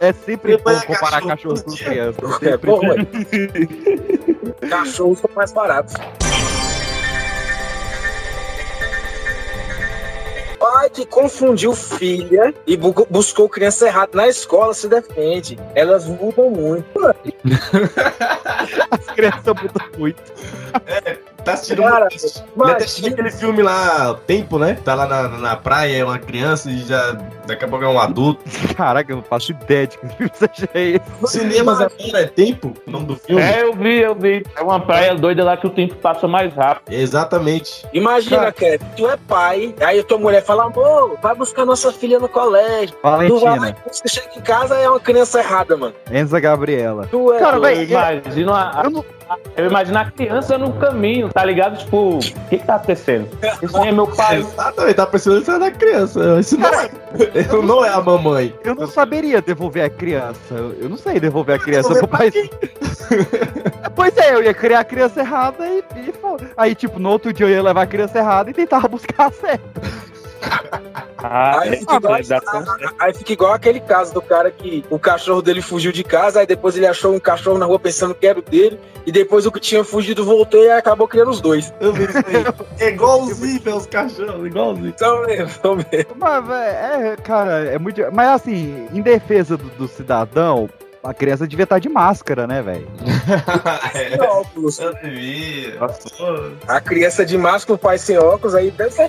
É 0.00 0.12
sempre 0.12 0.56
bom 0.58 0.80
comparar 0.86 1.20
cachorro 1.22 1.54
cachorro 1.54 1.62
com 1.64 1.72
crianças. 1.76 2.42
É 2.42 2.56
bom. 2.56 2.80
Cachorros 4.68 5.18
são 5.20 5.30
mais 5.34 5.52
baratos. 5.52 5.94
Pai 10.58 10.90
que 10.90 11.04
confundiu 11.06 11.74
filha 11.74 12.54
e 12.66 12.76
bu- 12.76 13.06
buscou 13.10 13.48
criança 13.48 13.86
errada 13.86 14.10
na 14.14 14.28
escola 14.28 14.72
se 14.74 14.88
defende. 14.88 15.58
Elas 15.74 16.06
mudam 16.06 16.50
muito. 16.50 16.86
As 18.90 19.06
crianças 19.14 19.44
mudam 19.46 19.88
muito. 19.98 20.22
Tá 21.44 21.54
assistindo 21.54 21.82
Cara, 21.82 22.06
assistido 22.06 22.44
imagina. 22.56 23.08
aquele 23.08 23.30
filme 23.30 23.62
lá, 23.62 24.14
Tempo, 24.26 24.58
né? 24.58 24.78
Tá 24.84 24.94
lá 24.94 25.06
na, 25.06 25.28
na 25.28 25.56
praia, 25.56 25.96
é 25.98 26.04
uma 26.04 26.18
criança 26.18 26.70
e 26.70 26.78
já 26.84 27.16
daqui 27.46 27.64
a 27.64 27.68
pouco 27.68 27.84
é 27.84 27.88
um 27.88 27.98
adulto. 27.98 28.40
Caraca, 28.76 29.10
eu 29.12 29.16
não 29.16 29.22
faço 29.24 29.50
ideia 29.52 29.86
de 29.86 29.98
que 29.98 30.06
filme 30.08 30.30
seja 30.34 30.68
esse. 30.74 31.02
Cinemas 31.38 31.80
agora 31.80 32.20
é 32.20 32.26
Tempo, 32.26 32.72
o 32.86 32.90
nome 32.90 33.06
do 33.06 33.16
filme? 33.16 33.42
É, 33.42 33.62
eu 33.62 33.72
vi, 33.74 34.00
eu 34.00 34.14
vi. 34.14 34.44
É 34.56 34.62
uma 34.62 34.78
praia 34.80 35.14
doida 35.14 35.42
lá 35.44 35.56
que 35.56 35.66
o 35.66 35.70
tempo 35.70 35.94
passa 35.96 36.28
mais 36.28 36.54
rápido. 36.54 36.92
Exatamente. 36.94 37.86
Imagina, 37.92 38.52
Kevin, 38.52 38.84
tu 38.96 39.08
é 39.08 39.16
pai, 39.16 39.74
aí 39.80 39.98
a 40.00 40.04
tua 40.04 40.18
mulher 40.18 40.42
fala, 40.44 40.64
amor, 40.64 41.18
vai 41.22 41.34
buscar 41.34 41.64
nossa 41.64 41.92
filha 41.92 42.18
no 42.18 42.28
colégio. 42.28 42.94
Tu 42.94 43.02
vai, 43.02 43.28
Valentina, 43.28 43.76
quando 43.82 43.94
você 43.94 44.08
chega 44.08 44.30
em 44.36 44.40
casa 44.40 44.76
é 44.76 44.88
uma 44.88 45.00
criança 45.00 45.40
errada, 45.40 45.76
mano. 45.76 45.94
Enza 46.10 46.38
Gabriela. 46.40 47.06
Tu 47.10 47.32
é 47.32 47.38
Cara, 47.38 47.58
doido. 47.58 47.76
véi, 47.88 48.16
Eu 48.16 48.22
imagino 48.22 48.54
a, 48.54 48.80
Eu 48.84 48.90
não- 48.90 49.04
eu 49.56 49.66
imagino 49.66 49.98
a 49.98 50.04
criança 50.04 50.58
no 50.58 50.72
caminho, 50.74 51.28
tá 51.28 51.44
ligado? 51.44 51.78
Tipo, 51.78 52.16
o 52.16 52.18
que 52.18 52.58
que 52.58 52.66
tá 52.66 52.76
acontecendo? 52.76 53.28
Isso 53.62 53.76
aí 53.76 53.88
é 53.88 53.92
meu 53.92 54.06
pai. 54.06 54.38
Exatamente, 54.38 54.94
tá 54.94 55.06
pensando 55.06 55.40
isso 55.40 55.50
é 55.50 55.58
da 55.58 55.70
criança. 55.70 56.40
Isso 56.40 56.58
não 56.58 56.68
é, 56.68 56.90
isso 57.40 57.62
não 57.62 57.84
é 57.84 57.88
a 57.88 58.00
mamãe. 58.00 58.54
Eu 58.64 58.74
não 58.74 58.86
saberia 58.86 59.40
devolver 59.40 59.84
a 59.84 59.90
criança. 59.90 60.54
Eu 60.54 60.88
não 60.88 60.96
sei 60.96 61.20
devolver 61.20 61.56
a 61.56 61.58
criança 61.58 61.94
pro 61.94 62.08
pai. 62.08 62.30
pois 63.94 64.16
é, 64.16 64.34
eu 64.34 64.42
ia 64.42 64.54
criar 64.54 64.80
a 64.80 64.84
criança 64.84 65.20
errada 65.20 65.66
e, 65.66 65.78
e 65.96 66.12
Aí, 66.56 66.74
tipo, 66.74 66.98
no 66.98 67.10
outro 67.10 67.32
dia 67.32 67.46
eu 67.46 67.50
ia 67.50 67.62
levar 67.62 67.82
a 67.82 67.86
criança 67.86 68.18
errada 68.18 68.50
e 68.50 68.54
tentava 68.54 68.88
buscar 68.88 69.26
a 69.26 69.32
certa. 69.32 69.80
Ah, 71.22 71.60
Aí 71.60 71.74
é, 71.74 71.76
fica, 71.76 71.94
igual, 71.96 72.14
aí 72.98 73.14
fica 73.14 73.32
igual 73.32 73.52
aquele 73.52 73.80
caso 73.80 74.12
do 74.12 74.20
cara 74.20 74.50
que 74.50 74.84
o 74.90 74.98
cachorro 74.98 75.40
dele 75.40 75.62
fugiu 75.62 75.92
de 75.92 76.02
casa, 76.02 76.40
aí 76.40 76.46
depois 76.46 76.76
ele 76.76 76.86
achou 76.86 77.14
um 77.14 77.20
cachorro 77.20 77.58
na 77.58 77.66
rua 77.66 77.78
pensando 77.78 78.14
que 78.14 78.26
era 78.26 78.38
o 78.38 78.42
dele, 78.42 78.78
e 79.06 79.12
depois 79.12 79.46
o 79.46 79.52
que 79.52 79.60
tinha 79.60 79.84
fugido 79.84 80.24
voltou 80.24 80.62
e 80.62 80.70
acabou 80.70 81.06
criando 81.06 81.30
os 81.30 81.40
dois. 81.40 81.72
Eu 81.80 81.92
vi 81.92 82.04
isso 82.04 82.18
aí. 82.18 82.44
É 82.80 82.88
igualzinho, 82.88 83.76
os 83.76 83.86
cachorros, 83.86 84.46
igualzinho. 84.46 84.88
Então 84.88 85.26
mesmo, 85.26 85.50
então 85.58 85.76
mesmo. 85.76 86.16
Mas, 86.16 86.46
véi, 86.46 86.68
é, 86.68 87.16
cara, 87.22 87.64
é 87.64 87.78
muito. 87.78 88.00
Mas 88.12 88.28
assim, 88.28 88.88
em 88.92 89.00
defesa 89.02 89.56
do, 89.56 89.68
do 89.70 89.88
cidadão, 89.88 90.68
a 91.02 91.12
criança 91.12 91.46
devia 91.48 91.64
estar 91.64 91.78
de 91.78 91.88
máscara, 91.88 92.46
né, 92.46 92.62
velho? 92.62 92.88
é, 93.94 94.10
Sem 94.10 94.20
óculos. 94.20 94.78
eu 94.78 94.94
vi. 95.02 95.74
A 96.68 96.80
criança 96.80 97.24
de 97.26 97.36
máscara, 97.36 97.74
o 97.74 97.78
pai 97.78 97.98
sem 97.98 98.18
óculos, 98.18 98.54
aí 98.54 98.70
deve 98.70 98.90
ser. 98.92 99.08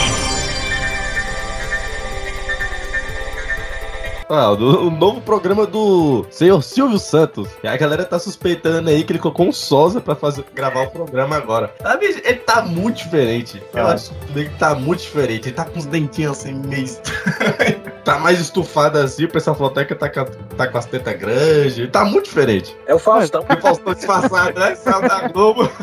Ah, 4.33 4.49
o, 4.51 4.87
o 4.87 4.89
novo 4.89 5.19
programa 5.19 5.65
do 5.67 6.25
senhor 6.29 6.63
Silvio 6.63 6.97
Santos. 6.97 7.49
E 7.61 7.67
a 7.67 7.75
galera 7.75 8.05
tá 8.05 8.17
suspeitando 8.17 8.89
aí 8.89 9.03
que 9.03 9.11
ele 9.11 9.19
colocou 9.19 9.45
um 9.47 9.51
Sosa 9.51 9.99
pra 9.99 10.15
fazer, 10.15 10.45
gravar 10.55 10.83
o 10.83 10.89
programa 10.89 11.35
agora. 11.35 11.73
Sabe, 11.81 12.05
ele 12.05 12.35
tá 12.39 12.61
muito 12.61 12.97
diferente. 13.03 13.61
Eu 13.73 13.87
Ah. 13.87 13.91
acho 13.93 14.11
que 14.11 14.39
ele 14.39 14.49
tá 14.57 14.73
muito 14.73 15.01
diferente. 15.01 15.49
Ele 15.49 15.55
tá 15.55 15.65
com 15.65 15.77
os 15.77 15.85
dentinhos 15.85 16.39
assim, 16.39 16.53
meio. 16.53 16.85
estranho. 16.85 17.81
tá 18.05 18.17
mais 18.19 18.39
estufado 18.39 18.97
assim. 18.99 19.25
O 19.25 19.29
pessoal 19.29 19.53
falou 19.53 19.69
até 19.71 19.83
que 19.83 19.93
tá 19.95 20.07
com, 20.09 20.21
a- 20.21 20.25
tá 20.55 20.67
com 20.67 20.77
as 20.77 20.85
tetas 20.85 21.17
grandes. 21.19 21.77
Ele 21.77 21.87
tá 21.89 22.05
muito 22.05 22.25
diferente. 22.25 22.73
É 22.87 22.95
o 22.95 22.99
Faustão. 22.99 23.41
O 23.47 23.61
Faustão 23.61 23.93
disfarçado, 23.93 24.57
né? 24.57 24.75
Saiu 24.75 25.01
da 25.01 25.27
Globo. 25.27 25.69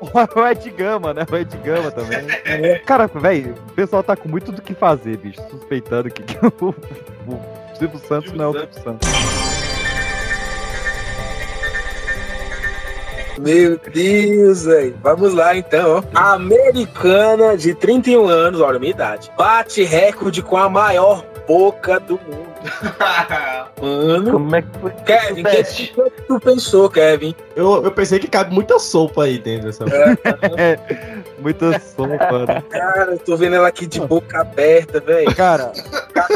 O 0.00 0.46
Ed 0.46 0.70
Gama, 0.70 1.12
né? 1.12 1.26
O 1.30 1.36
Ed 1.36 1.54
Gama 1.58 1.90
também. 1.90 2.20
Cara, 2.86 3.08
velho, 3.08 3.54
o 3.68 3.72
pessoal 3.72 4.00
tá 4.02 4.16
com 4.16 4.28
muito 4.28 4.52
do 4.52 4.62
que 4.62 4.72
fazer, 4.72 5.16
bicho. 5.18 5.40
Suspeitando 5.50 6.08
que, 6.08 6.22
o 7.34 7.76
Silvio 7.76 8.00
Santos 8.06 8.32
não 8.32 8.44
é 8.44 8.48
o 8.48 8.52
Silvio 8.52 8.82
Santos. 8.82 9.08
Meu 13.38 13.78
Deus, 13.92 14.64
velho. 14.64 14.98
Vamos 15.02 15.32
lá 15.32 15.56
então. 15.56 16.02
A 16.12 16.32
americana 16.32 17.56
de 17.56 17.74
31 17.74 18.26
anos, 18.26 18.60
olha 18.60 18.76
a 18.76 18.80
minha 18.80 18.90
idade, 18.90 19.30
bate 19.36 19.84
recorde 19.84 20.42
com 20.42 20.56
a 20.56 20.68
maior 20.68 21.24
boca 21.46 22.00
do 22.00 22.14
mundo. 22.14 22.48
Mano. 23.80 24.32
Como 24.32 24.56
é 24.56 24.62
que 24.62 24.68
foi? 24.80 24.90
Kevin, 25.06 25.42
o 25.42 25.44
que, 25.44 25.62
que 25.62 26.22
tu 26.26 26.40
pensou, 26.40 26.90
Kevin? 26.90 27.34
Eu, 27.54 27.84
eu 27.84 27.90
pensei 27.92 28.18
que 28.18 28.26
cabe 28.26 28.52
muita 28.52 28.78
sopa 28.78 29.24
aí 29.24 29.38
dentro 29.38 29.66
dessa. 29.66 29.84
Muita 31.40 31.78
sopa, 31.78 32.46
né? 32.46 32.62
Cara, 32.70 33.12
eu 33.12 33.18
tô 33.18 33.36
vendo 33.36 33.56
ela 33.56 33.68
aqui 33.68 33.86
de 33.86 34.00
boca 34.00 34.40
aberta, 34.40 35.00
velho. 35.00 35.34
Cara, 35.34 35.72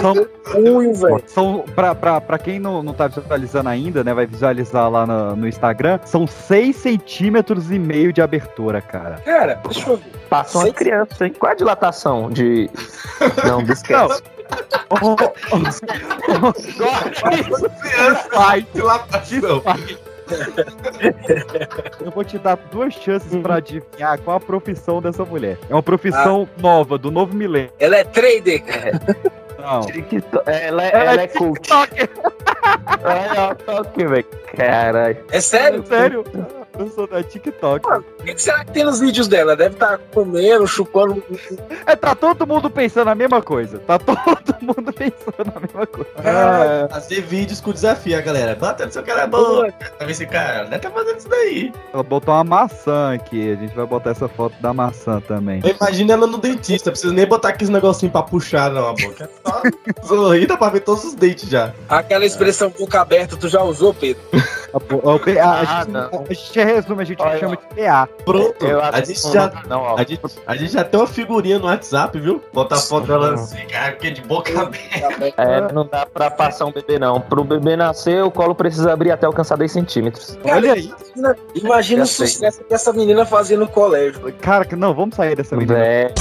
são, 0.01 0.27
Ruim, 0.47 0.93
velho. 0.93 1.23
são 1.27 1.65
pra, 1.75 1.95
pra, 1.95 2.21
pra 2.21 2.39
quem 2.39 2.59
não, 2.59 2.83
não 2.83 2.93
tá 2.93 3.09
visualizando 3.09 3.69
ainda, 3.69 4.05
né? 4.05 4.15
Vai 4.15 4.27
visualizar 4.27 4.91
lá 4.91 5.07
no, 5.07 5.37
no 5.37 5.49
Instagram. 5.49 5.99
São 6.05 6.27
6 6.27 6.77
centímetros 6.77 7.71
e 7.71 7.79
meio 7.79 8.13
de 8.13 8.23
abertura, 8.23 8.81
cara. 8.81 9.17
Cara, 9.25 9.61
deixa 9.65 9.91
eu 9.91 9.97
ver. 9.97 10.13
Passa 10.29 10.59
uma 10.59 10.73
criança, 10.73 11.27
hein? 11.27 11.35
Qual 11.39 11.53
a 11.53 11.55
dilatação 11.55 12.31
de. 12.31 12.71
Não, 13.45 13.61
esquece. 13.63 14.23
Oh, 14.91 15.17
oh, 15.53 15.59
Vai, 18.37 18.67
Dilatação. 18.75 19.63
Eu 22.05 22.11
vou 22.11 22.25
te 22.25 22.39
dar 22.39 22.57
duas 22.71 22.95
chances 22.95 23.35
pra 23.41 23.57
adivinhar 23.57 24.19
qual 24.21 24.37
a 24.37 24.41
profissão 24.41 25.01
dessa 25.01 25.25
mulher. 25.25 25.59
É 25.69 25.75
uma 25.75 25.83
profissão 25.83 26.49
nova, 26.59 26.99
do 26.99 27.11
novo 27.11 27.35
milênio. 27.35 27.71
Ela 27.79 27.97
é 27.97 28.05
trader, 28.05 28.63
cara. 28.65 29.01
Não. 29.59 29.81
TikTok- 29.83 30.51
Ela, 30.51 30.83
ela 30.87 31.23
é 31.23 31.27
coach. 31.29 31.61
TikToker. 31.63 32.09
Olha 33.05 33.55
toque, 33.55 34.07
velho. 34.07 34.25
Caralho. 34.57 35.17
É 35.31 35.41
sério? 35.41 35.85
Sério? 35.87 36.25
Eu 36.79 36.89
sou 36.91 37.07
da 37.07 37.23
TikTok. 37.23 37.87
O 37.87 38.25
que, 38.25 38.39
será 38.39 38.65
que 38.65 38.73
tem 38.73 38.85
nos 38.85 38.99
vídeos 39.01 39.29
dela? 39.29 39.55
Deve 39.55 39.75
estar 39.75 39.99
comendo, 40.15 40.67
chupando. 40.67 41.23
É, 41.87 41.95
tá 41.95 42.15
todo 42.15 42.47
mundo 42.47 42.71
pensando 42.71 43.09
a 43.09 43.15
mesma 43.15 43.43
coisa. 43.43 43.79
Tá 43.81 43.99
todo 44.01 44.17
mundo 44.63 44.93
pensando 44.93 45.53
a 45.55 45.61
mesma 45.61 45.87
coisa. 45.87 46.11
Ah, 46.25 46.89
fazer 46.91 47.21
vídeos 47.21 47.61
com 47.61 47.73
desafio, 47.73 48.17
a 48.17 48.21
galera. 48.21 48.55
Bota 48.55 48.87
no 48.87 48.93
seu 48.93 49.03
cara 49.03 49.27
bom. 49.27 49.65
Pra 49.99 50.07
ver 50.07 50.15
se 50.15 50.27
cara 50.27 50.65
deve 50.65 50.79
tá 50.79 50.91
fazendo 50.91 51.19
isso 51.19 51.29
daí. 51.29 51.73
Ela 51.93 52.03
botou 52.03 52.33
uma 52.35 52.45
maçã 52.45 53.15
aqui. 53.15 53.53
A 53.53 53.57
gente 53.57 53.75
vai 53.75 53.87
botar 53.87 54.11
essa 54.11 54.29
foto 54.29 54.55
da 54.61 54.73
maçã 54.73 55.21
também. 55.21 55.61
Eu 55.65 55.77
imagino 55.79 56.13
ela 56.13 56.27
no 56.27 56.39
dentista. 56.39 56.91
Precisa 56.91 57.13
nem 57.13 57.27
botar 57.27 57.51
aqueles 57.51 57.69
negocinho 57.69 58.11
pra 58.11 58.23
puxar 58.23 58.71
na 58.71 58.81
boca. 58.93 59.25
É 59.25 60.07
só 60.07 60.07
sorrir, 60.07 60.47
dá 60.47 60.57
pra 60.57 60.71
ver 60.71 60.81
todos 60.81 61.05
os 61.05 61.15
dentes 61.15 61.49
já. 61.49 61.73
Aquela 61.89 62.25
expressão 62.25 62.71
boca 62.71 63.01
aberta, 63.01 63.37
tu 63.37 63.49
já 63.49 63.63
usou, 63.63 63.93
Pedro? 63.93 64.23
A, 64.73 64.79
a- 64.79 65.43
a- 65.43 65.51
a 65.53 65.61
Ah, 65.61 65.81
gente, 65.83 65.91
não. 65.93 66.25
a 66.31 66.33
gente 66.65 66.75
resume, 66.75 67.03
a 67.03 67.05
gente 67.05 67.23
Olha, 67.23 67.39
chama 67.39 67.57
de 67.57 67.83
PA. 67.83 68.09
Pronto. 68.25 68.67
Eu 68.67 68.83
a 68.83 69.01
gente 69.01 69.33
já. 69.33 69.53
não, 69.69 69.81
ó. 69.81 69.97
A 69.97 70.05
gente, 70.05 70.21
a 70.47 70.57
gente 70.57 70.73
já 70.73 70.85
tem 70.85 71.01
uma 71.01 71.07
figurinha 71.07 71.59
no 71.59 71.67
WhatsApp, 71.67 72.19
viu? 72.19 72.43
Botar 72.53 72.77
a 72.77 72.79
foto 72.79 73.07
dela 73.07 73.35
assim, 73.35 73.67
cara, 73.67 73.93
porque 73.93 74.11
de 74.11 74.23
boca 74.23 74.53
aberta. 74.61 75.33
É, 75.37 75.73
não 75.73 75.87
dá 75.87 76.07
pra 76.07 76.31
passar 76.31 76.67
um 76.67 76.73
bebê, 76.73 76.99
não. 76.99 77.21
Pro 77.21 77.45
bebê 77.45 77.77
nascer, 77.77 78.23
o 78.23 78.31
colo 78.31 78.55
precisa 78.55 78.93
abrir 78.93 79.11
até 79.11 79.27
alcançar 79.27 79.57
10 79.57 79.73
centímetros. 79.73 80.39
Olha 80.45 80.75
aí. 80.75 80.93
Imagina, 81.17 81.37
imagina 81.55 82.03
o 82.05 82.07
sucesso 82.07 82.65
que 82.65 82.75
essa 82.75 82.93
menina 82.93 83.25
fazia 83.25 83.57
no 83.57 83.69
colégio. 83.69 84.33
Cara, 84.41 84.65
que 84.65 84.77
não, 84.77 84.95
vamos 84.95 85.15
sair 85.15 85.37
dessa 85.37 85.57
menina. 85.57 85.79
É. 85.79 86.13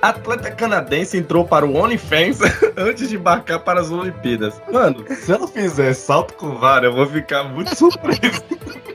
Atleta 0.00 0.50
canadense 0.50 1.18
entrou 1.18 1.44
para 1.44 1.66
o 1.66 1.76
OnlyFans 1.76 2.38
antes 2.76 3.08
de 3.08 3.16
embarcar 3.16 3.60
para 3.60 3.80
as 3.80 3.90
Olimpíadas. 3.90 4.60
Mano, 4.72 5.04
se 5.08 5.32
ela 5.32 5.48
fizer 5.48 5.92
salto 5.94 6.34
com 6.34 6.56
vara, 6.56 6.86
eu 6.86 6.94
vou 6.94 7.06
ficar 7.06 7.44
muito 7.44 7.74
surpreso. 7.76 8.42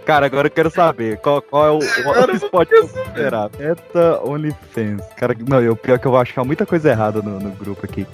Cara, 0.05 0.25
agora 0.25 0.47
eu 0.47 0.51
quero 0.51 0.69
saber 0.69 1.17
qual, 1.17 1.41
qual 1.41 1.65
é 1.65 1.71
o, 1.71 1.77
o, 1.77 2.65
que 2.65 2.75
eu 2.75 2.87
considerar. 2.87 3.49
Meta 3.57 4.21
OnlyFans. 4.23 5.01
Cara, 5.15 5.35
não, 5.47 5.61
eu, 5.61 5.75
pior 5.75 5.97
que 5.97 6.05
eu 6.05 6.11
vou 6.11 6.19
achar 6.19 6.43
muita 6.43 6.65
coisa 6.65 6.89
errada 6.89 7.21
no, 7.21 7.39
no 7.39 7.51
grupo 7.51 7.85
aqui. 7.85 8.05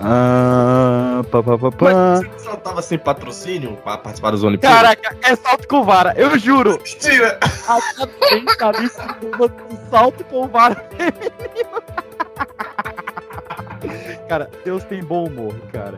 Ah, 0.00 1.22
pá, 1.30 1.42
pá, 1.42 1.58
pá, 1.58 1.70
pá. 1.70 1.92
Mas 1.92 2.20
você 2.20 2.38
só 2.38 2.56
tava 2.56 2.82
sem 2.82 2.98
patrocínio 2.98 3.76
para 3.84 3.98
participar 3.98 4.30
das 4.30 4.42
Olimpíadas? 4.42 4.78
Caraca, 4.78 5.16
é 5.22 5.36
salto 5.36 5.68
com 5.68 5.84
vara, 5.84 6.14
eu 6.16 6.38
juro! 6.38 6.78
Mentira! 6.82 7.38
A 7.68 8.56
cadência 8.56 9.02
ali 9.02 9.48
de 9.68 9.90
salto 9.90 10.24
com 10.24 10.48
vara 10.48 10.76
feminino. 10.96 11.82
Cara, 14.28 14.48
Deus 14.64 14.82
tem 14.84 15.02
bom 15.02 15.26
humor, 15.26 15.54
cara. 15.72 15.96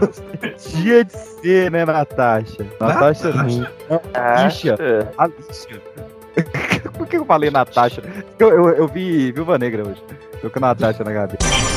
Deus 0.00 0.18
tem 0.40 0.82
dia 0.82 1.04
de 1.04 1.16
ser, 1.16 1.70
né, 1.70 1.84
Natasha? 1.84 2.66
Natasha 2.80 3.32
não. 3.32 3.44
Não, 3.88 4.00
Alicia. 4.14 4.76
Alicia. 5.16 5.80
Por 6.96 7.06
que 7.06 7.16
eu 7.16 7.24
falei 7.24 7.50
Natasha? 7.50 8.02
Eu, 8.38 8.48
eu, 8.50 8.68
eu 8.70 8.88
vi 8.88 9.32
Viúva 9.32 9.58
Negra 9.58 9.86
hoje. 9.86 10.02
Tô 10.40 10.50
com 10.50 10.60
Natasha 10.60 11.04
na 11.04 11.12
cabeça. 11.12 11.69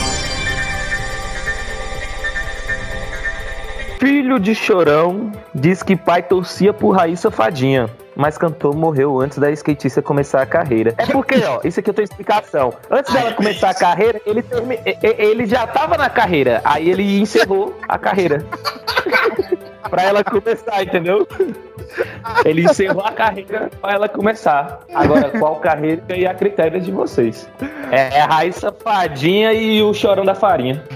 Filho 4.03 4.37
de 4.37 4.53
Chorão 4.53 5.31
diz 5.55 5.81
que 5.81 5.95
pai 5.95 6.21
torcia 6.21 6.73
por 6.73 6.89
Raíssa 6.91 7.31
Fadinha, 7.31 7.89
mas 8.17 8.37
cantor 8.37 8.75
morreu 8.75 9.21
antes 9.21 9.37
da 9.37 9.49
skatista 9.51 10.01
começar 10.01 10.41
a 10.41 10.45
carreira. 10.45 10.93
É 10.97 11.05
porque, 11.05 11.35
ó, 11.45 11.61
isso 11.63 11.79
aqui 11.79 11.89
eu 11.89 11.93
tenho 11.93 12.03
explicação. 12.03 12.73
Antes 12.91 13.13
dela 13.13 13.31
começar 13.31 13.69
a 13.69 13.73
carreira, 13.73 14.19
ele, 14.25 14.41
termi- 14.41 14.77
e- 14.85 14.97
e- 15.01 15.15
ele 15.23 15.45
já 15.45 15.65
tava 15.65 15.95
na 15.97 16.09
carreira, 16.09 16.59
aí 16.65 16.89
ele 16.89 17.21
encerrou 17.21 17.79
a 17.87 17.97
carreira. 17.97 18.45
pra 19.89 20.03
ela 20.03 20.21
começar, 20.21 20.83
entendeu? 20.83 21.25
Ele 22.43 22.65
encerrou 22.65 23.05
a 23.05 23.11
carreira 23.13 23.69
pra 23.81 23.93
ela 23.93 24.09
começar. 24.09 24.81
Agora, 24.93 25.29
qual 25.29 25.55
carreira 25.61 26.03
aí 26.09 26.27
a 26.27 26.33
critério 26.33 26.81
de 26.81 26.91
vocês? 26.91 27.47
É 27.89 28.19
a 28.19 28.25
Raíssa 28.25 28.69
Fadinha 28.83 29.53
e 29.53 29.81
o 29.81 29.93
Chorão 29.93 30.25
da 30.25 30.35
Farinha. 30.35 30.83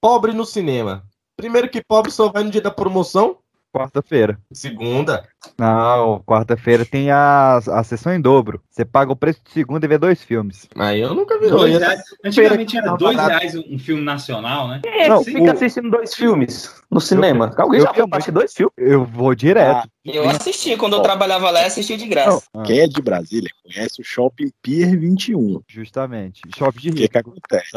Pobre 0.00 0.32
no 0.32 0.44
cinema. 0.44 1.04
Primeiro 1.36 1.68
que 1.68 1.82
pobre 1.82 2.10
só 2.10 2.30
vai 2.30 2.44
no 2.44 2.50
dia 2.50 2.60
da 2.60 2.70
promoção. 2.70 3.38
Quarta-feira. 3.72 4.40
Segunda. 4.52 5.28
Não, 5.58 6.20
quarta-feira 6.26 6.84
tem 6.84 7.10
a, 7.10 7.56
a 7.56 7.82
sessão 7.84 8.12
em 8.14 8.20
dobro. 8.20 8.60
Você 8.70 8.84
paga 8.84 9.12
o 9.12 9.16
preço 9.16 9.40
de 9.44 9.50
segunda 9.52 9.84
e 9.86 9.88
vê 9.88 9.98
dois 9.98 10.22
filmes. 10.22 10.68
Aí 10.76 11.00
eu 11.00 11.14
nunca 11.14 11.38
vi. 11.38 11.48
Dois 11.48 11.78
reais. 11.78 12.00
Antigamente 12.24 12.76
era 12.76 12.86
Não, 12.86 12.96
dois 12.96 13.16
reais 13.18 13.54
um, 13.54 13.78
filme 13.78 14.02
nacional, 14.02 14.68
né? 14.68 14.80
É 14.84 15.08
Não, 15.08 15.22
fica 15.24 15.40
o- 15.40 15.50
assistindo 15.50 15.90
dois 15.90 16.14
filmes 16.14 16.70
no 16.90 17.00
cinema? 17.00 17.52
Alguém 17.56 17.80
eu 17.80 17.86
já 17.86 17.92
assistir 18.12 18.30
dois 18.32 18.52
filmes? 18.52 18.72
Eu 18.76 19.04
vou 19.04 19.34
direto. 19.34 19.88
Eu 20.04 20.28
assistia, 20.28 20.76
quando 20.78 20.94
eu 20.94 21.00
trabalhava 21.02 21.50
lá, 21.50 21.62
eu 21.62 21.66
assistia 21.66 21.96
de 21.96 22.06
graça. 22.06 22.46
Quem 22.64 22.80
é 22.80 22.86
de 22.86 23.02
Brasília 23.02 23.50
conhece 23.64 24.00
o 24.00 24.04
Shopping 24.04 24.52
Pier 24.62 24.96
21. 24.98 25.60
Justamente. 25.68 26.42
Shopping 26.56 26.78
de 26.80 26.88
O 26.90 26.94
que, 26.94 27.00
rico. 27.02 27.12
que 27.12 27.18
acontece? 27.18 27.70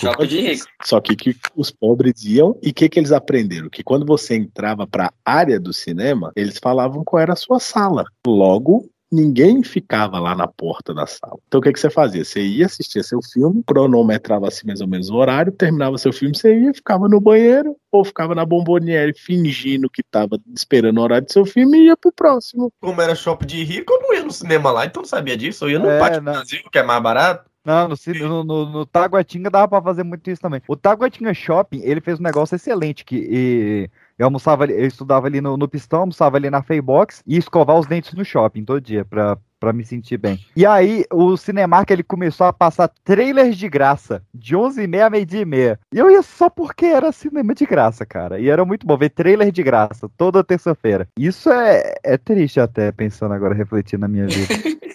Shopping 0.00 0.26
de 0.26 0.40
rico. 0.40 0.66
Só 0.82 1.00
que, 1.00 1.14
que 1.14 1.36
os 1.54 1.70
pobres 1.70 2.24
iam 2.24 2.58
e 2.62 2.70
o 2.70 2.74
que, 2.74 2.88
que 2.88 2.98
eles 2.98 3.12
aprenderam? 3.12 3.68
Que 3.68 3.82
quando 3.82 4.06
você 4.06 4.36
entrava 4.36 4.86
para 4.86 5.12
a 5.24 5.32
área 5.32 5.60
do 5.60 5.72
cinema, 5.74 6.32
eles 6.34 6.58
falavam 6.58 7.04
qual 7.06 7.22
era 7.22 7.32
a 7.32 7.36
sua 7.36 7.58
sala. 7.58 8.04
Logo, 8.26 8.90
ninguém 9.10 9.62
ficava 9.62 10.18
lá 10.18 10.34
na 10.34 10.46
porta 10.46 10.92
da 10.92 11.06
sala. 11.06 11.38
Então 11.46 11.60
o 11.60 11.62
que, 11.62 11.72
que 11.72 11.80
você 11.80 11.88
fazia? 11.88 12.24
Você 12.24 12.42
ia 12.42 12.66
assistir 12.66 13.02
seu 13.04 13.20
filme, 13.22 13.62
cronometrava 13.66 14.48
assim 14.48 14.66
mais 14.66 14.80
ou 14.80 14.88
menos 14.88 15.08
o 15.08 15.14
horário, 15.14 15.52
terminava 15.52 15.96
seu 15.96 16.12
filme, 16.12 16.36
você 16.36 16.58
ia, 16.58 16.74
ficava 16.74 17.08
no 17.08 17.20
banheiro 17.20 17.76
ou 17.90 18.04
ficava 18.04 18.34
na 18.34 18.44
bomboniere 18.44 19.14
fingindo 19.14 19.88
que 19.88 20.02
estava 20.02 20.38
esperando 20.54 20.98
o 20.98 21.02
horário 21.02 21.26
do 21.26 21.32
seu 21.32 21.46
filme 21.46 21.78
e 21.78 21.86
ia 21.86 21.96
pro 21.96 22.12
próximo. 22.12 22.70
Como 22.80 23.00
era 23.00 23.14
shopping 23.14 23.46
de 23.46 23.64
rico, 23.64 23.92
eu 23.92 24.02
não 24.02 24.14
ia 24.14 24.24
no 24.24 24.32
cinema 24.32 24.70
lá, 24.70 24.84
então 24.84 25.02
não 25.02 25.08
sabia 25.08 25.36
disso. 25.36 25.64
Eu 25.64 25.70
ia 25.70 25.78
no 25.78 25.88
É, 25.88 25.98
Pátio 25.98 26.20
não. 26.20 26.32
Brasil, 26.32 26.60
que 26.70 26.78
é 26.78 26.82
mais 26.82 27.02
barato. 27.02 27.48
Não, 27.64 27.88
no, 27.88 27.96
no, 28.28 28.44
no, 28.44 28.66
no 28.70 28.86
Taguatinga 28.86 29.50
dava 29.50 29.66
pra 29.66 29.82
fazer 29.82 30.04
muito 30.04 30.30
isso 30.30 30.40
também. 30.40 30.62
O 30.68 30.76
Taguatinga 30.76 31.34
Shopping, 31.34 31.80
ele 31.82 32.00
fez 32.00 32.20
um 32.20 32.22
negócio 32.22 32.54
excelente, 32.54 33.04
que 33.04 33.16
e, 33.16 33.90
eu 34.18 34.26
almoçava 34.26 34.66
eu 34.66 34.86
estudava 34.86 35.26
ali 35.26 35.40
no, 35.40 35.56
no 35.56 35.68
pistão, 35.68 36.00
almoçava 36.00 36.36
ali 36.36 36.50
na 36.50 36.62
Faybox 36.62 37.22
e 37.26 37.36
escovar 37.36 37.78
os 37.78 37.86
dentes 37.86 38.14
no 38.14 38.24
shopping 38.24 38.64
todo 38.64 38.80
dia, 38.80 39.04
pra, 39.04 39.38
pra 39.66 39.72
me 39.72 39.84
sentir 39.84 40.16
bem. 40.16 40.38
E 40.54 40.64
aí, 40.64 41.04
o 41.12 41.36
Cinemark, 41.36 41.90
ele 41.90 42.04
começou 42.04 42.46
a 42.46 42.52
passar 42.52 42.88
trailers 43.02 43.56
de 43.56 43.68
graça, 43.68 44.22
de 44.32 44.54
11h30 44.54 45.06
a 45.06 45.10
meio-dia 45.10 45.40
e 45.40 45.44
meia. 45.44 45.80
E 45.92 45.98
eu 45.98 46.08
ia 46.08 46.22
só 46.22 46.48
porque 46.48 46.86
era 46.86 47.10
cinema 47.10 47.52
de 47.52 47.66
graça, 47.66 48.06
cara. 48.06 48.38
E 48.38 48.48
era 48.48 48.64
muito 48.64 48.86
bom 48.86 48.96
ver 48.96 49.10
trailer 49.10 49.50
de 49.50 49.64
graça, 49.64 50.08
toda 50.16 50.44
terça-feira. 50.44 51.08
Isso 51.18 51.50
é, 51.50 51.94
é 52.04 52.16
triste 52.16 52.60
até, 52.60 52.92
pensando 52.92 53.34
agora, 53.34 53.54
refletindo 53.54 54.02
na 54.02 54.08
minha 54.08 54.28
vida. 54.28 54.54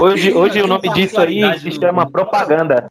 Hoje, 0.00 0.32
hoje 0.32 0.60
o 0.60 0.66
nome 0.66 0.92
disso 0.92 1.20
aí 1.20 1.40
se 1.60 1.70
chama 1.72 2.10
propaganda. 2.10 2.90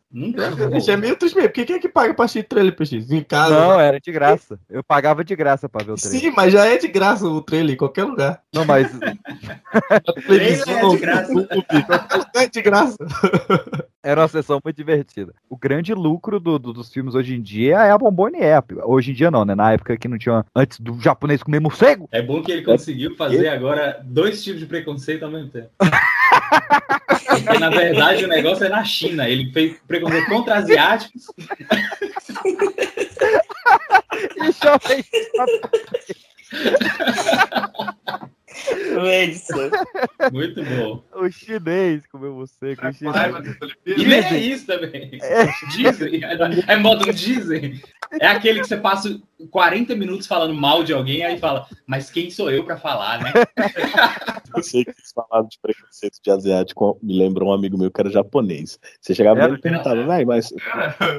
Isso 0.77 0.89
é 0.89 0.95
meio 0.95 1.15
triste 1.17 1.35
mesmo. 1.35 1.49
Porque 1.49 1.65
quem 1.65 1.75
é 1.75 1.79
que 1.79 1.89
paga 1.89 2.13
pra 2.13 2.25
assistir 2.25 2.47
trailer, 2.47 2.75
PX? 2.75 3.11
Em 3.11 3.23
casa? 3.23 3.53
Não, 3.53 3.79
era 3.79 3.99
de 3.99 4.11
graça. 4.11 4.57
Eu 4.69 4.83
pagava 4.83 5.23
de 5.23 5.35
graça 5.35 5.67
pra 5.67 5.83
ver 5.83 5.91
o 5.91 5.95
trailer. 5.95 6.21
Sim, 6.21 6.31
mas 6.35 6.53
já 6.53 6.65
é 6.65 6.77
de 6.77 6.87
graça 6.87 7.25
o 7.25 7.41
trailer 7.41 7.73
em 7.73 7.77
qualquer 7.77 8.05
lugar. 8.05 8.41
Não, 8.53 8.63
mas 8.63 8.89
Televisão, 10.27 10.79
é 10.79 10.88
de 10.95 11.01
graça. 11.01 11.33
De 12.51 12.61
graça. 12.61 12.97
era 14.03 14.21
uma 14.21 14.27
sessão 14.27 14.59
muito 14.63 14.75
divertida. 14.75 15.33
O 15.49 15.57
grande 15.57 15.93
lucro 15.93 16.39
do- 16.39 16.59
do- 16.59 16.73
dos 16.73 16.91
filmes 16.91 17.15
hoje 17.15 17.35
em 17.35 17.41
dia 17.41 17.77
é 17.79 17.91
a 17.91 17.97
Bombonier. 17.97 18.63
Hoje 18.83 19.11
em 19.11 19.13
dia 19.13 19.29
não, 19.31 19.45
né? 19.45 19.55
Na 19.55 19.73
época 19.73 19.97
que 19.97 20.07
não 20.07 20.17
tinha... 20.17 20.45
Antes 20.55 20.79
do 20.79 20.99
japonês 20.99 21.43
comer 21.43 21.59
morcego. 21.59 22.07
É 22.11 22.21
bom 22.21 22.41
que 22.41 22.51
ele 22.51 22.63
conseguiu 22.63 23.15
fazer 23.15 23.47
agora 23.49 23.99
dois 24.03 24.43
tipos 24.43 24.59
de 24.59 24.65
preconceito 24.65 25.23
ao 25.23 25.31
mesmo 25.31 25.49
tempo. 25.49 25.69
Porque, 25.79 27.59
na 27.59 27.69
verdade, 27.69 28.25
o 28.25 28.27
negócio 28.27 28.65
é 28.65 28.69
na 28.69 28.83
China. 28.83 29.29
Ele 29.29 29.51
fez 29.51 29.77
preconceito 29.87 30.27
contra 30.27 30.55
asiáticos. 30.57 31.23
E 34.41 34.51
shopping... 38.59 39.07
Edson. 39.07 39.69
Muito 40.31 40.63
bom. 40.63 41.03
O 41.13 41.31
chinês 41.31 42.05
comeu 42.07 42.33
morcego. 42.33 42.87
O 42.87 42.93
chinês... 42.93 43.57
E 43.85 44.05
nem 44.05 44.23
é 44.23 44.37
isso 44.37 44.65
também. 44.65 45.19
Dizem. 45.71 46.21
É 46.67 46.75
modo 46.75 47.11
dizem. 47.13 47.81
É 48.19 48.27
aquele 48.27 48.61
que 48.61 48.67
você 48.67 48.77
passa 48.77 49.19
40 49.51 49.95
minutos 49.95 50.27
falando 50.27 50.53
mal 50.53 50.83
de 50.83 50.93
alguém, 50.93 51.23
aí 51.23 51.37
fala, 51.37 51.67
mas 51.85 52.09
quem 52.09 52.29
sou 52.29 52.51
eu 52.51 52.63
pra 52.63 52.77
falar, 52.77 53.21
né? 53.21 53.31
Eu 54.55 54.63
sei 54.63 54.83
que 54.83 54.91
vocês 54.91 55.11
falaram 55.13 55.47
de 55.47 55.59
preconceito 55.61 56.17
de 56.23 56.31
asiático, 56.31 56.99
me 57.03 57.15
lembrou 57.15 57.49
um 57.49 57.53
amigo 57.53 57.77
meu 57.77 57.91
que 57.91 58.01
era 58.01 58.09
japonês. 58.09 58.79
Você 58.99 59.13
chegava 59.13 59.41
nele 59.41 59.57
e 59.57 59.61
perguntava, 59.61 60.03
vai, 60.05 60.25
mas. 60.25 60.51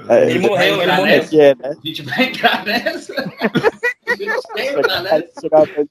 É, 0.09 0.31
Ele 0.31 0.41
morreu, 0.41 0.83
ele 0.83 0.93
morreu. 0.93 1.23
é 1.33 1.37
é, 1.37 1.55
né? 1.55 1.77
A 1.81 1.87
gente 1.87 2.03
vai 2.03 2.25
entrar 2.25 2.65
nessa. 2.65 3.15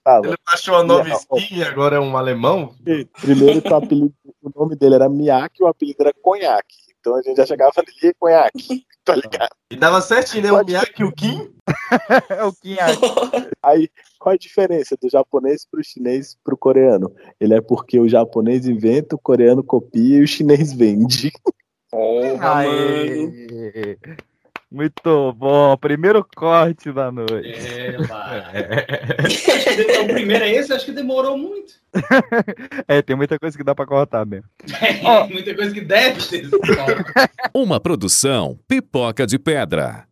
A. 0.06 0.20
Ele 0.24 0.38
baixou 0.46 0.74
uma 0.76 0.84
nova 0.84 1.10
Não. 1.10 1.16
skin 1.16 1.58
e 1.58 1.64
agora 1.64 1.98
é 1.98 2.00
um 2.00 2.16
alemão. 2.18 2.76
Primeiro 3.22 3.76
apelido, 3.76 4.14
o 4.41 4.52
nome 4.56 4.76
dele 4.76 4.96
era 4.96 5.10
Miyake 5.10 5.62
e 5.62 5.64
o 5.64 5.68
apelido 5.68 6.02
era 6.02 6.14
Conhaque. 6.22 6.90
Então 7.00 7.16
a 7.16 7.22
gente 7.22 7.38
já 7.38 7.46
chegava 7.46 7.74
ali, 7.78 8.14
Conhaque, 8.20 8.86
tá 9.06 9.16
ligado? 9.16 9.52
E 9.72 9.76
dava 9.76 10.02
certinho, 10.02 10.44
né? 10.44 10.52
O 10.52 10.66
Miyake 10.66 11.02
e 11.02 11.06
o 11.06 11.12
Kim. 11.12 11.54
É 12.30 12.44
o 12.44 12.54
Kim 12.54 12.76
Aí, 13.64 13.90
qual 14.20 14.34
a 14.34 14.38
diferença 14.38 14.98
do 15.02 15.10
japonês 15.10 15.66
pro 15.66 15.84
chinês 15.84 16.38
pro 16.44 16.58
coreano? 16.58 17.14
Ele 17.40 17.54
é 17.54 17.62
porque 17.62 18.00
o 18.00 18.10
japonês 18.10 18.68
inventa, 18.68 19.16
o 19.16 19.20
coreano 19.20 19.64
copia 19.64 20.18
e 20.18 20.24
o 20.24 20.28
chinês 20.28 20.74
vende. 20.74 21.32
Aê. 22.41 23.98
Muito 24.72 25.34
bom. 25.34 25.76
Primeiro 25.78 26.24
corte 26.36 26.91
da 26.91 27.12
noite. 27.12 27.50
É, 27.50 27.98
lá. 28.08 28.52
Então, 29.68 30.06
o 30.06 30.08
primeiro 30.14 30.44
é 30.46 30.52
esse, 30.54 30.72
acho 30.72 30.86
que 30.86 30.91
demorou 30.91 31.38
muito. 31.38 31.74
É, 32.88 33.02
tem 33.02 33.16
muita 33.16 33.40
coisa 33.40 33.58
que 33.58 33.64
dá 33.64 33.74
pra 33.74 33.86
cortar 33.86 34.26
mesmo. 34.26 34.48
É, 34.80 35.28
muita 35.28 35.56
coisa 35.56 35.74
que 35.74 35.82
deve 35.82 36.22
ter. 36.28 36.48
Uma 37.54 37.80
produção 37.80 38.60
Pipoca 38.68 39.26
de 39.26 39.40
Pedra. 39.40 40.08